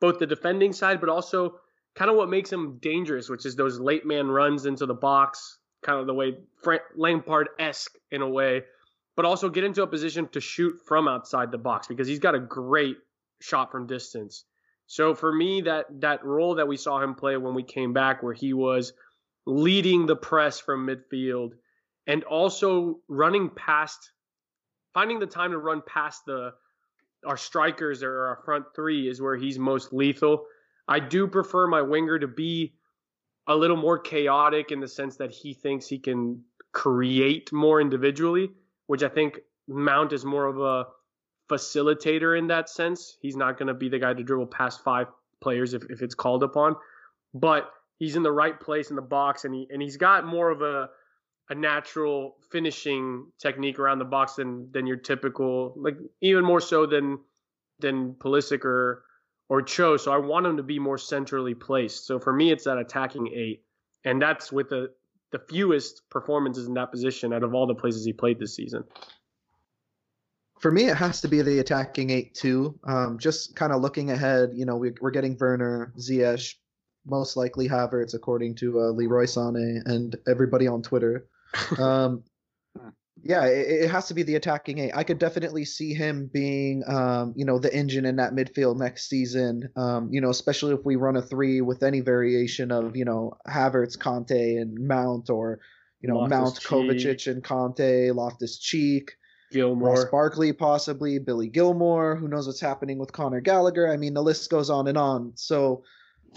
both 0.00 0.18
the 0.18 0.26
defending 0.26 0.72
side, 0.72 1.00
but 1.00 1.08
also 1.08 1.58
kind 1.94 2.10
of 2.10 2.16
what 2.16 2.28
makes 2.28 2.52
him 2.52 2.78
dangerous, 2.80 3.28
which 3.28 3.46
is 3.46 3.56
those 3.56 3.78
late 3.78 4.04
man 4.06 4.28
runs 4.28 4.66
into 4.66 4.86
the 4.86 4.94
box, 4.94 5.58
kind 5.82 6.00
of 6.00 6.06
the 6.06 6.14
way 6.14 6.36
Frank 6.62 6.82
Lampard 6.96 7.48
esque 7.58 7.92
in 8.10 8.22
a 8.22 8.28
way, 8.28 8.62
but 9.16 9.24
also 9.24 9.48
get 9.48 9.64
into 9.64 9.82
a 9.82 9.86
position 9.86 10.28
to 10.28 10.40
shoot 10.40 10.80
from 10.86 11.06
outside 11.06 11.50
the 11.50 11.58
box 11.58 11.86
because 11.86 12.08
he's 12.08 12.18
got 12.18 12.34
a 12.34 12.40
great 12.40 12.96
shot 13.40 13.70
from 13.70 13.86
distance. 13.86 14.44
So 14.86 15.14
for 15.14 15.32
me, 15.32 15.62
that 15.62 15.86
that 16.00 16.24
role 16.24 16.56
that 16.56 16.68
we 16.68 16.76
saw 16.76 17.02
him 17.02 17.14
play 17.14 17.36
when 17.36 17.54
we 17.54 17.62
came 17.62 17.92
back, 17.92 18.22
where 18.22 18.34
he 18.34 18.52
was 18.52 18.92
leading 19.46 20.06
the 20.06 20.16
press 20.16 20.58
from 20.60 20.86
midfield 20.86 21.52
and 22.06 22.24
also 22.24 23.00
running 23.08 23.50
past, 23.50 24.10
finding 24.92 25.18
the 25.18 25.26
time 25.26 25.52
to 25.52 25.58
run 25.58 25.82
past 25.86 26.24
the 26.26 26.52
our 27.26 27.36
strikers 27.38 28.02
or 28.02 28.26
our 28.26 28.42
front 28.44 28.66
three 28.74 29.08
is 29.08 29.22
where 29.22 29.36
he's 29.36 29.58
most 29.58 29.92
lethal. 29.92 30.44
I 30.86 31.00
do 31.00 31.26
prefer 31.26 31.66
my 31.66 31.82
winger 31.82 32.18
to 32.18 32.28
be 32.28 32.74
a 33.46 33.54
little 33.54 33.76
more 33.76 33.98
chaotic 33.98 34.72
in 34.72 34.80
the 34.80 34.88
sense 34.88 35.16
that 35.16 35.30
he 35.30 35.54
thinks 35.54 35.86
he 35.86 35.98
can 35.98 36.42
create 36.72 37.52
more 37.52 37.80
individually, 37.80 38.50
which 38.86 39.02
I 39.02 39.08
think 39.08 39.40
Mount 39.68 40.12
is 40.12 40.24
more 40.24 40.46
of 40.46 40.60
a 40.60 40.86
facilitator 41.50 42.38
in 42.38 42.48
that 42.48 42.68
sense. 42.68 43.16
He's 43.20 43.36
not 43.36 43.58
going 43.58 43.68
to 43.68 43.74
be 43.74 43.88
the 43.88 43.98
guy 43.98 44.14
to 44.14 44.22
dribble 44.22 44.46
past 44.46 44.82
five 44.82 45.06
players 45.42 45.74
if, 45.74 45.84
if 45.90 46.02
it's 46.02 46.14
called 46.14 46.42
upon, 46.42 46.76
but 47.32 47.70
he's 47.98 48.16
in 48.16 48.22
the 48.22 48.32
right 48.32 48.58
place 48.58 48.90
in 48.90 48.96
the 48.96 49.02
box 49.02 49.44
and 49.44 49.54
he 49.54 49.66
and 49.70 49.80
he's 49.80 49.96
got 49.96 50.26
more 50.26 50.50
of 50.50 50.62
a 50.62 50.88
a 51.50 51.54
natural 51.54 52.36
finishing 52.50 53.26
technique 53.38 53.78
around 53.78 53.98
the 53.98 54.04
box 54.04 54.34
than 54.34 54.70
than 54.72 54.86
your 54.86 54.96
typical 54.96 55.74
like 55.76 55.96
even 56.22 56.44
more 56.44 56.60
so 56.60 56.86
than 56.86 57.18
than 57.80 58.14
Pulisic 58.14 58.64
or 58.64 59.04
or 59.54 59.62
Cho. 59.62 59.96
So 59.96 60.12
I 60.12 60.18
want 60.18 60.46
him 60.46 60.56
to 60.56 60.62
be 60.62 60.78
more 60.78 60.98
centrally 60.98 61.54
placed. 61.54 62.06
So 62.06 62.18
for 62.18 62.32
me, 62.32 62.50
it's 62.50 62.64
that 62.64 62.78
attacking 62.78 63.28
eight, 63.34 63.62
and 64.04 64.20
that's 64.20 64.50
with 64.50 64.68
the 64.68 64.90
the 65.30 65.38
fewest 65.38 66.02
performances 66.10 66.68
in 66.68 66.74
that 66.74 66.90
position 66.92 67.32
out 67.32 67.42
of 67.42 67.54
all 67.54 67.66
the 67.66 67.74
places 67.74 68.04
he 68.04 68.12
played 68.12 68.38
this 68.38 68.54
season 68.54 68.84
for 70.64 70.70
me, 70.70 70.86
it 70.86 70.96
has 70.96 71.20
to 71.20 71.28
be 71.28 71.42
the 71.42 71.58
attacking 71.58 72.08
eight 72.08 72.34
too. 72.34 72.78
Um, 72.84 73.18
just 73.18 73.54
kind 73.54 73.70
of 73.70 73.82
looking 73.82 74.10
ahead, 74.10 74.52
you 74.54 74.64
know, 74.64 74.76
we, 74.76 74.92
are 75.02 75.10
getting 75.10 75.36
Werner, 75.38 75.92
Ziyech, 75.98 76.54
most 77.04 77.36
likely 77.36 77.68
Havertz, 77.68 78.14
according 78.14 78.54
to 78.54 78.80
uh, 78.80 78.84
Leroy 78.84 79.24
Sané 79.24 79.84
and 79.84 80.16
everybody 80.26 80.66
on 80.66 80.80
Twitter. 80.80 81.26
Um, 81.78 82.24
Yeah, 83.24 83.46
it, 83.46 83.84
it, 83.84 83.90
has 83.90 84.08
to 84.08 84.14
be 84.14 84.22
the 84.22 84.34
attacking 84.34 84.78
eight. 84.78 84.92
I 84.94 85.02
could 85.02 85.18
definitely 85.18 85.64
see 85.64 85.94
him 85.94 86.30
being, 86.32 86.82
um, 86.86 87.32
you 87.34 87.46
know, 87.46 87.58
the 87.58 87.74
engine 87.74 88.04
in 88.04 88.16
that 88.16 88.34
midfield 88.34 88.76
next 88.76 89.08
season. 89.08 89.70
Um, 89.76 90.10
you 90.12 90.20
know, 90.20 90.28
especially 90.28 90.74
if 90.74 90.84
we 90.84 90.96
run 90.96 91.16
a 91.16 91.22
three 91.22 91.62
with 91.62 91.82
any 91.82 92.00
variation 92.00 92.70
of, 92.70 92.96
you 92.96 93.06
know, 93.06 93.32
Havertz, 93.48 93.96
Kanté, 93.96 94.60
and 94.60 94.78
Mount, 94.86 95.30
or 95.30 95.60
you 96.02 96.08
know, 96.10 96.18
Loftus 96.18 96.30
Mount, 96.30 96.56
Cheek. 96.56 96.68
Kovacic, 96.68 97.32
and 97.32 97.42
Kanté, 97.42 98.14
Loftus 98.14 98.58
Cheek. 98.58 99.12
Gilmour, 99.52 99.88
Ross 99.88 100.04
Barkley, 100.06 100.52
possibly 100.52 101.18
Billy 101.18 101.48
Gilmour. 101.48 102.16
Who 102.18 102.28
knows 102.28 102.46
what's 102.46 102.60
happening 102.60 102.98
with 102.98 103.12
Conor 103.12 103.40
Gallagher? 103.40 103.90
I 103.90 103.96
mean, 103.96 104.12
the 104.12 104.22
list 104.22 104.50
goes 104.50 104.68
on 104.68 104.88
and 104.88 104.98
on. 104.98 105.32
So 105.36 105.84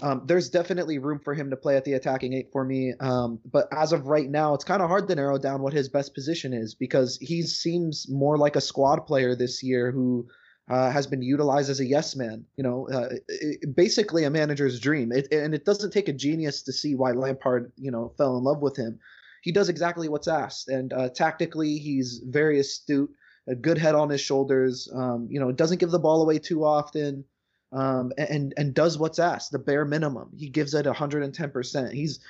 um, 0.02 0.22
there's 0.26 0.48
definitely 0.48 0.98
room 0.98 1.18
for 1.18 1.34
him 1.34 1.50
to 1.50 1.56
play 1.56 1.76
at 1.76 1.84
the 1.84 1.94
attacking 1.94 2.32
eight 2.32 2.50
for 2.52 2.64
me. 2.64 2.92
Um, 3.00 3.40
but 3.50 3.68
as 3.72 3.92
of 3.92 4.06
right 4.06 4.28
now, 4.28 4.54
it's 4.54 4.64
kind 4.64 4.82
of 4.82 4.88
hard 4.88 5.08
to 5.08 5.14
narrow 5.14 5.38
down 5.38 5.62
what 5.62 5.72
his 5.72 5.88
best 5.88 6.14
position 6.14 6.52
is 6.52 6.74
because 6.74 7.18
he 7.20 7.42
seems 7.42 8.06
more 8.08 8.38
like 8.38 8.56
a 8.56 8.60
squad 8.60 9.06
player 9.06 9.34
this 9.34 9.62
year 9.62 9.90
who 9.90 10.26
uh, 10.70 10.90
has 10.90 11.06
been 11.06 11.22
utilized 11.22 11.70
as 11.70 11.80
a 11.80 11.86
yes 11.86 12.14
man. 12.14 12.44
You 12.56 12.64
know, 12.64 12.88
uh, 12.92 13.08
it, 13.28 13.74
basically 13.74 14.24
a 14.24 14.30
manager's 14.30 14.78
dream. 14.78 15.12
It, 15.12 15.32
and 15.32 15.54
it 15.54 15.64
doesn't 15.64 15.92
take 15.92 16.08
a 16.08 16.12
genius 16.12 16.62
to 16.62 16.72
see 16.72 16.94
why 16.94 17.12
Lampard, 17.12 17.72
you 17.76 17.90
know, 17.90 18.12
fell 18.16 18.36
in 18.36 18.44
love 18.44 18.62
with 18.62 18.76
him. 18.76 18.98
He 19.42 19.52
does 19.52 19.68
exactly 19.68 20.08
what's 20.08 20.28
asked, 20.28 20.68
and 20.68 20.92
uh, 20.92 21.10
tactically, 21.10 21.78
he's 21.78 22.20
very 22.26 22.58
astute. 22.58 23.10
A 23.46 23.54
good 23.54 23.78
head 23.78 23.94
on 23.94 24.10
his 24.10 24.20
shoulders. 24.20 24.90
Um, 24.94 25.28
you 25.30 25.40
know, 25.40 25.52
doesn't 25.52 25.78
give 25.78 25.90
the 25.90 25.98
ball 25.98 26.22
away 26.22 26.38
too 26.38 26.64
often 26.64 27.24
um, 27.72 28.12
and 28.16 28.54
and 28.56 28.74
does 28.74 28.98
what's 28.98 29.18
asked, 29.18 29.52
the 29.52 29.58
bare 29.58 29.84
minimum. 29.84 30.30
He 30.36 30.48
gives 30.48 30.74
it 30.74 30.86
110 30.86 31.50
percent. 31.50 31.92
He's 31.92 32.20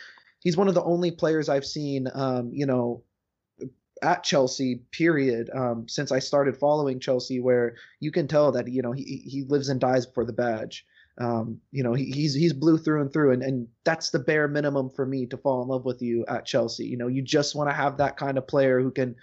he's 0.40 0.56
one 0.56 0.68
of 0.68 0.74
the 0.74 0.84
only 0.84 1.10
players 1.10 1.48
I've 1.48 1.66
seen, 1.66 2.08
um, 2.14 2.50
you 2.52 2.66
know, 2.66 3.02
at 4.02 4.24
Chelsea. 4.24 4.82
Period. 4.90 5.50
Um, 5.54 5.88
since 5.88 6.10
I 6.12 6.18
started 6.18 6.56
following 6.56 7.00
Chelsea, 7.00 7.40
where 7.40 7.76
you 8.00 8.10
can 8.10 8.26
tell 8.26 8.52
that 8.52 8.68
you 8.68 8.82
know 8.82 8.92
he 8.92 9.22
he 9.24 9.44
lives 9.44 9.68
and 9.68 9.80
dies 9.80 10.06
for 10.06 10.24
the 10.24 10.32
badge. 10.32 10.84
Um, 11.20 11.60
you 11.72 11.82
know, 11.82 11.94
he, 11.94 12.04
he's 12.04 12.34
he's 12.34 12.52
blue 12.52 12.78
through 12.78 13.00
and 13.02 13.12
through, 13.12 13.32
and, 13.32 13.42
and 13.42 13.68
that's 13.84 14.10
the 14.10 14.20
bare 14.20 14.46
minimum 14.46 14.90
for 14.90 15.04
me 15.04 15.26
to 15.26 15.36
fall 15.36 15.62
in 15.62 15.68
love 15.68 15.84
with 15.84 16.00
you 16.00 16.24
at 16.26 16.46
Chelsea. 16.46 16.86
You 16.86 16.96
know, 16.96 17.08
you 17.08 17.22
just 17.22 17.56
want 17.56 17.68
to 17.70 17.74
have 17.74 17.96
that 17.96 18.16
kind 18.16 18.38
of 18.38 18.46
player 18.46 18.80
who 18.80 18.92
can 18.92 19.16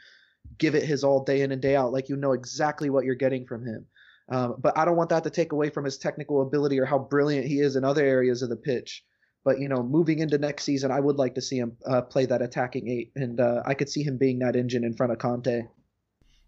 give 0.57 0.75
it 0.75 0.83
his 0.83 1.03
all 1.03 1.23
day 1.23 1.41
in 1.41 1.51
and 1.51 1.61
day 1.61 1.75
out, 1.75 1.93
like 1.93 2.09
you 2.09 2.15
know 2.15 2.33
exactly 2.33 2.89
what 2.89 3.05
you're 3.05 3.15
getting 3.15 3.45
from 3.45 3.65
him. 3.65 3.85
Um, 4.29 4.55
but 4.59 4.77
I 4.77 4.85
don't 4.85 4.95
want 4.95 5.09
that 5.09 5.23
to 5.25 5.29
take 5.29 5.51
away 5.51 5.69
from 5.69 5.85
his 5.85 5.97
technical 5.97 6.41
ability 6.41 6.79
or 6.79 6.85
how 6.85 6.97
brilliant 6.97 7.47
he 7.47 7.59
is 7.59 7.75
in 7.75 7.83
other 7.83 8.03
areas 8.03 8.41
of 8.41 8.49
the 8.49 8.55
pitch. 8.55 9.03
But 9.43 9.59
you 9.59 9.69
know, 9.69 9.83
moving 9.83 10.19
into 10.19 10.39
next 10.39 10.63
season, 10.63 10.91
I 10.91 10.99
would 10.99 11.17
like 11.17 11.35
to 11.35 11.41
see 11.41 11.59
him 11.59 11.77
uh, 11.85 12.01
play 12.01 12.25
that 12.25 12.41
attacking 12.41 12.87
eight, 12.87 13.11
and 13.15 13.39
uh, 13.39 13.61
I 13.65 13.75
could 13.75 13.89
see 13.89 14.01
him 14.01 14.17
being 14.17 14.39
that 14.39 14.55
engine 14.55 14.83
in 14.83 14.95
front 14.95 15.13
of 15.13 15.19
Kanté. 15.19 15.67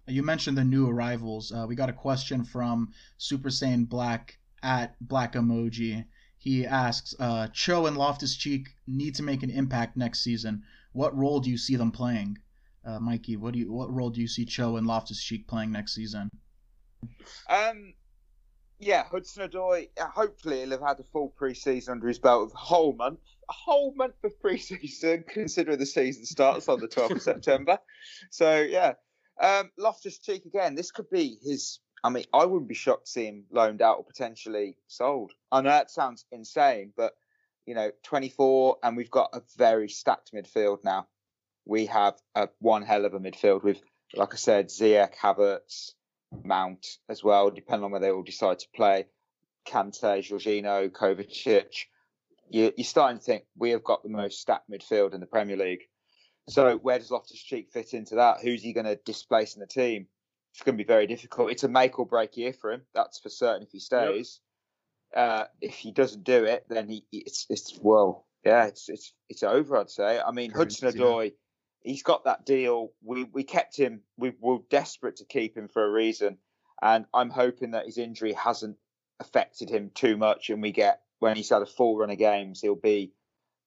You 0.08 0.24
mentioned 0.24 0.58
the 0.58 0.64
new 0.64 0.90
arrivals. 0.90 1.52
Uh, 1.52 1.66
we 1.68 1.76
got 1.76 1.90
a 1.90 1.94
question 1.94 2.44
from 2.44 2.94
Super 3.18 3.50
Saiyan 3.50 3.88
Black 3.88 4.40
at 4.64 4.96
Black 5.00 5.34
Emoji. 5.34 6.06
He 6.38 6.66
asks, 6.66 7.14
uh, 7.20 7.48
Cho 7.50 7.86
and 7.88 7.98
Loftus 7.98 8.36
Cheek 8.36 8.70
need 8.88 9.16
to 9.16 9.24
make 9.24 9.44
an 9.44 9.50
impact 9.50 9.98
next 9.98 10.22
season. 10.22 10.64
What 10.94 11.16
role 11.16 11.40
do 11.40 11.50
you 11.50 11.58
see 11.58 11.76
them 11.76 11.92
playing? 11.92 12.38
Uh, 12.86 13.00
Mikey, 13.00 13.36
what 13.36 13.54
do 13.54 13.60
you 13.60 13.72
what 13.72 13.94
role 13.94 14.10
do 14.10 14.22
you 14.22 14.28
see 14.28 14.46
Cho 14.46 14.78
and 14.78 14.88
Loftus 14.88 15.22
Cheek 15.22 15.48
playing 15.48 15.72
next 15.74 15.94
season? 15.94 16.30
Um, 17.50 17.94
yeah, 18.80 19.04
Hudson 19.06 19.50
Odoi. 19.50 19.90
Hopefully, 20.00 20.60
he'll 20.60 20.72
have 20.72 20.82
had 20.82 21.00
a 21.00 21.04
full 21.04 21.34
preseason 21.40 21.90
under 21.90 22.08
his 22.08 22.20
belt, 22.20 22.50
of 22.50 22.54
a 22.54 22.58
whole 22.58 22.94
month, 22.94 23.20
a 23.50 23.54
whole 23.54 23.94
month 23.96 24.16
of 24.24 24.32
preseason, 24.44 25.28
considering 25.28 25.80
the 25.80 25.86
season 25.86 26.26
starts 26.26 26.68
on 26.70 26.80
the 26.80 26.88
12th 26.88 27.12
of 27.12 27.22
September. 27.22 27.80
So 28.30 28.62
yeah, 28.62 28.94
um, 29.42 29.72
Loftus 29.78 30.20
Cheek 30.20 30.46
again. 30.46 30.76
This 30.76 30.92
could 30.92 31.10
be 31.10 31.38
his. 31.42 31.80
I 32.04 32.10
mean, 32.10 32.26
I 32.34 32.46
wouldn't 32.46 32.70
be 32.70 32.76
shocked 32.76 33.08
to 33.08 33.12
see 33.12 33.26
him 33.26 33.46
loaned 33.52 33.82
out 33.82 33.98
or 33.98 34.04
potentially 34.04 34.78
sold. 34.88 35.34
I 35.52 35.62
know 35.62 35.70
that 35.70 35.90
sounds 35.90 36.26
insane, 36.32 36.94
but 36.96 37.14
you 37.66 37.74
know, 37.74 37.92
24, 38.04 38.78
and 38.82 38.96
we've 38.96 39.12
got 39.12 39.32
a 39.34 39.42
very 39.58 39.90
stacked 39.90 40.32
midfield 40.34 40.84
now. 40.84 41.08
We 41.66 41.88
have 41.88 42.16
a 42.34 42.48
one 42.60 42.84
hell 42.84 43.04
of 43.06 43.14
a 43.14 43.20
midfield 43.20 43.64
with, 43.64 43.82
like 44.14 44.34
I 44.34 44.38
said, 44.38 44.70
Ziyech, 44.70 45.16
Havertz, 45.16 45.92
Mount 46.44 46.86
as 47.10 47.24
well, 47.24 47.50
depending 47.50 47.86
on 47.86 47.92
where 47.92 48.02
they 48.02 48.12
all 48.12 48.24
decide 48.24 48.60
to 48.60 48.68
play. 48.76 49.06
Kanté, 49.68 50.20
Jorginho, 50.20 50.90
Kovacic. 50.90 51.86
You, 52.50 52.72
are 52.78 52.84
starting 52.84 53.18
to 53.18 53.24
think 53.24 53.44
we 53.58 53.72
have 53.72 53.84
got 53.84 54.04
the 54.04 54.10
most 54.10 54.40
stacked 54.40 54.70
midfield 54.70 55.14
in 55.14 55.20
the 55.20 55.26
Premier 55.26 55.58
League. 55.58 55.84
So 56.50 56.78
where 56.78 56.98
does 56.98 57.12
Loftus 57.12 57.42
Cheek 57.42 57.70
fit 57.72 57.94
into 57.94 58.16
that? 58.16 58.38
Who's 58.42 58.64
he 58.64 58.72
going 58.72 58.86
to 58.86 58.96
displace 58.96 59.56
in 59.56 59.60
the 59.60 59.68
team? 59.68 60.08
It's 60.54 60.64
going 60.64 60.78
to 60.78 60.84
be 60.84 60.88
very 60.88 61.06
difficult. 61.06 61.52
It's 61.52 61.66
a 61.66 61.68
make 61.68 62.00
or 62.00 62.06
break 62.06 62.38
year 62.38 62.54
for 62.54 62.72
him. 62.72 62.84
That's 62.94 63.20
for 63.20 63.30
certain. 63.30 63.64
If 63.64 63.72
he 63.72 63.80
stays, 63.80 64.40
yep. 65.14 65.30
uh, 65.30 65.46
if 65.62 65.76
he 65.76 65.92
doesn't 65.92 66.24
do 66.24 66.46
it, 66.46 66.66
then 66.70 66.88
he 66.88 67.06
it's 67.12 67.46
it's 67.50 67.78
well, 67.82 68.26
yeah, 68.46 68.66
it's 68.66 68.88
it's 68.88 69.14
it's 69.30 69.44
over. 69.44 69.78
I'd 69.78 69.90
say. 69.90 70.20
I 70.20 70.32
mean, 70.32 70.52
Hudson 70.52 70.90
Odoi 70.90 71.34
he's 71.88 72.04
got 72.04 72.26
that 72.26 72.46
deal. 72.46 72.92
We 73.04 73.24
we 73.24 73.44
kept 73.44 73.78
him. 73.78 74.02
We 74.18 74.34
were 74.40 74.60
desperate 74.70 75.18
to 75.18 75.26
keep 75.26 75.56
him 75.56 75.68
for 75.68 75.84
a 75.84 75.92
reason, 75.92 76.38
and 76.82 77.06
I'm 77.14 77.30
hoping 77.30 77.72
that 77.72 77.86
his 77.86 77.98
injury 77.98 78.34
hasn't 78.34 78.78
affected 79.20 79.70
him 79.70 79.92
too 79.94 80.18
much, 80.18 80.50
and 80.50 80.62
we 80.62 80.72
get 80.72 81.02
when 81.20 81.36
he's 81.36 81.50
had 81.50 81.62
a 81.62 81.66
full 81.66 81.98
run 81.98 82.12
of 82.12 82.18
games, 82.18 82.62
he'll 82.62 82.76
be 82.76 83.14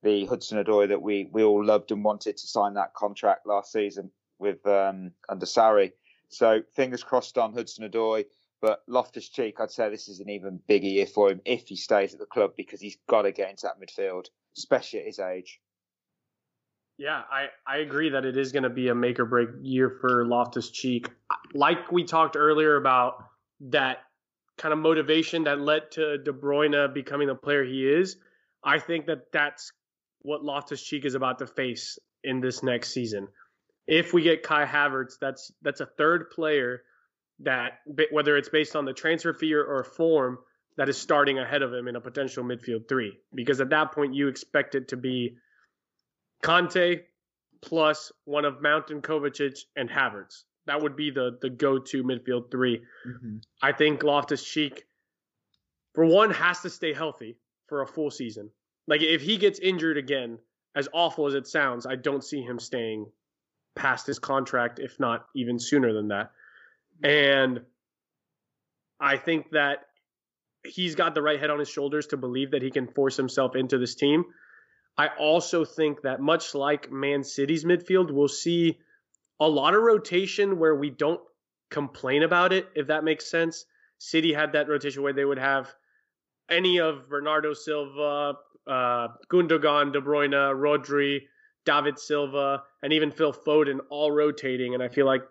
the 0.02 0.26
Hudson 0.26 0.62
Odoi 0.62 0.88
that 0.88 1.02
we 1.02 1.28
we 1.32 1.42
all 1.42 1.64
loved 1.64 1.90
and 1.90 2.04
wanted 2.04 2.36
to 2.36 2.46
sign 2.46 2.74
that 2.74 2.94
contract 2.94 3.46
last 3.46 3.72
season 3.72 4.10
with 4.38 4.64
um, 4.66 5.12
under 5.28 5.46
Sarri. 5.46 5.92
So 6.28 6.60
fingers 6.74 7.02
crossed 7.02 7.38
on 7.38 7.54
Hudson 7.54 7.88
Odoi. 7.88 8.26
But 8.62 8.82
Loftus 8.86 9.30
Cheek, 9.30 9.58
I'd 9.58 9.70
say 9.70 9.88
this 9.88 10.08
is 10.08 10.20
an 10.20 10.28
even 10.28 10.60
bigger 10.68 10.86
year 10.86 11.06
for 11.06 11.30
him 11.30 11.40
if 11.46 11.68
he 11.68 11.76
stays 11.76 12.12
at 12.12 12.20
the 12.20 12.26
club 12.26 12.52
because 12.58 12.78
he's 12.78 12.98
got 13.08 13.22
to 13.22 13.32
get 13.32 13.48
into 13.48 13.62
that 13.62 13.80
midfield, 13.80 14.26
especially 14.54 15.00
at 15.00 15.06
his 15.06 15.18
age. 15.18 15.60
Yeah, 17.00 17.22
I, 17.32 17.46
I 17.66 17.78
agree 17.78 18.10
that 18.10 18.26
it 18.26 18.36
is 18.36 18.52
going 18.52 18.64
to 18.64 18.68
be 18.68 18.88
a 18.88 18.94
make 18.94 19.18
or 19.18 19.24
break 19.24 19.48
year 19.62 19.88
for 19.88 20.26
Loftus 20.26 20.68
Cheek. 20.68 21.08
Like 21.54 21.90
we 21.90 22.04
talked 22.04 22.36
earlier 22.36 22.76
about 22.76 23.24
that 23.70 24.00
kind 24.58 24.74
of 24.74 24.80
motivation 24.80 25.44
that 25.44 25.58
led 25.58 25.92
to 25.92 26.18
De 26.18 26.30
Bruyne 26.30 26.92
becoming 26.92 27.28
the 27.28 27.34
player 27.34 27.64
he 27.64 27.88
is, 27.88 28.16
I 28.62 28.80
think 28.80 29.06
that 29.06 29.32
that's 29.32 29.72
what 30.20 30.44
Loftus 30.44 30.82
Cheek 30.82 31.06
is 31.06 31.14
about 31.14 31.38
to 31.38 31.46
face 31.46 31.98
in 32.22 32.42
this 32.42 32.62
next 32.62 32.92
season. 32.92 33.28
If 33.86 34.12
we 34.12 34.20
get 34.20 34.42
Kai 34.42 34.66
Havertz, 34.66 35.14
that's 35.18 35.50
that's 35.62 35.80
a 35.80 35.86
third 35.86 36.28
player 36.28 36.82
that 37.38 37.78
whether 38.10 38.36
it's 38.36 38.50
based 38.50 38.76
on 38.76 38.84
the 38.84 38.92
transfer 38.92 39.32
fee 39.32 39.54
or 39.54 39.82
form 39.84 40.38
that 40.76 40.90
is 40.90 40.98
starting 40.98 41.38
ahead 41.38 41.62
of 41.62 41.72
him 41.72 41.88
in 41.88 41.96
a 41.96 42.00
potential 42.02 42.44
midfield 42.44 42.90
three. 42.90 43.16
Because 43.34 43.62
at 43.62 43.70
that 43.70 43.92
point 43.92 44.14
you 44.14 44.28
expect 44.28 44.74
it 44.74 44.88
to 44.88 44.98
be 44.98 45.38
Kanté 46.42 47.02
plus 47.62 48.12
one 48.24 48.44
of 48.44 48.62
Mount 48.62 48.90
and 48.90 49.02
Kovacic 49.02 49.58
and 49.76 49.88
Havertz. 49.88 50.44
That 50.66 50.80
would 50.82 50.96
be 50.96 51.10
the 51.10 51.38
the 51.40 51.50
go 51.50 51.78
to 51.78 52.04
midfield 52.04 52.50
3 52.50 52.78
mm-hmm. 52.78 53.36
I 53.62 53.72
think 53.72 54.02
Loftus 54.02 54.44
Cheek, 54.44 54.86
for 55.94 56.06
one, 56.06 56.30
has 56.30 56.60
to 56.60 56.70
stay 56.70 56.92
healthy 56.92 57.36
for 57.66 57.82
a 57.82 57.86
full 57.86 58.10
season. 58.10 58.50
Like 58.86 59.02
if 59.02 59.22
he 59.22 59.36
gets 59.36 59.58
injured 59.58 59.96
again, 59.96 60.38
as 60.74 60.88
awful 60.92 61.26
as 61.26 61.34
it 61.34 61.46
sounds, 61.46 61.86
I 61.86 61.96
don't 61.96 62.24
see 62.24 62.42
him 62.42 62.58
staying 62.58 63.06
past 63.74 64.06
his 64.06 64.18
contract, 64.18 64.78
if 64.78 64.98
not 65.00 65.26
even 65.34 65.58
sooner 65.58 65.92
than 65.92 66.08
that. 66.08 66.30
And 67.02 67.60
I 69.00 69.16
think 69.16 69.50
that 69.50 69.86
he's 70.64 70.94
got 70.94 71.14
the 71.14 71.22
right 71.22 71.40
head 71.40 71.50
on 71.50 71.58
his 71.58 71.68
shoulders 71.68 72.06
to 72.08 72.16
believe 72.16 72.50
that 72.50 72.62
he 72.62 72.70
can 72.70 72.86
force 72.86 73.16
himself 73.16 73.56
into 73.56 73.78
this 73.78 73.94
team. 73.94 74.24
I 75.00 75.08
also 75.18 75.64
think 75.64 76.02
that 76.02 76.20
much 76.20 76.54
like 76.54 76.92
Man 76.92 77.24
City's 77.24 77.64
midfield, 77.64 78.10
we'll 78.10 78.28
see 78.28 78.80
a 79.40 79.48
lot 79.48 79.74
of 79.74 79.80
rotation 79.80 80.58
where 80.58 80.74
we 80.74 80.90
don't 80.90 81.22
complain 81.70 82.22
about 82.22 82.52
it, 82.52 82.68
if 82.74 82.88
that 82.88 83.02
makes 83.02 83.30
sense. 83.30 83.64
City 83.96 84.34
had 84.34 84.52
that 84.52 84.68
rotation 84.68 85.02
where 85.02 85.14
they 85.14 85.24
would 85.24 85.38
have 85.38 85.72
any 86.50 86.80
of 86.80 87.08
Bernardo 87.08 87.54
Silva, 87.54 88.34
uh, 88.66 89.08
Gundogan, 89.32 89.90
De 89.94 90.02
Bruyne, 90.02 90.34
Rodri, 90.34 91.20
David 91.64 91.98
Silva, 91.98 92.64
and 92.82 92.92
even 92.92 93.10
Phil 93.10 93.32
Foden 93.32 93.78
all 93.88 94.12
rotating. 94.12 94.74
And 94.74 94.82
I 94.82 94.88
feel 94.88 95.06
like 95.06 95.22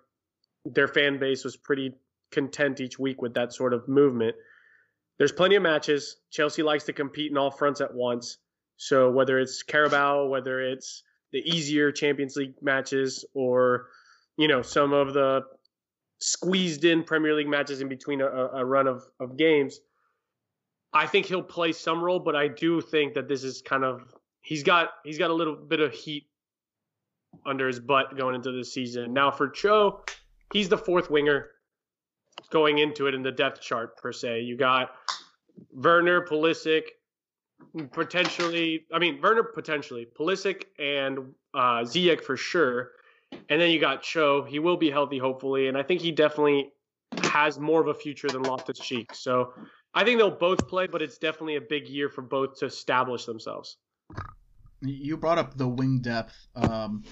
their 0.66 0.88
fan 0.88 1.20
base 1.20 1.44
was 1.44 1.56
pretty 1.56 1.94
content 2.32 2.82
each 2.82 2.98
week 2.98 3.22
with 3.22 3.36
that 3.36 3.54
sort 3.54 3.76
of 3.76 3.88
movement. 3.88 4.36
There's 5.20 5.32
plenty 5.32 5.58
of 5.58 5.62
matches. 5.62 6.18
Chelsea 6.32 6.64
likes 6.64 6.86
to 6.86 6.94
compete 6.94 7.30
in 7.30 7.38
all 7.38 7.52
fronts 7.52 7.82
at 7.82 7.94
once. 7.94 8.40
So 8.80 9.12
whether 9.12 9.38
it's 9.38 9.62
Carabao, 9.62 10.28
whether 10.28 10.62
it's 10.62 11.04
the 11.34 11.40
easier 11.40 11.92
Champions 11.92 12.38
League 12.38 12.54
matches, 12.62 13.26
or 13.34 13.88
you 14.38 14.48
know 14.48 14.62
some 14.62 14.94
of 14.94 15.14
the 15.14 15.42
squeezed 16.20 16.86
in 16.86 17.04
Premier 17.04 17.34
League 17.34 17.50
matches 17.50 17.82
in 17.82 17.90
between 17.90 18.22
a, 18.22 18.26
a 18.26 18.64
run 18.64 18.88
of, 18.88 19.04
of 19.20 19.36
games, 19.36 19.82
I 20.94 21.08
think 21.08 21.26
he'll 21.26 21.44
play 21.44 21.74
some 21.74 22.02
role. 22.02 22.20
But 22.20 22.38
I 22.38 22.48
do 22.48 22.80
think 22.80 23.16
that 23.16 23.28
this 23.28 23.44
is 23.44 23.62
kind 23.62 23.84
of 23.84 24.16
he's 24.42 24.64
got 24.64 24.92
he's 25.04 25.18
got 25.18 25.30
a 25.30 25.34
little 25.34 25.58
bit 25.58 25.82
of 25.82 25.94
heat 25.94 26.28
under 27.46 27.68
his 27.68 27.82
butt 27.82 28.16
going 28.18 28.34
into 28.34 28.54
the 28.54 28.64
season. 28.64 29.12
Now 29.12 29.30
for 29.30 29.50
Cho, 29.50 30.06
he's 30.54 30.70
the 30.70 30.78
fourth 30.78 31.10
winger 31.10 31.48
going 32.50 32.78
into 32.78 33.08
it 33.08 33.14
in 33.14 33.24
the 33.24 33.32
depth 33.34 33.60
chart 33.60 33.98
per 33.98 34.14
se. 34.14 34.40
You 34.44 34.56
got 34.56 34.92
Werner, 35.74 36.26
Pulisic, 36.26 36.84
potentially. 37.92 38.86
I 38.94 39.00
mean 39.00 39.20
Werner 39.22 39.44
potentially, 39.44 40.08
Pulisic 40.18 40.64
and 40.78 41.34
uh, 41.54 41.84
Ziyech 41.84 42.22
for 42.22 42.38
sure, 42.38 42.92
and 43.50 43.62
then 43.62 43.72
you 43.72 43.80
got 43.80 44.04
Cho. 44.04 44.44
He 44.44 44.60
will 44.60 44.78
be 44.78 44.90
healthy 44.90 45.18
hopefully, 45.18 45.68
and 45.68 45.78
I 45.78 45.84
think 45.84 46.02
he 46.02 46.12
definitely 46.12 46.72
has 47.24 47.60
more 47.60 47.82
of 47.82 47.88
a 47.88 47.94
future 47.94 48.28
than 48.28 48.44
Loftus 48.44 48.80
Cheek. 48.80 49.14
So 49.14 49.54
I 49.94 50.04
think 50.04 50.20
they'll 50.20 50.32
both 50.32 50.68
play, 50.68 50.88
but 50.88 51.02
it's 51.02 51.18
definitely 51.18 51.56
a 51.56 51.62
big 51.62 51.88
year 51.88 52.10
for 52.10 52.22
both 52.22 52.60
to 52.60 52.66
establish 52.66 53.26
themselves. 53.26 53.78
You 54.82 55.18
brought 55.18 55.38
up 55.38 55.58
the 55.58 55.68
wing 55.68 56.00
depth. 56.00 56.36
Um, 56.56 57.04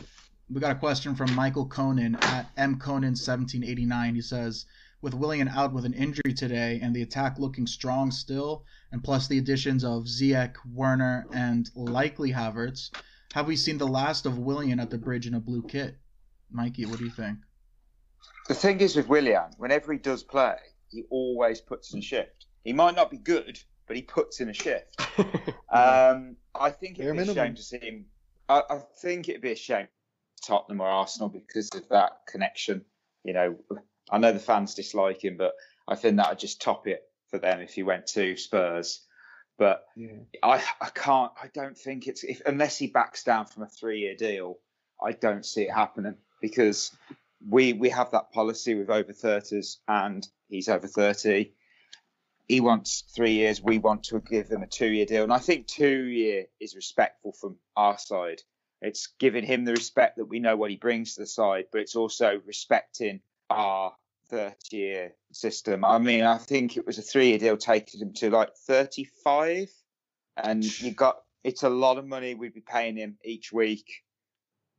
we 0.49 0.61
got 0.61 0.71
a 0.71 0.79
question 0.79 1.15
from 1.15 1.33
Michael 1.33 1.65
Conan 1.65 2.15
at 2.15 2.55
mconan1789. 2.55 4.15
He 4.15 4.21
says, 4.21 4.65
with 5.07 5.13
Willian 5.13 5.47
out 5.47 5.71
with 5.71 5.85
an 5.85 5.93
injury 5.93 6.33
today 6.33 6.81
and 6.83 6.93
the 6.93 7.01
attack 7.01 7.39
looking 7.39 7.65
strong 7.65 8.11
still, 8.11 8.65
and 8.91 9.01
plus 9.01 9.29
the 9.29 9.37
additions 9.37 9.85
of 9.85 10.03
Ziyech, 10.03 10.55
Werner, 10.73 11.25
and 11.31 11.69
likely 11.75 12.33
Havertz, 12.33 12.91
have 13.33 13.47
we 13.47 13.55
seen 13.55 13.77
the 13.77 13.87
last 13.87 14.25
of 14.25 14.37
Willian 14.37 14.81
at 14.81 14.89
the 14.89 14.97
bridge 14.97 15.25
in 15.25 15.33
a 15.33 15.39
blue 15.39 15.63
kit? 15.63 15.95
Mikey, 16.51 16.85
what 16.87 16.97
do 16.97 17.05
you 17.05 17.09
think? 17.09 17.37
The 18.49 18.53
thing 18.53 18.81
is 18.81 18.97
with 18.97 19.07
Willian, 19.07 19.45
whenever 19.55 19.93
he 19.93 19.97
does 19.97 20.23
play, 20.23 20.57
he 20.89 21.05
always 21.09 21.61
puts 21.61 21.93
in 21.93 21.99
a 21.99 22.01
shift. 22.01 22.45
He 22.65 22.73
might 22.73 22.95
not 22.95 23.09
be 23.09 23.17
good, 23.17 23.57
but 23.85 23.95
he 23.95 24.01
puts 24.01 24.41
in 24.41 24.49
a 24.49 24.53
shift. 24.53 24.99
um, 25.71 26.35
I 26.53 26.69
think 26.69 26.99
it'd 26.99 27.15
be 27.15 27.21
a 27.21 27.33
shame 27.33 27.55
to 27.55 27.63
see 27.63 27.79
him. 27.79 28.07
I, 28.49 28.61
I 28.69 28.79
think 29.01 29.29
it'd 29.29 29.41
be 29.41 29.53
a 29.53 29.55
shame 29.55 29.87
Tottenham 30.45 30.81
or 30.81 30.89
Arsenal 30.89 31.29
because 31.29 31.69
of 31.73 31.87
that 31.91 32.23
connection. 32.27 32.83
You 33.23 33.31
know, 33.31 33.55
I 34.09 34.17
know 34.17 34.31
the 34.31 34.39
fans 34.39 34.73
dislike 34.75 35.23
him, 35.23 35.37
but 35.37 35.53
I 35.87 35.95
think 35.95 36.17
that 36.17 36.29
would 36.29 36.39
just 36.39 36.61
top 36.61 36.87
it 36.87 37.03
for 37.29 37.39
them 37.39 37.59
if 37.61 37.73
he 37.73 37.83
went 37.83 38.07
to 38.07 38.37
Spurs. 38.37 39.01
But 39.57 39.85
yeah. 39.95 40.19
I, 40.43 40.63
I 40.81 40.89
can't. 40.89 41.31
I 41.41 41.47
don't 41.53 41.77
think 41.77 42.07
it's 42.07 42.23
if 42.23 42.41
unless 42.45 42.77
he 42.77 42.87
backs 42.87 43.23
down 43.23 43.45
from 43.45 43.63
a 43.63 43.67
three-year 43.67 44.15
deal. 44.15 44.59
I 45.03 45.11
don't 45.11 45.45
see 45.45 45.63
it 45.63 45.73
happening 45.73 46.15
because 46.41 46.95
we 47.47 47.73
we 47.73 47.89
have 47.89 48.11
that 48.11 48.31
policy 48.31 48.75
with 48.75 48.89
over 48.89 49.13
30s, 49.13 49.77
and 49.87 50.27
he's 50.49 50.69
over 50.69 50.87
30 50.87 51.51
he 52.47 52.61
wants 52.61 53.03
three 53.13 53.33
years. 53.33 53.61
We 53.61 53.77
want 53.77 54.03
to 54.05 54.19
give 54.19 54.49
him 54.49 54.63
a 54.63 54.67
two-year 54.67 55.05
deal, 55.05 55.23
and 55.23 55.33
I 55.33 55.39
think 55.39 55.67
two-year 55.67 56.45
is 56.59 56.75
respectful 56.75 57.33
from 57.33 57.57
our 57.75 57.97
side. 57.97 58.41
It's 58.81 59.07
giving 59.19 59.43
him 59.43 59.65
the 59.65 59.73
respect 59.73 60.17
that 60.17 60.25
we 60.25 60.39
know 60.39 60.55
what 60.55 60.69
he 60.69 60.77
brings 60.77 61.15
to 61.15 61.21
the 61.21 61.27
side, 61.27 61.65
but 61.71 61.81
it's 61.81 61.95
also 61.95 62.41
respecting 62.45 63.21
our 63.49 63.93
30-year 64.31 65.13
system. 65.31 65.85
I 65.85 65.97
mean, 65.99 66.23
I 66.23 66.37
think 66.37 66.77
it 66.77 66.85
was 66.85 66.97
a 66.97 67.01
three-year 67.01 67.39
deal 67.39 67.57
taking 67.57 68.01
him 68.01 68.13
to 68.15 68.29
like 68.29 68.55
35, 68.67 69.69
and 70.35 70.63
you 70.81 70.91
got 70.95 71.17
it's 71.43 71.63
a 71.63 71.69
lot 71.69 71.97
of 71.97 72.05
money 72.05 72.35
we'd 72.35 72.53
be 72.53 72.61
paying 72.61 72.97
him 72.97 73.17
each 73.23 73.53
week, 73.53 73.85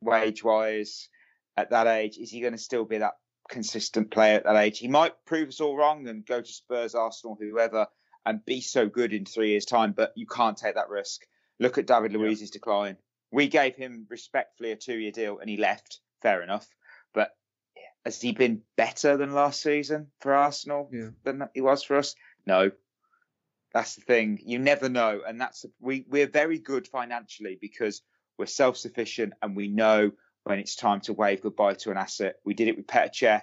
wage-wise. 0.03 1.09
At 1.57 1.71
that 1.71 1.89
age, 1.89 2.19
is 2.19 2.31
he 2.31 2.41
going 2.41 2.53
to 2.53 2.59
still 2.59 2.85
be 2.85 2.99
that 2.99 3.15
consistent 3.49 4.11
player 4.11 4.37
at 4.37 4.45
that 4.45 4.57
age. 4.57 4.79
He 4.79 4.89
might 4.89 5.15
prove 5.25 5.49
us 5.49 5.61
all 5.61 5.77
wrong 5.77 6.07
and 6.07 6.25
go 6.25 6.41
to 6.41 6.53
Spurs, 6.53 6.95
Arsenal, 6.95 7.37
whoever, 7.41 7.87
and 8.25 8.45
be 8.45 8.61
so 8.61 8.89
good 8.89 9.13
in 9.13 9.25
three 9.25 9.51
years' 9.51 9.65
time, 9.65 9.93
but 9.93 10.13
you 10.15 10.27
can't 10.27 10.57
take 10.57 10.75
that 10.75 10.91
risk. 10.91 11.23
Look 11.59 11.79
at 11.79 11.87
David 11.87 12.13
Luiz's 12.13 12.43
yeah. 12.51 12.53
decline. 12.53 12.97
We 13.33 13.49
gave 13.49 13.75
him 13.75 14.07
respectfully 14.09 14.73
a 14.73 14.77
two 14.77 14.97
year 14.97 15.11
deal 15.11 15.39
and 15.39 15.51
he 15.51 15.57
left. 15.57 16.01
Fair 16.23 16.43
enough. 16.43 16.69
But 17.15 17.31
has 18.09 18.23
he 18.23 18.33
been 18.33 18.63
better 18.75 19.19
than 19.19 19.35
last 19.35 19.61
season 19.61 20.07
for 20.21 20.33
Arsenal 20.33 20.89
yeah. 20.91 21.11
than 21.25 21.47
he 21.53 21.61
was 21.61 21.83
for 21.83 21.99
us? 21.99 22.15
No. 22.47 22.71
That's 23.75 23.97
the 23.97 24.01
thing. 24.01 24.39
You 24.43 24.59
never 24.59 24.89
know. 24.89 25.21
And 25.29 25.39
that's 25.39 25.67
we, 25.79 26.07
we're 26.09 26.27
very 26.27 26.59
good 26.59 26.89
financially 26.89 27.59
because 27.61 28.01
we're 28.39 28.47
self 28.47 28.79
sufficient 28.79 29.35
and 29.43 29.55
we 29.55 29.69
know 29.69 30.11
when 30.45 30.59
it's 30.59 30.75
time 30.75 31.03
to 31.03 31.13
wave 31.13 31.43
goodbye 31.43 31.75
to 31.75 31.91
an 31.91 31.99
asset. 31.99 32.37
We 32.47 32.55
did 32.55 32.69
it 32.69 32.79
with 32.79 32.87
Petr 32.87 33.11
Cech, 33.11 33.43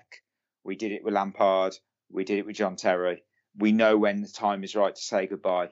we 0.63 0.76
did 0.76 0.91
it 0.91 1.03
with 1.03 1.13
Lampard, 1.13 1.76
we 2.11 2.24
did 2.24 2.39
it 2.39 2.47
with 2.47 2.55
John 2.55 2.76
Terry. 2.76 3.24
We 3.59 3.72
know 3.72 3.99
when 3.99 4.24
the 4.24 4.28
time 4.28 4.63
is 4.63 4.76
right 4.76 4.95
to 4.95 5.01
say 5.01 5.28
goodbye. 5.28 5.70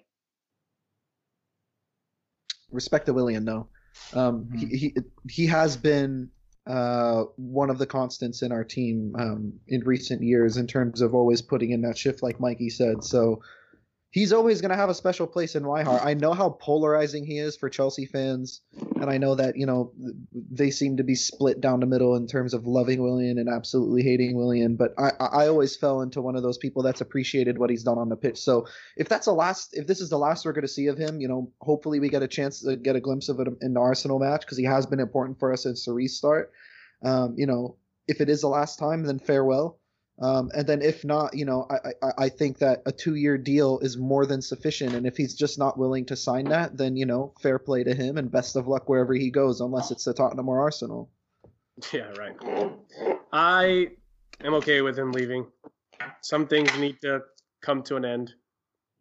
Respect 2.70 3.08
to 3.08 3.14
Willian, 3.14 3.44
though. 3.44 3.70
Um, 4.14 4.46
mm-hmm. 4.46 4.58
he, 4.60 4.78
he 4.78 4.96
he 5.28 5.46
has 5.48 5.78
been 5.78 6.30
uh, 6.66 7.24
one 7.36 7.70
of 7.70 7.78
the 7.78 7.86
constants 7.86 8.42
in 8.42 8.52
our 8.52 8.64
team 8.64 9.16
um, 9.18 9.54
in 9.68 9.82
recent 9.82 10.22
years 10.22 10.58
in 10.58 10.68
terms 10.68 11.02
of 11.02 11.14
always 11.14 11.42
putting 11.42 11.72
in 11.72 11.82
that 11.82 11.98
shift, 11.98 12.24
like 12.24 12.40
Mikey 12.40 12.70
said. 12.70 13.04
So 13.04 13.42
he's 14.14 14.32
always 14.32 14.62
going 14.62 14.70
to 14.70 14.78
have 14.78 14.90
a 14.90 14.94
special 14.94 15.26
place 15.26 15.56
in 15.56 15.64
my 15.64 15.82
heart. 15.82 16.04
I 16.06 16.14
know 16.14 16.34
how 16.34 16.52
polarizing 16.52 17.26
he 17.26 17.40
is 17.40 17.58
for 17.58 17.68
Chelsea 17.68 18.06
fans, 18.06 18.62
and 19.02 19.10
I 19.10 19.18
know 19.18 19.34
that 19.36 19.58
you 19.58 19.66
know 19.66 19.92
they 20.32 20.70
seem 20.70 20.98
to 20.98 21.04
be 21.04 21.16
split 21.16 21.60
down 21.60 21.80
the 21.80 21.88
middle 21.88 22.16
in 22.16 22.28
terms 22.28 22.54
of 22.54 22.68
loving 22.68 23.02
Willian 23.02 23.40
and 23.40 23.50
absolutely 23.50 24.04
hating 24.04 24.38
Willian. 24.38 24.76
But 24.76 24.94
I, 24.98 25.12
I 25.20 25.48
always 25.48 25.76
fell 25.76 26.02
into 26.02 26.22
one 26.22 26.36
of 26.36 26.44
those 26.44 26.60
people 26.60 26.84
that's 26.84 27.02
appreciated 27.02 27.58
what 27.58 27.72
he's 27.72 27.84
done 27.84 27.98
on 27.98 28.10
the 28.10 28.16
pitch. 28.16 28.38
So 28.38 28.68
if 28.96 29.10
that's 29.10 29.26
the 29.26 29.34
last, 29.34 29.72
if 29.74 29.88
this 29.88 30.00
is 30.00 30.10
the 30.10 30.20
last 30.20 30.46
we're 30.46 30.54
going 30.54 30.62
to 30.62 30.68
see 30.68 30.88
of 30.88 30.98
him, 30.98 31.20
you 31.20 31.28
know, 31.28 31.52
hopefully 31.60 32.00
we 32.00 32.08
get 32.08 32.24
a 32.24 32.28
chance 32.28 32.62
to 32.62 32.78
get 32.78 32.96
a 32.96 33.02
glimpse 33.02 33.30
of 33.30 33.40
it 33.40 33.48
in 33.62 33.74
the 33.74 33.82
Arsenal 33.82 34.20
match 34.20 34.42
because 34.42 34.58
he 34.58 34.64
has 34.66 34.86
been 34.86 35.00
important 35.00 35.40
for 35.40 35.52
us 35.52 35.64
since 35.64 35.86
the 35.86 35.92
restart. 35.92 36.52
Um, 37.04 37.34
you 37.36 37.48
know, 37.48 37.78
if 38.08 38.22
it 38.22 38.30
is 38.30 38.42
the 38.42 38.48
last 38.48 38.78
time, 38.78 39.04
then 39.04 39.18
farewell. 39.20 39.80
Um, 40.22 40.52
and 40.56 40.68
then 40.68 40.82
if 40.82 41.04
not, 41.04 41.36
you 41.36 41.46
know, 41.46 41.68
I, 41.70 41.90
I, 42.02 42.12
I 42.26 42.30
think 42.30 42.60
that 42.60 42.84
a 42.86 42.92
two 42.92 43.16
year 43.16 43.38
deal 43.38 43.80
is 43.80 43.98
more 43.98 44.26
than 44.26 44.42
sufficient. 44.42 44.94
And 44.94 45.08
if 45.08 45.18
he's 45.18 45.34
just 45.34 45.58
not 45.58 45.78
willing 45.78 46.06
to 46.06 46.16
sign 46.16 46.46
that, 46.46 46.78
then, 46.78 46.96
you 46.96 47.06
know, 47.06 47.34
fair 47.42 47.58
play 47.58 47.84
to 47.84 47.96
him 47.96 48.18
and 48.18 48.32
best 48.32 48.56
of 48.56 48.68
luck 48.68 48.88
wherever 48.88 49.14
he 49.14 49.32
goes, 49.32 49.60
unless 49.60 49.92
it's 49.92 50.04
to 50.04 50.14
Tottenham 50.14 50.50
or 50.50 50.62
Arsenal. 50.62 51.10
Yeah, 51.92 52.12
right. 52.20 52.36
I 53.32 53.88
am 54.44 54.54
okay 54.54 54.82
with 54.82 54.98
him 54.98 55.12
leaving. 55.12 55.48
Some 56.22 56.46
things 56.46 56.70
need 56.78 57.02
to 57.02 57.24
come 57.64 57.82
to 57.84 57.96
an 57.96 58.06
end. 58.06 58.32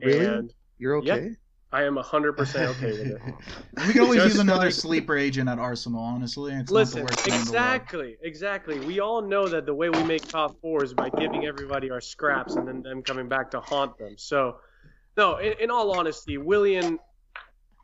Really? 0.02 0.24
And 0.24 0.54
You're 0.78 0.96
okay? 0.96 1.36
I 1.72 1.84
am 1.84 1.96
100% 1.96 2.66
okay 2.76 2.86
with 2.86 3.00
it. 3.00 3.22
we 3.86 3.92
can 3.94 4.02
always 4.02 4.22
Just 4.22 4.34
use 4.34 4.38
another 4.40 4.66
like, 4.66 4.74
sleeper 4.74 5.16
agent 5.16 5.48
at 5.48 5.58
Arsenal, 5.58 6.02
honestly. 6.02 6.52
It's 6.52 6.70
listen, 6.70 7.06
exactly, 7.24 8.18
exactly. 8.20 8.78
We 8.80 9.00
all 9.00 9.22
know 9.22 9.48
that 9.48 9.64
the 9.64 9.72
way 9.72 9.88
we 9.88 10.02
make 10.04 10.28
top 10.28 10.60
four 10.60 10.84
is 10.84 10.92
by 10.92 11.08
giving 11.08 11.46
everybody 11.46 11.90
our 11.90 12.02
scraps 12.02 12.56
and 12.56 12.68
then 12.68 12.82
them 12.82 13.02
coming 13.02 13.26
back 13.26 13.50
to 13.52 13.60
haunt 13.60 13.96
them. 13.96 14.16
So, 14.18 14.56
no, 15.16 15.38
in, 15.38 15.54
in 15.60 15.70
all 15.70 15.92
honesty, 15.92 16.36
Willian 16.36 16.98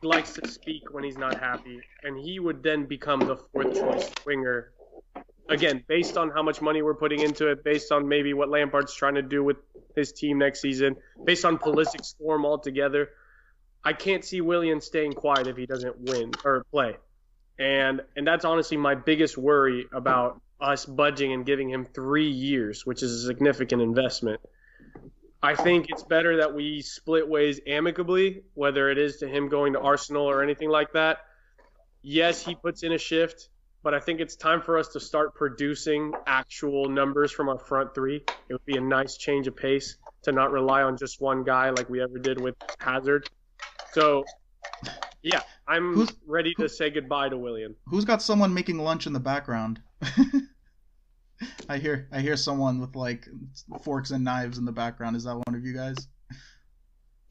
likes 0.03 0.33
to 0.33 0.47
speak 0.47 0.93
when 0.93 1.03
he's 1.03 1.17
not 1.17 1.39
happy, 1.39 1.81
and 2.03 2.15
he 2.15 2.39
would 2.39 2.61
then 2.61 2.85
become 2.85 3.21
the 3.21 3.37
fourth 3.37 3.73
choice 3.73 4.11
winger. 4.23 4.71
Again, 5.49 5.83
based 5.87 6.15
on 6.15 6.29
how 6.29 6.43
much 6.43 6.61
money 6.61 6.83
we're 6.83 6.93
putting 6.93 7.21
into 7.21 7.47
it, 7.47 7.63
based 7.63 7.91
on 7.91 8.07
maybe 8.07 8.35
what 8.35 8.49
Lampard's 8.49 8.93
trying 8.93 9.15
to 9.15 9.23
do 9.23 9.43
with 9.43 9.57
his 9.95 10.11
team 10.11 10.37
next 10.37 10.61
season, 10.61 10.95
based 11.25 11.43
on 11.43 11.57
Pulisic's 11.57 12.13
form 12.19 12.45
altogether– 12.45 13.09
I 13.83 13.93
can't 13.93 14.23
see 14.23 14.41
Willian 14.41 14.81
staying 14.81 15.13
quiet 15.13 15.47
if 15.47 15.57
he 15.57 15.65
doesn't 15.65 15.99
win 15.99 16.31
or 16.43 16.65
play. 16.71 16.97
And 17.57 18.01
and 18.15 18.25
that's 18.25 18.45
honestly 18.45 18.77
my 18.77 18.95
biggest 18.95 19.37
worry 19.37 19.85
about 19.91 20.41
us 20.59 20.85
budging 20.85 21.33
and 21.33 21.45
giving 21.45 21.69
him 21.69 21.85
three 21.85 22.29
years, 22.29 22.85
which 22.85 23.03
is 23.03 23.23
a 23.23 23.27
significant 23.27 23.81
investment. 23.81 24.41
I 25.41 25.55
think 25.55 25.87
it's 25.89 26.03
better 26.03 26.37
that 26.37 26.53
we 26.53 26.81
split 26.81 27.27
ways 27.27 27.61
amicably, 27.65 28.43
whether 28.55 28.89
it 28.89 28.97
is 28.97 29.17
to 29.17 29.27
him 29.27 29.47
going 29.47 29.73
to 29.73 29.79
Arsenal 29.79 30.23
or 30.23 30.43
anything 30.43 30.69
like 30.69 30.93
that. 30.93 31.19
Yes, 32.01 32.43
he 32.43 32.55
puts 32.55 32.83
in 32.83 32.91
a 32.91 32.97
shift, 32.97 33.47
but 33.81 33.93
I 33.93 34.01
think 34.01 34.19
it's 34.19 34.35
time 34.35 34.61
for 34.61 34.77
us 34.77 34.89
to 34.89 34.99
start 34.99 35.35
producing 35.35 36.13
actual 36.27 36.89
numbers 36.89 37.31
from 37.31 37.47
our 37.47 37.57
front 37.57 37.95
three. 37.95 38.17
It 38.49 38.53
would 38.53 38.65
be 38.65 38.75
a 38.75 38.81
nice 38.81 39.15
change 39.15 39.47
of 39.47 39.55
pace 39.55 39.95
to 40.23 40.33
not 40.33 40.51
rely 40.51 40.83
on 40.83 40.97
just 40.97 41.21
one 41.21 41.45
guy 41.45 41.69
like 41.69 41.89
we 41.89 42.01
ever 42.01 42.19
did 42.19 42.41
with 42.41 42.55
Hazard. 42.77 43.29
So, 43.93 44.23
yeah, 45.23 45.41
I'm 45.67 45.93
who's, 45.93 46.11
ready 46.25 46.53
to 46.55 46.63
who, 46.63 46.67
say 46.67 46.89
goodbye 46.89 47.29
to 47.29 47.37
Willian. 47.37 47.75
Who's 47.87 48.05
got 48.05 48.21
someone 48.21 48.53
making 48.53 48.79
lunch 48.79 49.07
in 49.07 49.13
the 49.13 49.19
background? 49.19 49.81
I 51.69 51.77
hear 51.77 52.07
I 52.11 52.21
hear 52.21 52.35
someone 52.35 52.79
with 52.79 52.95
like 52.95 53.27
forks 53.83 54.11
and 54.11 54.23
knives 54.23 54.57
in 54.57 54.65
the 54.65 54.71
background. 54.71 55.15
Is 55.15 55.23
that 55.23 55.35
one 55.35 55.55
of 55.55 55.65
you 55.65 55.73
guys? 55.73 55.95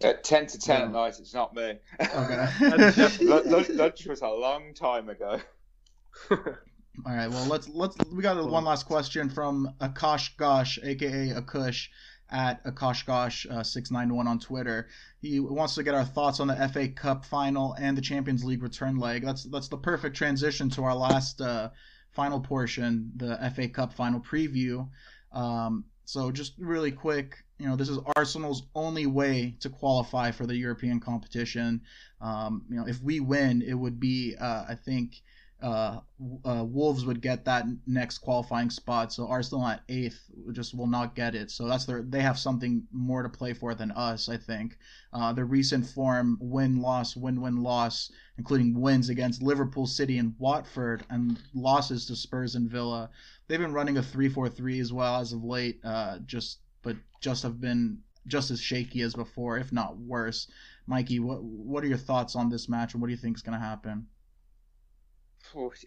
At 0.02 0.22
ten 0.22 0.46
to 0.46 0.58
ten 0.58 0.82
at 0.82 0.92
night, 0.92 1.18
it's 1.18 1.34
not 1.34 1.54
me. 1.54 1.74
Okay. 2.00 3.16
lunch, 3.24 3.68
lunch 3.70 4.06
was 4.06 4.20
a 4.22 4.28
long 4.28 4.72
time 4.74 5.08
ago. 5.08 5.40
All 6.30 7.14
right. 7.14 7.28
Well, 7.28 7.46
let's 7.46 7.68
let's 7.68 7.96
we 8.12 8.22
got 8.22 8.42
one 8.48 8.64
last 8.64 8.86
question 8.86 9.28
from 9.28 9.74
Akash 9.80 10.36
Gosh, 10.36 10.78
aka 10.82 11.30
Akush 11.30 11.88
at 12.30 12.62
Akashgosh691 12.64 14.26
uh, 14.26 14.30
on 14.30 14.38
Twitter. 14.38 14.88
He 15.20 15.40
wants 15.40 15.74
to 15.76 15.82
get 15.82 15.94
our 15.94 16.04
thoughts 16.04 16.40
on 16.40 16.48
the 16.48 16.68
FA 16.72 16.88
Cup 16.88 17.24
final 17.24 17.74
and 17.74 17.96
the 17.96 18.02
Champions 18.02 18.44
League 18.44 18.62
return 18.62 18.96
leg. 18.96 19.24
That's 19.24 19.44
that's 19.44 19.68
the 19.68 19.78
perfect 19.78 20.16
transition 20.16 20.70
to 20.70 20.84
our 20.84 20.94
last 20.94 21.40
uh, 21.40 21.70
final 22.12 22.40
portion, 22.40 23.12
the 23.16 23.36
FA 23.54 23.68
Cup 23.68 23.92
final 23.92 24.20
preview. 24.20 24.88
Um, 25.32 25.84
so 26.04 26.30
just 26.30 26.54
really 26.58 26.90
quick, 26.90 27.44
you 27.58 27.68
know, 27.68 27.76
this 27.76 27.90
is 27.90 27.98
Arsenal's 28.16 28.62
only 28.74 29.04
way 29.04 29.56
to 29.60 29.68
qualify 29.68 30.30
for 30.30 30.46
the 30.46 30.56
European 30.56 31.00
competition. 31.00 31.82
Um, 32.20 32.64
you 32.70 32.76
know, 32.76 32.86
if 32.86 33.02
we 33.02 33.20
win, 33.20 33.60
it 33.60 33.74
would 33.74 34.00
be, 34.00 34.34
uh, 34.40 34.64
I 34.68 34.74
think, 34.74 35.20
uh, 35.60 35.98
uh, 36.44 36.64
Wolves 36.64 37.04
would 37.04 37.20
get 37.20 37.44
that 37.44 37.64
next 37.86 38.18
qualifying 38.18 38.70
spot. 38.70 39.12
So 39.12 39.26
Arsenal 39.26 39.66
at 39.66 39.82
eighth 39.88 40.20
just 40.52 40.76
will 40.76 40.86
not 40.86 41.16
get 41.16 41.34
it. 41.34 41.50
So 41.50 41.66
that's 41.66 41.84
their 41.84 42.02
they 42.02 42.20
have 42.20 42.38
something 42.38 42.86
more 42.92 43.22
to 43.24 43.28
play 43.28 43.54
for 43.54 43.74
than 43.74 43.90
us. 43.92 44.28
I 44.28 44.36
think 44.36 44.78
uh, 45.12 45.32
the 45.32 45.44
recent 45.44 45.86
form 45.86 46.38
win 46.40 46.80
loss 46.80 47.16
win 47.16 47.40
win 47.40 47.62
loss, 47.62 48.12
including 48.36 48.80
wins 48.80 49.08
against 49.08 49.42
Liverpool, 49.42 49.86
City, 49.86 50.18
and 50.18 50.34
Watford, 50.38 51.04
and 51.10 51.40
losses 51.54 52.06
to 52.06 52.14
Spurs 52.14 52.54
and 52.54 52.70
Villa. 52.70 53.10
They've 53.48 53.58
been 53.58 53.72
running 53.72 53.98
a 53.98 54.02
three 54.02 54.28
four 54.28 54.48
three 54.48 54.78
as 54.78 54.92
well 54.92 55.20
as 55.20 55.32
of 55.32 55.42
late. 55.42 55.80
Uh, 55.84 56.18
just 56.24 56.60
but 56.82 56.96
just 57.20 57.42
have 57.42 57.60
been 57.60 57.98
just 58.28 58.52
as 58.52 58.60
shaky 58.60 59.00
as 59.00 59.14
before, 59.14 59.58
if 59.58 59.72
not 59.72 59.98
worse. 59.98 60.46
Mikey, 60.86 61.18
what 61.18 61.42
what 61.42 61.82
are 61.82 61.88
your 61.88 61.98
thoughts 61.98 62.36
on 62.36 62.48
this 62.48 62.68
match, 62.68 62.92
and 62.92 63.00
what 63.00 63.08
do 63.08 63.12
you 63.12 63.18
think 63.18 63.36
is 63.36 63.42
going 63.42 63.58
to 63.58 63.64
happen? 63.64 64.06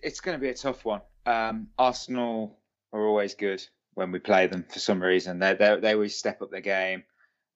It's 0.04 0.22
going 0.22 0.38
to 0.38 0.42
be 0.42 0.50
a 0.50 0.54
tough 0.54 0.86
one. 0.86 1.02
Um, 1.26 1.68
Arsenal 1.78 2.60
are 2.94 3.06
always 3.06 3.36
good 3.36 3.66
when 3.94 4.12
we 4.12 4.20
play 4.20 4.48
them 4.48 4.66
for 4.70 4.80
some 4.80 5.02
reason. 5.02 5.40
They 5.40 5.54
they 5.54 5.94
always 5.94 6.18
step 6.18 6.42
up 6.42 6.52
their 6.52 6.62
game. 6.62 7.04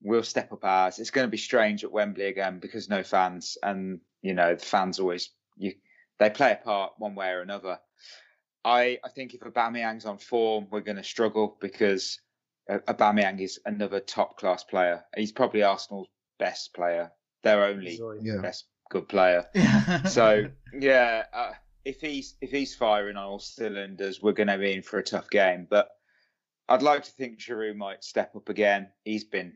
We'll 0.02 0.24
step 0.24 0.52
up 0.52 0.64
ours. 0.64 1.00
It's 1.00 1.12
going 1.12 1.28
to 1.28 1.32
be 1.32 1.38
strange 1.38 1.84
at 1.84 1.92
Wembley 1.92 2.26
again 2.26 2.60
because 2.60 2.90
no 2.90 3.04
fans, 3.04 3.58
and 3.64 4.00
you 4.22 4.34
know 4.34 4.56
the 4.56 4.66
fans 4.66 5.00
always 5.00 5.30
you 5.58 5.74
they 6.20 6.30
play 6.30 6.52
a 6.52 6.64
part 6.64 6.94
one 6.98 7.16
way 7.16 7.30
or 7.30 7.42
another. 7.42 7.80
I 8.64 9.00
I 9.04 9.10
think 9.10 9.34
if 9.34 9.42
Aubameyang's 9.42 10.06
on 10.06 10.18
form, 10.18 10.68
we're 10.72 10.82
going 10.82 10.98
to 10.98 11.04
struggle 11.04 11.58
because 11.60 12.20
Aubameyang 12.70 13.40
is 13.40 13.60
another 13.66 14.00
top 14.00 14.38
class 14.38 14.64
player. 14.64 15.04
He's 15.16 15.32
probably 15.32 15.64
Arsenal's 15.64 16.08
best 16.40 16.74
player. 16.74 17.12
Their 17.44 17.64
only 17.66 18.00
yeah. 18.22 18.42
best 18.42 18.66
good 18.90 19.08
player. 19.08 19.46
so 20.10 20.46
yeah. 20.74 21.26
Uh, 21.34 21.52
if 21.86 22.02
he's 22.02 22.36
if 22.42 22.52
he's 22.52 22.76
firing 22.76 23.16
on 23.16 23.24
all 23.24 23.40
cylinders, 23.40 24.22
we're 24.22 24.34
going 24.34 24.48
to 24.48 24.58
be 24.58 24.74
in 24.74 24.82
for 24.82 24.98
a 24.98 25.04
tough 25.04 25.30
game. 25.30 25.68
But 25.70 25.90
I'd 26.68 26.82
like 26.82 27.04
to 27.04 27.12
think 27.12 27.40
Giroud 27.40 27.78
might 27.78 28.04
step 28.04 28.36
up 28.36 28.50
again. 28.50 28.90
He's 29.06 29.24
been, 29.24 29.54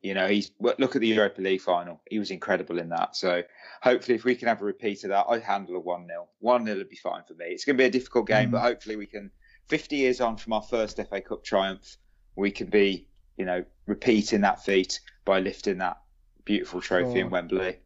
you 0.00 0.14
know, 0.14 0.28
he's 0.28 0.52
look 0.60 0.94
at 0.94 1.00
the 1.00 1.08
Europa 1.08 1.42
League 1.42 1.60
final. 1.60 2.00
He 2.08 2.20
was 2.20 2.30
incredible 2.30 2.78
in 2.78 2.88
that. 2.90 3.16
So 3.16 3.42
hopefully, 3.82 4.14
if 4.14 4.24
we 4.24 4.36
can 4.36 4.48
have 4.48 4.62
a 4.62 4.64
repeat 4.64 5.02
of 5.02 5.10
that, 5.10 5.26
I'd 5.28 5.42
handle 5.42 5.76
a 5.76 5.80
one 5.80 6.06
0 6.06 6.28
One 6.38 6.64
0 6.64 6.78
would 6.78 6.88
be 6.88 6.96
fine 6.96 7.24
for 7.26 7.34
me. 7.34 7.46
It's 7.46 7.64
going 7.64 7.76
to 7.76 7.82
be 7.82 7.86
a 7.88 7.90
difficult 7.90 8.28
game, 8.28 8.48
mm. 8.48 8.52
but 8.52 8.62
hopefully 8.62 8.96
we 8.96 9.06
can. 9.06 9.30
Fifty 9.68 9.96
years 9.96 10.20
on 10.20 10.36
from 10.36 10.52
our 10.52 10.62
first 10.62 10.96
FA 10.96 11.20
Cup 11.20 11.44
triumph, 11.44 11.96
we 12.34 12.50
can 12.50 12.66
be, 12.66 13.06
you 13.38 13.44
know, 13.44 13.64
repeating 13.86 14.40
that 14.40 14.62
feat 14.62 15.00
by 15.24 15.38
lifting 15.38 15.78
that 15.78 15.98
beautiful 16.44 16.80
trophy 16.80 17.22
oh. 17.22 17.26
in 17.26 17.30
Wembley. 17.30 17.78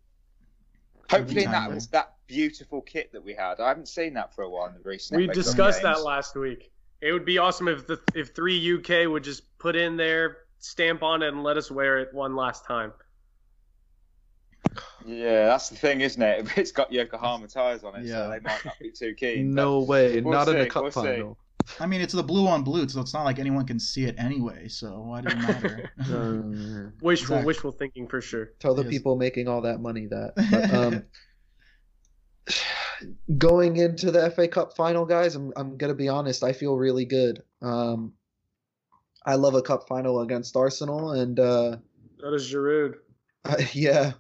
Hopefully, 1.11 1.45
that 1.45 1.71
was 1.71 1.89
that 1.89 2.16
beautiful 2.27 2.81
kit 2.81 3.13
that 3.13 3.25
we 3.25 3.35
had. 3.35 3.61
I 3.61 3.69
haven't 3.69 3.89
seen 3.89 4.15
that 4.15 4.35
for 4.35 4.43
a 4.43 4.51
while 4.51 4.67
in 4.67 4.75
the 4.75 4.81
recent. 4.81 5.19
We 5.19 5.27
discussed 5.27 5.83
that 5.83 6.03
last 6.03 6.35
week. 6.37 6.71
It 7.01 7.13
would 7.13 7.25
be 7.25 7.39
awesome 7.39 7.69
if 7.69 7.87
the 7.87 8.01
if 8.15 8.35
three 8.35 8.77
UK 8.77 9.09
would 9.09 9.25
just 9.25 9.59
put 9.59 9.77
in 9.77 9.97
their 9.97 10.39
stamp 10.59 11.03
on 11.03 11.23
it 11.23 11.29
and 11.29 11.43
let 11.43 11.57
us 11.57 11.71
wear 11.71 11.99
it 11.99 12.13
one 12.13 12.35
last 12.35 12.65
time. 12.65 12.93
Yeah, 15.05 15.47
that's 15.47 15.69
the 15.69 15.77
thing, 15.77 16.01
isn't 16.01 16.21
it? 16.21 16.49
It's 16.57 16.73
got 16.73 16.93
Yokohama 16.93 17.49
tires 17.49 17.85
on 17.85 17.97
it, 17.97 18.07
yeah. 18.07 18.15
so 18.15 18.31
they 18.31 18.41
might 18.41 18.65
not 18.65 18.79
be 18.81 18.91
too 18.91 19.15
keen. 19.15 19.55
no 19.55 19.81
way, 19.81 20.21
we'll 20.21 20.33
not 20.33 20.47
see, 20.47 20.55
in 20.55 20.59
the 20.61 20.67
cup 20.67 20.83
we'll 20.83 20.93
final. 20.93 21.35
See. 21.35 21.43
I 21.81 21.87
mean, 21.87 22.01
it's 22.01 22.13
the 22.13 22.23
blue 22.23 22.47
on 22.47 22.63
blue, 22.63 22.89
so 22.89 23.01
it's 23.01 23.13
not 23.13 23.25
like 23.25 23.39
anyone 23.39 23.67
can 23.67 23.81
see 23.81 24.05
it 24.05 24.15
anyway. 24.19 24.69
So 24.69 25.01
why 25.01 25.21
does 25.21 25.33
it 25.33 25.39
matter? 25.39 25.93
wishful, 27.01 27.37
exactly. 27.37 27.45
wishful 27.45 27.73
thinking 27.73 28.07
for 28.07 28.21
sure. 28.21 28.53
Tell 28.61 28.75
the 28.75 28.83
yes. 28.83 28.91
people 28.91 29.17
making 29.17 29.49
all 29.49 29.63
that 29.63 29.81
money 29.81 30.07
that. 30.07 30.35
But, 30.51 30.75
um, 30.75 31.05
going 33.39 33.77
into 33.77 34.11
the 34.11 34.31
FA 34.31 34.49
Cup 34.49 34.77
final, 34.77 35.05
guys, 35.05 35.35
I'm 35.35 35.53
I'm 35.57 35.77
gonna 35.77 35.95
be 35.95 36.09
honest. 36.09 36.43
I 36.43 36.53
feel 36.53 36.77
really 36.77 37.05
good. 37.05 37.43
Um, 37.63 38.13
I 39.27 39.35
love 39.35 39.55
a 39.55 39.63
cup 39.63 39.89
final 39.89 40.21
against 40.21 40.57
Arsenal, 40.57 41.11
and 41.11 41.39
uh, 41.39 41.77
that 42.21 42.33
is 42.33 42.51
Giroud. 42.51 42.95
Uh, 43.45 43.57
yeah, 43.73 44.13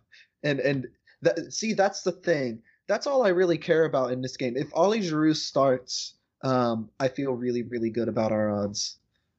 and 0.43 0.59
and 0.61 0.89
that, 1.23 1.53
see 1.53 1.73
that's 1.73 2.03
the 2.03 2.12
thing. 2.12 2.62
That's 2.89 3.07
all 3.07 3.24
I 3.24 3.28
really 3.28 3.59
care 3.59 3.85
about 3.85 4.12
in 4.12 4.20
this 4.20 4.36
game. 4.36 4.57
If 4.57 4.69
Ollie 4.74 5.01
Giroud 5.01 5.36
starts, 5.36 6.15
um, 6.43 6.90
I 6.98 7.09
feel 7.09 7.32
really 7.32 7.62
really 7.62 7.90
good 7.90 8.09
about 8.09 8.32
our 8.32 8.51
odds. 8.51 8.98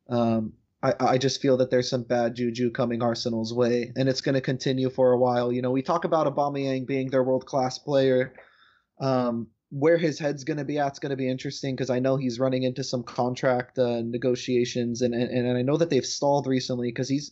Um, 0.09 0.53
I, 0.83 0.93
I 0.99 1.17
just 1.17 1.41
feel 1.41 1.57
that 1.57 1.69
there's 1.69 1.89
some 1.89 2.03
bad 2.03 2.35
juju 2.35 2.71
coming 2.71 3.01
Arsenal's 3.03 3.53
way, 3.53 3.91
and 3.97 4.07
it's 4.07 4.21
going 4.21 4.35
to 4.35 4.41
continue 4.41 4.89
for 4.89 5.11
a 5.11 5.17
while. 5.17 5.51
You 5.51 5.61
know, 5.61 5.71
we 5.71 5.81
talk 5.81 6.05
about 6.05 6.33
Aubameyang 6.33 6.85
being 6.85 7.09
their 7.09 7.23
world 7.23 7.45
class 7.45 7.77
player. 7.77 8.33
Um, 8.99 9.47
where 9.69 9.97
his 9.97 10.17
head's 10.17 10.45
going 10.45 10.57
to 10.57 10.65
be 10.65 10.79
at 10.79 10.93
is 10.93 10.99
going 10.99 11.09
to 11.09 11.17
be 11.17 11.29
interesting 11.29 11.75
because 11.75 11.89
I 11.89 11.99
know 11.99 12.15
he's 12.15 12.39
running 12.39 12.63
into 12.63 12.83
some 12.83 13.03
contract 13.03 13.77
uh, 13.77 14.01
negotiations, 14.01 15.01
and, 15.01 15.13
and 15.13 15.29
and 15.29 15.57
I 15.57 15.61
know 15.61 15.77
that 15.77 15.89
they've 15.89 16.05
stalled 16.05 16.47
recently 16.47 16.87
because 16.87 17.09
he's 17.09 17.31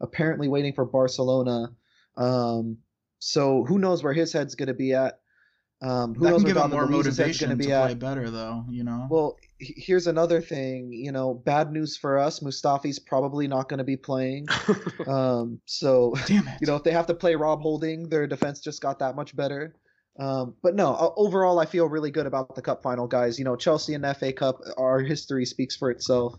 apparently 0.00 0.48
waiting 0.48 0.74
for 0.74 0.84
Barcelona. 0.84 1.72
Um, 2.16 2.78
so 3.18 3.64
who 3.64 3.78
knows 3.78 4.02
where 4.02 4.12
his 4.12 4.32
head's 4.32 4.54
going 4.54 4.68
to 4.68 4.74
be 4.74 4.94
at? 4.94 5.18
Um, 5.82 6.14
who 6.14 6.24
that 6.24 6.30
knows 6.30 6.44
can 6.44 6.54
give 6.54 6.62
him 6.62 6.70
more 6.70 6.86
motivation 6.86 7.50
to 7.50 7.56
play 7.56 7.72
at. 7.72 7.98
better, 7.98 8.30
though. 8.30 8.64
You 8.70 8.84
know. 8.84 9.08
Well, 9.10 9.36
here's 9.58 10.06
another 10.06 10.40
thing. 10.40 10.92
You 10.92 11.10
know, 11.10 11.34
bad 11.34 11.72
news 11.72 11.96
for 11.96 12.18
us. 12.18 12.40
Mustafi's 12.40 13.00
probably 13.00 13.48
not 13.48 13.68
going 13.68 13.78
to 13.78 13.84
be 13.84 13.96
playing. 13.96 14.46
um, 15.08 15.60
so, 15.66 16.14
Damn 16.26 16.46
it. 16.46 16.58
you 16.60 16.68
know, 16.68 16.76
if 16.76 16.84
they 16.84 16.92
have 16.92 17.06
to 17.06 17.14
play 17.14 17.34
Rob 17.34 17.62
Holding, 17.62 18.08
their 18.08 18.28
defense 18.28 18.60
just 18.60 18.80
got 18.80 19.00
that 19.00 19.16
much 19.16 19.34
better. 19.34 19.74
Um, 20.18 20.54
but 20.62 20.74
no, 20.74 21.14
overall, 21.16 21.58
I 21.58 21.66
feel 21.66 21.88
really 21.88 22.10
good 22.10 22.26
about 22.26 22.54
the 22.54 22.62
Cup 22.62 22.82
final, 22.82 23.06
guys. 23.06 23.38
You 23.38 23.44
know, 23.44 23.56
Chelsea 23.56 23.94
and 23.94 24.04
the 24.04 24.14
FA 24.14 24.32
Cup, 24.32 24.60
our 24.76 25.00
history 25.00 25.46
speaks 25.46 25.76
for 25.76 25.90
itself. 25.90 26.34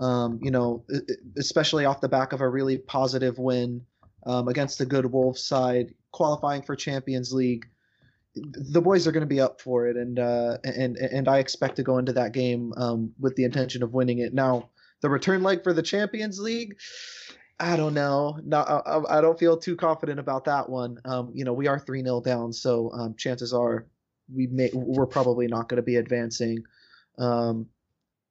Um, 0.00 0.40
you 0.42 0.50
know, 0.50 0.84
especially 1.38 1.84
off 1.84 2.00
the 2.00 2.08
back 2.08 2.32
of 2.32 2.40
a 2.40 2.48
really 2.48 2.78
positive 2.78 3.38
win 3.38 3.82
um, 4.26 4.48
against 4.48 4.80
a 4.80 4.86
good 4.86 5.06
Wolves 5.06 5.44
side, 5.44 5.94
qualifying 6.10 6.62
for 6.62 6.74
Champions 6.74 7.32
League. 7.32 7.66
The 8.34 8.80
boys 8.80 9.06
are 9.06 9.12
going 9.12 9.22
to 9.22 9.26
be 9.26 9.40
up 9.40 9.60
for 9.60 9.86
it, 9.86 9.96
and 9.96 10.18
uh, 10.18 10.56
and 10.64 10.96
and 10.96 11.28
I 11.28 11.38
expect 11.38 11.76
to 11.76 11.82
go 11.82 11.98
into 11.98 12.14
that 12.14 12.32
game 12.32 12.72
um, 12.78 13.12
with 13.20 13.36
the 13.36 13.44
intention 13.44 13.82
of 13.82 13.92
winning 13.92 14.20
it. 14.20 14.32
Now, 14.32 14.70
the 15.02 15.10
return 15.10 15.42
leg 15.42 15.62
for 15.62 15.74
the 15.74 15.82
Champions 15.82 16.40
League. 16.40 16.76
I 17.62 17.76
don't 17.76 17.94
know. 17.94 18.40
No, 18.42 18.58
I, 18.58 19.18
I, 19.18 19.20
don't 19.20 19.38
feel 19.38 19.56
too 19.56 19.76
confident 19.76 20.18
about 20.18 20.44
that 20.46 20.68
one. 20.68 20.98
Um, 21.04 21.30
you 21.32 21.44
know, 21.44 21.52
we 21.52 21.68
are 21.68 21.78
three 21.78 22.02
0 22.02 22.20
down, 22.20 22.52
so 22.52 22.90
um, 22.92 23.14
chances 23.14 23.54
are 23.54 23.86
we 24.34 24.48
may 24.48 24.70
we're 24.74 25.06
probably 25.06 25.46
not 25.46 25.68
going 25.68 25.76
to 25.76 25.82
be 25.82 25.94
advancing. 25.94 26.64
Um, 27.18 27.68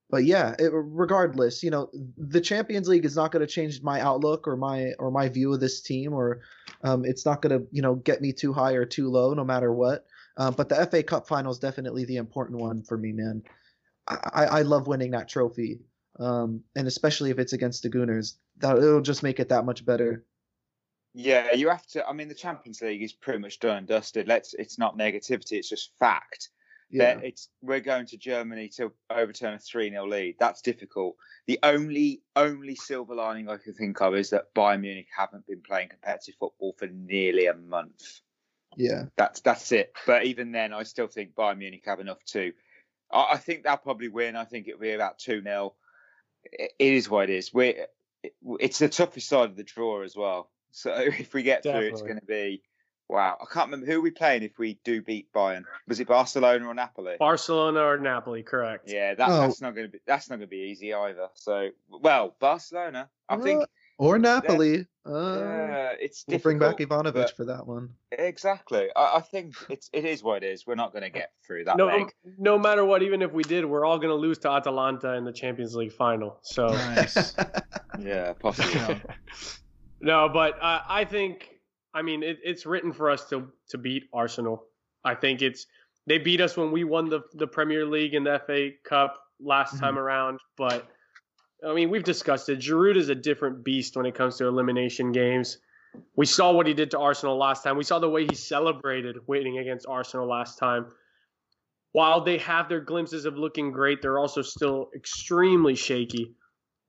but 0.10 0.26
yeah, 0.26 0.53
it, 0.60 0.70
regardless, 0.74 1.64
you 1.64 1.72
know, 1.72 1.90
the 2.18 2.41
Champions 2.41 2.90
League 2.90 3.06
is 3.06 3.16
not 3.16 3.32
going 3.32 3.40
to 3.40 3.52
change 3.52 3.82
my 3.82 4.02
outlook 4.02 4.49
or 4.49 4.58
my 4.58 4.91
or 4.99 5.10
my 5.12 5.30
view 5.30 5.53
of 5.53 5.62
this 5.62 5.80
team, 5.80 6.12
or 6.12 6.41
um, 6.84 7.06
it's 7.06 7.26
not 7.26 7.41
going 7.41 7.58
to 7.58 7.66
you 7.72 7.82
know 7.82 7.95
get 7.95 8.22
me 8.22 8.34
too 8.34 8.52
high 8.52 8.74
or 8.74 8.84
too 8.84 9.10
low, 9.10 9.34
no 9.34 9.45
matter 9.45 9.72
what. 9.72 10.08
Um, 10.36 10.56
but 10.56 10.68
the 10.68 10.86
FA 10.88 11.03
Cup 11.03 11.26
final 11.26 11.53
is 11.53 11.60
definitely 11.60 12.03
the 12.03 12.18
important 12.18 12.60
one 12.60 12.84
for 12.84 12.98
me, 12.98 13.14
man. 13.14 13.44
I, 14.10 14.45
I 14.45 14.62
love 14.64 14.88
winning 14.88 15.12
that 15.12 15.30
trophy 15.30 15.80
um, 16.19 16.63
and 16.75 16.88
especially 16.88 17.31
if 17.31 17.39
it's 17.39 17.53
against 17.53 17.83
the 17.83 17.89
Gooners, 17.89 18.35
that 18.57 18.77
it'll 18.77 19.01
just 19.01 19.23
make 19.23 19.39
it 19.39 19.49
that 19.49 19.65
much 19.65 19.85
better. 19.85 20.25
Yeah, 21.13 21.53
you 21.53 21.69
have 21.69 21.85
to. 21.88 22.07
I 22.07 22.13
mean, 22.13 22.29
the 22.29 22.33
Champions 22.35 22.81
League 22.81 23.01
is 23.01 23.11
pretty 23.11 23.39
much 23.39 23.59
done 23.59 23.77
and 23.77 23.88
dusted. 23.88 24.27
Let's. 24.27 24.53
It's 24.53 24.77
not 24.77 24.97
negativity. 24.97 25.53
It's 25.53 25.69
just 25.69 25.91
fact. 25.99 26.49
Yeah. 26.89 27.15
That 27.15 27.23
it's 27.23 27.49
we're 27.61 27.79
going 27.79 28.05
to 28.07 28.17
Germany 28.17 28.69
to 28.75 28.91
overturn 29.09 29.53
a 29.53 29.59
three 29.59 29.89
0 29.89 30.07
lead. 30.07 30.35
That's 30.39 30.61
difficult. 30.61 31.15
The 31.47 31.59
only 31.63 32.21
only 32.35 32.75
silver 32.75 33.15
lining 33.15 33.49
I 33.49 33.57
can 33.57 33.73
think 33.73 34.01
of 34.01 34.15
is 34.15 34.29
that 34.31 34.53
Bayern 34.53 34.81
Munich 34.81 35.07
haven't 35.15 35.47
been 35.47 35.61
playing 35.61 35.89
competitive 35.89 36.35
football 36.39 36.75
for 36.77 36.88
nearly 36.88 37.47
a 37.47 37.55
month. 37.55 38.19
Yeah, 38.75 39.05
that's 39.17 39.39
that's 39.41 39.71
it. 39.71 39.93
But 40.05 40.25
even 40.25 40.51
then, 40.51 40.73
I 40.73 40.83
still 40.83 41.07
think 41.07 41.33
Bayern 41.33 41.57
Munich 41.57 41.83
have 41.85 42.01
enough 42.01 42.23
to. 42.27 42.51
I, 43.11 43.33
I 43.33 43.38
think 43.38 43.63
they'll 43.63 43.77
probably 43.77 44.09
win. 44.09 44.35
I 44.35 44.45
think 44.45 44.67
it'll 44.67 44.79
be 44.79 44.91
about 44.91 45.17
two 45.17 45.41
0 45.41 45.73
it 46.43 46.73
is 46.80 47.09
what 47.09 47.30
it 47.30 47.34
is. 47.34 47.53
we 47.53 47.76
it's 48.59 48.80
the 48.80 48.89
toughest 48.89 49.27
side 49.27 49.49
of 49.49 49.55
the 49.55 49.63
draw 49.63 50.03
as 50.03 50.15
well. 50.15 50.49
So 50.72 50.93
if 50.99 51.34
we 51.34 51.43
get 51.43 51.63
Definitely. 51.63 51.89
through, 51.89 51.93
it's 51.93 52.01
going 52.01 52.19
to 52.19 52.26
be 52.26 52.61
wow. 53.09 53.38
I 53.41 53.45
can't 53.51 53.68
remember 53.68 53.91
who 53.91 53.99
are 53.99 54.01
we 54.01 54.11
playing 54.11 54.43
if 54.43 54.57
we 54.57 54.80
do 54.84 55.01
beat 55.01 55.31
Bayern. 55.34 55.63
Was 55.88 55.99
it 55.99 56.07
Barcelona 56.07 56.68
or 56.68 56.73
Napoli? 56.73 57.15
Barcelona 57.19 57.81
or 57.81 57.97
Napoli, 57.97 58.43
correct? 58.43 58.89
Yeah, 58.89 59.15
that, 59.15 59.30
oh. 59.30 59.41
that's 59.41 59.61
not 59.61 59.76
going 59.76 59.88
to 59.88 59.91
be 59.91 59.99
that's 60.05 60.30
not 60.30 60.38
going 60.38 60.47
to 60.47 60.51
be 60.51 60.69
easy 60.72 60.93
either. 60.93 61.30
So 61.35 61.69
well, 61.89 62.35
Barcelona, 62.39 63.09
I 63.27 63.38
think. 63.38 63.65
Or 64.02 64.18
Napoli. 64.18 64.88
Uh, 65.06 65.11
yeah, 65.11 65.91
it's 65.99 66.26
we'll 66.28 66.40
bring 66.40 66.57
back 66.57 66.78
Ivanovic 66.78 67.36
for 67.36 67.45
that 67.45 67.68
one. 67.68 67.90
Exactly. 68.11 68.90
I, 68.95 69.18
I, 69.18 69.22
think 69.22 69.56
it's 69.69 69.90
it 69.94 70.06
is 70.06 70.23
what 70.23 70.44
it 70.44 70.48
is. 70.52 70.65
We're 70.65 70.76
not 70.76 70.91
going 70.91 71.03
to 71.03 71.10
get 71.10 71.32
through 71.45 71.65
that. 71.65 71.78
No, 71.78 71.86
leg. 71.86 72.11
no 72.38 72.57
matter 72.57 72.84
what, 72.84 73.03
even 73.03 73.22
if 73.22 73.32
we 73.32 73.44
did, 73.44 73.64
we're 73.64 73.86
all 73.86 73.98
going 73.98 74.10
to 74.10 74.15
lose 74.15 74.40
to 74.40 74.49
Atalanta 74.49 75.14
in 75.14 75.23
the 75.23 75.32
Champions 75.32 75.76
League 75.76 75.94
final. 75.94 76.40
So 76.41 76.68
nice. 76.68 77.36
yeah, 77.99 78.34
possibly. 78.34 79.02
no, 80.02 80.30
but 80.30 80.57
uh, 80.61 80.82
I 80.88 81.06
think 81.06 81.49
I 81.94 82.02
mean 82.02 82.23
it, 82.23 82.40
it's 82.44 82.65
written 82.65 82.94
for 82.94 83.10
us 83.10 83.30
to 83.30 83.52
to 83.69 83.78
beat 83.78 84.06
Arsenal. 84.14 84.64
I 85.03 85.14
think 85.14 85.44
it's 85.44 85.68
they 86.07 86.18
beat 86.18 86.41
us 86.41 86.57
when 86.57 86.72
we 86.72 86.84
won 86.84 87.10
the 87.10 87.22
the 87.34 87.48
Premier 87.48 87.86
League 87.86 88.15
and 88.15 88.26
the 88.26 88.41
FA 88.48 88.69
Cup 88.84 89.19
last 89.40 89.76
mm-hmm. 89.76 89.86
time 89.86 89.99
around, 89.99 90.40
but 90.57 90.88
I 91.67 91.73
mean, 91.73 91.89
we've 91.89 92.03
discussed 92.03 92.49
it. 92.49 92.59
Giroud 92.59 92.97
is 92.97 93.09
a 93.09 93.15
different 93.15 93.63
beast 93.63 93.95
when 93.95 94.05
it 94.05 94.15
comes 94.15 94.38
to 94.38 94.47
elimination 94.47 95.11
games. 95.11 95.59
We 96.15 96.25
saw 96.25 96.51
what 96.51 96.65
he 96.65 96.73
did 96.73 96.91
to 96.91 96.99
Arsenal 96.99 97.38
last 97.38 97.63
time. 97.63 97.77
We 97.77 97.83
saw 97.83 97.99
the 97.99 98.09
way 98.09 98.25
he 98.25 98.33
celebrated 98.33 99.17
winning 99.27 99.59
against 99.59 99.85
Arsenal 99.88 100.27
last 100.27 100.57
time. 100.57 100.88
While 101.91 102.23
they 102.23 102.38
have 102.39 102.69
their 102.69 102.79
glimpses 102.79 103.25
of 103.25 103.38
looking 103.38 103.71
great, 103.71 104.01
they're 104.01 104.17
also 104.17 104.41
still 104.41 104.89
extremely 104.95 105.75
shaky. 105.75 106.33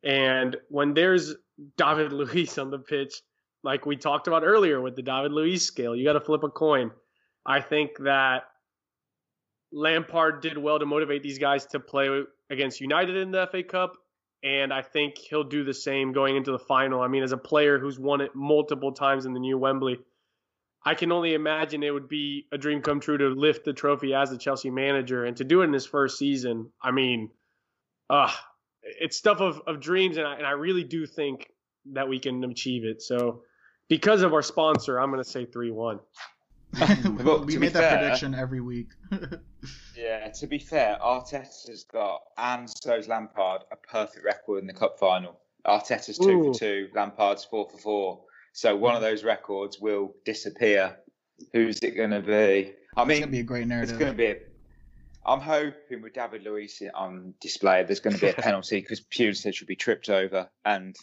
And 0.04 0.56
when 0.68 0.94
there's 0.94 1.34
David 1.76 2.12
Luiz 2.12 2.56
on 2.58 2.70
the 2.70 2.78
pitch, 2.78 3.20
like 3.64 3.84
we 3.84 3.96
talked 3.96 4.26
about 4.26 4.42
earlier 4.44 4.80
with 4.80 4.96
the 4.96 5.02
David 5.02 5.32
Luiz 5.32 5.64
scale, 5.64 5.94
you 5.94 6.04
got 6.04 6.14
to 6.14 6.20
flip 6.20 6.44
a 6.44 6.48
coin. 6.48 6.90
I 7.44 7.60
think 7.60 7.90
that 7.98 8.44
Lampard 9.72 10.40
did 10.40 10.56
well 10.56 10.78
to 10.78 10.86
motivate 10.86 11.22
these 11.22 11.38
guys 11.38 11.66
to 11.66 11.80
play 11.80 12.22
against 12.50 12.80
United 12.80 13.16
in 13.16 13.32
the 13.32 13.48
FA 13.50 13.62
Cup 13.62 13.94
and 14.42 14.72
I 14.72 14.82
think 14.82 15.18
he'll 15.18 15.44
do 15.44 15.64
the 15.64 15.74
same 15.74 16.12
going 16.12 16.36
into 16.36 16.52
the 16.52 16.58
final. 16.58 17.00
I 17.00 17.08
mean, 17.08 17.22
as 17.22 17.32
a 17.32 17.36
player 17.36 17.78
who's 17.78 17.98
won 17.98 18.20
it 18.20 18.34
multiple 18.34 18.92
times 18.92 19.24
in 19.24 19.34
the 19.34 19.40
new 19.40 19.56
Wembley, 19.56 19.98
I 20.84 20.94
can 20.94 21.12
only 21.12 21.34
imagine 21.34 21.82
it 21.82 21.94
would 21.94 22.08
be 22.08 22.46
a 22.50 22.58
dream 22.58 22.82
come 22.82 22.98
true 22.98 23.18
to 23.18 23.28
lift 23.28 23.64
the 23.64 23.72
trophy 23.72 24.14
as 24.14 24.30
the 24.30 24.38
Chelsea 24.38 24.70
manager 24.70 25.24
and 25.24 25.36
to 25.36 25.44
do 25.44 25.62
it 25.62 25.66
in 25.66 25.72
his 25.72 25.86
first 25.86 26.18
season. 26.18 26.70
I 26.82 26.90
mean, 26.90 27.30
uh, 28.10 28.32
it's 28.82 29.16
stuff 29.16 29.40
of, 29.40 29.62
of 29.66 29.80
dreams, 29.80 30.16
and 30.16 30.26
I, 30.26 30.34
and 30.34 30.46
I 30.46 30.52
really 30.52 30.82
do 30.82 31.06
think 31.06 31.48
that 31.92 32.08
we 32.08 32.18
can 32.18 32.42
achieve 32.44 32.84
it. 32.84 33.00
So, 33.00 33.42
because 33.88 34.22
of 34.22 34.32
our 34.32 34.42
sponsor, 34.42 34.98
I'm 34.98 35.10
going 35.10 35.22
to 35.22 35.28
say 35.28 35.44
3 35.44 35.70
1. 35.70 36.00
we 37.44 37.58
made 37.58 37.72
that 37.74 37.90
fair, 37.90 37.98
prediction 37.98 38.34
every 38.34 38.60
week. 38.60 38.88
yeah, 39.96 40.28
to 40.28 40.46
be 40.46 40.58
fair, 40.58 40.98
Arteta's 41.02 41.84
got 41.92 42.22
and 42.38 42.68
so's 42.68 43.08
Lampard 43.08 43.62
a 43.70 43.76
perfect 43.76 44.24
record 44.24 44.60
in 44.60 44.66
the 44.66 44.72
cup 44.72 44.98
final. 44.98 45.38
Arteta's 45.66 46.18
two 46.18 46.30
Ooh. 46.30 46.52
for 46.52 46.58
two, 46.58 46.88
Lampard's 46.94 47.44
four 47.44 47.68
for 47.70 47.78
four. 47.78 48.20
So 48.52 48.74
one 48.76 48.94
of 48.94 49.02
those 49.02 49.22
records 49.22 49.80
will 49.80 50.14
disappear. 50.24 50.96
Who's 51.52 51.78
it 51.80 51.96
going 51.96 52.10
to 52.10 52.20
be? 52.20 52.72
I 52.96 53.04
mean, 53.04 53.10
it's 53.10 53.20
going 53.20 53.22
to 53.22 53.26
be 53.28 53.40
a 53.40 53.44
great 53.44 53.66
narrative. 53.66 53.90
It's 53.90 53.98
going 53.98 54.12
to 54.12 54.16
be. 54.16 54.26
A, 54.26 54.36
I'm 55.24 55.40
hoping 55.40 56.02
with 56.02 56.14
David 56.14 56.42
Luiz 56.42 56.82
on 56.94 57.34
display, 57.40 57.84
there's 57.84 58.00
going 58.00 58.16
to 58.16 58.20
be 58.20 58.28
a 58.28 58.34
penalty 58.42 58.80
because 58.80 59.00
Pulisic 59.00 59.60
will 59.60 59.66
be 59.66 59.76
tripped 59.76 60.08
over, 60.08 60.48
and 60.64 60.96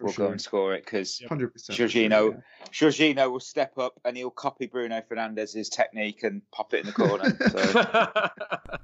will 0.00 0.12
sure. 0.12 0.26
go 0.26 0.32
and 0.32 0.40
score 0.40 0.74
it 0.74 0.84
because 0.84 1.20
Jorginho, 1.20 2.34
yeah. 2.34 2.66
Jorginho 2.70 3.30
will 3.30 3.40
step 3.40 3.78
up 3.78 3.98
and 4.04 4.16
he'll 4.16 4.30
copy 4.30 4.66
Bruno 4.66 5.02
Fernandes's 5.08 5.68
technique 5.68 6.22
and 6.22 6.42
pop 6.50 6.74
it 6.74 6.80
in 6.80 6.86
the 6.86 6.92
corner. 6.92 7.36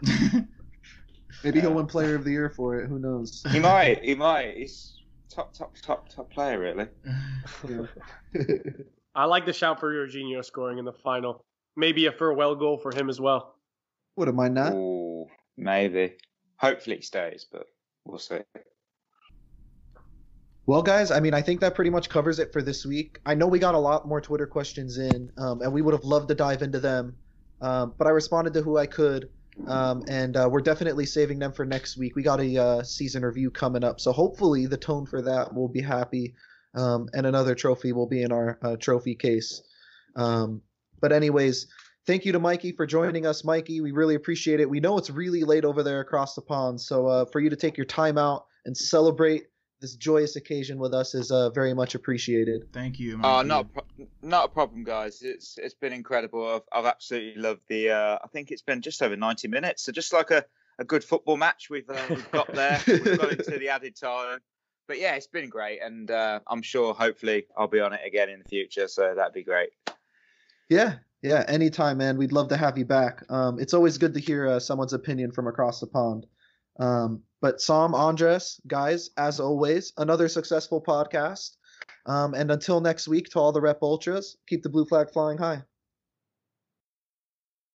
So. 0.05 0.45
Maybe 1.45 1.61
he'll 1.61 1.75
win 1.75 1.87
Player 1.87 2.15
of 2.15 2.25
the 2.25 2.31
Year 2.31 2.51
for 2.51 2.79
it. 2.79 2.89
Who 2.89 2.99
knows? 2.99 3.43
He 3.51 3.59
might. 3.59 4.05
He 4.05 4.15
might. 4.15 4.57
He's 4.57 5.01
top, 5.29 5.53
top, 5.53 5.75
top, 5.83 6.09
top 6.09 6.31
player, 6.31 6.59
really. 6.59 6.87
I 9.15 9.25
like 9.25 9.45
the 9.45 9.53
shout 9.53 9.81
for 9.81 9.93
Jorginho 9.93 10.45
scoring 10.45 10.79
in 10.79 10.85
the 10.85 10.93
final. 10.93 11.45
Maybe 11.77 12.07
a 12.07 12.13
farewell 12.13 12.55
goal 12.55 12.79
for 12.79 12.95
him 12.95 13.09
as 13.09 13.21
well. 13.21 13.57
Wouldn't 14.17 14.37
mind 14.37 14.57
that. 14.57 14.73
Ooh, 14.75 15.27
maybe. 15.57 16.15
Hopefully 16.57 16.97
he 16.97 17.03
stays, 17.03 17.47
but 17.51 17.67
we'll 18.05 18.19
see. 18.19 18.41
Well, 20.65 20.83
guys, 20.83 21.11
I 21.11 21.19
mean, 21.19 21.35
I 21.35 21.43
think 21.43 21.61
that 21.61 21.75
pretty 21.75 21.91
much 21.91 22.09
covers 22.09 22.39
it 22.39 22.53
for 22.53 22.63
this 22.63 22.87
week. 22.87 23.19
I 23.27 23.35
know 23.35 23.49
we 23.49 23.59
got 23.59 23.75
a 23.75 23.79
lot 23.79 24.07
more 24.07 24.21
Twitter 24.21 24.47
questions 24.47 24.97
in, 24.97 25.33
um, 25.37 25.61
and 25.61 25.73
we 25.73 25.83
would 25.83 25.93
have 25.93 26.05
loved 26.05 26.29
to 26.29 26.37
dive 26.37 26.63
into 26.63 26.79
them, 26.79 27.17
um, 27.61 27.95
but 27.99 28.07
I 28.07 28.11
responded 28.11 28.55
to 28.55 28.63
who 28.63 28.79
I 28.79 28.87
could, 28.87 29.29
um, 29.67 30.05
and 30.09 30.37
uh, 30.37 30.49
we're 30.49 30.61
definitely 30.61 31.05
saving 31.05 31.41
them 31.41 31.53
for 31.53 31.65
next 31.65 31.97
week. 31.97 32.15
We 32.15 32.23
got 32.23 32.41
a 32.41 32.57
uh, 32.57 32.83
season 32.85 33.25
review 33.25 33.51
coming 33.51 33.83
up, 33.83 33.99
so 33.99 34.13
hopefully 34.13 34.67
the 34.67 34.77
tone 34.77 35.05
for 35.05 35.21
that 35.23 35.53
will 35.53 35.69
be 35.69 35.83
happy, 35.83 36.35
um, 36.77 37.09
and 37.13 37.27
another 37.27 37.57
trophy 37.57 37.93
will 37.93 38.07
be 38.07 38.23
in 38.23 38.31
our 38.31 38.57
uh, 38.63 38.77
trophy 38.77 39.17
case. 39.17 39.63
Um, 40.15 40.63
but 41.01 41.11
anyways, 41.11 41.67
thank 42.07 42.25
you 42.25 42.31
to 42.31 42.39
Mikey 42.39 42.71
for 42.71 42.87
joining 42.87 43.27
us, 43.27 43.45
Mikey. 43.45 43.81
We 43.81 43.91
really 43.91 44.15
appreciate 44.15 44.61
it. 44.61 44.71
We 44.71 44.79
know 44.79 44.97
it's 44.97 45.11
really 45.11 45.43
late 45.43 45.65
over 45.65 45.83
there 45.83 45.99
across 45.99 46.37
the 46.37 46.43
pond, 46.43 46.81
so 46.81 47.09
uh, 47.09 47.25
for 47.25 47.41
you 47.41 47.51
to 47.51 47.57
take 47.57 47.77
your 47.77 47.87
time 47.87 48.17
out 48.17 48.47
and 48.65 48.77
celebrate 48.77 49.47
this 49.83 49.97
joyous 49.97 50.37
occasion 50.37 50.79
with 50.79 50.95
us 50.95 51.15
is 51.15 51.31
uh, 51.31 51.51
very 51.51 51.75
much 51.75 51.95
appreciated. 51.95 52.73
Thank 52.73 52.99
you. 53.01 53.21
Oh, 53.23 53.39
uh, 53.39 53.43
not 53.43 53.63
a 53.63 53.65
pro- 53.65 54.07
not 54.23 54.45
a 54.47 54.49
problem, 54.49 54.85
guys. 54.85 55.21
It's 55.23 55.59
it's 55.59 55.75
been 55.75 55.93
incredible. 55.93 56.49
I've, 56.49 56.63
I've 56.73 56.87
absolutely 56.87 57.43
loved 57.43 57.63
the. 57.69 57.91
Uh, 57.91 58.19
I 58.23 58.29
think 58.29 58.51
it's 58.51 58.63
been 58.63 58.81
just 58.81 59.03
over 59.03 59.17
ninety 59.17 59.49
minutes, 59.49 59.83
so 59.83 59.93
just 59.93 60.13
like 60.13 60.31
a, 60.31 60.45
a 60.79 60.85
good 60.85 61.05
football 61.05 61.37
match 61.37 61.69
we've 61.69 61.91
uh, 61.91 62.01
we've 62.09 62.31
got 62.31 62.51
there. 62.55 62.81
we've 62.87 63.19
got 63.19 63.33
into 63.33 63.59
the 63.59 63.69
added 63.69 63.97
time, 63.97 64.39
but 64.87 64.99
yeah, 64.99 65.17
it's 65.17 65.27
been 65.27 65.51
great, 65.51 65.81
and 65.83 66.11
uh, 66.11 66.41
I'm 66.47 66.63
sure 66.63 66.95
hopefully 66.95 67.47
I'll 67.57 67.69
be 67.69 67.81
on 67.81 67.93
it 67.93 68.01
again 68.07 68.31
in 68.31 68.39
the 68.39 68.49
future. 68.49 68.87
So 68.87 69.15
that'd 69.15 69.35
be 69.35 69.43
great. 69.43 69.71
Yeah, 70.69 70.95
yeah, 71.23 71.45
anytime, 71.49 71.99
man. 71.99 72.17
We'd 72.17 72.33
love 72.33 72.49
to 72.49 72.57
have 72.57 72.79
you 72.79 72.85
back. 72.85 73.25
Um, 73.29 73.59
it's 73.59 73.75
always 73.75 73.99
good 73.99 74.15
to 74.15 74.21
hear 74.21 74.49
uh, 74.49 74.61
someone's 74.61 74.93
opinion 74.93 75.33
from 75.33 75.49
across 75.49 75.81
the 75.81 75.89
pond. 75.89 76.27
Um, 76.79 77.23
but 77.41 77.61
Sam, 77.61 77.95
Andres, 77.95 78.61
guys, 78.67 79.11
as 79.17 79.41
always, 79.41 79.93
another 79.99 80.29
successful 80.29 80.83
podcast. 80.83 81.57
Um, 82.07 82.35
and 82.35 82.51
until 82.51 82.81
next 82.81 83.09
week, 83.09 83.29
to 83.31 83.39
all 83.39 83.53
the 83.53 83.61
Rep 83.61 83.83
Ultras, 83.83 84.37
keep 84.49 84.63
the 84.63 84.69
blue 84.69 84.85
flag 84.85 85.11
flying 85.11 85.39
high. 85.39 85.63